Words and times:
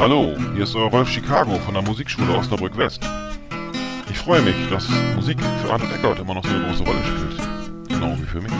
Hallo, 0.00 0.34
hier 0.54 0.62
ist 0.62 0.74
euer 0.74 0.88
Rolf 0.88 1.10
Chicago 1.10 1.56
von 1.56 1.74
der 1.74 1.82
Musikschule 1.82 2.34
Osnabrück 2.34 2.74
West. 2.78 3.02
Ich 4.10 4.16
freue 4.16 4.40
mich, 4.40 4.54
dass 4.70 4.88
Musik 5.14 5.38
für 5.62 5.70
Arnold 5.70 5.92
Eckert 5.92 6.20
immer 6.20 6.32
noch 6.32 6.42
so 6.42 6.48
eine 6.48 6.64
große 6.64 6.84
Rolle 6.84 7.02
spielt. 7.02 7.88
Genau 7.90 8.16
wie 8.18 8.24
für 8.24 8.40
mich. 8.40 8.52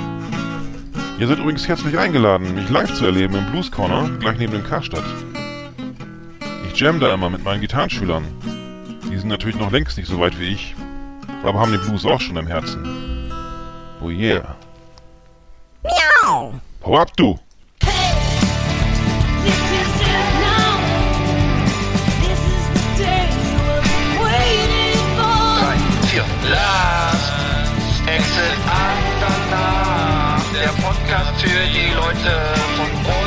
Ihr 1.19 1.27
seid 1.27 1.39
übrigens 1.39 1.67
herzlich 1.67 1.99
eingeladen, 1.99 2.55
mich 2.55 2.69
live 2.69 2.93
zu 2.93 3.07
erleben 3.07 3.37
im 3.37 3.51
Blues 3.51 3.71
Corner, 3.71 4.11
gleich 4.19 4.37
neben 4.37 4.53
dem 4.53 4.65
Karstadt. 4.65 5.03
Ich 6.71 6.79
jam 6.79 7.01
da 7.01 7.15
immer 7.15 7.31
mit 7.31 7.43
meinen 7.43 7.63
Gitarrenschülern. 7.63 8.27
Die 9.11 9.17
sind 9.17 9.31
natürlich 9.31 9.57
noch 9.57 9.73
längst 9.73 9.97
nicht 9.97 10.11
so 10.11 10.21
weit 10.21 10.39
wie 10.39 10.49
ich, 10.49 10.75
aber 11.43 11.59
haben 11.59 11.73
den 11.73 11.81
Blues 11.81 12.05
auch 12.05 12.21
schon 12.21 12.37
im 12.37 12.49
Herzen. 12.49 13.31
Oh 14.03 14.11
yeah. 14.11 14.57
Miau! 15.83 16.61
Hau 16.85 16.99
ab, 16.99 17.17
du! 17.17 17.39
Exit 28.41 28.59
Andernach. 28.67 30.43
Der 30.55 30.73
Podcast 30.83 31.41
für 31.41 31.49
die 31.49 31.93
Leute 31.93 32.41
von 32.77 32.87
unterwegs. 32.87 33.20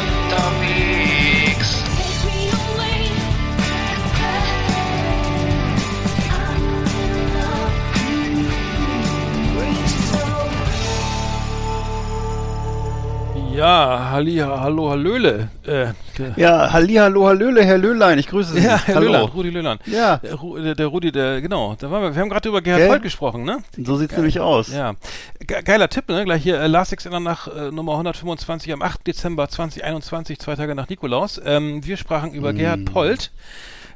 Ja, 13.55 14.09
Halli, 14.11 14.37
hallo, 14.37 14.89
Hallöle. 14.89 15.49
Äh, 15.65 15.87
Ja, 16.35 16.71
halli, 16.71 16.95
hallo, 16.95 17.27
hallöle, 17.27 17.63
Herr 17.63 17.77
Löhlein, 17.77 18.17
ich 18.19 18.27
grüße 18.27 18.53
Sie. 18.53 18.59
ja, 18.65 18.77
Herr 18.83 18.95
hallo. 18.95 19.07
Löhland, 19.11 19.33
Rudi 19.33 19.49
Löhland. 19.49 19.81
Ja, 19.85 20.17
Der, 20.17 20.35
Ru- 20.35 20.61
der, 20.61 20.75
der 20.75 20.87
Rudi, 20.87 21.11
der, 21.11 21.41
genau, 21.41 21.75
da 21.79 21.89
waren 21.91 22.01
wir, 22.03 22.15
wir 22.15 22.21
haben 22.21 22.29
gerade 22.29 22.49
über 22.49 22.61
Gerhard? 22.61 22.87
Polt 22.89 23.03
gesprochen, 23.03 23.43
ne? 23.43 23.59
so 23.77 23.95
sieht's 23.95 24.15
nämlich 24.15 24.39
aus. 24.39 24.71
Ja. 24.73 24.93
Ge 25.39 25.61
geiler 25.63 25.89
Tipp, 25.89 26.09
ne? 26.09 26.23
Gleich 26.25 26.43
hier, 26.43 26.59
äh, 26.59 26.67
Last 26.67 26.93
Exit 26.93 27.11
nach 27.11 27.47
äh, 27.47 27.71
Nummer 27.71 27.93
125 27.93 28.71
am 28.73 28.81
8. 28.81 29.05
Dezember 29.05 29.47
2021, 29.49 30.39
zwei 30.39 30.55
Tage 30.55 30.75
nach 30.75 30.89
Nikolaus. 30.89 31.39
Ähm, 31.43 31.85
wir 31.85 31.97
sprachen 31.97 32.33
über 32.33 32.53
Gerhard 32.53 32.85
Polt. 32.85 33.31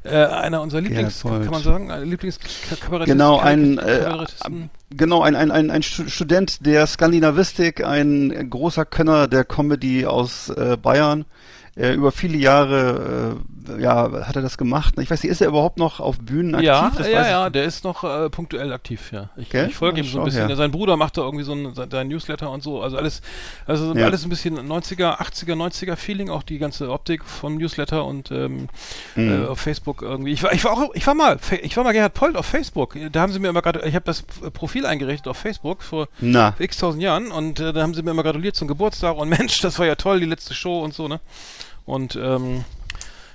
Äh, 0.04 0.16
einer 0.24 0.62
unserer 0.62 0.80
Lieblings. 0.80 1.20
Polt. 1.20 1.42
kann 1.42 1.50
man 1.52 1.62
sagen, 1.62 1.90
äh, 1.90 2.04
Lieblingskabarettisten. 2.04 3.06
Genau, 3.06 3.38
ein, 3.38 3.78
äh. 3.78 4.26
Genau, 4.90 5.22
ein, 5.22 5.36
ein, 5.36 5.50
ein, 5.50 5.70
ein 5.70 5.82
Stu- 5.82 6.08
Student 6.08 6.64
der 6.64 6.86
Skandinavistik, 6.86 7.84
ein 7.84 8.48
großer 8.48 8.84
Könner 8.84 9.28
der 9.28 9.44
Comedy 9.44 10.06
aus 10.06 10.48
äh, 10.50 10.76
Bayern. 10.80 11.24
Äh, 11.78 11.92
über 11.94 12.10
viele 12.12 12.36
Jahre 12.36 13.36
äh, 13.68 13.80
ja, 13.82 14.10
hat 14.26 14.34
er 14.34 14.42
das 14.42 14.56
gemacht. 14.58 14.94
Ich 14.98 15.10
weiß 15.10 15.22
nicht, 15.22 15.30
ist 15.30 15.40
er 15.42 15.48
überhaupt 15.48 15.78
noch 15.78 16.00
auf 16.00 16.18
Bühnen 16.18 16.54
aktiv? 16.54 16.66
Ja, 16.66 16.90
Das 16.96 17.06
ja, 17.06 17.28
ja, 17.28 17.50
der 17.50 17.64
ist 17.64 17.84
noch 17.84 18.02
äh, 18.02 18.30
punktuell 18.30 18.72
aktiv, 18.72 19.12
ja. 19.12 19.28
Ich, 19.36 19.50
Gell? 19.50 19.68
ich 19.68 19.76
folge 19.76 19.98
Ja, 19.98 20.04
ihm 20.04 20.10
so 20.10 20.18
ein 20.20 20.24
bisschen. 20.24 20.46
her. 20.48 20.56
Sein 20.56 20.70
Bruder 20.70 20.96
macht 20.96 21.18
da 21.18 21.20
irgendwie 21.22 21.44
so 21.44 21.52
ein, 21.52 21.74
sein 21.74 22.08
Newsletter 22.08 22.50
und 22.50 22.62
so. 22.62 22.80
Also 22.82 22.96
alles, 22.96 23.20
also 23.66 23.94
Ja. 23.94 24.06
alles 24.06 24.24
ein 24.24 24.30
bisschen 24.30 24.58
90er, 24.58 25.20
80er, 25.20 25.54
90er 25.54 25.96
Feeling, 25.96 26.30
auch 26.30 26.42
die 26.42 26.58
ganze 26.58 26.90
Optik 26.90 27.22
vom 27.24 27.56
Newsletter 27.58 28.04
und 28.06 28.30
ähm, 28.30 28.68
Mhm. 29.14 29.44
äh, 29.44 29.46
auf 29.48 29.60
Facebook 29.60 30.02
irgendwie. 30.02 30.32
Ich 30.32 30.42
war, 30.42 30.52
ich 30.52 30.64
war 30.64 30.72
auch, 30.72 30.94
ich 30.94 31.06
war 31.06 31.14
mal, 31.14 31.38
ich 31.62 31.76
war 31.76 31.84
mal 31.84 31.92
Gerhard 31.92 32.14
Polt 32.14 32.36
auf 32.36 32.46
Facebook. 32.46 32.96
Da 33.12 33.20
haben 33.20 33.32
sie 33.32 33.38
mir 33.38 33.48
immer 33.50 33.62
gerade, 33.62 33.86
ich 33.86 33.94
habe 33.94 34.04
das 34.06 34.22
Profil 34.22 34.86
eingerichtet 34.86 35.28
auf 35.28 35.36
Facebook 35.36 35.82
vor 35.82 36.08
Na, 36.20 36.54
x 36.58 36.78
tausend 36.78 37.02
Jahren 37.02 37.30
und 37.30 37.60
äh, 37.60 37.72
da 37.72 37.82
haben 37.82 37.94
sie 37.94 38.02
mir 38.02 38.10
immer 38.12 38.22
gratuliert 38.22 38.56
zum 38.56 38.66
Geburtstag 38.66 39.16
und 39.16 39.28
Mensch, 39.38 39.60
das 39.60 39.78
war 39.78 39.86
ja 39.86 39.94
toll, 39.94 40.20
die 40.20 40.26
letzte 40.26 40.54
Show 40.54 40.80
und 40.82 40.94
so, 40.94 41.06
ne? 41.06 41.20
Und 41.88 42.16
ähm, 42.16 42.64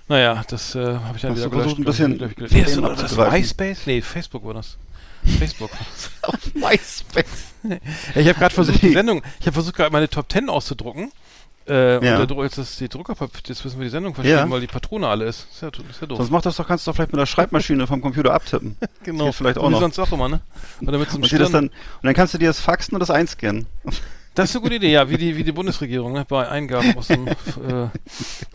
naja, 0.08 0.44
das 0.48 0.76
äh, 0.76 0.80
habe 0.80 1.16
ich 1.16 1.22
dann 1.24 1.32
Hast 1.32 1.40
wieder 1.40 1.50
du 1.50 1.56
versucht, 1.60 1.80
ein 1.80 1.84
glaub 1.84 1.86
bisschen 1.86 2.12
ich, 2.14 2.36
glaub 2.36 2.52
ich, 2.52 2.56
Nee, 2.56 2.96
das, 2.96 3.18
war? 3.18 3.32
MySpace? 3.32 3.88
Nee, 3.88 4.02
Facebook 4.02 4.46
war 4.46 4.54
das. 4.54 4.78
Facebook. 5.40 5.72
auf 6.22 6.54
MySpace. 6.54 7.26
ich 8.14 8.28
habe 8.28 8.38
gerade 8.38 8.54
versucht, 8.54 8.82
die. 8.84 8.94
Sendung, 8.94 9.24
ich 9.40 9.48
habe 9.48 9.54
versucht 9.54 9.76
gerade 9.76 9.92
meine 9.92 10.08
Top 10.08 10.32
10 10.32 10.50
auszudrucken. 10.50 11.12
Äh, 11.66 11.98
und 11.98 12.04
Ja. 12.06 12.18
der 12.18 12.28
Druck, 12.28 12.44
jetzt 12.44 12.58
ist 12.60 12.80
die 12.80 12.90
Druckerpapier, 12.90 13.42
jetzt 13.48 13.64
müssen 13.64 13.80
wir 13.80 13.86
die 13.86 13.90
Sendung 13.90 14.14
verschieben, 14.14 14.38
Ja. 14.38 14.50
weil 14.50 14.62
die 14.62 14.68
Patrone 14.68 15.08
alle 15.08 15.26
ist. 15.26 15.48
Ist 15.52 15.62
ja, 15.62 15.70
ist 15.70 16.02
ja 16.02 16.06
doof. 16.08 16.18
Sonst 16.18 16.30
mach 16.30 16.42
das 16.42 16.58
doch, 16.58 16.68
kannst 16.68 16.86
du 16.86 16.92
doch 16.92 16.96
vielleicht 16.96 17.12
mit 17.14 17.20
der 17.20 17.26
Schreibmaschine 17.26 17.88
vom 17.88 18.02
Computer 18.02 18.34
abtippen. 18.34 18.78
genau. 19.04 19.32
vielleicht 19.32 19.58
auch 19.58 19.68
Wie 19.68 19.72
noch. 19.72 19.80
sonst 19.80 19.98
auch 19.98 20.12
immer, 20.12 20.30
ne? 20.30 20.42
Oder 20.86 21.00
mit 21.00 21.10
so 21.10 21.18
einem 21.18 21.24
Und, 21.24 21.54
dann, 21.54 21.68
und 21.70 21.72
dann 22.04 22.14
kannst 22.14 22.34
du 22.36 22.38
dir 22.38 22.50
das 22.50 22.60
faxen 22.60 22.94
und 22.94 23.00
das 23.00 23.10
einscannen. 23.10 23.66
Das 24.36 24.50
ist 24.50 24.56
eine 24.56 24.64
gute 24.64 24.76
Idee, 24.76 24.92
ja, 24.92 25.10
wie 25.10 25.18
die, 25.18 25.38
wie 25.38 25.44
die 25.44 25.52
Bundesregierung, 25.52 26.14
ne? 26.14 26.26
Bei 26.28 26.48
Eingaben 26.48 26.98
aus 26.98 27.08
dem, 27.08 27.28
äh, 27.28 27.34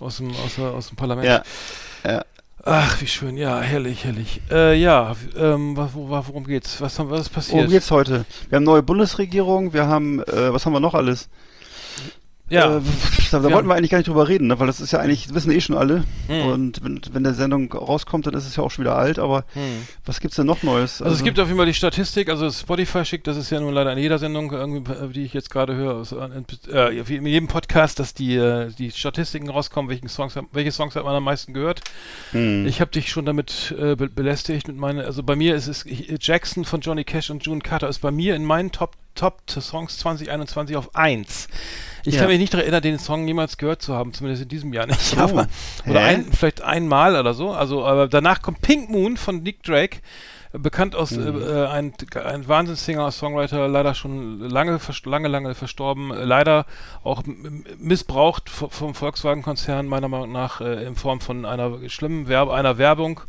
aus 0.01 0.17
dem, 0.17 0.31
aus, 0.31 0.59
aus 0.59 0.89
dem 0.89 0.97
Parlament. 0.97 1.27
Ja. 1.27 1.43
Ja. 2.05 2.25
Ach, 2.65 3.01
wie 3.01 3.07
schön, 3.07 3.37
ja, 3.37 3.61
herrlich, 3.61 4.05
herrlich. 4.05 4.41
Äh, 4.51 4.79
ja, 4.79 5.15
ähm, 5.37 5.77
wo, 5.77 6.09
worum 6.09 6.45
geht's? 6.45 6.81
Was, 6.81 6.99
haben, 6.99 7.11
was 7.11 7.23
ist 7.23 7.29
passiert? 7.31 7.59
Worum 7.59 7.71
geht's 7.71 7.91
heute? 7.91 8.25
Wir 8.49 8.57
haben 8.57 8.65
neue 8.65 8.83
Bundesregierung, 8.83 9.73
wir 9.73 9.87
haben, 9.87 10.21
äh, 10.25 10.53
was 10.53 10.67
haben 10.67 10.73
wir 10.73 10.81
noch 10.81 10.95
alles? 10.95 11.29
Ja, 12.51 12.79
Äh, 12.79 12.81
da 13.31 13.39
da 13.39 13.43
wir 13.43 13.55
wollten 13.55 13.69
wir 13.69 13.75
eigentlich 13.75 13.91
gar 13.91 13.99
nicht 13.99 14.09
drüber 14.09 14.29
reden, 14.29 14.47
ne? 14.47 14.59
weil 14.59 14.67
das 14.67 14.81
ist 14.81 14.93
ja 14.93 15.01
eigentlich, 15.01 15.27
das 15.27 15.35
wissen 15.35 15.53
eh 15.53 15.61
schon 15.61 15.77
alle. 15.77 16.05
Hm. 16.29 16.47
Und 16.47 16.85
wenn, 16.85 17.01
wenn 17.13 17.25
der 17.25 17.35
Sendung 17.35 17.71
rauskommt, 17.73 18.27
dann 18.27 18.35
ist 18.35 18.47
es 18.47 18.57
ja 18.57 18.63
auch 18.63 18.71
schon 18.71 18.85
wieder 18.85 18.97
alt, 18.97 19.19
aber 19.19 19.45
hm. 19.53 19.87
was 20.07 20.21
gibt's 20.21 20.37
denn 20.37 20.47
noch 20.47 20.63
Neues? 20.63 21.03
Also 21.03 21.15
es 21.15 21.23
gibt 21.23 21.39
auf 21.39 21.47
jeden 21.47 21.59
Fall 21.59 21.67
die 21.67 21.75
Statistik, 21.75 22.31
also 22.31 22.51
Spotify 22.51 23.05
schickt, 23.05 23.27
das 23.27 23.37
ist 23.37 23.51
ja 23.51 23.61
nun 23.61 23.75
leider 23.75 23.93
in 23.93 23.99
jeder 23.99 24.19
Sendung, 24.19 24.53
irgendwie, 24.53 24.93
äh, 24.93 25.09
die 25.09 25.25
ich 25.25 25.35
jetzt 25.35 25.51
gerade 25.51 25.75
höre, 25.75 25.97
aus, 25.97 26.13
äh, 26.13 26.99
in 26.99 27.27
jedem 27.27 27.49
Podcast, 27.49 27.99
dass 27.99 28.15
die, 28.15 28.37
äh, 28.37 28.71
die 28.73 28.91
Statistiken 28.91 29.51
rauskommen, 29.51 29.91
welchen 29.91 30.09
Songs, 30.09 30.35
welche 30.53 30.73
Songs 30.73 30.97
hat 30.97 31.05
man 31.05 31.15
am 31.15 31.25
meisten 31.25 31.53
gehört. 31.53 31.83
Hm. 32.33 32.67
Ich 32.67 32.81
habe 32.81 32.91
dich 32.91 33.11
schon 33.11 33.27
damit 33.27 33.75
äh, 33.79 33.95
be 33.95 34.09
belästigt 34.09 34.69
mit 34.69 34.77
meinen, 34.77 35.01
also 35.01 35.23
bei 35.23 35.37
mir 35.37 35.55
ist 35.55 35.69
es 35.69 35.85
ich, 35.85 36.13
Jackson 36.21 36.65
von 36.65 36.81
Johnny 36.81 37.05
Cash 37.05 37.31
und 37.31 37.45
June 37.45 37.61
Carter 37.61 37.89
ist 37.89 38.01
bei 38.01 38.11
mir 38.11 38.35
in 38.35 38.45
meinen 38.45 38.73
Top 38.73 38.97
Top 39.19 39.43
Songs 39.51 39.99
2021 39.99 40.77
auf 40.77 40.95
1. 40.95 41.49
Ich 42.09 42.15
Ja. 42.15 42.21
kann 42.23 42.29
mich 42.31 42.39
nicht 42.39 42.53
daran 42.53 42.65
erinnern, 42.65 42.83
den 42.83 42.99
Song 42.99 43.27
jemals 43.27 43.57
gehört 43.59 43.83
zu 43.83 43.95
haben, 43.95 44.13
zumindest 44.13 44.43
in 44.43 44.49
diesem 44.49 44.73
Jahr 44.73 44.87
nicht. 44.87 45.01
So. 45.09 45.19
Aber, 45.21 45.47
oder 45.87 46.01
ein, 46.01 46.33
vielleicht 46.33 46.63
einmal 46.63 47.17
oder 47.17 47.35
so. 47.35 47.51
Also, 47.53 47.85
aber 47.85 48.09
danach 48.09 48.43
kommt 48.43 48.61
Pink 48.63 48.91
Moon 48.91 49.17
von 49.17 49.43
Nick 49.43 49.63
Drake, 49.63 49.99
äh, 50.53 50.59
bekannt 50.59 50.95
aus 50.97 51.11
Mhm. 51.13 51.43
äh, 51.43 51.67
ein, 51.67 51.93
ein 52.25 52.49
Wahnsinnssinger, 52.49 53.11
Songwriter, 53.13 53.69
leider 53.69 53.95
schon 53.95 54.41
lange, 54.41 54.79
lange, 55.05 55.29
lange 55.29 55.55
verstorben, 55.55 56.11
äh, 56.11 56.25
leider 56.25 56.67
auch 57.05 57.23
missbraucht 57.79 58.49
vom 58.51 58.95
Volkswagen-Konzern 58.95 59.87
meiner 59.87 60.09
Meinung 60.09 60.33
nach 60.33 60.61
äh, 60.61 60.85
in 60.85 60.95
Form 60.97 61.21
von 61.21 61.45
einer 61.45 61.79
schlimmen 61.89 62.29
Werbe, 62.29 62.55
einer 62.55 62.79
Werbung 62.79 63.21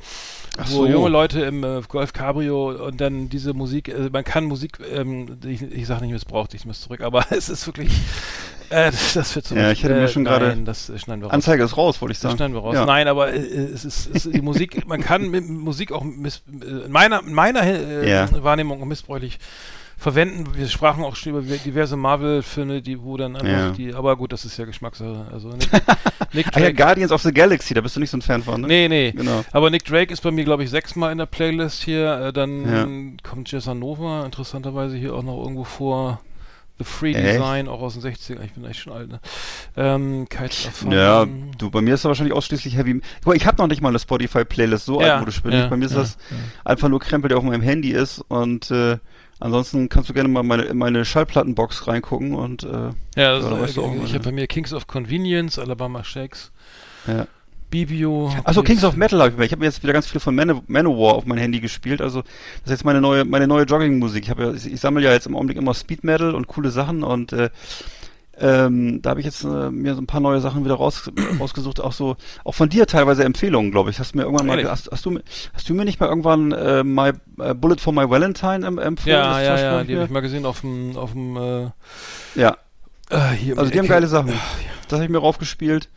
Ach 0.57 0.69
wo 0.71 0.85
so. 0.85 0.87
junge 0.87 1.09
Leute 1.09 1.41
im 1.41 1.63
äh, 1.63 1.81
Golf 1.87 2.11
Cabrio 2.13 2.87
und 2.87 2.99
dann 2.99 3.29
diese 3.29 3.53
Musik, 3.53 3.87
äh, 3.89 4.09
man 4.11 4.23
kann 4.23 4.45
Musik, 4.45 4.79
ähm, 4.93 5.37
ich, 5.45 5.61
ich 5.61 5.87
sage 5.87 6.01
nicht 6.03 6.11
missbraucht, 6.13 6.53
ich 6.53 6.65
muss 6.65 6.81
zurück, 6.81 7.01
aber 7.01 7.25
es 7.31 7.47
ist 7.49 7.65
wirklich, 7.67 7.91
äh, 8.69 8.91
das, 8.91 9.13
das 9.13 9.35
wird 9.35 9.45
so 9.47 9.55
Ja, 9.55 9.71
ich 9.71 9.83
hätte 9.83 9.93
mir 9.95 10.01
äh, 10.03 10.07
schon 10.07 10.25
gerade- 10.25 10.55
das 10.65 10.89
äh, 10.89 10.97
schneiden 10.99 11.21
wir 11.21 11.27
raus. 11.27 11.33
Anzeige 11.33 11.63
ist 11.63 11.77
raus, 11.77 12.01
wollte 12.01 12.11
ich 12.13 12.17
Das 12.19 12.23
sagen. 12.31 12.37
schneiden 12.37 12.53
wir 12.55 12.61
raus. 12.61 12.75
Ja. 12.75 12.85
Nein, 12.85 13.07
aber 13.07 13.33
es 13.33 13.85
ist, 13.85 14.07
es 14.13 14.25
ist 14.25 14.33
die 14.35 14.41
Musik, 14.41 14.85
man 14.87 15.01
kann 15.01 15.29
mit 15.29 15.47
Musik 15.47 15.91
auch 15.91 16.03
miss, 16.03 16.41
in 16.47 16.91
meiner, 16.91 17.21
in 17.25 17.33
meiner 17.33 18.03
Ja. 18.05 18.27
Wahrnehmung 18.43 18.85
missbräuchlich 18.87 19.39
verwenden. 19.99 20.55
Wir 20.55 20.67
sprachen 20.67 21.03
auch 21.03 21.15
schon 21.15 21.33
über 21.35 21.41
diverse 21.41 21.95
Marvel-Filme, 21.97 22.81
die 22.81 23.01
wo 23.01 23.17
dann 23.17 23.35
einfach 23.35 23.47
Ja. 23.49 23.69
die, 23.71 23.93
aber 23.93 24.15
gut, 24.15 24.31
das 24.31 24.45
ist 24.45 24.57
ja 24.57 24.65
Geschmackssache. 24.65 25.27
Also 25.31 25.49
Nick, 25.49 25.69
Nick 26.33 26.47
Ah 26.47 26.59
ja, 26.59 26.65
Drake- 26.67 26.73
Guardians 26.73 27.11
of 27.11 27.21
the 27.21 27.31
Galaxy, 27.33 27.73
da 27.73 27.81
bist 27.81 27.95
du 27.95 27.99
nicht 27.99 28.09
so 28.09 28.17
ein 28.17 28.21
Fan 28.21 28.41
von, 28.41 28.61
ne? 28.61 28.67
Nee, 28.67 28.87
nee. 28.87 29.11
Genau. 29.11 29.43
Aber 29.51 29.69
Nick 29.69 29.85
Drake 29.85 30.11
ist 30.13 30.21
bei 30.21 30.31
mir, 30.31 30.45
glaube 30.45 30.63
ich, 30.63 30.69
sechsmal 30.69 31.11
in 31.11 31.17
der 31.17 31.25
Playlist 31.25 31.83
hier. 31.83 32.19
Äh, 32.27 32.33
dann 32.33 33.13
Ja. 33.23 33.29
kommt 33.29 33.51
Jessa 33.51 33.73
Nova 33.73 34.25
interessanterweise 34.25 34.95
hier 34.97 35.13
auch 35.13 35.23
noch 35.23 35.37
irgendwo 35.41 35.65
vor. 35.65 36.21
The 36.77 36.85
Free 36.85 37.11
Echt? 37.11 37.35
Design, 37.35 37.67
auch 37.67 37.81
aus 37.81 37.99
den 37.99 38.01
60ern. 38.03 38.41
Ich 38.41 38.53
bin 38.53 38.63
echt 38.63 38.79
schon 38.79 38.93
alt, 38.93 39.09
ne? 39.09 39.19
Ähm. 39.75 40.25
Ja, 40.89 41.27
du, 41.57 41.69
bei 41.69 41.81
mir 41.81 41.93
ist 41.95 42.05
da 42.05 42.07
wahrscheinlich 42.07 42.33
ausschließlich 42.33 42.77
Heavy. 42.77 43.01
Guck 43.17 43.25
mal, 43.25 43.35
ich 43.35 43.45
habe 43.45 43.57
noch 43.61 43.67
nicht 43.67 43.81
mal 43.81 43.89
eine 43.89 43.99
Spotify-Playlist, 43.99 44.85
so 44.85 45.01
Ja, 45.01 45.15
altmodisch 45.15 45.43
bin 45.43 45.51
ja, 45.51 45.65
ich. 45.65 45.69
Bei 45.69 45.75
mir 45.75 45.83
ist 45.87 45.91
ja, 45.91 45.99
das 45.99 46.17
einfach 46.63 46.87
nur 46.87 47.01
Krempel, 47.01 47.27
der 47.27 47.37
auf 47.37 47.43
meinem 47.43 47.61
Handy 47.61 47.91
ist 47.91 48.19
und 48.29 48.71
äh, 48.71 48.97
ansonsten 49.39 49.89
kannst 49.89 50.09
du 50.09 50.13
gerne 50.13 50.29
mal 50.29 50.43
meine, 50.43 50.63
in 50.63 50.77
meine 50.77 51.05
Schallplattenbox 51.05 51.87
reingucken 51.87 52.33
und 52.33 52.63
äh, 52.63 52.67
Ja, 53.15 53.35
das, 53.35 53.43
Ja, 53.43 53.49
da 53.49 53.61
weißt 53.61 53.77
du 53.77 53.83
auch 53.83 53.93
äh, 53.93 54.03
ich 54.05 54.13
habe 54.13 54.23
bei 54.23 54.31
mir 54.31 54.47
Kings 54.47 54.73
of 54.73 54.87
Convenience, 54.87 55.59
Alabama 55.59 56.03
Shakes, 56.03 56.51
ja. 57.07 57.27
Bibio. 57.69 58.33
Achso, 58.45 58.63
Kings 58.63 58.83
of 58.83 58.95
Metal 58.95 59.19
habe 59.19 59.31
ich 59.31 59.37
mir. 59.37 59.45
Ich 59.45 59.51
habe 59.51 59.59
mir 59.59 59.67
jetzt 59.67 59.83
wieder 59.83 59.93
ganz 59.93 60.07
viel 60.07 60.19
von 60.19 60.33
Man 60.33 60.61
Manowar 60.67 61.13
auf 61.13 61.25
mein 61.25 61.37
Handy 61.37 61.59
gespielt. 61.59 62.01
Also 62.01 62.21
das 62.21 62.65
ist 62.65 62.71
jetzt 62.71 62.85
meine 62.85 62.99
neue, 62.99 63.25
meine 63.25 63.47
neue 63.47 63.65
Jogging-Musik. 63.65 64.23
Ich 64.23 64.29
habe 64.29 64.43
ja, 64.43 64.53
ich, 64.53 64.73
ich 64.73 64.79
sammle 64.79 65.03
ja 65.03 65.11
jetzt 65.11 65.27
im 65.27 65.35
Augenblick 65.35 65.57
immer 65.57 65.73
Speed 65.73 66.03
Metal 66.03 66.33
und 66.33 66.47
coole 66.47 66.71
Sachen 66.71 67.03
und 67.03 67.31
äh, 67.31 67.49
ähm, 68.39 69.01
da 69.01 69.11
habe 69.11 69.19
ich 69.19 69.25
jetzt 69.25 69.43
äh, 69.43 69.69
mir 69.69 69.95
so 69.95 70.01
ein 70.01 70.07
paar 70.07 70.21
neue 70.21 70.39
Sachen 70.39 70.63
wieder 70.65 70.75
raus, 70.75 71.11
rausgesucht, 71.39 71.79
auch 71.81 71.91
so, 71.91 72.15
auch 72.43 72.53
von 72.53 72.69
dir 72.69 72.87
teilweise 72.87 73.23
Empfehlungen, 73.23 73.71
glaube 73.71 73.89
ich. 73.89 73.99
Hast 73.99 74.13
du 74.13 74.17
mir 74.17 74.23
irgendwann 74.23 74.47
mal, 74.47 74.63
hast, 74.69 74.89
hast 74.91 75.05
du 75.05 75.11
mir, 75.11 75.23
hast 75.53 75.69
du 75.69 75.73
mir 75.73 75.85
nicht 75.85 75.99
mal 75.99 76.07
irgendwann 76.07 76.51
äh, 76.51 76.83
my 76.83 77.11
äh, 77.39 77.53
Bullet 77.53 77.77
for 77.77 77.93
My 77.93 78.09
Valentine 78.09 78.65
em 78.65 78.77
empfohlen? 78.77 79.15
Ja, 79.15 79.41
ja, 79.41 79.59
ja, 79.59 79.83
die 79.83 79.95
habe 79.95 80.05
ich 80.05 80.11
mal 80.11 80.21
gesehen 80.21 80.45
auf 80.45 80.61
dem, 80.61 80.95
auf 80.95 81.11
dem, 81.11 81.35
äh, 81.37 81.69
Ja, 82.35 82.57
äh, 83.09 83.31
hier 83.31 83.57
also 83.57 83.71
die 83.71 83.77
haben 83.77 83.85
Ecke. 83.85 83.93
geile 83.93 84.07
Sachen. 84.07 84.33
Das 84.87 84.97
habe 84.97 85.05
ich 85.05 85.09
mir 85.09 85.19
raufgespielt. 85.19 85.89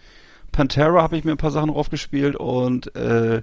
Pantera 0.51 1.03
habe 1.03 1.17
ich 1.17 1.25
mir 1.25 1.31
ein 1.33 1.39
paar 1.39 1.51
Sachen 1.51 1.71
raufgespielt 1.71 2.37
und 2.37 2.95
äh, 2.95 3.43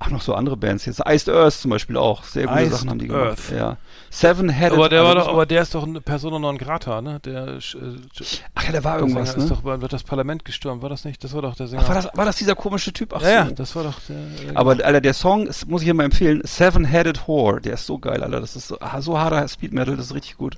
ach 0.00 0.10
noch 0.10 0.22
so 0.22 0.34
andere 0.34 0.56
Bands 0.56 0.86
jetzt. 0.86 1.00
Iced 1.06 1.28
Earth 1.28 1.52
zum 1.54 1.70
Beispiel 1.70 1.96
auch. 1.96 2.24
Sehr 2.24 2.46
gute 2.46 2.60
Iced 2.62 2.72
Sachen 2.72 2.90
haben 2.90 2.98
die 2.98 3.06
gemacht. 3.06 3.38
Earth. 3.38 3.52
Ja. 3.52 3.76
Seven 4.10 4.48
Headed. 4.48 4.76
Aber 4.76 4.88
der 4.88 5.00
also 5.02 5.08
war 5.08 5.14
doch, 5.24 5.28
aber 5.28 5.46
der 5.46 5.62
ist 5.62 5.74
doch 5.74 5.84
eine 5.86 6.00
Persona 6.00 6.38
non 6.40 6.58
grata, 6.58 7.00
ne? 7.00 7.20
Der, 7.20 7.46
äh, 7.48 7.58
Ach 8.54 8.64
ja, 8.64 8.72
da 8.72 8.82
war 8.82 8.94
der 8.94 9.00
irgendwas, 9.02 9.28
Sänger 9.30 9.38
ne? 9.38 9.44
ist 9.44 9.50
doch, 9.50 9.62
wird 9.64 9.92
das 9.92 10.02
Parlament 10.02 10.44
gestürmt, 10.44 10.82
war 10.82 10.88
das 10.88 11.04
nicht? 11.04 11.22
Das 11.22 11.32
war 11.32 11.42
doch 11.42 11.54
der 11.54 11.68
Sänger. 11.68 11.82
Ach, 11.84 11.88
war 11.88 11.94
das, 11.94 12.08
war 12.14 12.24
das 12.24 12.36
dieser 12.36 12.56
komische 12.56 12.92
Typ? 12.92 13.12
Ach 13.14 13.22
ja, 13.22 13.28
ja, 13.30 13.46
so. 13.46 13.52
das 13.54 13.76
war 13.76 13.84
doch 13.84 14.00
der. 14.08 14.16
der 14.48 14.56
Aber 14.56 14.72
Alter, 14.72 15.00
der 15.00 15.14
Song 15.14 15.46
ist, 15.46 15.68
muss 15.68 15.82
ich 15.82 15.84
hier 15.84 15.94
mal 15.94 16.04
empfehlen, 16.04 16.40
Seven 16.44 16.84
Headed 16.84 17.28
Whore, 17.28 17.60
der 17.60 17.74
ist 17.74 17.86
so 17.86 17.98
geil, 17.98 18.22
Alter. 18.24 18.40
Das 18.40 18.56
ist 18.56 18.66
so, 18.68 18.78
ah, 18.80 19.00
so 19.00 19.16
harter 19.18 19.46
Speed 19.46 19.72
Metal, 19.72 19.96
das 19.96 20.06
ist 20.06 20.14
richtig 20.14 20.36
gut. 20.38 20.56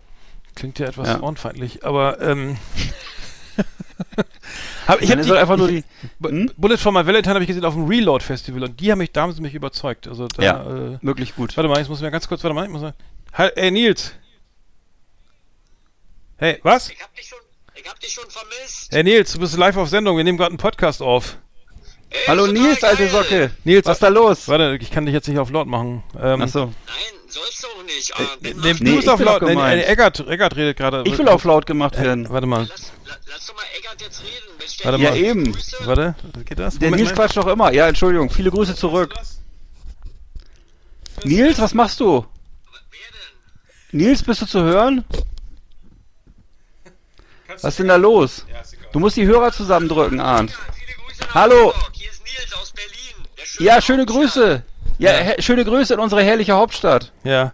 klingt 0.54 0.78
ja 0.78 0.86
etwas 0.86 1.08
Ja. 1.08 1.18
frauenfeindlich, 1.18 1.84
aber 1.84 2.20
ähm, 2.22 2.56
ich 5.00 5.10
habe 5.10 5.22
die, 5.22 5.32
einfach 5.32 5.56
nur 5.56 5.68
die, 5.68 5.84
hm? 6.22 6.50
Bullet 6.56 6.76
for 6.76 6.92
My 6.92 7.06
Valentine 7.06 7.34
habe 7.34 7.44
ich 7.44 7.48
gesehen 7.48 7.64
auf 7.64 7.74
dem 7.74 7.86
Reload 7.86 8.24
Festival 8.24 8.62
und 8.64 8.78
die 8.80 8.90
haben 8.90 8.98
mich, 8.98 9.12
da 9.12 9.22
haben 9.22 9.32
sie 9.32 9.40
mich 9.42 9.54
überzeugt. 9.54 10.08
Also 10.08 10.28
da, 10.28 10.42
Ja. 10.42 10.62
äh, 10.94 10.98
wirklich 11.02 11.34
gut. 11.34 11.56
warte 11.56 11.68
mal, 11.68 11.80
ich 11.80 11.88
muss 11.88 12.00
mir 12.00 12.10
ganz 12.10 12.28
kurz, 12.28 12.42
warte 12.42 12.54
mal, 12.54 12.64
ich 12.64 12.70
muss 12.70 12.82
mal. 12.82 12.94
Halt, 13.32 13.56
ey 13.56 13.70
Nils. 13.70 14.12
Hey, 16.36 16.58
was? 16.62 16.90
Ich 16.90 17.00
hab 17.00 17.14
dich 17.14 17.26
schon, 17.28 17.38
ich 17.74 17.88
hab 17.88 18.00
dich 18.00 18.12
schon 18.12 18.24
vermisst. 18.28 18.88
Hey 18.92 19.04
Nils, 19.04 19.32
du 19.32 19.38
bist 19.38 19.56
live 19.56 19.76
auf 19.76 19.88
Sendung, 19.88 20.16
wir 20.16 20.24
nehmen 20.24 20.38
gerade 20.38 20.50
einen 20.50 20.58
Podcast 20.58 21.00
auf. 21.02 21.38
Ey, 22.10 22.18
Hallo 22.26 22.46
Nils, 22.46 22.82
alte 22.84 23.04
geil. 23.04 23.10
Socke. 23.10 23.50
Nils, 23.64 23.86
was 23.86 23.96
ist 23.96 24.02
da 24.02 24.08
los? 24.08 24.48
Warte, 24.48 24.76
ich 24.80 24.90
kann 24.90 25.06
dich 25.06 25.14
jetzt 25.14 25.28
nicht 25.28 25.38
auf 25.38 25.50
laut 25.50 25.66
machen. 25.66 26.02
Ähm, 26.20 26.42
Ach 26.42 26.48
so. 26.48 26.64
Nein, 26.66 26.74
sollst 27.32 27.62
du 27.62 27.66
auch 27.68 27.82
nicht. 27.84 28.14
Ah, 28.14 28.18
dann 28.18 28.38
Nee, 28.40 28.54
mach- 28.54 28.62
du 28.78 28.84
Nee, 28.84 28.90
bist 28.92 29.02
ich 29.04 29.08
auf 29.08 29.20
laut. 29.20 29.42
doch 29.42 29.48
Nee, 29.48 29.54
gemeint. 29.54 29.76
nee, 29.80 29.84
Eggert, 29.84 30.20
Eggert 30.20 30.56
redet 30.56 30.76
gerade. 30.76 31.02
Ich 31.06 31.16
will 31.18 31.28
auf 31.28 31.44
laut 31.44 31.66
gemacht 31.66 31.98
werden. 32.00 32.28
Warte 32.30 32.46
mal. 32.46 32.66
lass, 32.70 32.92
la- 33.06 33.16
lass 33.26 33.46
doch 33.46 33.54
mal 33.56 33.62
Eggert 33.78 34.00
jetzt 34.02 34.22
reden. 34.22 34.84
Warte 34.84 35.02
Ja, 35.02 35.10
mal. 35.10 35.16
eben. 35.18 35.52
Grüße. 35.52 35.76
Warte, 35.86 36.14
geht 36.44 36.58
das? 36.58 36.78
Der 36.78 36.88
Moment 36.90 37.04
Nils 37.04 37.14
quatscht 37.16 37.36
doch 37.36 37.46
immer. 37.46 37.72
Ja, 37.72 37.88
Entschuldigung. 37.88 38.30
Viele 38.30 38.50
Grüße 38.50 38.74
zurück. 38.74 39.14
Nils, 41.24 41.58
was 41.60 41.74
machst 41.74 42.00
du? 42.00 42.26
Nils, 43.92 44.22
bist 44.22 44.40
du 44.42 44.46
zu 44.46 44.62
hören? 44.62 45.04
Was 47.48 47.64
ist 47.64 47.78
denn 47.80 47.88
da 47.88 47.96
los? 47.96 48.46
Du 48.92 48.98
musst 48.98 49.16
die 49.16 49.26
Hörer 49.26 49.52
zusammendrücken, 49.52 50.20
Arndt. 50.20 50.52
Ja, 50.52 51.34
Hallo. 51.34 51.72
Hier 51.92 52.10
ist 52.10 52.22
Nils 52.24 52.52
aus 52.54 52.72
Berlin. 52.72 53.28
Der 53.38 53.44
schöne 53.46 53.66
Ja, 53.68 53.80
schöne. 53.82 54.06
Grüße. 54.06 54.62
Ja, 54.98 55.12
he- 55.12 55.42
schöne 55.42 55.64
Grüße 55.64 55.94
in 55.94 56.00
unsere 56.00 56.22
herrliche 56.22 56.52
Hauptstadt. 56.52 57.12
Ja. 57.24 57.52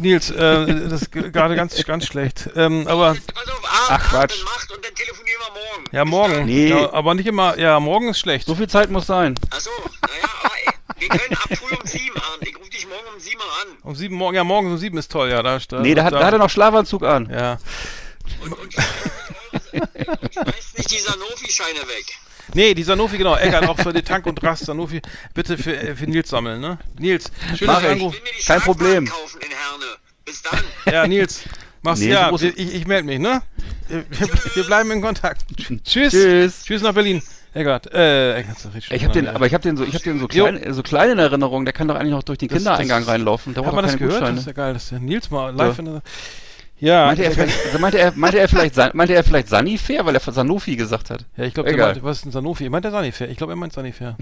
Nils, 0.00 0.30
äh, 0.30 0.88
das 0.88 1.02
ist 1.02 1.12
gerade 1.12 1.54
ganz, 1.54 1.82
ganz 1.84 2.06
schlecht. 2.06 2.48
Ähm, 2.56 2.86
aber 2.88 3.14
Pass 3.14 3.48
auf, 3.48 3.54
Abend, 3.54 3.64
Ach, 3.90 4.10
Quatsch. 4.10 4.42
Macht 4.44 4.72
und 4.72 4.84
dann 4.84 4.94
telefonieren 4.94 5.40
wir 5.40 5.52
morgen. 5.62 5.84
ja, 5.92 6.04
morgen. 6.04 6.44
Nee. 6.46 6.68
Ja, 6.70 6.92
aber 6.92 7.14
nicht 7.14 7.26
immer. 7.26 7.58
Ja, 7.58 7.78
morgen 7.78 8.08
ist 8.08 8.18
schlecht. 8.18 8.46
So 8.46 8.54
viel 8.54 8.68
Zeit 8.68 8.90
muss 8.90 9.06
sein. 9.06 9.34
Achso, 9.50 9.70
naja, 10.02 10.28
aber 10.42 10.54
ey, 10.64 10.72
wir 11.00 11.08
können 11.08 11.34
ab 11.34 11.48
früh 11.58 11.74
um 11.76 11.86
sieben 11.86 12.16
an. 12.16 12.22
Ich 12.40 12.58
rufe 12.58 12.70
dich 12.70 12.86
morgen 12.88 13.06
um 13.14 13.20
sieben 13.20 13.40
an. 13.42 13.68
Um 13.82 13.94
sieben 13.94 14.16
morgen. 14.16 14.36
Ja, 14.36 14.44
morgen 14.44 14.68
um 14.72 14.78
sieben 14.78 14.98
ist 14.98 15.12
toll. 15.12 15.28
Ja, 15.30 15.42
da. 15.42 15.58
da 15.68 15.80
Nee, 15.80 15.94
da 15.94 16.04
hat, 16.04 16.12
da 16.14 16.24
hat 16.24 16.32
er 16.32 16.38
noch 16.38 16.50
Schlafanzug 16.50 17.02
an. 17.04 17.28
Ja. 17.30 17.58
Und, 18.42 18.52
und, 18.52 18.60
und 18.60 18.74
schmeißt 20.32 20.78
nicht 20.78 20.90
die 20.90 20.98
Sanofi-Scheine 20.98 21.80
weg. 21.80 22.06
Nee, 22.52 22.74
die 22.74 22.82
Sanofi, 22.82 23.16
genau. 23.16 23.36
Eggert 23.36 23.66
auch 23.68 23.78
für 23.78 23.92
die 23.92 24.02
Tank 24.02 24.26
und 24.26 24.42
Rast. 24.42 24.66
Sanofi, 24.66 25.00
bitte 25.32 25.56
für, 25.56 25.74
äh, 25.76 25.94
für 25.96 26.06
Nils 26.06 26.28
sammeln, 26.28 26.60
ne? 26.60 26.78
Nils, 26.98 27.30
schön, 27.56 27.66
Mach 27.66 27.74
dass 27.76 27.82
du 27.84 27.88
ich. 27.88 27.92
anrufst. 28.02 28.18
Ich 28.18 28.24
will 28.24 28.32
mir 28.32 28.38
die 28.40 28.46
Kein 28.46 28.60
Problem. 28.60 29.06
kaufen 29.06 29.40
in 29.40 29.48
Herne. 29.48 29.96
Bis 30.24 30.42
dann. 30.42 30.60
Ja, 30.92 31.06
Nils, 31.06 31.42
mach's 31.82 32.00
Nee, 32.00 32.10
ja. 32.10 32.30
ich 32.32 32.56
ich 32.74 32.86
melde 32.86 33.06
mich, 33.06 33.18
ne? 33.18 33.42
Wir, 33.88 34.04
wir 34.54 34.64
bleiben 34.64 34.90
in 34.90 35.00
Kontakt. 35.00 35.42
Tschüss. 35.84 36.12
Tschüss. 36.12 36.64
Tschüss 36.64 36.82
nach 36.82 36.92
Berlin. 36.94 37.22
Eggert, 37.52 37.92
äh, 37.94 38.38
Eggert, 38.38 38.58
sag 38.58 38.74
ich 38.74 38.86
schon. 38.86 38.96
Ich 38.96 39.04
habe 39.04 39.12
den, 39.14 39.26
Ja. 39.26 39.34
aber 39.34 39.46
ich 39.46 39.54
habe 39.54 39.62
den 39.62 39.76
so, 39.76 39.84
ich 39.84 39.94
habe 39.94 40.02
den 40.02 40.18
so 40.18 40.26
Jo. 40.26 40.44
klein, 40.46 40.72
so 40.74 40.82
klein 40.82 41.10
in 41.10 41.18
Erinnerung. 41.18 41.64
Der 41.64 41.72
kann 41.72 41.86
doch 41.86 41.94
eigentlich 41.94 42.10
noch 42.10 42.22
durch 42.24 42.38
den 42.38 42.48
Das- 42.48 42.58
Kindereingang 42.58 43.00
das- 43.02 43.08
reinlaufen. 43.08 43.54
Da 43.54 43.64
Hat 43.64 43.72
man 43.74 43.84
das 43.84 43.96
gehört? 43.96 44.22
Das 44.22 44.30
ist 44.30 44.34
Gutscheine. 44.36 44.46
ja 44.46 44.52
geil, 44.64 44.72
dass 44.74 44.88
der 44.88 44.98
Nils 44.98 45.30
mal 45.30 45.54
live 45.54 45.76
So. 45.76 45.82
in 45.82 45.84
der. 45.86 46.02
Ja, 46.84 47.06
Meinte 47.06 47.24
er, 47.24 47.30
vielleicht, 47.30 47.64
also 47.66 47.78
meinte 47.78 47.98
er, 47.98 48.12
meinte 48.14 48.38
er 48.38 48.48
vielleicht, 48.48 48.94
meinte 48.94 49.14
er 49.14 49.24
vielleicht 49.24 49.48
Sanifair, 49.48 50.04
weil 50.04 50.14
er 50.14 50.20
Sanofi 50.20 50.76
gesagt 50.76 51.08
hat. 51.08 51.24
ja, 51.36 51.44
ich 51.44 51.54
glaube, 51.54 51.70
was 52.02 52.18
ist 52.18 52.26
ein 52.26 52.32
Sanofi? 52.32 52.64
Er 52.64 52.70
meint 52.70 52.84
der 52.84 52.92
Sanifair. 52.92 53.30
Ich 53.30 53.38
glaube, 53.38 53.54
er 53.54 53.56
meint 53.56 53.72
Sanifair. 53.72 54.16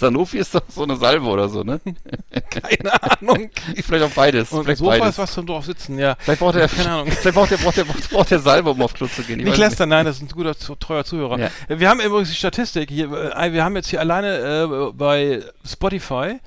Sanofi 0.00 0.38
ist 0.38 0.54
doch 0.54 0.62
so 0.68 0.82
eine 0.82 0.96
Salbe 0.96 1.26
oder 1.26 1.48
so, 1.48 1.62
ne? 1.62 1.80
Keine 2.50 3.02
Ahnung. 3.02 3.50
vielleicht 3.86 4.04
auch 4.04 4.10
beides. 4.10 4.50
Und 4.52 4.64
vielleicht 4.64 4.78
Sofa 4.78 4.90
beides. 4.98 5.08
ist 5.10 5.18
was 5.18 5.32
zum 5.34 5.46
drauf 5.46 5.64
sitzen, 5.64 5.98
ja. 5.98 6.16
Vielleicht 6.18 6.40
braucht 6.40 6.56
er, 6.56 6.68
Keine 6.68 6.90
Ahnung. 6.90 7.06
vielleicht 7.12 7.34
braucht 7.36 7.52
er, 7.52 7.58
braucht 7.58 7.78
er, 7.78 7.84
braucht 7.84 8.32
er 8.32 8.38
Salbe, 8.40 8.70
um 8.70 8.82
auf 8.82 8.94
Klo 8.94 9.06
zu 9.06 9.22
gehen. 9.22 9.38
Ich 9.40 9.44
Nicht 9.46 9.58
lästern, 9.58 9.90
nein, 9.90 10.06
das 10.06 10.16
ist 10.16 10.22
ein 10.22 10.28
guter, 10.28 10.54
treuer 10.78 11.04
Zuhörer. 11.04 11.38
Ja. 11.38 11.50
Wir 11.68 11.88
haben 11.88 12.00
übrigens 12.00 12.30
die 12.30 12.34
Statistik 12.36 12.90
hier, 12.90 13.12
äh, 13.36 13.52
wir 13.52 13.62
haben 13.64 13.76
jetzt 13.76 13.88
hier 13.90 14.00
alleine 14.00 14.88
äh, 14.88 14.92
bei 14.92 15.42
Spotify 15.64 16.38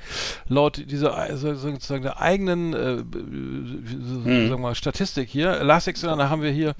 laut 0.47 0.81
dieser 0.89 1.29
äh, 1.29 1.37
so- 1.37 1.53
sozusagen 1.55 2.03
der 2.03 2.19
eigenen 2.19 2.73
äh, 2.73 2.97
so- 2.97 4.23
Hm. 4.23 4.23
sagen 4.25 4.49
wir 4.49 4.57
mal, 4.57 4.75
Statistik 4.75 5.29
hier, 5.29 5.63
Last 5.63 5.87
Exit, 5.87 6.09
da 6.09 6.29
haben 6.29 6.41
wir 6.41 6.51
hier 6.51 6.73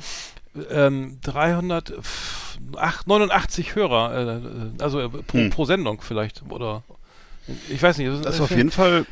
ähm, 0.69 1.19
389 1.21 3.75
Hörer, 3.75 4.13
äh, 4.13 4.38
äh, 4.38 4.41
also 4.79 5.00
äh, 5.00 5.09
pro, 5.09 5.38
Hm. 5.38 5.50
pro 5.50 5.65
Sendung 5.65 6.01
vielleicht, 6.01 6.44
oder 6.50 6.83
ich 7.69 7.81
weiß 7.81 7.97
nicht. 7.97 8.09
Das 8.23 8.35
ist 8.35 8.41
auf 8.41 8.51
jeden 8.51 8.71
Fall 8.71 9.05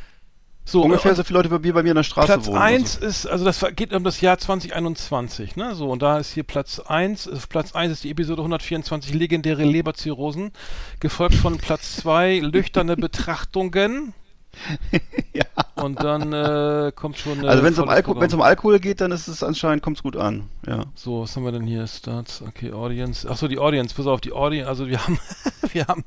so, 0.64 0.82
ungefähr 0.82 1.14
so 1.14 1.24
viele 1.24 1.40
Leute 1.40 1.64
wie 1.64 1.72
bei 1.72 1.82
mir 1.82 1.90
in 1.90 1.96
der 1.96 2.04
Straße 2.04 2.28
Platz 2.28 2.46
wohnen. 2.46 2.58
1 2.58 2.96
ist, 2.96 3.26
also 3.26 3.44
das 3.44 3.64
geht 3.74 3.92
um 3.92 4.04
das 4.04 4.20
Jahr 4.20 4.38
2021, 4.38 5.56
ne? 5.56 5.74
So, 5.74 5.90
und 5.90 6.02
da 6.02 6.18
ist 6.18 6.32
hier 6.32 6.44
Platz 6.44 6.78
1, 6.78 7.26
ist 7.26 7.48
Platz 7.48 7.74
1 7.74 7.92
ist 7.92 8.04
die 8.04 8.10
Episode 8.10 8.42
124, 8.42 9.12
legendäre 9.12 9.64
Leberzirrhosen, 9.64 10.52
gefolgt 11.00 11.34
von 11.34 11.58
Platz 11.58 11.96
2, 11.96 12.38
lüchterne 12.38 12.96
Betrachtungen. 12.96 14.14
Ja. 15.34 15.44
Und 15.82 16.02
dann 16.02 16.32
äh, 16.32 16.92
kommt 16.94 17.16
schon. 17.18 17.38
Also, 17.38 17.46
äh, 17.46 17.50
also 17.50 17.62
wenn 17.64 17.72
es 17.72 17.78
um, 17.78 17.88
Alko 17.88 18.12
um 18.12 18.42
Alkohol 18.42 18.78
geht, 18.80 19.00
dann 19.00 19.10
ist 19.12 19.28
es 19.28 19.42
anscheinend, 19.42 19.82
kommt 19.82 19.96
es 19.96 20.02
gut 20.02 20.16
an. 20.16 20.50
Ja. 20.66 20.84
So, 20.94 21.22
was 21.22 21.34
haben 21.34 21.44
wir 21.44 21.52
denn 21.52 21.66
hier? 21.66 21.86
Starts, 21.86 22.42
okay, 22.42 22.72
Audience. 22.72 23.28
Achso, 23.28 23.48
die 23.48 23.58
Audience, 23.58 23.94
pass 23.94 24.06
auf, 24.06 24.20
die 24.20 24.32
Audience, 24.32 24.68
also 24.68 24.88
wir 24.88 25.02
haben, 25.02 25.18
wir 25.72 25.86
haben, 25.86 26.04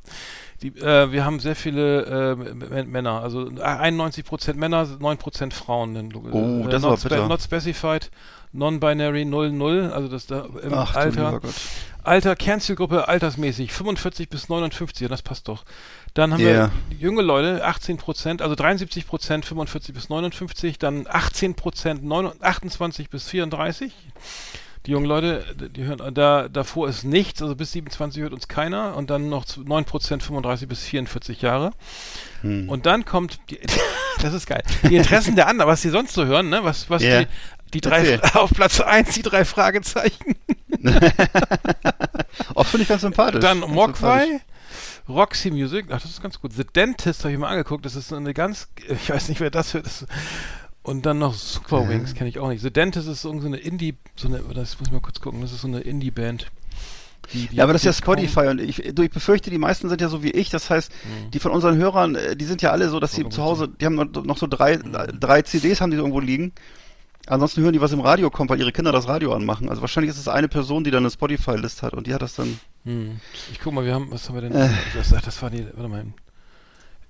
die, 0.61 0.67
äh, 0.67 1.11
wir 1.11 1.25
haben 1.25 1.39
sehr 1.39 1.55
viele 1.55 2.35
äh, 2.35 2.83
Männer, 2.83 3.21
also 3.21 3.39
91% 3.41 4.53
Männer, 4.53 4.83
9% 4.85 5.51
Frauen. 5.53 5.95
Denn, 5.95 6.13
Oh, 6.15 6.65
das 6.67 6.75
ist 6.75 6.81
not, 6.83 7.01
bitter. 7.03 7.27
not 7.27 7.41
specified, 7.41 8.11
non-binary 8.53 9.25
00, 9.25 9.91
also 9.91 10.07
das 10.07 10.27
da 10.27 10.45
im 10.61 10.73
Ach, 10.73 10.95
Alter. 10.95 11.41
Alter, 12.03 12.35
Kernzielgruppe 12.35 13.07
altersmäßig, 13.07 13.73
45 13.73 14.29
bis 14.29 14.47
59, 14.47 15.01
ja, 15.01 15.07
das 15.07 15.23
passt 15.23 15.47
doch. 15.47 15.63
Dann 16.15 16.33
haben 16.33 16.39
Ja. 16.41 16.71
wir 16.89 16.97
junge 16.97 17.21
Leute, 17.21 17.63
18 17.63 17.97
Prozent, 17.97 18.41
also 18.41 18.55
73 18.55 19.05
Prozent, 19.05 19.45
45 19.45 19.93
bis 19.93 20.09
59, 20.09 20.79
dann 20.79 21.05
18 21.07 21.53
Prozent, 21.55 22.01
28 22.41 23.09
bis 23.09 23.27
34. 23.29 23.93
Die 24.85 24.91
jungen 24.91 25.05
Leute, 25.07 25.43
die 25.75 25.83
hören, 25.83 26.13
da, 26.13 26.47
davor 26.47 26.87
ist 26.87 27.03
nichts, 27.03 27.41
also 27.41 27.55
bis 27.55 27.71
27 27.71 28.21
hört 28.21 28.33
uns 28.33 28.47
keiner 28.47 28.95
und 28.95 29.09
dann 29.09 29.29
noch 29.29 29.43
9 29.57 29.83
Prozent, 29.83 30.21
35 30.23 30.67
bis 30.69 30.83
44 30.83 31.41
Jahre. 31.41 31.71
Hm. 32.41 32.69
Und 32.69 32.85
dann 32.85 33.03
kommt, 33.03 33.39
die, 33.49 33.59
das 34.21 34.33
ist 34.33 34.45
geil, 34.47 34.61
die 34.89 34.95
Interessen 34.95 35.35
der 35.35 35.47
anderen, 35.47 35.69
was 35.69 35.81
sie 35.81 35.89
sonst 35.89 36.13
so 36.13 36.25
hören, 36.25 36.49
ne? 36.49 36.63
Was, 36.63 36.89
was 36.89 37.01
Ja. 37.03 37.21
die, 37.23 37.27
die 37.73 37.81
drei, 37.81 38.07
Erzähl. 38.07 38.21
auf 38.39 38.51
Platz 38.51 38.79
1 38.79 39.15
die 39.15 39.21
drei 39.23 39.43
Fragezeichen. 39.43 40.35
Auch 42.55 42.65
finde 42.67 42.83
ich 42.83 42.87
ganz 42.89 43.01
sympathisch. 43.01 43.41
Dann 43.41 43.59
Mogwai. 43.59 44.39
Roxy 45.07 45.51
Music, 45.51 45.85
ach, 45.89 46.01
das 46.01 46.11
ist 46.11 46.21
ganz 46.23 46.39
gut. 46.41 46.53
The 46.53 46.63
Dentist 46.63 47.23
habe 47.23 47.33
ich 47.33 47.39
mal 47.39 47.49
angeguckt, 47.49 47.85
das 47.85 47.95
ist 47.95 48.11
eine 48.11 48.33
ganz, 48.33 48.67
ich 48.89 49.09
weiß 49.09 49.29
nicht, 49.29 49.39
wer 49.39 49.51
das 49.51 49.73
hört. 49.73 49.85
Das, 49.85 50.05
Und 50.81 51.05
dann 51.05 51.17
noch 51.19 51.33
Super 51.33 51.77
Okay. 51.79 51.89
Wings, 51.89 52.13
kenne 52.13 52.29
ich 52.29 52.37
auch 52.39 52.47
nicht. 52.49 52.61
The 52.61 52.71
Dentist 52.71 53.07
ist 53.07 53.25
irgendeine 53.25 53.55
so 53.57 53.61
eine 53.61 53.67
Indie, 53.71 53.95
so 54.15 54.27
eine, 54.27 54.39
das 54.53 54.79
muss 54.79 54.87
ich 54.87 54.93
mal 54.93 55.01
kurz 55.01 55.19
gucken, 55.19 55.41
das 55.41 55.51
ist 55.51 55.61
so 55.61 55.67
eine 55.67 55.79
Indie-Band. 55.81 56.47
die- 57.33 57.47
die- 57.47 57.55
Ja, 57.55 57.63
aber 57.63 57.73
das 57.73 57.81
ist 57.81 57.85
ja 57.87 57.93
Spotify 57.93 58.41
und 58.49 58.61
ich, 58.61 58.83
du, 58.93 59.01
ich 59.01 59.09
befürchte, 59.09 59.49
die 59.49 59.57
meisten 59.57 59.89
sind 59.89 59.99
ja 59.99 60.09
so 60.09 60.21
wie 60.21 60.29
ich. 60.29 60.51
Das 60.51 60.69
heißt, 60.69 60.91
Mhm. 60.91 61.31
die 61.31 61.39
von 61.39 61.51
unseren 61.51 61.75
Hörern, 61.77 62.13
äh, 62.13 62.35
die 62.35 62.45
sind 62.45 62.61
ja 62.61 62.69
alle 62.69 62.87
so, 62.89 62.99
dass 62.99 63.13
sie 63.13 63.27
zu 63.29 63.41
Hause, 63.41 63.67
die 63.67 63.85
haben 63.85 63.95
noch- 63.95 64.23
noch 64.23 64.37
so 64.37 64.45
drei, 64.45 64.77
Mhm. 64.77 65.19
drei 65.19 65.41
CDs 65.41 65.81
haben 65.81 65.89
die 65.89 65.97
irgendwo 65.97 66.19
liegen. 66.19 66.51
Ansonsten 67.25 67.61
hören 67.63 67.73
die, 67.73 67.81
was 67.81 67.91
im 67.93 68.01
Radio 68.01 68.29
kommt, 68.29 68.51
weil 68.51 68.59
ihre 68.59 68.71
Kinder 68.71 68.91
das 68.91 69.07
Radio 69.07 69.33
anmachen. 69.33 69.69
Also 69.69 69.81
wahrscheinlich 69.81 70.11
ist 70.11 70.19
es 70.19 70.27
eine 70.27 70.47
Person, 70.47 70.83
die 70.83 70.91
dann 70.91 71.01
eine 71.01 71.09
Spotify-List 71.09 71.81
hat 71.81 71.93
und 71.93 72.05
die 72.05 72.13
hat 72.13 72.21
das 72.21 72.35
dann. 72.35 72.59
Hm. 72.85 73.19
Ich 73.51 73.59
guck 73.59 73.73
mal, 73.73 73.83
wir 73.85 73.93
haben, 73.93 74.11
was 74.11 74.27
haben 74.29 74.35
wir 74.35 74.41
denn? 74.41 74.53
Äh. 74.53 74.69
Das, 74.93 75.13
ach, 75.13 75.21
das 75.21 75.41
war 75.41 75.49
die, 75.49 75.65
warte 75.73 75.89
mal. 75.89 76.05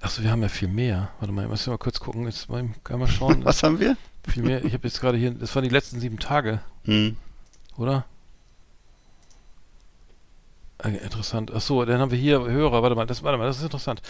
Achso, 0.01 0.23
wir 0.23 0.31
haben 0.31 0.41
ja 0.41 0.49
viel 0.49 0.67
mehr. 0.67 1.09
Warte 1.19 1.33
mal, 1.33 1.47
müssen 1.47 1.67
wir 1.67 1.71
mal 1.73 1.77
kurz 1.77 1.99
gucken. 1.99 2.25
Jetzt 2.25 2.49
mal, 2.49 2.69
kann 2.83 2.99
mal 2.99 3.07
schauen. 3.07 3.43
Was 3.45 3.63
haben 3.63 3.79
wir? 3.79 3.97
viel 4.27 4.41
mehr. 4.43 4.63
Ich 4.65 4.73
habe 4.73 4.87
jetzt 4.87 4.99
gerade 5.01 5.17
hier, 5.19 5.31
das 5.31 5.53
waren 5.55 5.63
die 5.63 5.69
letzten 5.69 5.99
sieben 5.99 6.17
Tage, 6.17 6.59
Hm. 6.85 7.15
oder? 7.77 8.05
Äh, 10.83 10.97
interessant. 10.97 11.53
Achso, 11.53 11.85
dann 11.85 11.99
haben 11.99 12.11
wir 12.11 12.17
hier 12.17 12.39
Hörer. 12.43 12.81
Warte 12.83 12.95
mal, 12.95 13.05
das, 13.05 13.21
warte 13.23 13.37
mal, 13.37 13.45
das 13.45 13.57
ist 13.57 13.63
interessant. 13.63 14.01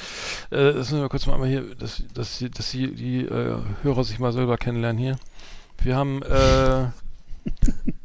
Äh, 0.52 0.74
das 0.74 0.90
müssen 0.90 1.02
wir 1.02 1.10
kurz 1.10 1.26
mal 1.28 1.34
einmal 1.34 1.50
hier, 1.50 1.76
dass, 1.76 2.04
dass, 2.14 2.38
die- 2.40 2.50
dass 2.50 2.72
die, 2.72 2.94
die 2.96 3.20
äh, 3.26 3.58
Hörer 3.84 4.04
sich 4.04 4.20
mal 4.20 4.32
selber 4.34 4.58
kennenlernen 4.58 4.98
hier. 5.02 5.18
Wir 5.80 5.96
haben 5.96 6.22
äh, 6.24 6.88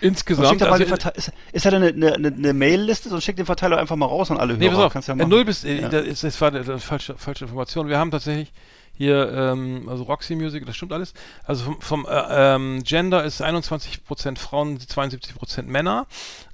insgesamt. 0.00 0.62
also- 0.62 0.84
Verteil- 0.86 1.12
ist, 1.16 1.32
ist 1.52 1.64
da 1.66 1.70
eine, 1.70 1.88
eine, 1.88 2.14
eine, 2.14 2.52
Mail-Liste, 2.52 3.08
sonst 3.08 3.24
schick 3.24 3.36
den 3.36 3.46
Verteiler 3.46 3.78
einfach 3.78 3.96
mal 3.96 4.06
raus 4.06 4.30
an 4.30 4.38
alle 4.38 4.52
Hörer. 4.54 4.58
Nee, 4.58 4.68
pass 4.70 4.78
auf. 4.78 4.92
Kannst 4.92 5.08
ja 5.08 5.14
äh, 5.14 5.16
machen. 5.18 5.28
null 5.30 5.44
bis, 5.44 5.64
äh, 5.64 5.80
Ja. 5.82 5.88
das, 5.88 6.04
ist, 6.06 6.24
das 6.24 6.40
war 6.40 6.48
eine, 6.52 6.78
falsche, 6.78 7.16
falsche 7.16 7.44
Information. 7.44 7.88
Wir 7.88 7.98
haben 7.98 8.10
tatsächlich 8.10 8.52
hier, 8.94 9.30
ähm, 9.32 9.88
also 9.88 10.02
Roxy 10.04 10.34
Music, 10.34 10.66
das 10.66 10.74
stimmt 10.76 10.92
alles. 10.92 11.14
Also 11.44 11.64
vom, 11.64 11.80
vom 11.80 12.06
äh, 12.06 12.54
ähm, 12.56 12.82
Gender 12.82 13.22
ist 13.24 13.40
21% 13.42 14.38
Frauen, 14.38 14.78
72% 14.78 15.62
Männer. 15.62 16.06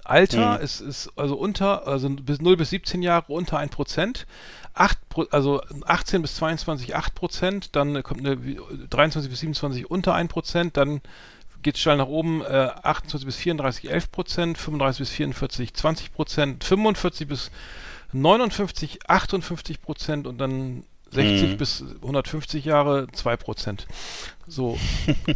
Alter 0.05 0.59
Mhm. 0.59 0.65
ist, 0.65 0.81
ist 0.81 1.11
also 1.17 1.37
unter, 1.37 1.87
also 1.87 2.11
bis 2.11 2.43
0 2.43 2.57
bis 2.59 2.69
17 2.71 3.01
Jahre 3.03 3.33
unter 3.33 3.59
1%. 3.59 4.27
8, 4.75 5.09
Pro- 5.09 5.27
also 5.31 5.63
18 5.87 6.21
bis 6.21 6.35
22 6.35 6.95
8%, 6.97 7.69
dann 7.73 8.03
kommt 8.03 8.21
eine 8.27 8.37
23 8.91 9.31
bis 9.31 9.41
27 9.41 9.91
unter 9.91 10.15
1%, 10.15 10.71
dann 10.75 11.01
geht 11.65 11.77
steil 11.79 11.97
nach 11.97 12.07
oben, 12.07 12.43
äh, 12.43 12.71
28 12.83 13.27
bis 13.27 13.37
34 13.37 13.91
11 13.91 14.13
Prozent, 14.13 14.59
35 14.59 14.99
bis 15.01 15.11
44 15.11 15.75
20 15.75 16.13
Prozent, 16.13 16.63
45 16.63 17.27
bis 17.27 17.51
59 18.13 19.09
58 19.09 19.81
Prozent 19.83 20.27
und 20.27 20.39
dann 20.39 20.85
60 21.11 21.51
Mhm. 21.51 21.57
bis 21.57 21.85
150 22.03 22.65
Jahre 22.65 23.07
2 23.13 23.37
Prozent. 23.37 23.87
So. 24.47 24.79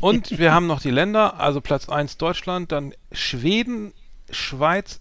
Und 0.00 0.38
wir 0.38 0.52
haben 0.52 0.66
noch 0.66 0.80
die 0.80 0.90
Länder, 0.90 1.38
also 1.40 1.60
Platz 1.60 1.88
1 1.88 2.16
Deutschland, 2.18 2.72
dann 2.72 2.94
Schweden, 3.12 3.92
Schweiz, 4.30 5.00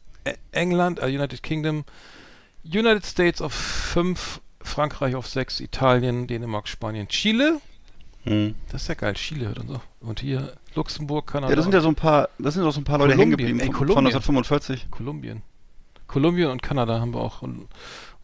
England, 0.51 0.99
also 0.99 1.13
United 1.15 1.41
Kingdom, 1.43 1.83
United 2.63 3.05
States 3.05 3.41
auf 3.41 3.53
5, 3.53 4.41
Frankreich 4.61 5.15
auf 5.15 5.27
6, 5.27 5.59
Italien, 5.61 6.27
Dänemark, 6.27 6.67
Spanien, 6.67 7.07
Chile, 7.07 7.59
Hm. 8.23 8.55
das 8.71 8.81
ist 8.83 8.87
ja 8.89 8.95
geil, 8.95 9.13
Chile 9.13 9.53
und 9.57 9.67
so. 9.69 9.81
Und 10.01 10.19
hier 10.19 10.53
Luxemburg, 10.77 11.27
Kanada. 11.27 11.51
Ja, 11.51 11.55
das 11.55 11.65
sind 11.65 11.73
ja 11.73 11.81
so 11.81 11.89
ein 11.89 11.95
paar, 11.95 12.29
das 12.39 12.53
sind 12.53 12.63
auch 12.63 12.71
so 12.71 12.79
ein 12.79 12.85
paar 12.85 12.99
Leute 12.99 13.17
hängen 13.17 13.31
geblieben 13.31 13.59
von, 13.59 13.67
von 13.67 13.75
Kolumbien. 13.75 14.05
1945. 14.07 14.87
Kolumbien. 14.91 15.41
Kolumbien 16.07 16.49
und 16.49 16.61
Kanada 16.61 17.01
haben 17.01 17.13
wir 17.13 17.19
auch 17.19 17.41
und 17.41 17.67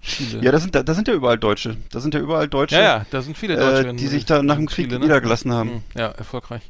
Chile. 0.02 0.42
Ja, 0.44 0.52
das 0.52 0.64
sind, 0.64 0.76
da, 0.76 0.94
sind 0.94 1.08
ja 1.08 1.14
überall 1.14 1.38
Deutsche. 1.38 1.78
Da 1.92 2.00
sind 2.00 2.14
ja 2.14 2.20
überall 2.20 2.48
Deutsche, 2.48 2.76
ja, 2.76 2.82
ja, 2.82 3.06
da 3.10 3.22
sind 3.22 3.38
viele 3.38 3.56
Deutsche. 3.56 3.90
äh, 3.90 3.94
die 3.94 4.08
sich 4.08 4.26
da 4.26 4.44
nach 4.44 4.56
dem 4.56 4.68
Krieg 4.68 4.88
Chile, 4.88 5.00
ne? 5.00 5.06
niedergelassen 5.06 5.52
haben. 5.52 5.70
Mhm, 5.70 5.82
Ja, 5.96 6.08
erfolgreich. 6.08 6.64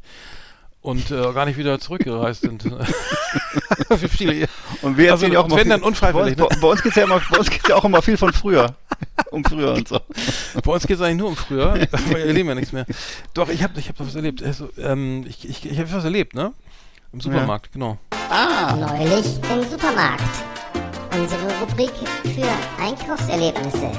Und 0.83 1.09
äh, 1.11 1.31
gar 1.33 1.45
nicht 1.45 1.57
wieder 1.57 1.79
zurückgereist 1.79 2.41
sind. 2.41 2.65
Wie 3.89 4.07
viele. 4.09 4.47
Und 4.81 4.97
wir 4.97 5.11
Also, 5.13 5.23
erzählen 5.25 5.31
ja 5.33 5.39
auch 5.39 5.45
immer 5.45 5.55
wenn 5.55 5.63
viel- 5.63 5.69
dann 5.71 5.81
unfreiwillig, 5.83 6.35
Bei, 6.35 6.43
uns- 6.43 6.59
bei 6.59 6.67
uns 6.67 6.83
geht's 6.83 6.95
ja 6.97 7.03
immer, 7.05 7.21
bei 7.31 7.37
uns 7.39 7.49
geht's 7.49 7.67
ja 7.69 7.75
auch 7.77 7.85
immer 7.85 8.01
viel 8.01 8.17
von 8.17 8.33
früher. 8.33 8.75
Um 9.31 9.45
früher 9.45 9.73
und 9.73 9.87
so. 9.87 9.99
Bei 10.61 10.71
uns 10.73 10.85
geht 10.85 10.97
es 10.97 11.01
eigentlich 11.01 11.17
nur 11.19 11.29
um 11.29 11.35
früher. 11.37 11.73
wir 12.09 12.17
erleben 12.25 12.49
ja 12.49 12.55
nichts 12.55 12.73
mehr. 12.73 12.85
Doch, 13.33 13.47
ich 13.47 13.63
habe 13.63 13.79
ich 13.79 13.87
hab 13.87 13.97
was 13.99 14.13
erlebt. 14.13 14.43
Also, 14.43 14.69
ähm, 14.77 15.25
ich 15.27 15.47
ich, 15.49 15.65
ich 15.65 15.79
habe 15.79 15.91
was 15.93 16.03
erlebt, 16.03 16.35
ne? 16.35 16.51
Im 17.13 17.21
Supermarkt, 17.21 17.71
genau. 17.71 17.97
Neulich 18.77 19.25
im 19.53 19.69
Supermarkt. 19.69 20.21
Unsere 21.17 21.59
Rubrik 21.61 21.91
für 22.23 22.83
Einkaufserlebnisse. 22.83 23.89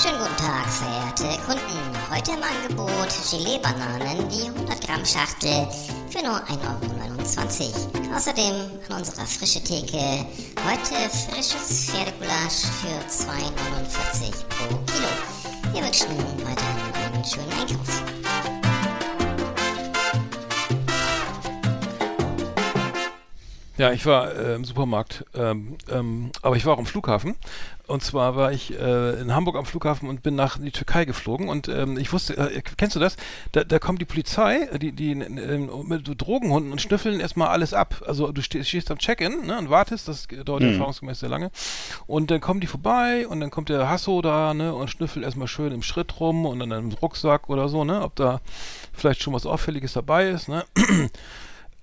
Schönen 0.00 0.18
guten 0.20 0.36
Tag, 0.38 0.66
verehrte 0.70 1.38
Kunden. 1.44 1.97
Heute 2.18 2.32
im 2.32 2.42
Angebot 2.42 3.14
Gelee-Bananen, 3.30 4.28
die 4.28 4.48
100 4.48 4.80
Gramm 4.84 5.06
Schachtel 5.06 5.68
für 6.10 6.18
nur 6.18 6.34
1,29 6.34 7.62
Euro. 7.94 8.16
Außerdem 8.16 8.54
an 8.88 8.96
unserer 8.96 9.24
frische 9.24 9.62
Theke 9.62 10.26
heute 10.66 11.08
frisches 11.10 11.88
Pferdegulasch 11.88 12.64
für 12.80 12.98
2,49 13.08 14.32
pro 14.48 14.66
Kilo. 14.86 15.08
Wir 15.72 15.84
wünschen 15.84 16.08
weiterhin 16.44 17.14
einen 17.14 17.24
schönen 17.24 17.52
Einkauf. 17.52 18.02
Ja, 23.76 23.92
ich 23.92 24.04
war 24.06 24.34
äh, 24.34 24.56
im 24.56 24.64
Supermarkt, 24.64 25.24
ähm, 25.36 25.78
ähm, 25.88 26.32
aber 26.42 26.56
ich 26.56 26.66
war 26.66 26.74
auch 26.74 26.78
am 26.78 26.86
Flughafen. 26.86 27.36
Und 27.88 28.02
zwar 28.02 28.36
war 28.36 28.52
ich 28.52 28.78
äh, 28.78 29.20
in 29.20 29.34
Hamburg 29.34 29.56
am 29.56 29.64
Flughafen 29.64 30.08
und 30.08 30.22
bin 30.22 30.34
nach 30.34 30.58
die 30.58 30.70
Türkei 30.70 31.06
geflogen. 31.06 31.48
Und 31.48 31.68
ähm, 31.68 31.96
ich 31.98 32.12
wusste, 32.12 32.36
äh, 32.36 32.62
kennst 32.76 32.94
du 32.94 33.00
das? 33.00 33.16
Da, 33.52 33.64
da 33.64 33.78
kommt 33.78 34.00
die 34.00 34.04
Polizei, 34.04 34.68
die, 34.78 34.92
die 34.92 35.12
äh, 35.12 35.58
mit 35.84 36.06
Drogenhunden 36.20 36.70
und 36.70 36.80
schnüffeln 36.80 37.18
erstmal 37.18 37.48
alles 37.48 37.72
ab. 37.74 38.02
Also 38.06 38.30
du 38.30 38.42
stehst, 38.42 38.68
stehst 38.68 38.90
am 38.90 38.98
Check-in 38.98 39.46
ne, 39.46 39.58
und 39.58 39.70
wartest, 39.70 40.06
das 40.06 40.28
dauert 40.44 40.62
Mhm. 40.62 40.68
erfahrungsgemäß 40.68 41.20
sehr 41.20 41.28
lange. 41.30 41.50
Und 42.06 42.30
dann 42.30 42.40
kommen 42.40 42.60
die 42.60 42.66
vorbei 42.66 43.26
und 43.26 43.40
dann 43.40 43.50
kommt 43.50 43.70
der 43.70 43.88
Hasso 43.88 44.20
da 44.22 44.52
ne, 44.52 44.74
und 44.74 44.90
schnüffelt 44.90 45.24
erstmal 45.24 45.48
schön 45.48 45.72
im 45.72 45.82
Schritt 45.82 46.20
rum 46.20 46.44
und 46.46 46.58
dann 46.60 46.70
im 46.70 46.92
Rucksack 46.92 47.48
oder 47.48 47.68
so, 47.68 47.84
ne, 47.84 48.02
ob 48.02 48.14
da 48.16 48.40
vielleicht 48.92 49.22
schon 49.22 49.32
was 49.32 49.46
Auffälliges 49.46 49.94
dabei 49.94 50.28
ist. 50.28 50.48
Ne? 50.48 50.64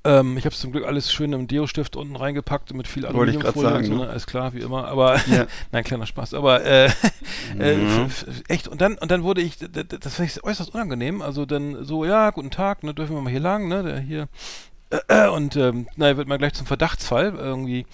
Ähm, 0.05 0.37
ich 0.37 0.45
habe 0.45 0.55
zum 0.55 0.71
Glück 0.71 0.85
alles 0.85 1.11
schön 1.11 1.33
im 1.33 1.47
Deo-Stift 1.47 1.95
unten 1.95 2.15
reingepackt 2.15 2.73
mit 2.73 2.87
viel 2.87 3.05
Aluminiumfolie 3.05 3.73
und 3.75 3.83
so, 3.85 3.93
ne? 3.93 3.99
ne? 4.05 4.09
Alles 4.09 4.27
klar, 4.27 4.53
wie 4.53 4.59
immer. 4.59 4.87
Aber 4.87 5.15
Ja. 5.27 5.47
nein, 5.71 5.83
kleiner 5.83 6.05
Spaß. 6.05 6.33
Aber 6.35 6.63
äh, 6.63 6.85
äh, 7.59 7.75
Mhm. 7.75 8.05
f- 8.05 8.25
echt. 8.47 8.67
Und 8.67 8.81
dann 8.81 8.95
und 8.97 9.09
dann 9.11 9.23
wurde 9.23 9.41
ich, 9.41 9.57
das 9.57 10.13
fand 10.15 10.29
ich 10.29 10.43
äußerst 10.43 10.73
unangenehm. 10.73 11.21
Also 11.21 11.45
dann 11.45 11.83
so, 11.83 12.05
ja, 12.05 12.29
guten 12.29 12.51
Tag, 12.51 12.83
ne, 12.83 12.93
dürfen 12.93 13.15
wir 13.15 13.21
mal 13.21 13.31
hier 13.31 13.39
lang, 13.39 13.67
ne, 13.67 13.83
der 13.83 13.99
hier. 13.99 14.27
Äh, 15.07 15.27
und 15.29 15.55
ähm, 15.55 15.87
naja, 15.95 16.17
wird 16.17 16.27
man 16.27 16.37
gleich 16.37 16.53
zum 16.53 16.67
Verdachtsfall 16.67 17.33
irgendwie. 17.37 17.85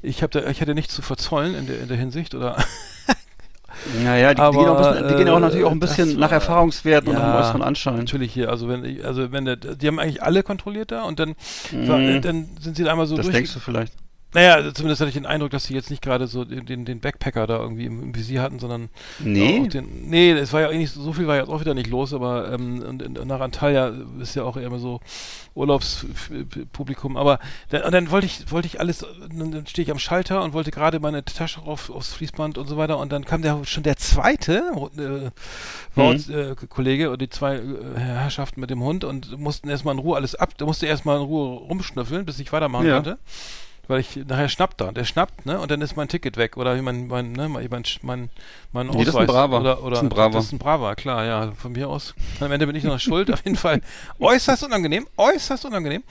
Ich 0.00 0.22
habe 0.22 0.40
da, 0.40 0.48
ich 0.48 0.60
hatte 0.60 0.74
nichts 0.76 0.94
zu 0.94 1.02
verzollen 1.02 1.54
in 1.56 1.66
der, 1.66 1.80
in 1.80 1.88
der 1.88 1.96
Hinsicht 1.96 2.34
oder 2.36 2.56
Naja, 4.04 4.30
die, 4.30 4.36
die, 4.36 4.42
Aber, 4.42 4.58
gehen, 4.58 4.68
auch 4.68 4.76
bisschen, 4.76 5.08
die 5.08 5.14
gehen 5.16 5.28
auch 5.28 5.36
äh, 5.36 5.40
natürlich 5.40 5.64
auch 5.66 5.70
ein 5.72 5.80
das 5.80 5.96
bisschen 5.96 6.18
nach 6.18 6.32
Erfahrungswerten 6.32 7.08
und 7.08 7.16
Ja, 7.16 7.26
nach 7.30 7.38
äußeren 7.40 7.62
Anschein. 7.62 7.96
Natürlich 7.96 8.32
hier, 8.32 8.50
also 8.50 8.68
wenn 8.68 8.84
ich, 8.84 9.04
also 9.04 9.32
wenn 9.32 9.44
der, 9.44 9.56
die 9.56 9.86
haben 9.86 9.98
eigentlich 9.98 10.22
alle 10.22 10.42
kontrolliert 10.42 10.90
da 10.90 11.02
und 11.02 11.18
dann, 11.18 11.34
Mhm. 11.70 12.20
dann 12.22 12.48
sind 12.60 12.76
sie 12.76 12.84
da 12.84 12.92
einmal 12.92 13.06
so 13.06 13.16
Das 13.16 13.26
durch. 13.26 13.36
denkst 13.36 13.54
du 13.54 13.60
vielleicht. 13.60 13.92
Naja, 14.34 14.54
also 14.54 14.72
zumindest 14.72 15.00
hatte 15.00 15.08
ich 15.08 15.14
den 15.14 15.24
Eindruck, 15.24 15.50
dass 15.50 15.64
sie 15.64 15.74
jetzt 15.74 15.88
nicht 15.88 16.02
gerade 16.02 16.26
so 16.26 16.44
den, 16.44 16.84
den, 16.84 17.00
Backpacker 17.00 17.46
da 17.46 17.58
irgendwie 17.58 17.86
im, 17.86 18.02
im 18.02 18.14
Visier 18.14 18.42
hatten, 18.42 18.58
sondern 18.58 18.90
Nee. 19.18 19.66
den, 19.68 20.10
nee, 20.10 20.32
es 20.32 20.52
war 20.52 20.60
ja 20.60 20.68
eigentlich 20.68 20.90
so 20.90 21.14
viel 21.14 21.26
war 21.26 21.36
jetzt 21.36 21.48
auch 21.48 21.60
wieder 21.60 21.72
nicht 21.72 21.88
los, 21.88 22.12
aber 22.12 22.52
ähm, 22.52 22.82
und, 22.82 23.02
und 23.18 23.26
nach 23.26 23.40
Antalya 23.40 23.92
ist 24.20 24.34
ja 24.34 24.42
auch 24.42 24.58
eher 24.58 24.66
immer 24.66 24.80
so 24.80 25.00
Urlaubspublikum. 25.54 27.16
Aber 27.16 27.38
dann, 27.70 27.82
und 27.84 27.92
dann 27.92 28.10
wollte 28.10 28.26
ich 28.26 28.50
wollte 28.52 28.66
ich 28.66 28.80
alles, 28.80 28.98
dann, 28.98 29.66
stehe 29.66 29.84
ich 29.84 29.90
am 29.90 29.98
Schalter 29.98 30.42
und 30.42 30.52
wollte 30.52 30.72
gerade 30.72 31.00
meine 31.00 31.24
Tasche 31.24 31.62
auf 31.62 31.88
aufs 31.88 32.12
Fließband 32.12 32.58
und 32.58 32.66
so 32.68 32.76
weiter 32.76 32.98
und 32.98 33.10
dann 33.10 33.24
kam 33.24 33.40
der 33.40 33.64
schon 33.64 33.82
der 33.82 33.96
zweite 33.96 34.62
äh, 34.98 35.30
war 35.94 36.06
uns, 36.06 36.28
äh, 36.28 36.54
Kollege 36.68 37.10
und 37.10 37.22
die 37.22 37.30
zwei 37.30 37.56
äh, 37.56 37.62
Herrschaften 37.96 38.60
mit 38.60 38.68
dem 38.68 38.82
Hund 38.82 39.04
und 39.04 39.38
mussten 39.38 39.70
erstmal 39.70 39.94
in 39.94 40.00
Ruhe 40.00 40.16
alles 40.16 40.34
ab, 40.34 40.52
musste 40.60 40.86
erstmal 40.86 41.16
in 41.16 41.24
Ruhe 41.24 41.60
rumschnüffeln, 41.60 42.26
bis 42.26 42.38
ich 42.38 42.52
weitermachen 42.52 42.86
Ja. 42.86 42.94
konnte 42.96 43.18
weil 43.88 44.00
ich 44.00 44.16
nachher 44.28 44.48
schnappt 44.48 44.80
da, 44.80 44.92
der 44.92 45.04
schnappt, 45.04 45.44
ne, 45.46 45.58
und 45.58 45.70
dann 45.70 45.80
ist 45.80 45.96
mein 45.96 46.06
Ticket 46.08 46.36
weg 46.36 46.56
oder 46.56 46.76
wie 46.76 46.82
mein 46.82 47.08
mein 47.08 47.32
ne, 47.32 47.48
mein 47.48 47.66
mein 47.70 47.82
mein, 48.02 48.30
mein 48.72 48.86
Nee, 48.88 49.04
das 49.04 49.14
ist 49.14 49.20
ein 49.20 49.26
Braver. 49.26 49.60
oder 49.60 49.82
oder 49.82 49.90
Das 49.90 49.98
ist 49.98 50.02
ein 50.04 50.08
Braver. 50.10 50.34
das 50.34 50.44
ist 50.44 50.52
ein 50.52 50.58
Braver, 50.58 50.94
klar, 50.94 51.24
ja, 51.24 51.52
von 51.52 51.72
mir 51.72 51.88
aus. 51.88 52.14
Am 52.40 52.52
Ende 52.52 52.66
bin 52.66 52.76
ich 52.76 52.84
noch 52.84 53.00
schuld, 53.00 53.30
auf 53.32 53.44
jeden 53.44 53.56
Fall 53.56 53.80
äußerst 54.20 54.62
unangenehm, 54.64 55.08
äußerst 55.16 55.64
unangenehm. 55.64 56.02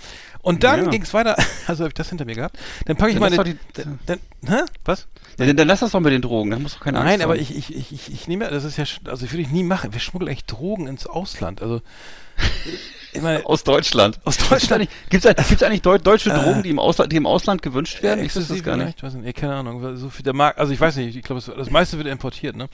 Und 0.42 0.64
dann 0.64 0.86
Ja. 0.86 0.90
ging's 0.90 1.14
weiter, 1.14 1.36
also 1.68 1.84
habe 1.84 1.90
ich 1.90 1.94
das 1.96 2.10
hinter 2.10 2.26
mir 2.26 2.36
gehabt. 2.36 2.58
Dann 2.86 2.98
packe 2.98 3.12
ich 3.12 3.20
Dann 3.20 3.32
meine 3.36 3.44
die- 3.44 3.58
dann, 3.74 4.00
dann, 4.06 4.20
hä? 4.48 4.62
Was? 4.86 5.08
Ja, 5.38 5.46
dann, 5.46 5.56
dann 5.56 5.68
lass 5.68 5.82
das 5.82 5.92
doch 5.92 6.00
mit 6.00 6.12
den 6.14 6.22
Drogen, 6.24 6.50
dann 6.52 6.64
musst 6.64 6.76
du 6.76 6.80
keine 6.80 6.98
Angst 7.00 7.10
Nein, 7.12 7.22
aber 7.22 7.34
haben. 7.34 7.42
ich, 7.42 7.56
ich, 7.56 7.76
ich, 7.76 7.92
ich, 7.92 8.12
ich 8.12 8.28
nehme, 8.28 8.50
das 8.50 8.64
ist 8.64 8.78
ja, 8.78 8.86
also 9.06 9.24
ich 9.26 9.32
würde 9.32 9.44
ich 9.44 9.50
nie 9.50 9.64
machen. 9.64 9.94
Wir 9.94 10.00
schmuggeln 10.00 10.32
echt 10.32 10.52
Drogen 10.52 10.88
ins 10.88 11.06
Ausland. 11.06 11.62
Also 11.62 11.82
meine, 13.22 13.46
Aus 13.46 13.64
Deutschland. 13.64 14.20
Aus 14.26 14.38
Deutschland. 14.38 14.90
Gibt 15.10 15.26
es 15.26 15.48
gibt's 15.48 15.64
eigentlich 15.64 15.82
Deu 15.82 15.98
deutsche 15.98 16.30
Drogen, 16.30 16.64
die 16.64 16.70
im, 16.70 16.80
Ausland, 16.80 17.12
die 17.12 17.18
im 17.18 17.26
Ausland 17.26 17.62
gewünscht 17.62 18.02
werden? 18.04 18.24
Ich 18.24 18.36
wüsste 18.36 18.54
das 18.54 18.64
gar 18.64 18.78
nicht. 18.78 18.98
Ich 18.98 19.04
weiß 19.04 19.14
nicht, 19.14 19.38
keine 19.38 19.56
Ahnung. 19.56 19.98
So 19.98 20.10
viel 20.10 20.24
der 20.24 20.34
Markt, 20.34 20.60
also 20.60 20.74
ich 20.74 20.80
weiß 20.80 20.96
nicht, 20.98 21.16
ich 21.16 21.24
glaube, 21.24 21.42
das, 21.46 21.56
das 21.56 21.70
meiste 21.70 21.98
wird 21.98 22.08
importiert, 22.08 22.56
ne? 22.56 22.70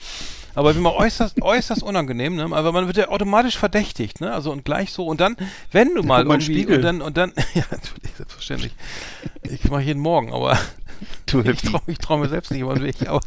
Aber 0.54 0.70
immer 0.70 0.94
äußerst, 0.94 1.42
äußerst 1.42 1.82
unangenehm, 1.82 2.36
ne? 2.36 2.48
Aber 2.50 2.72
man 2.72 2.86
wird 2.86 2.96
ja 2.96 3.08
automatisch 3.08 3.56
verdächtigt, 3.58 4.20
ne? 4.20 4.32
Also 4.32 4.52
und 4.52 4.64
gleich 4.64 4.92
so 4.92 5.06
und 5.06 5.20
dann, 5.20 5.36
wenn 5.72 5.94
du 5.94 6.02
mal 6.02 6.24
irgendwie 6.24 6.42
Spiegel. 6.42 6.76
und 6.76 6.82
dann 6.82 7.02
und 7.02 7.16
dann, 7.16 7.32
ja 7.54 7.64
natürlich 7.70 8.14
selbstverständlich. 8.16 8.72
Ich 9.42 9.70
mache 9.70 9.82
jeden 9.82 10.00
Morgen, 10.00 10.32
aber 10.32 10.58
Du 11.26 11.40
ich 11.40 11.60
traue 11.62 11.80
trau 12.00 12.16
mir 12.18 12.28
selbst 12.28 12.50
nicht 12.50 12.60
über 12.60 12.74
den 12.74 12.84
Weg, 12.84 13.08
aber 13.08 13.20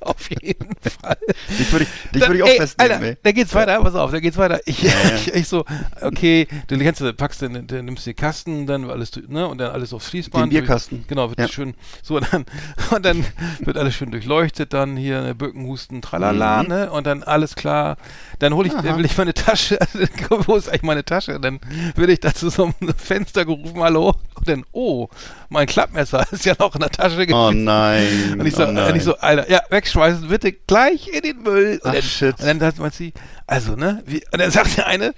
auf 0.00 0.28
jeden 0.30 0.68
Fall. 1.00 1.16
Dich 1.58 1.72
würde 1.72 1.84
ich, 1.84 2.10
dich 2.10 2.20
Dann- 2.20 2.28
würde 2.30 2.36
ich 2.36 2.42
auch 2.42 2.48
ey, 2.48 2.56
festnehmen, 2.56 2.92
Alter, 2.92 3.06
ey. 3.06 3.16
Da 3.22 3.32
geht's 3.32 3.54
weiter, 3.54 3.80
pass 3.80 3.94
auf, 3.94 4.10
da 4.10 4.20
geht's 4.20 4.36
weiter. 4.36 4.60
Ich, 4.66 4.82
ja. 4.82 4.92
ich, 5.14 5.34
ich 5.34 5.48
so, 5.48 5.64
okay, 6.02 6.46
du 6.66 6.76
kennst 6.78 7.00
du, 7.00 7.12
packst 7.14 7.42
den, 7.42 7.66
den 7.66 7.84
nimmst 7.84 8.06
den 8.06 8.16
Kasten, 8.16 8.66
dann 8.66 8.90
alles, 8.90 9.12
ne, 9.28 9.46
und 9.48 9.58
dann 9.58 9.70
alles 9.72 9.92
aufs 9.92 10.08
Fließband. 10.08 10.44
Den 10.46 10.50
Bierkasten. 10.50 10.98
Durch, 10.98 11.08
genau, 11.08 11.28
wird 11.30 11.38
Ja. 11.38 11.48
schön, 11.48 11.74
so, 12.02 12.16
und 12.16 12.26
dann, 12.32 12.44
und 12.90 13.04
dann 13.04 13.24
wird 13.60 13.76
alles 13.78 13.94
schön 13.94 14.10
durchleuchtet, 14.10 14.72
dann 14.72 14.96
hier, 14.96 15.22
ne, 15.22 15.34
Birkenhusten, 15.34 16.02
tralala, 16.02 16.62
Mhm. 16.64 16.68
ne, 16.68 16.90
und 16.90 17.06
dann 17.06 17.22
alles 17.22 17.54
klar. 17.54 17.96
Dann 18.38 18.54
hole 18.54 18.68
ich, 18.68 18.74
Aha. 18.74 18.96
will 18.96 19.04
ich 19.04 19.16
meine 19.16 19.34
Tasche, 19.34 19.78
wo 20.30 20.56
ist 20.56 20.68
eigentlich 20.68 20.82
meine 20.82 21.04
Tasche? 21.04 21.38
Dann 21.40 21.60
will 21.94 22.10
ich 22.10 22.20
da 22.20 22.34
zu 22.34 22.50
so 22.50 22.64
einem 22.64 22.94
Fenster 22.96 23.44
gerufen, 23.44 23.80
hallo, 23.82 24.14
und 24.34 24.48
dann, 24.48 24.64
oh, 24.72 25.08
mein 25.48 25.66
Klappmesser 25.66 26.26
ist 26.32 26.44
ja 26.44 26.54
noch 26.58 26.74
in 26.74 26.80
der 26.80 26.90
Tasche 26.90 27.16
Oh 27.22 27.26
gewesen. 27.48 27.64
nein. 27.64 28.36
Und 28.38 28.46
ich 28.46 28.54
so, 28.54 28.64
oh 28.66 28.70
nein. 28.72 28.90
und 28.90 28.96
ich 28.96 29.04
so, 29.04 29.16
Alter, 29.18 29.50
ja, 29.50 29.60
wegschmeißen, 29.70 30.28
bitte 30.28 30.52
gleich 30.52 31.08
in 31.08 31.22
den 31.22 31.42
Müll. 31.42 31.80
Und 31.82 31.90
Ach, 31.90 31.92
dann, 31.94 32.02
shit. 32.02 32.38
Und 32.40 32.46
dann 32.46 32.60
sagt 32.60 32.78
man 32.78 32.90
sie, 32.90 33.12
also, 33.46 33.76
ne, 33.76 34.02
wie, 34.06 34.22
und 34.32 34.40
dann 34.40 34.50
sagt 34.50 34.76
der 34.76 34.86
eine, 34.86 35.14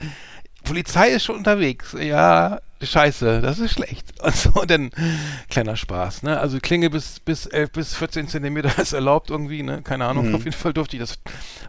Polizei 0.65 1.11
ist 1.11 1.25
schon 1.25 1.37
unterwegs. 1.37 1.95
Ja, 1.99 2.59
scheiße, 2.83 3.41
das 3.41 3.59
ist 3.59 3.73
schlecht. 3.73 4.07
Und 4.23 4.35
so, 4.35 4.51
und 4.51 4.71
dann, 4.71 4.91
kleiner 5.51 5.77
Spaß, 5.77 6.23
ne, 6.23 6.41
also 6.41 6.59
Klinge 6.59 6.91
bis, 6.91 7.21
bis 7.21 7.47
11 7.47 7.71
bis 7.71 7.95
14 7.95 8.29
Zentimeter 8.29 8.71
ist 8.81 8.93
erlaubt 8.93 9.31
irgendwie, 9.31 9.63
ne, 9.63 9.83
keine 9.83 10.07
Ahnung, 10.07 10.29
Mhm. 10.29 10.35
auf 10.35 10.45
jeden 10.45 10.57
Fall 10.57 10.73
durfte 10.73 10.97
ich 10.97 11.01
das, 11.01 11.19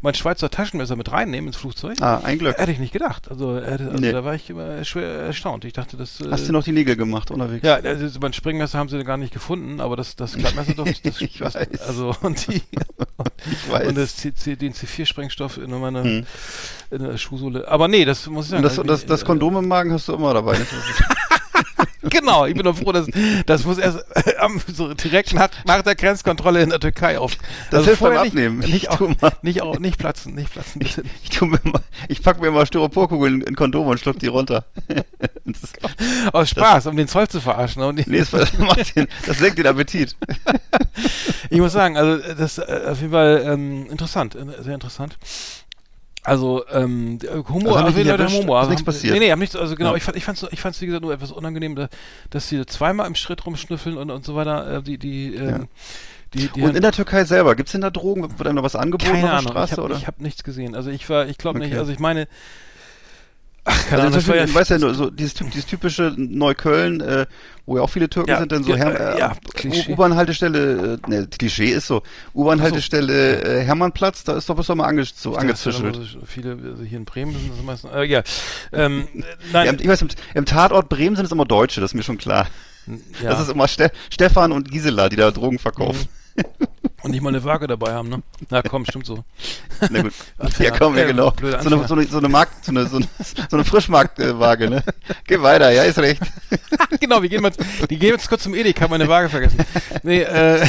mein 0.02 0.14
Schweizer 0.16 0.50
Taschenmesser 0.50 0.96
mit 0.96 1.12
reinnehmen 1.12 1.48
ins 1.48 1.58
Flugzeug. 1.58 2.02
ah, 2.02 2.22
ein 2.24 2.40
Glück. 2.40 2.58
Hätte 2.58 2.72
ich 2.72 2.80
nicht 2.80 2.94
gedacht. 2.94 3.30
Also, 3.30 3.56
hätte, 3.58 3.86
also 3.86 3.98
Nee. 3.98 4.12
da 4.12 4.24
war 4.24 4.34
ich 4.36 4.50
immer 4.50 4.84
schwer 4.86 5.08
erstaunt. 5.08 5.66
Ich 5.66 5.74
dachte, 5.74 5.98
das. 5.98 6.20
äh, 6.22 6.30
Hast 6.32 6.48
du 6.48 6.54
noch 6.54 6.64
die 6.64 6.72
Nägel 6.72 6.96
gemacht 6.96 7.30
unterwegs? 7.32 7.66
ja, 7.66 7.76
also 7.76 8.20
mein 8.22 8.34
Springmesser 8.34 8.78
haben 8.80 8.90
sie 8.90 9.04
gar 9.04 9.18
nicht 9.18 9.34
gefunden, 9.34 9.80
aber 9.82 9.96
das, 9.98 10.16
das 10.16 10.36
Klappmesser 10.38 10.74
doch, 10.74 10.86
das, 11.04 11.22
Ich 11.22 11.38
das, 11.38 11.56
weiß. 11.56 11.82
also 11.88 12.16
und 12.22 12.48
die 12.48 12.62
Ich 13.52 13.72
weiß. 13.72 13.88
und 13.88 13.96
das 13.98 14.16
C, 14.16 14.34
C, 14.34 14.56
den 14.56 14.74
C4-Sprengstoff 14.74 15.58
in 15.58 15.70
meiner 15.80 16.04
Hm. 16.04 16.26
in 16.92 17.04
der 17.04 17.18
Schuhsohle. 17.18 17.68
Aber 17.68 17.88
nee, 17.88 18.06
das 18.06 18.26
muss 18.28 18.46
ich 18.46 18.52
sagen. 18.52 18.64
Und 18.64 18.70
das, 18.70 18.80
also 18.80 18.84
das, 18.90 19.06
das 19.06 19.24
äh, 19.24 19.26
Kondom 19.26 19.58
im 19.58 19.68
Magen 19.68 19.92
hast 19.94 20.08
du 20.08 20.14
immer 20.14 20.34
dabei. 20.34 20.58
Genau, 22.10 22.46
ich 22.46 22.54
bin 22.54 22.64
doch 22.64 22.78
froh, 22.78 22.92
dass 22.92 23.08
das 23.46 23.66
muss 23.66 23.78
erst 23.78 24.00
äh, 24.16 24.34
so 24.74 24.94
direkt 24.94 25.34
nach, 25.34 25.50
nach 25.66 25.82
der 25.82 25.96
Grenzkontrolle 25.96 26.62
in 26.62 26.70
der 26.70 26.80
Türkei 26.80 27.20
auf. 27.20 27.38
Das 27.72 27.86
hilft 27.86 28.02
beim 28.02 28.18
Abnehmen. 28.18 28.60
Nicht, 28.60 28.72
nicht, 28.72 28.90
auch, 28.90 29.10
nicht, 29.42 29.62
auch, 29.62 29.80
nicht 29.80 29.98
platzen, 29.98 30.36
nicht 30.36 30.52
platzen. 30.52 30.82
Ich, 30.82 31.30
tu 31.30 31.46
mir 31.46 31.60
mal, 31.64 31.82
ich 32.08 32.22
pack 32.22 32.40
mir 32.40 32.52
mal 32.52 32.66
Styroporkugeln 32.66 33.42
in 33.42 33.56
Kondom 33.56 33.88
und 33.88 34.00
schluck 34.00 34.20
die 34.20 34.28
runter. 34.28 34.66
das, 35.46 35.74
Aus 36.34 36.50
Spaß, 36.50 36.88
um 36.88 36.96
den 36.96 37.08
Zoll 37.08 37.28
zu 37.28 37.42
verarschen. 37.42 37.82
Und 37.84 38.08
nee, 38.08 38.20
das, 38.20 38.32
das, 38.32 38.52
den, 38.94 39.08
das 39.26 39.38
senkt 39.38 39.58
den 39.58 39.68
Appetit. 39.68 40.16
Ich 41.50 41.60
muss 41.60 41.72
sagen, 41.72 41.96
also 41.96 42.22
das 42.34 42.58
äh, 42.58 42.82
auf 42.90 43.00
jeden 43.00 43.14
Fall 43.14 43.44
ähm, 43.46 43.88
interessant, 43.90 44.36
äh, 44.36 44.64
sehr 44.64 44.74
interessant. 44.74 45.18
Also 46.28 46.66
ähm, 46.72 47.20
Humor, 47.50 47.78
Also 47.78 47.98
nicht 47.98 48.08
Leute 48.08 48.26
haben? 48.26 48.34
Humor. 48.34 48.62
Ist 48.62 48.70
nichts 48.70 48.84
passiert? 48.84 49.14
Nee, 49.14 49.20
nee, 49.20 49.32
haben 49.32 49.40
nichts, 49.40 49.56
also 49.56 49.76
genau, 49.76 49.92
Ja. 49.92 49.96
ich 49.98 50.04
fand 50.04 50.18
ich 50.18 50.26
fand's 50.26 50.46
ich 50.52 50.60
fand's 50.60 50.82
wie 50.82 50.86
gesagt 50.88 51.04
nur 51.04 51.14
etwas 51.14 51.32
unangenehm, 51.32 51.76
da, 51.76 51.88
dass 52.30 52.50
sie 52.50 52.66
zweimal 52.66 53.08
im 53.08 53.16
Schritt 53.16 53.46
rumschnüffeln 53.46 53.98
und 53.98 54.12
und 54.12 54.26
so 54.26 54.36
weiter, 54.36 54.78
äh, 54.78 54.82
die 54.84 54.98
die 54.98 55.36
ähm, 55.36 55.48
Ja. 55.48 55.60
die, 56.34 56.48
die 56.50 56.62
Und 56.62 56.76
in 56.76 56.82
der 56.82 56.92
Türkei 56.92 57.24
selber, 57.24 57.56
gibt's 57.56 57.72
denn 57.72 57.80
da 57.82 57.90
Drogen? 57.90 58.24
Wird 58.38 58.46
einem 58.46 58.58
da 58.58 58.64
was 58.64 58.76
angeboten 58.76 59.10
keine 59.10 59.24
auf 59.24 59.30
der 59.30 59.38
Ahnung, 59.40 59.52
Straße? 59.52 59.74
ich 59.76 59.78
habe 59.80 60.06
hab 60.08 60.20
nichts 60.22 60.44
gesehen. 60.44 60.76
Also 60.76 60.90
ich 60.90 61.10
war, 61.10 61.28
ich 61.28 61.38
glaube 61.38 61.60
nicht, 61.60 61.70
Okay. 61.72 61.80
also 61.80 61.92
ich 61.94 62.00
meine 62.00 62.28
Ach, 63.70 63.76
keine 63.90 64.04
Also 64.04 64.08
Ahnung, 64.08 64.14
das 64.14 64.28
war 64.30 64.36
ja, 64.38 64.46
ich 64.46 64.56
weiß 64.56 64.70
ja 64.70 64.78
nur, 64.78 64.94
so 64.94 65.10
dieses, 65.10 65.34
dieses 65.34 65.66
typische 65.66 66.14
Neukölln, 66.16 67.02
äh, 67.02 67.26
wo 67.66 67.76
ja 67.76 67.84
auch 67.84 67.90
viele 67.90 68.10
Türken 68.10 68.30
Ja, 68.30 68.40
sind, 68.40 68.54
dann 68.54 68.64
so 68.64 68.74
ja, 68.74 68.90
äh, 68.90 69.16
äh, 69.16 69.20
ja. 69.20 69.36
U-Bahn-Haltestelle, 69.90 71.00
äh, 71.06 71.10
ne, 71.10 71.28
Klischee 71.28 71.72
ist 71.72 71.88
so, 71.88 72.02
U-Bahn-Haltestelle 72.34 73.42
äh, 73.44 73.64
Hermannplatz, 73.66 74.24
da 74.24 74.38
ist 74.38 74.50
doch 74.50 74.58
was 74.58 74.68
doch 74.68 74.76
mal 74.76 74.86
ange 74.86 75.04
so 75.04 75.36
angezischelt. 75.36 75.96
so 75.96 76.20
viele, 76.26 76.52
also 76.64 76.84
hier 76.84 76.98
in 76.98 77.04
Bremen 77.04 77.34
sind 77.34 77.52
das 77.52 77.62
meistens, 77.66 77.92
äh, 77.94 78.06
ja, 78.06 78.24
ähm, 78.72 79.08
nein, 79.52 79.78
ich 79.82 79.88
weiß, 79.88 80.02
im, 80.02 80.08
im 80.34 80.46
Tatort 80.46 80.88
Bremen 80.88 81.18
sind 81.18 81.26
es 81.26 81.32
immer 81.34 81.46
Deutsche, 81.46 81.82
das 81.82 81.92
ist 81.92 81.96
mir 81.96 82.04
schon 82.04 82.18
klar. 82.18 82.48
ja. 83.22 83.30
Das 83.32 83.42
ist 83.42 83.50
immer 83.52 83.68
Ste 83.68 83.92
Stefan 84.10 84.54
und 84.54 84.72
Gisela, 84.72 85.10
die 85.10 85.18
da 85.18 85.30
Drogen 85.32 85.60
verkaufen. 85.60 86.08
und 87.08 87.12
nicht 87.12 87.24
mal 87.24 87.30
eine 87.30 87.44
Waage 87.44 87.68
dabei 87.68 87.94
haben, 87.94 88.10
ne? 88.10 88.22
Na 88.50 88.62
komm, 88.62 88.86
stimmt 88.86 89.06
so. 89.06 89.24
Na 89.90 90.02
gut. 90.02 90.14
Ja, 90.60 90.72
komm, 90.72 90.98
ja, 90.98 91.06
genau. 91.06 91.34
So 91.40 91.70
eine, 91.70 91.88
so 91.88 91.94
eine, 91.96 92.08
so 92.08 92.18
eine 92.18 92.30
Markt, 92.30 92.66
so 92.66 92.72
eine, 92.72 92.86
so 92.88 92.98
eine, 92.98 93.08
so 93.50 93.58
eine 93.58 93.64
Frischmarktwaage, 93.64 94.70
ne? 94.70 94.84
Geh 95.26 95.42
weiter, 95.42 95.72
ja, 95.72 95.84
ist 95.84 96.00
recht. 96.00 96.22
genau, 97.00 97.22
wir 97.22 97.30
gehen 97.30 97.42
mal, 97.42 97.52
die 97.90 97.98
gehen 97.98 98.12
jetzt 98.12 98.28
kurz 98.28 98.44
zum 98.44 98.54
Edeka, 98.54 98.88
meine 98.88 99.08
Waage 99.08 99.30
vergessen. 99.30 99.60
Nee, 100.04 100.22
äh, 100.22 100.66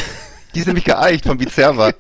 Die 0.55 0.61
ist 0.61 0.67
nämlich 0.67 0.85
geeicht 0.85 1.25
vom 1.25 1.39
Bizerva. 1.39 1.93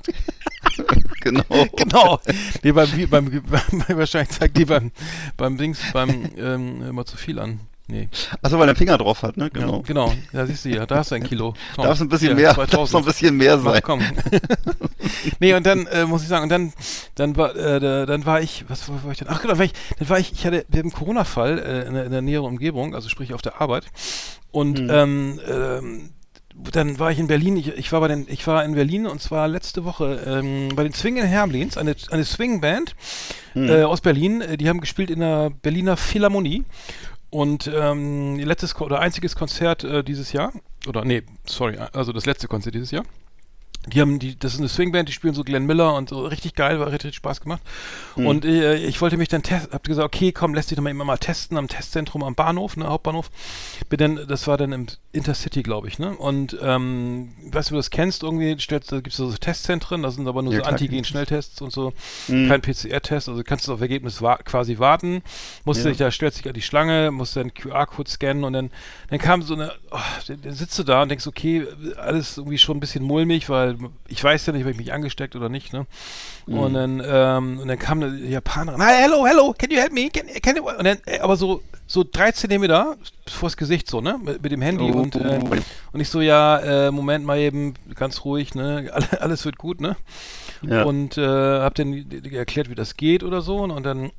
genau. 1.20 1.66
genau. 1.76 2.20
Nee, 2.62 2.72
beim, 2.72 2.88
beim, 3.10 3.42
beim, 3.42 3.98
wahrscheinlich 3.98 4.30
zeigt 4.30 4.56
die 4.56 4.64
beim, 4.64 4.92
beim 5.36 5.56
Dings, 5.56 5.78
beim, 5.92 6.30
ähm, 6.36 6.82
immer 6.88 7.04
zu 7.04 7.16
viel 7.16 7.38
an. 7.38 7.60
Nee. 7.90 8.08
Achso, 8.42 8.58
weil 8.58 8.68
er 8.68 8.76
Finger 8.76 8.98
drauf 8.98 9.22
hat, 9.22 9.38
ne? 9.38 9.48
Genau. 9.50 9.76
Ja, 9.76 9.82
genau. 9.86 10.12
Ja, 10.34 10.44
siehst 10.46 10.64
du 10.66 10.68
ja, 10.68 10.84
da 10.84 10.96
hast 10.96 11.10
du 11.10 11.14
ein 11.14 11.24
Kilo. 11.24 11.54
Komm, 11.74 11.84
Darf 11.84 11.94
es 11.94 12.02
ein 12.02 12.08
bisschen 12.10 12.28
hier, 12.28 12.34
mehr, 12.36 12.54
darf 12.54 12.64
es 12.64 12.70
2000. 12.70 12.92
noch 12.92 13.00
ein 13.00 13.06
bisschen 13.12 13.36
mehr 13.38 13.58
sein. 13.58 13.80
komm. 13.82 14.00
nee, 15.40 15.54
und 15.54 15.64
dann 15.64 15.86
äh, 15.86 16.04
muss 16.04 16.22
ich 16.22 16.28
sagen, 16.28 16.42
und 16.44 16.48
dann, 16.50 16.72
dann 17.14 17.36
war, 17.36 17.56
äh, 17.56 17.80
da- 17.80 18.06
dann 18.06 18.26
war 18.26 18.40
ich, 18.42 18.64
was 18.68 18.88
war, 18.88 19.10
ich 19.10 19.18
denn? 19.18 19.28
Ach 19.30 19.40
genau, 19.40 19.56
war 19.58 19.64
ich, 19.64 19.72
dann 19.98 20.08
war 20.08 20.18
ich, 20.18 20.32
ich 20.32 20.44
hatte, 20.44 20.64
wir 20.68 20.80
haben 20.80 20.86
einen 20.90 20.92
Corona-Fall 20.92 21.58
äh, 21.58 21.86
in, 21.88 21.94
der, 21.94 22.04
in 22.04 22.12
der 22.12 22.22
näheren 22.22 22.46
Umgebung, 22.46 22.94
also 22.94 23.08
sprich 23.08 23.32
auf 23.32 23.42
der 23.42 23.60
Arbeit. 23.60 23.86
Und 24.50 24.78
Hm. 24.78 24.90
ähm, 24.90 25.40
ähm, 25.50 26.10
dann 26.72 26.98
war 26.98 27.10
ich 27.12 27.18
in 27.20 27.28
Berlin, 27.28 27.56
ich, 27.56 27.68
ich 27.68 27.92
war 27.92 28.00
bei 28.00 28.08
den, 28.08 28.26
ich 28.28 28.44
war 28.46 28.64
in 28.64 28.74
Berlin 28.74 29.06
und 29.06 29.22
zwar 29.22 29.46
letzte 29.48 29.84
Woche 29.84 30.20
ähm, 30.26 30.68
bei 30.74 30.82
den 30.82 30.92
Swingin' 30.92 31.24
Hermlins, 31.24 31.76
eine, 31.78 31.94
eine 32.10 32.24
Swing-Band 32.24 32.94
Hm. 33.54 33.68
äh, 33.70 33.82
aus 33.84 34.00
Berlin, 34.02 34.40
äh, 34.42 34.56
die 34.58 34.68
haben 34.68 34.80
gespielt 34.80 35.08
in 35.10 35.20
der 35.20 35.48
Berliner 35.50 35.96
Philharmonie. 35.96 36.64
Und 37.30 37.70
ähm, 37.72 38.38
letztes 38.38 38.74
oder 38.80 39.00
einziges 39.00 39.36
Konzert 39.36 39.84
äh, 39.84 40.02
dieses 40.02 40.32
Jahr, 40.32 40.52
oder 40.86 41.04
nee, 41.04 41.22
sorry, 41.44 41.76
also 41.92 42.12
das 42.12 42.24
letzte 42.24 42.48
Konzert 42.48 42.74
dieses 42.74 42.90
Jahr. 42.90 43.04
Die 43.90 44.00
haben 44.00 44.18
die, 44.18 44.38
das 44.38 44.54
ist 44.54 44.60
eine 44.60 44.68
Swingband, 44.68 45.08
die 45.08 45.12
spielen 45.12 45.34
so 45.34 45.44
Glenn 45.44 45.66
Miller 45.66 45.94
und 45.94 46.08
so 46.08 46.26
richtig 46.26 46.54
geil, 46.54 46.80
war 46.80 46.90
richtig 46.92 47.14
Spaß 47.14 47.40
gemacht. 47.40 47.60
Und 48.16 48.44
äh, 48.44 48.76
ich 48.76 49.00
wollte 49.00 49.16
mich 49.16 49.28
dann 49.28 49.42
testen, 49.42 49.72
hab 49.72 49.84
gesagt, 49.84 50.04
okay, 50.06 50.32
komm, 50.32 50.54
lässt 50.54 50.70
dich 50.70 50.76
doch 50.76 50.82
mal 50.82 50.90
immer 50.90 51.04
mal 51.04 51.18
testen 51.18 51.56
am 51.56 51.68
Testzentrum 51.68 52.22
am 52.24 52.34
Bahnhof, 52.34 52.76
ne, 52.76 52.86
Hauptbahnhof. 52.88 53.30
Bin 53.88 53.98
dann, 53.98 54.26
das 54.28 54.46
war 54.46 54.56
dann 54.56 54.72
im 54.72 54.86
Intercity, 55.12 55.62
glaube 55.62 55.88
ich, 55.88 55.98
ne? 55.98 56.14
Und 56.16 56.56
ähm, 56.60 57.32
weißt 57.52 57.70
du, 57.70 57.74
du 57.74 57.78
das 57.78 57.90
kennst, 57.90 58.22
irgendwie 58.22 58.56
stellst, 58.60 58.90
da 58.92 58.96
gibt 58.96 59.08
es 59.08 59.16
so 59.16 59.32
Testzentren, 59.32 60.02
das 60.02 60.16
sind 60.16 60.26
aber 60.28 60.42
nur 60.42 60.52
Ja, 60.52 60.60
so 60.60 60.64
Antigen-Schnelltests 60.64 61.60
und 61.62 61.72
so, 61.72 61.92
Mhm. 62.28 62.48
kein 62.48 62.60
PCR-Test, 62.60 63.28
also 63.28 63.42
kannst 63.44 63.68
du 63.68 63.72
auf 63.72 63.80
Ergebnis 63.80 64.20
wa 64.20 64.36
quasi 64.38 64.78
warten, 64.78 65.22
musst 65.64 65.84
Ja. 65.84 65.88
dich 65.90 65.98
da, 65.98 66.10
stellst 66.10 66.38
dich 66.40 66.46
an 66.48 66.54
die 66.54 66.62
Schlange, 66.62 67.10
musst 67.10 67.36
dann 67.36 67.54
QR-Code 67.54 68.10
scannen 68.10 68.44
und 68.44 68.52
dann, 68.52 68.70
dann 69.10 69.18
kam 69.18 69.42
so 69.42 69.54
eine, 69.54 69.72
oh, 69.90 69.98
dann, 70.26 70.42
dann 70.42 70.52
sitzt 70.54 70.78
du 70.78 70.82
da 70.82 71.02
und 71.02 71.08
denkst, 71.08 71.26
okay, 71.26 71.66
alles 71.96 72.36
irgendwie 72.36 72.58
schon 72.58 72.76
ein 72.76 72.80
bisschen 72.80 73.04
mulmig, 73.04 73.48
weil 73.48 73.77
ich 74.08 74.22
weiß 74.22 74.46
ja 74.46 74.52
nicht, 74.52 74.64
ob 74.64 74.70
ich 74.70 74.76
mich 74.76 74.92
angesteckt 74.92 75.36
oder 75.36 75.48
nicht, 75.48 75.72
ne? 75.72 75.86
Mhm. 76.46 76.58
Und 76.58 76.74
dann, 76.74 77.02
ähm, 77.04 77.58
und 77.60 77.68
dann 77.68 77.78
kam 77.78 78.02
eine 78.02 78.16
Japanerin, 78.18 78.82
hi, 78.82 78.94
hello, 79.02 79.26
hello, 79.26 79.54
can 79.56 79.70
you 79.70 79.76
help 79.78 79.92
me? 79.92 80.08
Can, 80.10 80.26
can 80.42 80.56
you, 80.56 80.68
und 80.68 80.84
dann, 80.84 80.98
äh, 81.06 81.18
aber 81.20 81.36
so, 81.36 81.62
so 81.86 82.04
drei 82.10 82.32
Zentimeter 82.32 82.96
vors 83.28 83.56
Gesicht 83.56 83.88
so, 83.88 84.00
ne? 84.00 84.18
Mit, 84.22 84.42
mit 84.42 84.52
dem 84.52 84.62
Handy 84.62 84.84
Oh. 84.92 84.98
und, 84.98 85.16
äh, 85.16 85.40
und 85.92 86.00
ich 86.00 86.08
so, 86.08 86.20
ja, 86.20 86.58
äh, 86.88 86.90
Moment 86.90 87.24
mal 87.24 87.38
eben, 87.38 87.74
ganz 87.94 88.24
ruhig, 88.24 88.54
ne? 88.54 88.90
Alle- 88.92 89.20
Alles 89.20 89.44
wird 89.44 89.58
gut, 89.58 89.80
ne? 89.80 89.96
Ja. 90.62 90.82
Und 90.84 91.16
äh, 91.18 91.22
hab 91.60 91.74
dann 91.76 92.04
erklärt, 92.32 92.68
wie 92.68 92.74
das 92.74 92.96
geht 92.96 93.22
oder 93.22 93.42
so. 93.42 93.58
Und, 93.58 93.70
und 93.70 93.84
dann, 93.84 94.10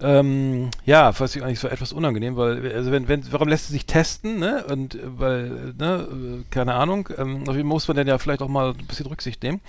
ähm, 0.00 0.70
ja, 0.84 1.18
weiß 1.18 1.36
ich 1.36 1.42
eigentlich, 1.42 1.58
es 1.58 1.64
war 1.64 1.72
etwas 1.72 1.92
unangenehm, 1.92 2.36
weil, 2.36 2.72
also 2.74 2.90
wenn, 2.90 3.06
wenn, 3.08 3.30
warum 3.32 3.48
lässt 3.48 3.68
sie 3.68 3.74
sich 3.74 3.86
testen, 3.86 4.38
ne? 4.38 4.64
Und 4.68 4.96
äh, 4.96 4.98
weil, 5.04 5.74
ne, 5.78 6.08
äh, 6.10 6.44
keine 6.50 6.74
Ahnung, 6.74 7.08
ähm, 7.16 7.42
auf 7.48 7.54
jeden 7.54 7.60
Fall 7.60 7.62
muss 7.64 7.88
man 7.88 7.96
dann 7.96 8.06
ja 8.08 8.18
vielleicht 8.18 8.42
auch 8.42 8.48
mal 8.48 8.70
ein 8.70 8.86
bisschen 8.86 9.06
Rücksicht 9.06 9.42
nehmen. 9.42 9.60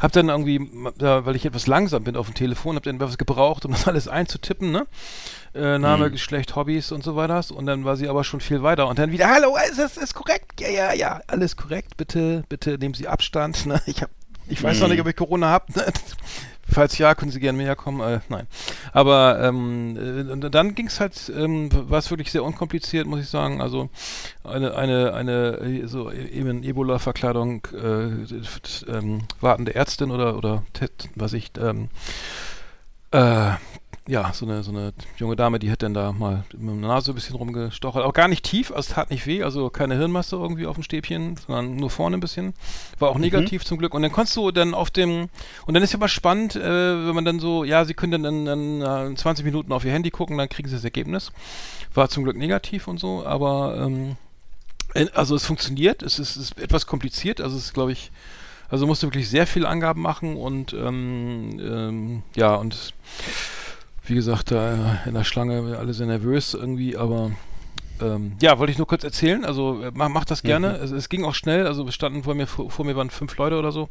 Hab 0.00 0.10
dann 0.10 0.30
irgendwie, 0.30 0.68
ja, 1.00 1.24
weil 1.24 1.36
ich 1.36 1.46
etwas 1.46 1.68
langsam 1.68 2.02
bin 2.02 2.16
auf 2.16 2.26
dem 2.26 2.34
Telefon, 2.34 2.74
hab 2.74 2.82
dann 2.82 2.98
was 2.98 3.18
gebraucht, 3.18 3.64
um 3.64 3.70
das 3.70 3.86
alles 3.88 4.08
einzutippen, 4.08 4.72
ne? 4.72 4.86
Äh, 5.54 5.78
Name, 5.78 6.08
Mhm. 6.08 6.12
Geschlecht, 6.12 6.56
Hobbys 6.56 6.90
und 6.92 7.04
so 7.04 7.14
weiter. 7.14 7.44
Und 7.54 7.66
dann 7.66 7.84
war 7.84 7.96
sie 7.96 8.08
aber 8.08 8.24
schon 8.24 8.40
viel 8.40 8.62
weiter. 8.62 8.88
Und 8.88 8.98
dann 8.98 9.12
wieder, 9.12 9.28
hallo, 9.28 9.56
ist 9.70 9.78
das 9.78 9.96
ist 9.96 10.14
korrekt? 10.14 10.60
Ja, 10.60 10.68
ja, 10.70 10.92
ja, 10.92 11.20
alles 11.28 11.56
korrekt. 11.56 11.96
Bitte, 11.96 12.42
bitte 12.48 12.78
nehmen 12.78 12.94
Sie 12.94 13.06
Abstand. 13.06 13.64
Ne? 13.66 13.80
Ich 13.86 14.02
hab, 14.02 14.10
ich 14.48 14.60
weiß 14.62 14.80
noch 14.80 14.88
Mhm. 14.88 14.92
nicht, 14.94 15.00
ob 15.02 15.06
ich 15.08 15.16
Corona 15.16 15.48
habe. 15.50 15.66
Ne? 15.76 15.84
Falls 16.72 16.98
ja, 16.98 17.14
können 17.14 17.30
Sie 17.30 17.40
gerne 17.40 17.58
mehr 17.58 17.76
kommen. 17.76 18.00
Äh, 18.00 18.20
nein. 18.28 18.46
Aber 18.92 19.40
ähm, 19.42 20.42
äh, 20.42 20.50
dann 20.50 20.74
ging 20.74 20.86
es 20.86 21.00
halt, 21.00 21.32
ähm, 21.34 21.70
war 21.72 21.98
es 21.98 22.10
wirklich 22.10 22.32
sehr 22.32 22.44
unkompliziert, 22.44 23.06
muss 23.06 23.20
ich 23.20 23.28
sagen. 23.28 23.60
Also 23.60 23.90
eine, 24.44 24.74
eine, 24.74 25.14
eine 25.14 25.58
äh, 25.58 25.86
so 25.86 26.10
eben 26.10 26.62
Ebola-Verkleidung, 26.62 27.66
äh, 27.72 28.90
ähm, 28.90 29.22
wartende 29.40 29.74
Ärztin 29.74 30.10
oder 30.10 30.36
oder 30.36 30.62
was 31.14 31.32
ich, 31.32 31.50
ähm, 31.60 31.88
äh, 33.10 33.52
ja, 34.08 34.32
so 34.32 34.46
eine, 34.46 34.64
so 34.64 34.72
eine 34.72 34.92
junge 35.16 35.36
Dame, 35.36 35.60
die 35.60 35.70
hat 35.70 35.82
dann 35.82 35.94
da 35.94 36.10
mal 36.10 36.44
mit 36.52 36.82
der 36.82 36.88
Nase 36.88 37.12
ein 37.12 37.14
bisschen 37.14 37.36
rumgestochert. 37.36 38.02
Auch 38.02 38.12
gar 38.12 38.26
nicht 38.26 38.44
tief, 38.44 38.70
also 38.70 38.80
es 38.80 38.88
tat 38.88 39.10
nicht 39.10 39.26
weh, 39.26 39.44
also 39.44 39.70
keine 39.70 39.96
Hirnmasse 39.96 40.34
irgendwie 40.34 40.66
auf 40.66 40.74
dem 40.74 40.82
Stäbchen, 40.82 41.36
sondern 41.36 41.76
nur 41.76 41.88
vorne 41.88 42.16
ein 42.16 42.20
bisschen. 42.20 42.54
War 42.98 43.10
auch 43.10 43.18
negativ 43.18 43.64
zum 43.64 43.78
Glück. 43.78 43.94
Und 43.94 44.02
dann 44.02 44.10
konntest 44.10 44.36
du 44.36 44.50
dann 44.50 44.74
auf 44.74 44.90
dem, 44.90 45.28
und 45.66 45.74
dann 45.74 45.84
ist 45.84 45.92
ja 45.92 45.98
mal 46.00 46.08
spannend, 46.08 46.56
äh, 46.56 47.06
wenn 47.06 47.14
man 47.14 47.24
dann 47.24 47.38
so, 47.38 47.62
ja, 47.62 47.84
sie 47.84 47.94
können 47.94 48.22
dann 48.22 48.46
in, 48.46 48.80
in, 48.80 49.12
äh, 49.12 49.14
20 49.14 49.44
Minuten 49.44 49.72
auf 49.72 49.84
ihr 49.84 49.92
Handy 49.92 50.10
gucken, 50.10 50.36
dann 50.36 50.48
kriegen 50.48 50.68
sie 50.68 50.74
das 50.74 50.84
Ergebnis. 50.84 51.30
War 51.94 52.08
zum 52.08 52.24
Glück 52.24 52.36
negativ 52.36 52.88
und 52.88 52.98
so, 52.98 53.24
aber 53.24 53.76
ähm, 53.86 54.16
äh, 54.94 55.06
also 55.14 55.36
es 55.36 55.46
funktioniert, 55.46 56.02
es 56.02 56.18
ist, 56.18 56.36
ist 56.36 56.58
etwas 56.58 56.86
kompliziert, 56.86 57.40
also 57.40 57.56
es 57.56 57.66
ist, 57.66 57.74
glaube 57.74 57.92
ich, 57.92 58.10
also 58.68 58.86
musst 58.86 59.02
du 59.02 59.06
wirklich 59.06 59.28
sehr 59.28 59.46
viele 59.46 59.68
Angaben 59.68 60.00
machen 60.00 60.36
und 60.36 60.72
ähm, 60.72 61.60
ähm, 61.60 62.22
ja, 62.34 62.54
und 62.54 62.94
wie 64.04 64.14
gesagt, 64.14 64.50
da 64.50 65.00
in 65.06 65.14
der 65.14 65.24
Schlange 65.24 65.76
alle 65.78 65.94
sehr 65.94 66.06
nervös 66.06 66.54
irgendwie, 66.54 66.96
aber 66.96 67.30
ähm, 68.00 68.32
ja, 68.42 68.58
wollte 68.58 68.72
ich 68.72 68.78
nur 68.78 68.86
kurz 68.86 69.04
erzählen. 69.04 69.44
Also 69.44 69.82
äh, 69.82 69.90
mach, 69.94 70.08
mach 70.08 70.24
das 70.24 70.42
gerne. 70.42 70.76
Es, 70.76 70.90
es 70.90 71.08
ging 71.08 71.24
auch 71.24 71.34
schnell, 71.34 71.66
also 71.66 71.88
standen 71.90 72.24
vor 72.24 72.34
mir, 72.34 72.46
vor, 72.46 72.70
vor 72.70 72.84
mir 72.84 72.96
waren 72.96 73.10
fünf 73.10 73.36
Leute 73.36 73.58
oder 73.58 73.70
so. 73.72 73.88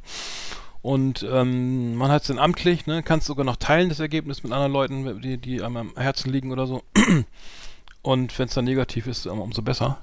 Und 0.82 1.24
ähm, 1.32 1.95
man 1.95 2.10
hat 2.12 2.24
es 2.24 2.28
dann 2.30 2.39
amtlich, 2.39 2.88
ne, 2.88 3.04
kannst 3.04 3.28
sogar 3.28 3.45
noch 3.45 3.56
teilen, 3.58 3.89
das 3.89 4.00
Ergebnis 4.00 4.43
mit 4.43 4.52
anderen 4.52 4.71
Leuten, 4.74 5.21
die, 5.21 5.38
die 5.38 5.62
einem 5.62 5.78
am 5.78 5.91
Herzen 5.95 6.32
liegen 6.32 6.52
oder 6.52 6.65
so. 6.65 6.82
Und 8.02 8.38
wenn 8.39 8.47
es 8.47 8.56
dann 8.56 8.65
negativ 8.65 9.06
ist, 9.06 9.28
um- 9.28 9.39
umso 9.39 9.62
besser. 9.62 10.00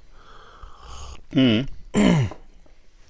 Mhm. 1.33 1.67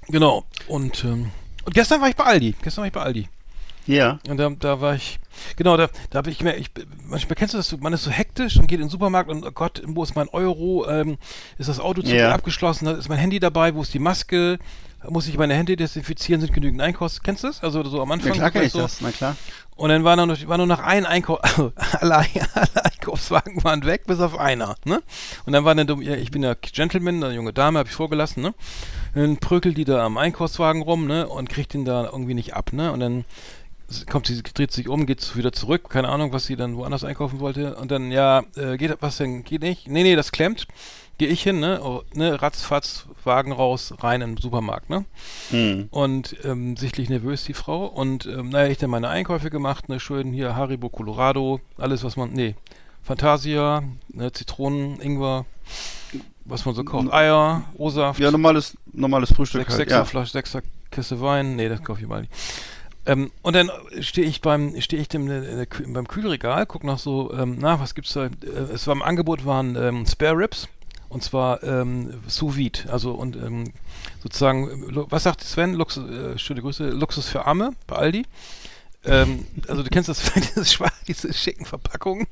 Genau. 0.09 0.45
Und, 0.67 1.05
ähm, 1.05 1.31
und 1.67 1.75
gestern 1.75 2.01
war 2.01 2.09
ich 2.09 2.17
bei 2.17 2.25
Aldi. 2.25 2.55
Gestern 2.63 2.83
war 2.83 2.87
ich 2.87 2.93
bei 2.95 3.03
Aldi. 3.03 3.29
Ja. 3.89 4.19
Und 4.29 4.37
da, 4.37 4.51
da 4.51 4.81
war 4.81 4.95
ich, 4.95 5.19
genau, 5.57 5.77
da, 5.77 5.89
da 6.11 6.19
habe 6.19 6.31
ich 6.31 6.39
gemerkt, 6.39 6.61
ich, 6.61 6.71
manchmal 7.09 7.35
kennst 7.37 7.55
du 7.55 7.59
das, 7.59 7.77
man 7.79 7.93
ist 7.93 8.05
so 8.05 8.11
hektisch 8.11 8.57
und 8.59 8.67
geht 8.69 8.79
in 8.79 8.87
den 8.87 8.91
Supermarkt 8.91 9.31
und 9.31 9.45
oh 9.45 9.51
Gott, 9.51 9.83
wo 9.87 10.03
ist 10.05 10.15
mein 10.15 10.29
Euro, 10.29 10.87
ähm, 10.89 11.17
ist 11.59 11.69
das 11.69 11.81
Auto 11.81 12.03
zu 12.03 12.15
Ja. 12.15 12.33
abgeschlossen, 12.33 12.87
ist 12.89 13.09
mein 13.09 13.19
Handy 13.19 13.41
dabei, 13.41 13.75
wo 13.75 13.83
ist 13.83 13.95
die 13.95 13.99
Maske, 13.99 14.59
muss 15.09 15.27
ich 15.29 15.39
meine 15.39 15.55
Hände 15.55 15.77
desinfizieren, 15.77 16.41
sind 16.41 16.53
genügend 16.53 16.81
Einkaufs, 16.83 17.23
kennst 17.23 17.45
du 17.45 17.49
das? 17.49 17.63
Also 17.63 17.83
so 17.85 18.03
am 18.03 18.09
Ja, 18.09 18.15
Anfang. 18.15 18.33
klar 18.33 18.51
kenn 18.51 18.65
ich 18.65 18.73
so, 18.73 18.81
das, 18.81 19.01
na 19.01 19.11
klar. 19.11 19.37
Und 19.77 19.91
dann 19.91 20.03
war 20.03 20.17
noch, 20.17 20.49
war 20.49 20.59
nur 20.59 20.67
noch 20.67 20.81
ein 20.81 21.07
Einkauf, 21.07 21.39
also 21.43 21.73
alle, 22.01 22.17
alle 22.17 22.85
Einkaufswagen 22.85 23.63
waren 23.63 23.85
weg, 23.87 24.07
bis 24.07 24.19
auf 24.21 24.37
einer, 24.37 24.75
ne? 24.85 25.01
Und 25.47 25.53
dann 25.53 25.65
war 25.65 25.75
dann, 25.77 26.03
ja, 26.03 26.15
ich 26.15 26.33
bin 26.33 26.43
ja 26.43 26.55
Gentleman, 26.55 27.23
eine 27.23 27.33
junge 27.33 27.53
Dame, 27.53 27.79
habe 27.79 27.89
ich 27.89 27.95
vorgelassen, 27.95 28.43
ne? 28.43 28.55
Dann 29.15 29.37
prökelt 29.39 29.77
die 29.79 29.85
da 29.85 30.05
am 30.05 30.19
Einkaufswagen 30.19 30.83
rum, 30.83 31.07
ne? 31.07 31.29
Und 31.29 31.49
kriegt 31.49 31.75
ihn 31.77 31.85
da 31.85 32.07
irgendwie 32.07 32.35
nicht 32.35 32.55
ab, 32.55 32.73
ne? 32.73 32.91
Und 32.91 32.99
dann 32.99 33.25
kommt 34.11 34.27
sie, 34.27 34.43
dreht 34.43 34.73
sich 34.73 34.89
um, 34.89 35.07
geht 35.07 35.37
wieder 35.37 35.53
zurück, 35.53 35.89
keine 35.89 36.09
Ahnung, 36.09 36.33
was 36.33 36.47
sie 36.47 36.57
dann 36.57 36.77
woanders 36.77 37.05
einkaufen 37.05 37.41
wollte. 37.41 37.77
Und 37.77 37.91
dann, 37.91 38.11
ja, 38.11 38.43
äh, 38.57 38.77
geht 38.77 38.97
was 39.01 39.17
denn, 39.17 39.45
geht 39.45 39.63
nicht? 39.63 39.89
Nee, 39.89 40.03
nee, 40.03 40.17
das 40.17 40.33
klemmt. 40.33 40.67
Gehe 41.17 41.29
ich 41.29 41.43
hin, 41.43 41.59
ne? 41.59 41.81
Oh, 41.83 42.03
ne? 42.15 42.41
Ratzfatz, 42.41 43.07
Wagen 43.25 43.51
raus, 43.51 43.93
rein 44.01 44.21
in 44.21 44.37
den 44.37 44.41
Supermarkt, 44.41 44.89
ne? 44.89 45.05
Mhm. 45.51 45.89
Und 45.91 46.37
ähm, 46.45 46.77
sichtlich 46.77 47.09
nervös 47.09 47.45
die 47.45 47.55
Frau. 47.55 47.87
Und 47.87 48.27
ähm, 48.27 48.51
naja, 48.51 48.71
ich 48.71 48.79
dann 48.79 48.91
meine 48.91 49.09
Einkäufe 49.09 49.51
gemacht, 49.51 49.89
ne, 49.89 49.99
schön 49.99 50.33
hier 50.33 50.55
Haribo 50.55 50.91
Colorado, 50.91 51.61
alles 51.77 52.05
was 52.05 52.17
man, 52.17 52.33
nee, 52.35 52.55
Fantasia, 53.03 53.83
ne, 54.09 54.31
Zitronen, 54.33 55.01
Ingwer, 55.01 55.45
was 56.45 56.65
man 56.67 56.75
so 56.77 56.85
kauft, 56.85 57.13
Eier, 57.13 57.65
O-Saft, 57.77 58.21
Ja, 58.21 58.31
normales, 58.31 58.77
normales 58.93 59.33
Frühstück 59.33 59.63
sechs, 59.63 59.71
halt. 59.71 59.79
sechser 59.81 59.97
Ja. 59.97 60.05
Flasche, 60.05 60.33
sechser 60.33 60.63
Kiste 60.91 61.21
Wein, 61.21 61.57
nee, 61.57 61.69
das 61.69 61.83
kaufe 61.83 62.01
ich 62.01 62.07
mal 62.07 62.21
nicht. 62.21 62.33
Ähm, 63.09 63.33
und 63.43 63.55
dann 63.57 63.71
stehe 64.01 64.29
ich 64.29 64.41
beim 64.43 64.81
stehe 64.81 65.01
ich 65.03 65.09
dem, 65.09 65.29
äh, 65.31 65.63
Kü- 65.65 65.93
beim 65.93 66.07
Kühlregal, 66.07 66.67
guck 66.67 66.85
nach 66.85 66.99
so, 66.99 67.33
ähm, 67.33 67.57
na, 67.59 67.81
was 67.81 67.95
gibt's 67.97 68.13
da? 68.13 68.27
Äh, 68.27 68.31
es 68.73 68.87
war 68.87 68.95
im 68.95 69.03
Angebot 69.03 69.45
waren 69.47 69.75
ähm, 69.77 70.07
Spare 70.07 70.37
Ribs 70.37 70.69
und 71.09 71.25
zwar 71.25 71.63
ähm, 71.65 72.21
sous 72.27 72.57
vide, 72.57 72.81
also 72.93 73.13
und 73.13 73.35
ähm, 73.37 73.73
sozusagen, 74.23 74.69
äh, 74.91 75.05
was 75.11 75.23
sagt 75.25 75.43
Sven? 75.43 75.75
Luxus, 75.75 76.09
äh, 76.09 76.39
schöne 76.39 76.61
Grüße, 76.61 76.91
Luxus 76.91 77.29
für 77.29 77.47
Arme 77.47 77.71
bei 77.87 77.97
Aldi. 77.97 78.27
Ähm, 79.05 79.47
also 79.69 79.83
du 79.83 79.91
kennst 79.91 80.09
das, 80.11 80.21
diese, 80.35 80.61
schwa- 80.63 80.93
diese 81.07 81.33
schicken 81.33 81.65
Verpackungen. 81.65 82.27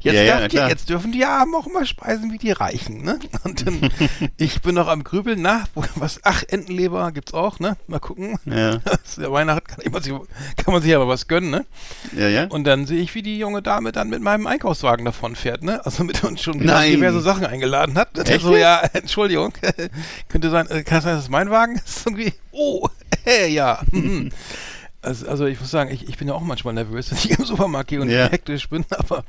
Jetzt, 0.00 0.14
Ja, 0.16 0.22
ja, 0.22 0.48
die, 0.48 0.56
jetzt 0.56 0.88
dürfen 0.88 1.12
die 1.12 1.24
Armen 1.24 1.54
auch 1.54 1.66
mal 1.66 1.84
speisen 1.86 2.32
wie 2.32 2.38
die 2.38 2.52
Reichen, 2.52 3.02
ne? 3.02 3.18
Und 3.44 3.66
dann, 3.66 3.90
ich 4.36 4.62
bin 4.62 4.74
noch 4.74 4.88
am 4.88 5.02
Grübeln, 5.04 5.42
na, 5.42 5.64
wo- 5.74 5.84
was, 5.96 6.20
ach, 6.22 6.42
Entenleber 6.48 7.10
gibt's 7.12 7.34
auch, 7.34 7.58
ne? 7.58 7.76
Mal 7.86 7.98
gucken. 8.00 8.38
Ja. 8.44 8.78
Ja 9.18 9.30
Weihnachten 9.32 9.66
kann, 9.66 10.02
sich, 10.02 10.12
kann 10.56 10.72
man 10.74 10.82
sich 10.82 10.94
aber 10.94 11.08
was 11.08 11.26
gönnen, 11.26 11.50
ne? 11.50 11.64
Ja, 12.16 12.28
ja. 12.28 12.44
Und 12.46 12.64
dann 12.64 12.86
sehe 12.86 13.00
ich, 13.00 13.14
wie 13.14 13.22
die 13.22 13.38
junge 13.38 13.62
Dame 13.62 13.92
dann 13.92 14.08
mit 14.10 14.20
meinem 14.20 14.46
Einkaufswagen 14.46 15.04
davon 15.04 15.36
fährt, 15.36 15.62
ne? 15.62 15.84
Also 15.86 16.04
mit 16.04 16.22
uns 16.24 16.42
schon 16.42 16.60
diverse 16.96 17.20
Sachen 17.20 17.44
eingeladen 17.46 17.96
hat. 17.96 18.16
Echt 18.28 18.42
so, 18.42 18.56
ja, 18.56 18.80
Entschuldigung, 18.92 19.52
könnte 20.28 20.50
sein, 20.50 20.68
äh, 20.70 20.82
kann 20.82 20.98
es 20.98 21.04
sein, 21.04 21.14
dass 21.14 21.24
es 21.24 21.30
mein 21.30 21.50
Wagen 21.50 21.76
ist? 21.76 22.06
Irgendwie, 22.06 22.32
oh, 22.52 22.88
äh, 23.26 23.48
ja. 23.48 23.80
Also, 25.06 25.28
also 25.28 25.46
ich 25.46 25.60
muss 25.60 25.70
sagen, 25.70 25.90
ich, 25.92 26.08
ich 26.08 26.16
bin 26.18 26.26
ja 26.26 26.34
auch 26.34 26.40
manchmal 26.42 26.74
nervös, 26.74 27.10
wenn 27.10 27.18
ich 27.18 27.38
im 27.38 27.44
Supermarkt 27.44 27.88
gehe 27.90 28.00
und 28.00 28.10
Ja. 28.10 28.28
hektisch 28.28 28.68
bin, 28.68 28.84
aber 28.90 29.24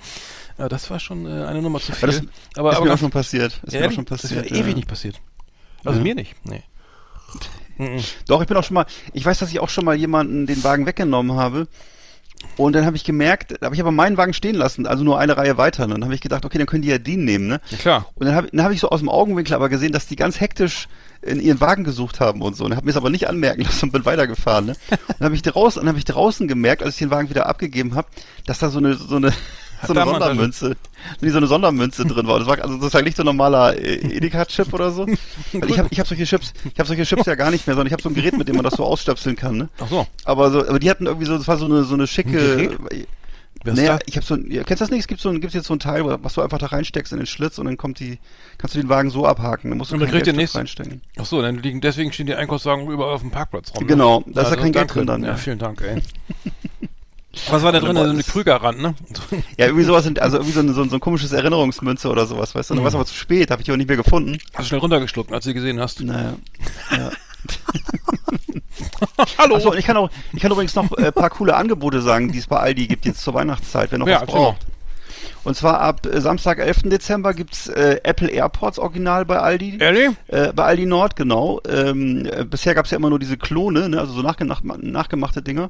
ja, 0.57 0.67
das 0.67 0.89
war 0.89 0.99
schon 0.99 1.25
äh, 1.25 1.45
eine 1.45 1.61
Nummer 1.61 1.79
zu 1.79 1.91
viel. 1.93 2.03
Aber 2.03 2.07
das 2.07 2.21
aber, 2.57 2.71
ist 2.71 2.77
aber 2.77 2.85
mir 2.87 2.93
auch 2.93 2.97
schon 2.97 3.11
passiert. 3.11 3.53
Ist 3.63 3.73
mir 3.73 3.79
auch 3.79 3.81
ehrlich? 3.83 3.95
schon 3.95 4.05
das 4.05 4.21
passiert. 4.23 4.45
wäre 4.45 4.55
ewig 4.55 4.69
ja. 4.69 4.75
nicht 4.75 4.87
passiert. 4.87 5.21
Also 5.85 6.01
mir 6.01 6.15
nicht, 6.15 6.35
nee. 6.45 6.63
Doch, 8.27 8.41
ich 8.41 8.47
bin 8.47 8.57
auch 8.57 8.63
schon 8.63 8.73
mal, 8.73 8.85
ich 9.13 9.23
weiß, 9.23 9.37
dass 9.37 9.51
ich 9.51 9.59
auch 9.59 9.69
schon 9.69 9.85
mal 9.85 9.95
jemanden 9.95 10.47
den 10.47 10.63
Wagen 10.63 10.85
weggenommen 10.85 11.37
habe. 11.37 11.67
Und 12.55 12.73
dann 12.73 12.85
habe 12.85 12.95
ich 12.95 13.03
gemerkt, 13.03 13.63
aber 13.63 13.73
ich 13.73 13.79
habe 13.79 13.91
meinen 13.91 14.17
Wagen 14.17 14.33
stehen 14.33 14.55
lassen, 14.55 14.85
also 14.85 15.03
nur 15.03 15.19
eine 15.19 15.37
Reihe 15.37 15.57
weiter. 15.57 15.83
Und 15.83 15.91
dann 15.91 16.03
habe 16.03 16.13
ich 16.15 16.21
gedacht, 16.21 16.45
okay, 16.45 16.57
dann 16.57 16.67
können 16.67 16.81
die 16.83 16.89
ja 16.89 16.97
den 16.97 17.23
nehmen, 17.23 17.47
ne? 17.47 17.61
Ja, 17.69 17.77
klar. 17.77 18.09
Und 18.15 18.25
dann 18.25 18.35
habe 18.35 18.47
dann 18.51 18.63
hab 18.63 18.71
ich 18.71 18.79
so 18.79 18.89
aus 18.89 18.99
dem 18.99 19.09
Augenwinkel 19.09 19.53
aber 19.53 19.69
gesehen, 19.69 19.91
dass 19.91 20.07
die 20.07 20.15
ganz 20.15 20.39
hektisch 20.39 20.87
in 21.21 21.39
ihren 21.39 21.59
Wagen 21.59 21.83
gesucht 21.83 22.19
haben 22.19 22.41
und 22.41 22.55
so. 22.55 22.65
Und 22.65 22.75
habe 22.75 22.85
mir 22.85 22.91
es 22.91 22.97
aber 22.97 23.09
nicht 23.09 23.27
anmerken 23.27 23.61
lassen 23.61 23.85
und 23.85 23.91
bin 23.91 24.05
weitergefahren. 24.05 24.67
Ne? 24.67 24.75
Und 24.91 25.15
dann 25.19 25.25
habe 25.25 25.35
ich 25.35 25.41
draußen, 25.41 25.81
dann 25.81 25.89
habe 25.89 25.97
ich 25.97 26.05
draußen 26.05 26.47
gemerkt, 26.47 26.83
als 26.83 26.95
ich 26.95 26.99
den 26.99 27.11
Wagen 27.11 27.29
wieder 27.29 27.47
abgegeben 27.47 27.95
habe, 27.95 28.07
dass 28.45 28.59
da 28.59 28.69
so 28.69 28.79
eine 28.79 28.95
so 28.95 29.15
eine 29.15 29.33
so 29.85 29.93
eine 29.93 30.05
Sondermünze, 30.05 30.75
nee, 31.21 31.29
so 31.29 31.37
eine 31.37 31.47
Sondermünze 31.47 32.05
drin 32.05 32.27
war. 32.27 32.39
Das 32.39 32.47
war 32.47 32.59
also 32.59 32.75
sozusagen 32.75 33.05
nicht 33.05 33.17
so 33.17 33.23
ein 33.23 33.27
normaler 33.27 33.77
äh, 33.77 33.95
Edeka-Chip 33.95 34.73
oder 34.73 34.91
so. 34.91 35.05
Weil 35.05 35.69
ich 35.69 35.77
habe 35.77 35.87
ich 35.91 35.99
hab 35.99 36.07
solche 36.07 36.25
Chips, 36.25 36.53
ich 36.73 36.79
habe 36.79 36.87
solche 36.87 37.03
Chips 37.03 37.25
ja 37.25 37.35
gar 37.35 37.51
nicht 37.51 37.67
mehr, 37.67 37.75
sondern 37.75 37.87
ich 37.87 37.93
habe 37.93 38.01
so 38.01 38.09
ein 38.09 38.15
Gerät, 38.15 38.37
mit 38.37 38.47
dem 38.47 38.55
man 38.55 38.65
das 38.65 38.73
so 38.73 38.83
ausstöpseln 38.83 39.35
kann. 39.35 39.57
Ne? 39.57 39.69
Ach 39.79 39.87
so. 39.87 40.07
Aber 40.23 40.49
so, 40.51 40.67
aber 40.67 40.79
die 40.79 40.89
hatten 40.89 41.05
irgendwie 41.05 41.27
so, 41.27 41.37
das 41.37 41.47
war 41.47 41.57
so 41.57 41.65
eine 41.65 41.83
so 41.83 41.93
eine 41.93 42.07
schicke. 42.07 42.31
Gerät? 42.31 42.77
Wer 43.67 43.73
ist 43.73 43.79
Naja, 43.79 43.97
da? 43.97 44.03
ich 44.05 44.15
habe 44.15 44.25
so 44.25 44.33
ein, 44.35 44.47
kennst 44.49 44.69
du 44.69 44.75
das 44.75 44.89
nicht? 44.91 45.01
Es 45.01 45.07
gibt 45.07 45.19
so 45.19 45.27
ein, 45.29 45.41
gibt's 45.41 45.53
jetzt 45.53 45.67
so 45.67 45.73
ein 45.75 45.79
Teil, 45.79 46.03
was 46.05 46.33
du 46.33 46.41
einfach 46.41 46.57
da 46.57 46.67
reinsteckst 46.67 47.11
in 47.11 47.19
den 47.19 47.25
Schlitz 47.27 47.57
und 47.59 47.65
dann 47.65 47.75
kommt 47.75 47.99
die, 47.99 48.17
kannst 48.57 48.75
du 48.75 48.79
den 48.79 48.87
Wagen 48.87 49.09
so 49.09 49.25
abhaken. 49.25 49.71
Dann 49.71 49.77
musst 49.77 49.91
du 49.91 49.95
Und 49.95 49.99
dann 49.99 50.09
kriegt 50.09 50.23
Geldstück 50.23 50.37
nächste- 50.37 50.57
reinstecken. 50.59 51.01
Ach 51.19 51.25
so, 51.25 51.41
dann 51.41 51.57
liegen, 51.57 51.81
deswegen 51.81 52.13
stehen 52.13 52.27
die 52.27 52.35
Einkaufswagen 52.35 52.87
überall 52.89 53.13
auf 53.13 53.21
dem 53.21 53.31
Parkplatz 53.31 53.73
rum. 53.75 53.83
Ne? 53.83 53.87
Genau, 53.87 54.23
da 54.27 54.43
ist 54.43 54.51
ja 54.51 54.55
kein 54.55 54.71
Geld 54.71 54.93
drin 54.95 55.05
dann, 55.05 55.23
Ja, 55.23 55.35
vielen 55.35 55.59
Dank, 55.59 55.81
ey. 55.81 56.01
Was 57.49 57.61
war 57.61 57.71
da 57.71 57.79
drin? 57.79 57.95
Also 57.97 58.09
eine 58.11 58.23
Krügerrand, 58.23 58.81
ne? 58.81 58.95
Ja, 59.57 59.65
irgendwie 59.67 59.83
sowas, 59.83 60.03
sind, 60.03 60.19
also 60.19 60.37
irgendwie 60.37 60.53
so 60.53 60.59
ein, 60.61 60.73
so, 60.73 60.81
ein, 60.81 60.89
so 60.89 60.95
ein 60.95 60.99
komisches 60.99 61.33
Erinnerungsmünze 61.33 62.09
oder 62.09 62.25
sowas, 62.25 62.55
weißt 62.55 62.71
du? 62.71 62.73
Mhm. 62.73 62.77
Dann 62.77 62.83
war 62.85 62.89
es 62.89 62.95
aber 62.95 63.05
zu 63.05 63.13
spät, 63.13 63.51
habe 63.51 63.61
ich 63.61 63.71
auch 63.71 63.75
nicht 63.75 63.87
mehr 63.87 63.97
gefunden. 63.97 64.39
Hast 64.53 64.63
du 64.63 64.69
schnell 64.69 64.79
runtergeschluckt, 64.79 65.31
als 65.31 65.43
du 65.43 65.51
sie 65.51 65.53
gesehen 65.53 65.79
hast. 65.79 66.01
Naja. 66.01 66.33
Ja. 66.91 67.11
Hallo! 69.37 69.55
Achso, 69.55 69.73
ich 69.73 69.85
kann 69.85 69.97
auch, 69.97 70.09
ich 70.33 70.41
kann 70.41 70.51
übrigens 70.51 70.75
noch 70.75 70.91
äh, 70.97 71.11
paar 71.11 71.29
coole 71.29 71.55
Angebote 71.55 72.01
sagen, 72.01 72.31
die 72.31 72.39
es 72.39 72.47
bei 72.47 72.57
Aldi 72.57 72.87
gibt 72.87 73.05
jetzt 73.05 73.21
zur 73.21 73.33
Weihnachtszeit, 73.33 73.91
wenn 73.91 73.99
noch 73.99 74.07
Ja, 74.07 74.21
was 74.21 74.27
braucht. 74.27 74.65
Und 75.43 75.55
zwar 75.55 75.79
ab 75.79 76.05
äh, 76.05 76.19
Samstag, 76.19 76.59
11. 76.59 76.83
Dezember 76.89 77.33
gibt's 77.33 77.67
äh, 77.67 78.01
Apple 78.03 78.29
AirPods 78.29 78.79
original 78.79 79.25
bei 79.25 79.39
Aldi. 79.39 79.77
Ehrlich? 79.79 80.09
Äh, 80.27 80.51
bei 80.53 80.65
Aldi 80.65 80.85
Nord, 80.85 81.15
genau. 81.15 81.61
Ähm, 81.67 82.25
äh, 82.25 82.43
bisher 82.43 82.75
gab's 82.75 82.91
ja 82.91 82.97
immer 82.97 83.09
nur 83.09 83.19
diese 83.19 83.37
Klone, 83.37 83.89
ne, 83.89 83.99
also 83.99 84.13
so 84.13 84.21
nachgemacht, 84.21 84.63
nachgemachte 84.65 85.41
Dinger. 85.41 85.69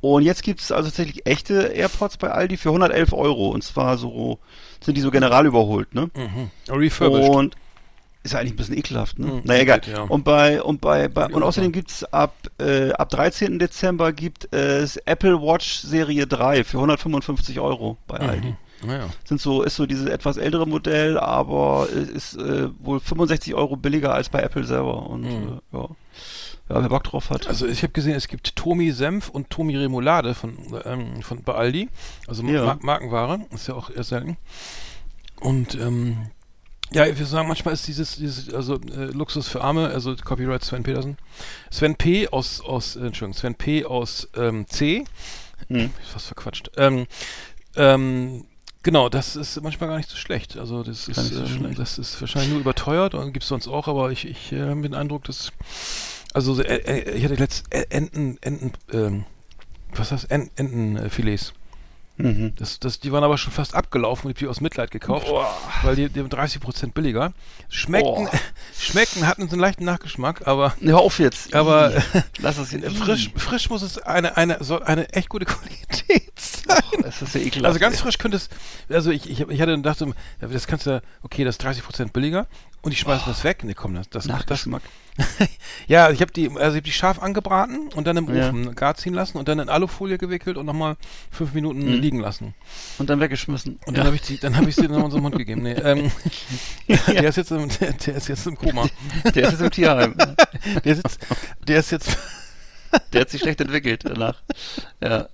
Und 0.00 0.22
jetzt 0.22 0.42
gibt's 0.42 0.70
also 0.70 0.90
tatsächlich 0.90 1.26
echte 1.26 1.68
AirPods 1.68 2.18
bei 2.18 2.30
Aldi 2.30 2.56
für 2.56 2.68
111 2.68 3.12
Euro. 3.12 3.48
Und 3.48 3.64
zwar 3.64 3.98
so, 3.98 4.38
sind 4.80 4.96
die 4.96 5.00
so 5.00 5.10
general 5.10 5.46
überholt, 5.46 5.94
ne? 5.94 6.10
Mhm. 6.14 6.50
Refurbished. 6.68 7.30
Und 7.30 7.56
ist 8.22 8.32
ja 8.32 8.40
eigentlich 8.40 8.52
ein 8.52 8.56
bisschen 8.56 8.76
ekelhaft, 8.78 9.18
ne? 9.18 9.26
Mhm, 9.26 9.40
Na 9.44 9.58
egal. 9.58 9.80
geht, 9.80 9.94
ja. 9.94 10.02
Und 10.02 10.24
bei 10.24 10.62
und 10.62 10.80
bei, 10.80 11.08
bei 11.08 11.26
und 11.26 11.42
außerdem 11.42 11.72
klar. 11.72 11.80
gibt's 11.82 12.04
ab 12.04 12.34
äh, 12.60 12.92
ab 12.92 13.08
13. 13.10 13.58
Dezember 13.58 14.12
gibt 14.12 14.52
es 14.52 14.96
Apple 14.98 15.40
Watch 15.40 15.80
Serie 15.80 16.26
3 16.26 16.64
für 16.64 16.78
155 16.78 17.58
Euro 17.60 17.96
bei 18.06 18.18
Aldi. 18.18 18.54
Naja. 18.84 19.08
Sind 19.24 19.40
so 19.40 19.62
ist 19.62 19.74
so 19.76 19.86
dieses 19.86 20.06
etwas 20.06 20.36
ältere 20.36 20.66
Modell, 20.66 21.18
aber 21.18 21.88
ist 21.90 22.36
äh, 22.36 22.68
wohl 22.80 23.00
65 23.00 23.54
Euro 23.54 23.76
billiger 23.76 24.14
als 24.14 24.28
bei 24.28 24.40
Apple 24.42 24.64
selber 24.64 25.06
und 25.08 25.22
Mhm. 25.22 25.60
äh, 25.72 25.76
ja. 25.76 25.88
Ja, 26.70 26.82
wer 26.82 26.88
Bock 26.90 27.04
drauf 27.04 27.30
hat. 27.30 27.46
Also 27.48 27.66
ich 27.66 27.82
habe 27.82 27.94
gesehen, 27.94 28.14
es 28.14 28.28
gibt 28.28 28.54
Tomi 28.54 28.90
Senf 28.90 29.30
und 29.30 29.48
Tomi 29.48 29.74
Remoulade 29.74 30.34
von, 30.34 30.54
ähm, 30.84 31.22
von 31.22 31.42
bei 31.42 31.54
Aldi. 31.54 31.88
Also 32.26 32.42
Ja. 32.42 32.62
Mar 32.66 32.78
Markenware. 32.82 33.40
Ist 33.54 33.68
ja 33.68 33.74
auch 33.74 33.88
eher 33.88 34.04
selten. 34.04 34.36
Und 35.40 35.74
ähm, 35.76 36.18
ja, 36.92 37.06
ich 37.06 37.16
würde 37.16 37.26
sagen, 37.26 37.48
manchmal 37.48 37.74
ist 37.74 37.86
dieses, 37.86 38.16
dieses 38.16 38.52
also 38.52 38.74
äh, 38.74 39.06
Luxus 39.06 39.48
für 39.48 39.62
Arme, 39.62 39.88
also 39.88 40.16
Copyright 40.16 40.64
Sven 40.64 40.82
Petersen. 40.82 41.18
Sven 41.70 41.96
P. 41.96 42.28
aus, 42.28 42.60
aus 42.60 42.96
äh, 42.96 43.06
Entschuldigung, 43.06 43.34
Sven 43.34 43.54
P. 43.54 43.84
aus 43.84 44.28
ähm, 44.36 44.66
C. 44.68 45.04
Hm. 45.68 45.90
Fast 46.12 46.26
verquatscht. 46.26 46.70
Ähm, 46.76 47.06
ähm, 47.76 48.44
genau, 48.82 49.08
das 49.08 49.36
ist 49.36 49.60
manchmal 49.62 49.90
gar 49.90 49.96
nicht 49.98 50.08
so 50.08 50.16
schlecht. 50.16 50.56
Also 50.56 50.82
das 50.82 51.06
Gar 51.06 51.24
ist, 51.24 51.34
so 51.34 51.42
ähm, 51.42 51.74
das 51.74 51.98
ist 51.98 52.20
wahrscheinlich 52.20 52.50
nur 52.52 52.60
überteuert 52.60 53.14
und 53.14 53.32
gibt 53.32 53.42
es 53.42 53.48
sonst 53.48 53.68
auch, 53.68 53.86
aber 53.88 54.10
ich, 54.10 54.26
ich 54.26 54.52
äh, 54.52 54.68
habe 54.68 54.80
den 54.80 54.94
Eindruck, 54.94 55.24
dass 55.24 55.52
also 56.32 56.54
so, 56.54 56.62
äh, 56.62 56.76
äh, 56.76 57.16
ich 57.16 57.24
hatte 57.24 57.34
letzt 57.34 57.66
äh, 57.70 57.86
Enten, 57.90 58.38
Enten, 58.40 58.72
ähm, 58.92 59.24
was 59.94 60.12
heißt 60.12 60.30
Enten, 60.30 60.96
Entenfilets. 60.96 61.52
Mhm. 62.18 62.52
Das, 62.56 62.80
das, 62.80 62.98
die 63.00 63.12
waren 63.12 63.22
aber 63.24 63.38
schon 63.38 63.52
fast 63.52 63.74
abgelaufen, 63.74 64.28
ich 64.30 64.34
hab 64.34 64.38
die 64.40 64.46
aus 64.48 64.60
Mitleid 64.60 64.90
gekauft, 64.90 65.28
weil 65.82 65.94
die, 65.96 66.08
die 66.08 66.20
haben 66.20 66.28
30% 66.28 66.92
billiger. 66.92 67.32
Schmeckten, 67.68 68.24
Boah. 68.26 68.30
schmeckten, 68.78 69.26
hatten 69.26 69.46
so 69.48 69.52
einen 69.52 69.60
leichten 69.60 69.84
Nachgeschmack, 69.84 70.46
aber 70.46 70.74
Hör 70.80 70.98
auf 70.98 71.18
jetzt. 71.20 71.54
Aber- 71.54 71.96
Ih, 71.96 72.02
lass 72.40 72.58
es 72.58 72.72
jetzt. 72.72 72.96
frisch, 72.96 73.30
frisch 73.36 73.70
muss 73.70 73.82
es 73.82 73.98
eine, 73.98 74.36
eine, 74.36 74.62
soll 74.62 74.82
eine 74.82 75.08
echt 75.12 75.28
gute 75.28 75.44
Qualität 75.46 76.32
sein. 76.38 77.02
Das 77.02 77.22
ist 77.22 77.34
ja 77.34 77.40
ekelhaft. 77.40 77.66
Also 77.66 77.78
ganz 77.78 77.96
ey. 77.96 78.02
frisch 78.02 78.18
könnte 78.18 78.36
es, 78.36 78.48
also 78.90 79.10
ich, 79.10 79.30
ich, 79.30 79.40
ich 79.40 79.60
hatte 79.60 79.76
gedacht, 79.76 80.04
das 80.40 80.66
kannst 80.66 80.86
du, 80.86 81.00
okay, 81.22 81.44
das 81.44 81.56
ist 81.56 81.64
30% 81.64 82.12
billiger 82.12 82.46
und 82.82 82.92
ich 82.92 82.98
schmeiße 82.98 83.24
das 83.26 83.44
weg. 83.44 83.62
Nee, 83.64 83.74
komm, 83.74 83.94
das, 83.94 84.08
das, 84.08 84.26
das. 84.26 84.68
ja, 85.88 86.10
ich 86.10 86.20
habe 86.20 86.32
die, 86.32 86.48
also 86.48 86.72
ich 86.72 86.76
hab 86.80 86.84
die 86.84 86.92
scharf 86.92 87.20
angebraten 87.20 87.88
und 87.94 88.06
dann 88.06 88.16
im 88.16 88.34
Ja. 88.34 88.48
Ofen 88.48 88.74
gar 88.74 88.94
ziehen 88.94 89.14
lassen 89.14 89.38
und 89.38 89.48
dann 89.48 89.58
in 89.58 89.68
Alufolie 89.68 90.18
gewickelt 90.18 90.56
und 90.56 90.66
nochmal 90.66 90.96
fünf 91.30 91.54
Minuten 91.54 91.80
Mhm. 91.80 92.00
liegen 92.00 92.20
lassen. 92.20 92.54
Und 92.98 93.10
dann 93.10 93.20
weggeschmissen. 93.20 93.78
Und 93.86 93.96
dann 93.98 94.06
habe 94.06 94.16
ich 94.16 94.22
die, 94.22 94.38
dann 94.38 94.56
habe 94.56 94.68
ich 94.68 94.76
sie 94.76 94.84
in 94.84 94.90
unseren 94.92 95.22
Mund 95.22 95.36
gegeben. 95.36 95.62
Nee, 95.62 95.72
ähm, 95.72 96.10
der 97.08 97.24
ist 97.28 97.36
jetzt 97.36 97.50
im, 97.50 97.68
der, 97.68 97.92
der 97.92 98.14
ist 98.16 98.28
jetzt 98.28 98.46
im 98.46 98.56
Koma. 98.56 98.86
Der 99.34 99.44
ist 99.44 99.52
jetzt 99.52 99.60
im 99.62 99.70
Tierheim. 99.70 100.14
Der 100.84 100.94
sitzt, 100.94 101.18
der 101.66 101.80
ist 101.80 101.90
jetzt, 101.90 102.16
Der 103.12 103.22
hat 103.22 103.30
sich 103.30 103.40
schlecht 103.40 103.60
entwickelt 103.60 104.04
danach. 104.04 104.40
Ja. 105.02 105.28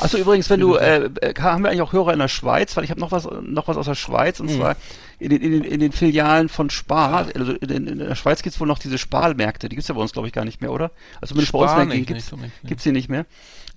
Achso, 0.00 0.18
übrigens, 0.18 0.50
wenn 0.50 0.60
du, 0.60 0.74
äh, 0.74 1.08
äh, 1.20 1.34
haben 1.40 1.62
wir 1.62 1.70
eigentlich 1.70 1.82
auch 1.82 1.92
Hörer 1.92 2.12
in 2.12 2.18
der 2.18 2.28
Schweiz, 2.28 2.76
weil 2.76 2.84
ich 2.84 2.90
habe 2.90 3.00
noch 3.00 3.12
was, 3.12 3.28
noch 3.42 3.68
was 3.68 3.76
aus 3.76 3.86
der 3.86 3.94
Schweiz, 3.94 4.40
und 4.40 4.46
Mhm. 4.50 4.56
zwar 4.56 4.76
in 5.18 5.30
den, 5.30 5.42
in, 5.42 5.52
den, 5.52 5.64
in 5.64 5.80
den 5.80 5.92
Filialen 5.92 6.48
von 6.48 6.70
Spar, 6.70 7.28
also 7.34 7.52
in, 7.52 7.86
in 7.86 7.98
der 7.98 8.14
Schweiz 8.14 8.42
gibt's 8.42 8.58
wohl 8.58 8.66
noch 8.66 8.78
diese 8.78 8.98
Sparmärkte, 8.98 9.68
die 9.68 9.76
gibt's 9.76 9.88
ja 9.88 9.94
bei 9.94 10.00
uns, 10.00 10.12
glaube 10.12 10.26
ich, 10.28 10.34
gar 10.34 10.44
nicht 10.44 10.60
mehr, 10.60 10.72
oder? 10.72 10.90
Also 11.20 11.34
zumindest 11.34 11.52
bei 11.52 11.58
uns 11.58 11.70
in 11.70 11.76
Spar 11.76 11.86
der 11.86 11.94
Gegend 11.96 12.10
nicht, 12.10 12.16
gibt's, 12.16 12.32
nicht, 12.32 12.42
nicht, 12.42 12.62
nicht. 12.62 12.68
gibt's 12.68 12.84
die 12.84 12.92
nicht 12.92 13.08
mehr. 13.08 13.26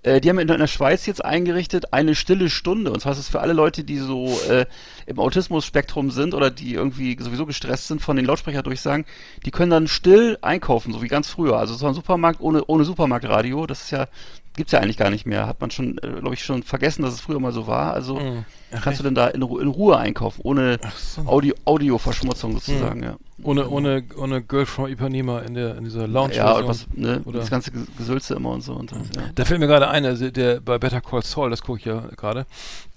Äh, 0.03 0.19
die 0.19 0.29
haben 0.29 0.39
in, 0.39 0.49
in 0.49 0.59
der 0.59 0.67
Schweiz 0.67 1.05
jetzt 1.05 1.23
eingerichtet 1.23 1.93
eine 1.93 2.15
stille 2.15 2.49
Stunde. 2.49 2.91
Und 2.91 2.99
zwar 3.01 3.13
ist 3.13 3.19
es 3.19 3.29
für 3.29 3.39
alle 3.39 3.53
Leute, 3.53 3.83
die 3.83 3.97
so 3.97 4.37
äh, 4.49 4.65
im 5.05 5.19
Autismus-Spektrum 5.19 6.11
sind 6.11 6.33
oder 6.33 6.49
die 6.49 6.73
irgendwie 6.73 7.15
sowieso 7.19 7.45
gestresst 7.45 7.87
sind 7.87 8.01
von 8.01 8.15
den 8.17 8.25
Lautsprecherdurchsagen, 8.25 9.05
die 9.45 9.51
können 9.51 9.71
dann 9.71 9.87
still 9.87 10.37
einkaufen, 10.41 10.91
so 10.91 11.01
wie 11.01 11.07
ganz 11.07 11.29
früher. 11.29 11.57
Also 11.57 11.73
so 11.75 11.87
ein 11.87 11.93
Supermarkt 11.93 12.41
ohne, 12.41 12.65
ohne 12.65 12.83
Supermarktradio, 12.83 13.65
das 13.65 13.83
ist 13.83 13.91
ja, 13.91 14.07
gibt's 14.55 14.71
ja 14.71 14.79
eigentlich 14.79 14.97
gar 14.97 15.09
nicht 15.09 15.25
mehr. 15.25 15.47
Hat 15.47 15.59
man 15.61 15.71
schon, 15.71 15.97
äh, 15.99 16.19
glaube 16.19 16.33
ich, 16.33 16.43
schon 16.43 16.63
vergessen, 16.63 17.01
dass 17.03 17.13
es 17.13 17.21
früher 17.21 17.39
mal 17.39 17.51
so 17.53 17.67
war. 17.67 17.93
Also 17.93 18.19
Mhm. 18.19 18.45
Kannst 18.81 18.99
du 18.99 19.03
denn 19.03 19.13
da 19.13 19.27
in, 19.27 19.43
Ru 19.43 19.59
in 19.59 19.67
Ruhe 19.67 19.99
einkaufen, 19.99 20.41
ohne 20.43 20.79
so. 20.97 21.21
Audio 21.27 21.53
Audioverschmutzung 21.63 22.53
sozusagen, 22.53 23.03
ja. 23.03 23.17
ohne, 23.43 23.69
ohne, 23.69 24.03
ohne 24.17 24.41
Girl 24.41 24.65
from 24.65 24.87
Ipanema 24.87 25.41
in 25.41 25.53
der, 25.53 25.77
in 25.77 25.83
dieser 25.83 26.07
Lounge. 26.07 26.33
Ja, 26.33 26.53
und 26.53 26.67
was, 26.67 26.87
ne, 26.95 27.21
Oder- 27.25 27.37
das 27.41 27.51
ganze 27.51 27.69
Ges- 27.69 27.85
Gesülze 27.99 28.33
immer 28.33 28.49
und 28.49 28.61
so. 28.61 28.73
Und, 28.73 28.91
das, 28.91 28.97
ja. 29.15 29.21
Da 29.35 29.45
fällt 29.45 29.59
mir 29.59 29.67
gerade 29.67 29.89
ein, 29.89 30.03
also 30.05 30.27
der 30.31 30.59
bei 30.59 30.79
Better 30.79 31.01
Call 31.01 31.21
Saul, 31.23 31.51
das 31.51 31.61
gucke 31.61 31.77
ich 31.81 31.85
ja 31.85 32.01
gerade, 32.17 32.47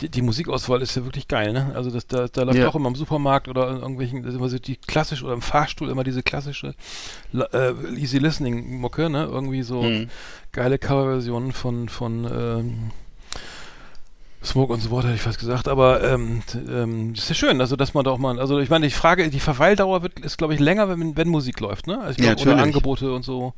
die, 0.01 0.09
die 0.09 0.23
Musikauswahl 0.23 0.81
ist 0.81 0.95
ja 0.97 1.05
wirklich 1.05 1.29
geil, 1.29 1.53
ne? 1.53 1.73
Also 1.75 1.91
das, 1.91 2.07
da, 2.07 2.27
da 2.27 2.45
läuft 2.45 2.59
Ja. 2.59 2.69
auch 2.69 2.75
immer 2.75 2.89
im 2.89 2.95
Supermarkt 2.95 3.47
oder 3.49 3.69
in 3.69 3.77
irgendwelchen, 3.77 4.23
das 4.23 4.33
ist 4.33 4.39
immer 4.39 4.49
so 4.49 4.59
die 4.59 4.77
klassisch 4.77 5.23
oder 5.23 5.35
im 5.35 5.43
Fahrstuhl 5.43 5.91
immer 5.91 6.05
diese 6.05 6.23
klassische 6.23 6.75
la- 7.33 7.51
äh, 7.53 7.75
Easy 7.99 8.17
Listening 8.17 8.81
Mucke, 8.81 9.11
ne? 9.11 9.25
Irgendwie 9.31 9.63
so 9.63 9.83
Mhm. 9.83 10.09
Geile 10.57 10.79
Coverversionen 10.79 11.53
von 11.53 11.89
von 11.91 12.25
ähm, 12.25 12.91
Smoke 14.47 14.73
und 14.73 14.81
so 14.81 14.91
weiter, 14.91 15.09
hätte 15.09 15.17
ich 15.17 15.23
fast 15.23 15.39
gesagt, 15.39 15.69
aber 15.69 16.03
ähm, 16.03 16.41
ähm, 16.71 17.13
das 17.15 17.25
ist 17.25 17.29
ja 17.31 17.35
schön, 17.35 17.61
also 17.61 17.77
dass 17.77 17.95
man 17.95 18.05
da 18.05 18.13
auch 18.13 18.19
mal, 18.19 18.39
also 18.39 18.59
ich 18.61 18.71
meine, 18.71 18.87
ich 18.87 18.95
frage, 18.95 19.29
die 19.29 19.41
Verweildauer 19.41 20.03
wird, 20.03 20.21
ist 20.21 20.39
glaube 20.39 20.55
ich 20.55 20.61
länger, 20.61 20.89
wenn, 20.89 21.17
wenn 21.17 21.29
Musik 21.29 21.61
läuft, 21.61 21.87
ne? 21.87 21.99
Also 22.01 22.19
ich 22.21 22.25
Ja, 22.25 22.35
glaub, 22.35 22.47
oder 22.47 22.57
natürlich. 22.57 22.75
Angebote 22.77 23.13
und 23.13 23.25
so. 23.25 23.53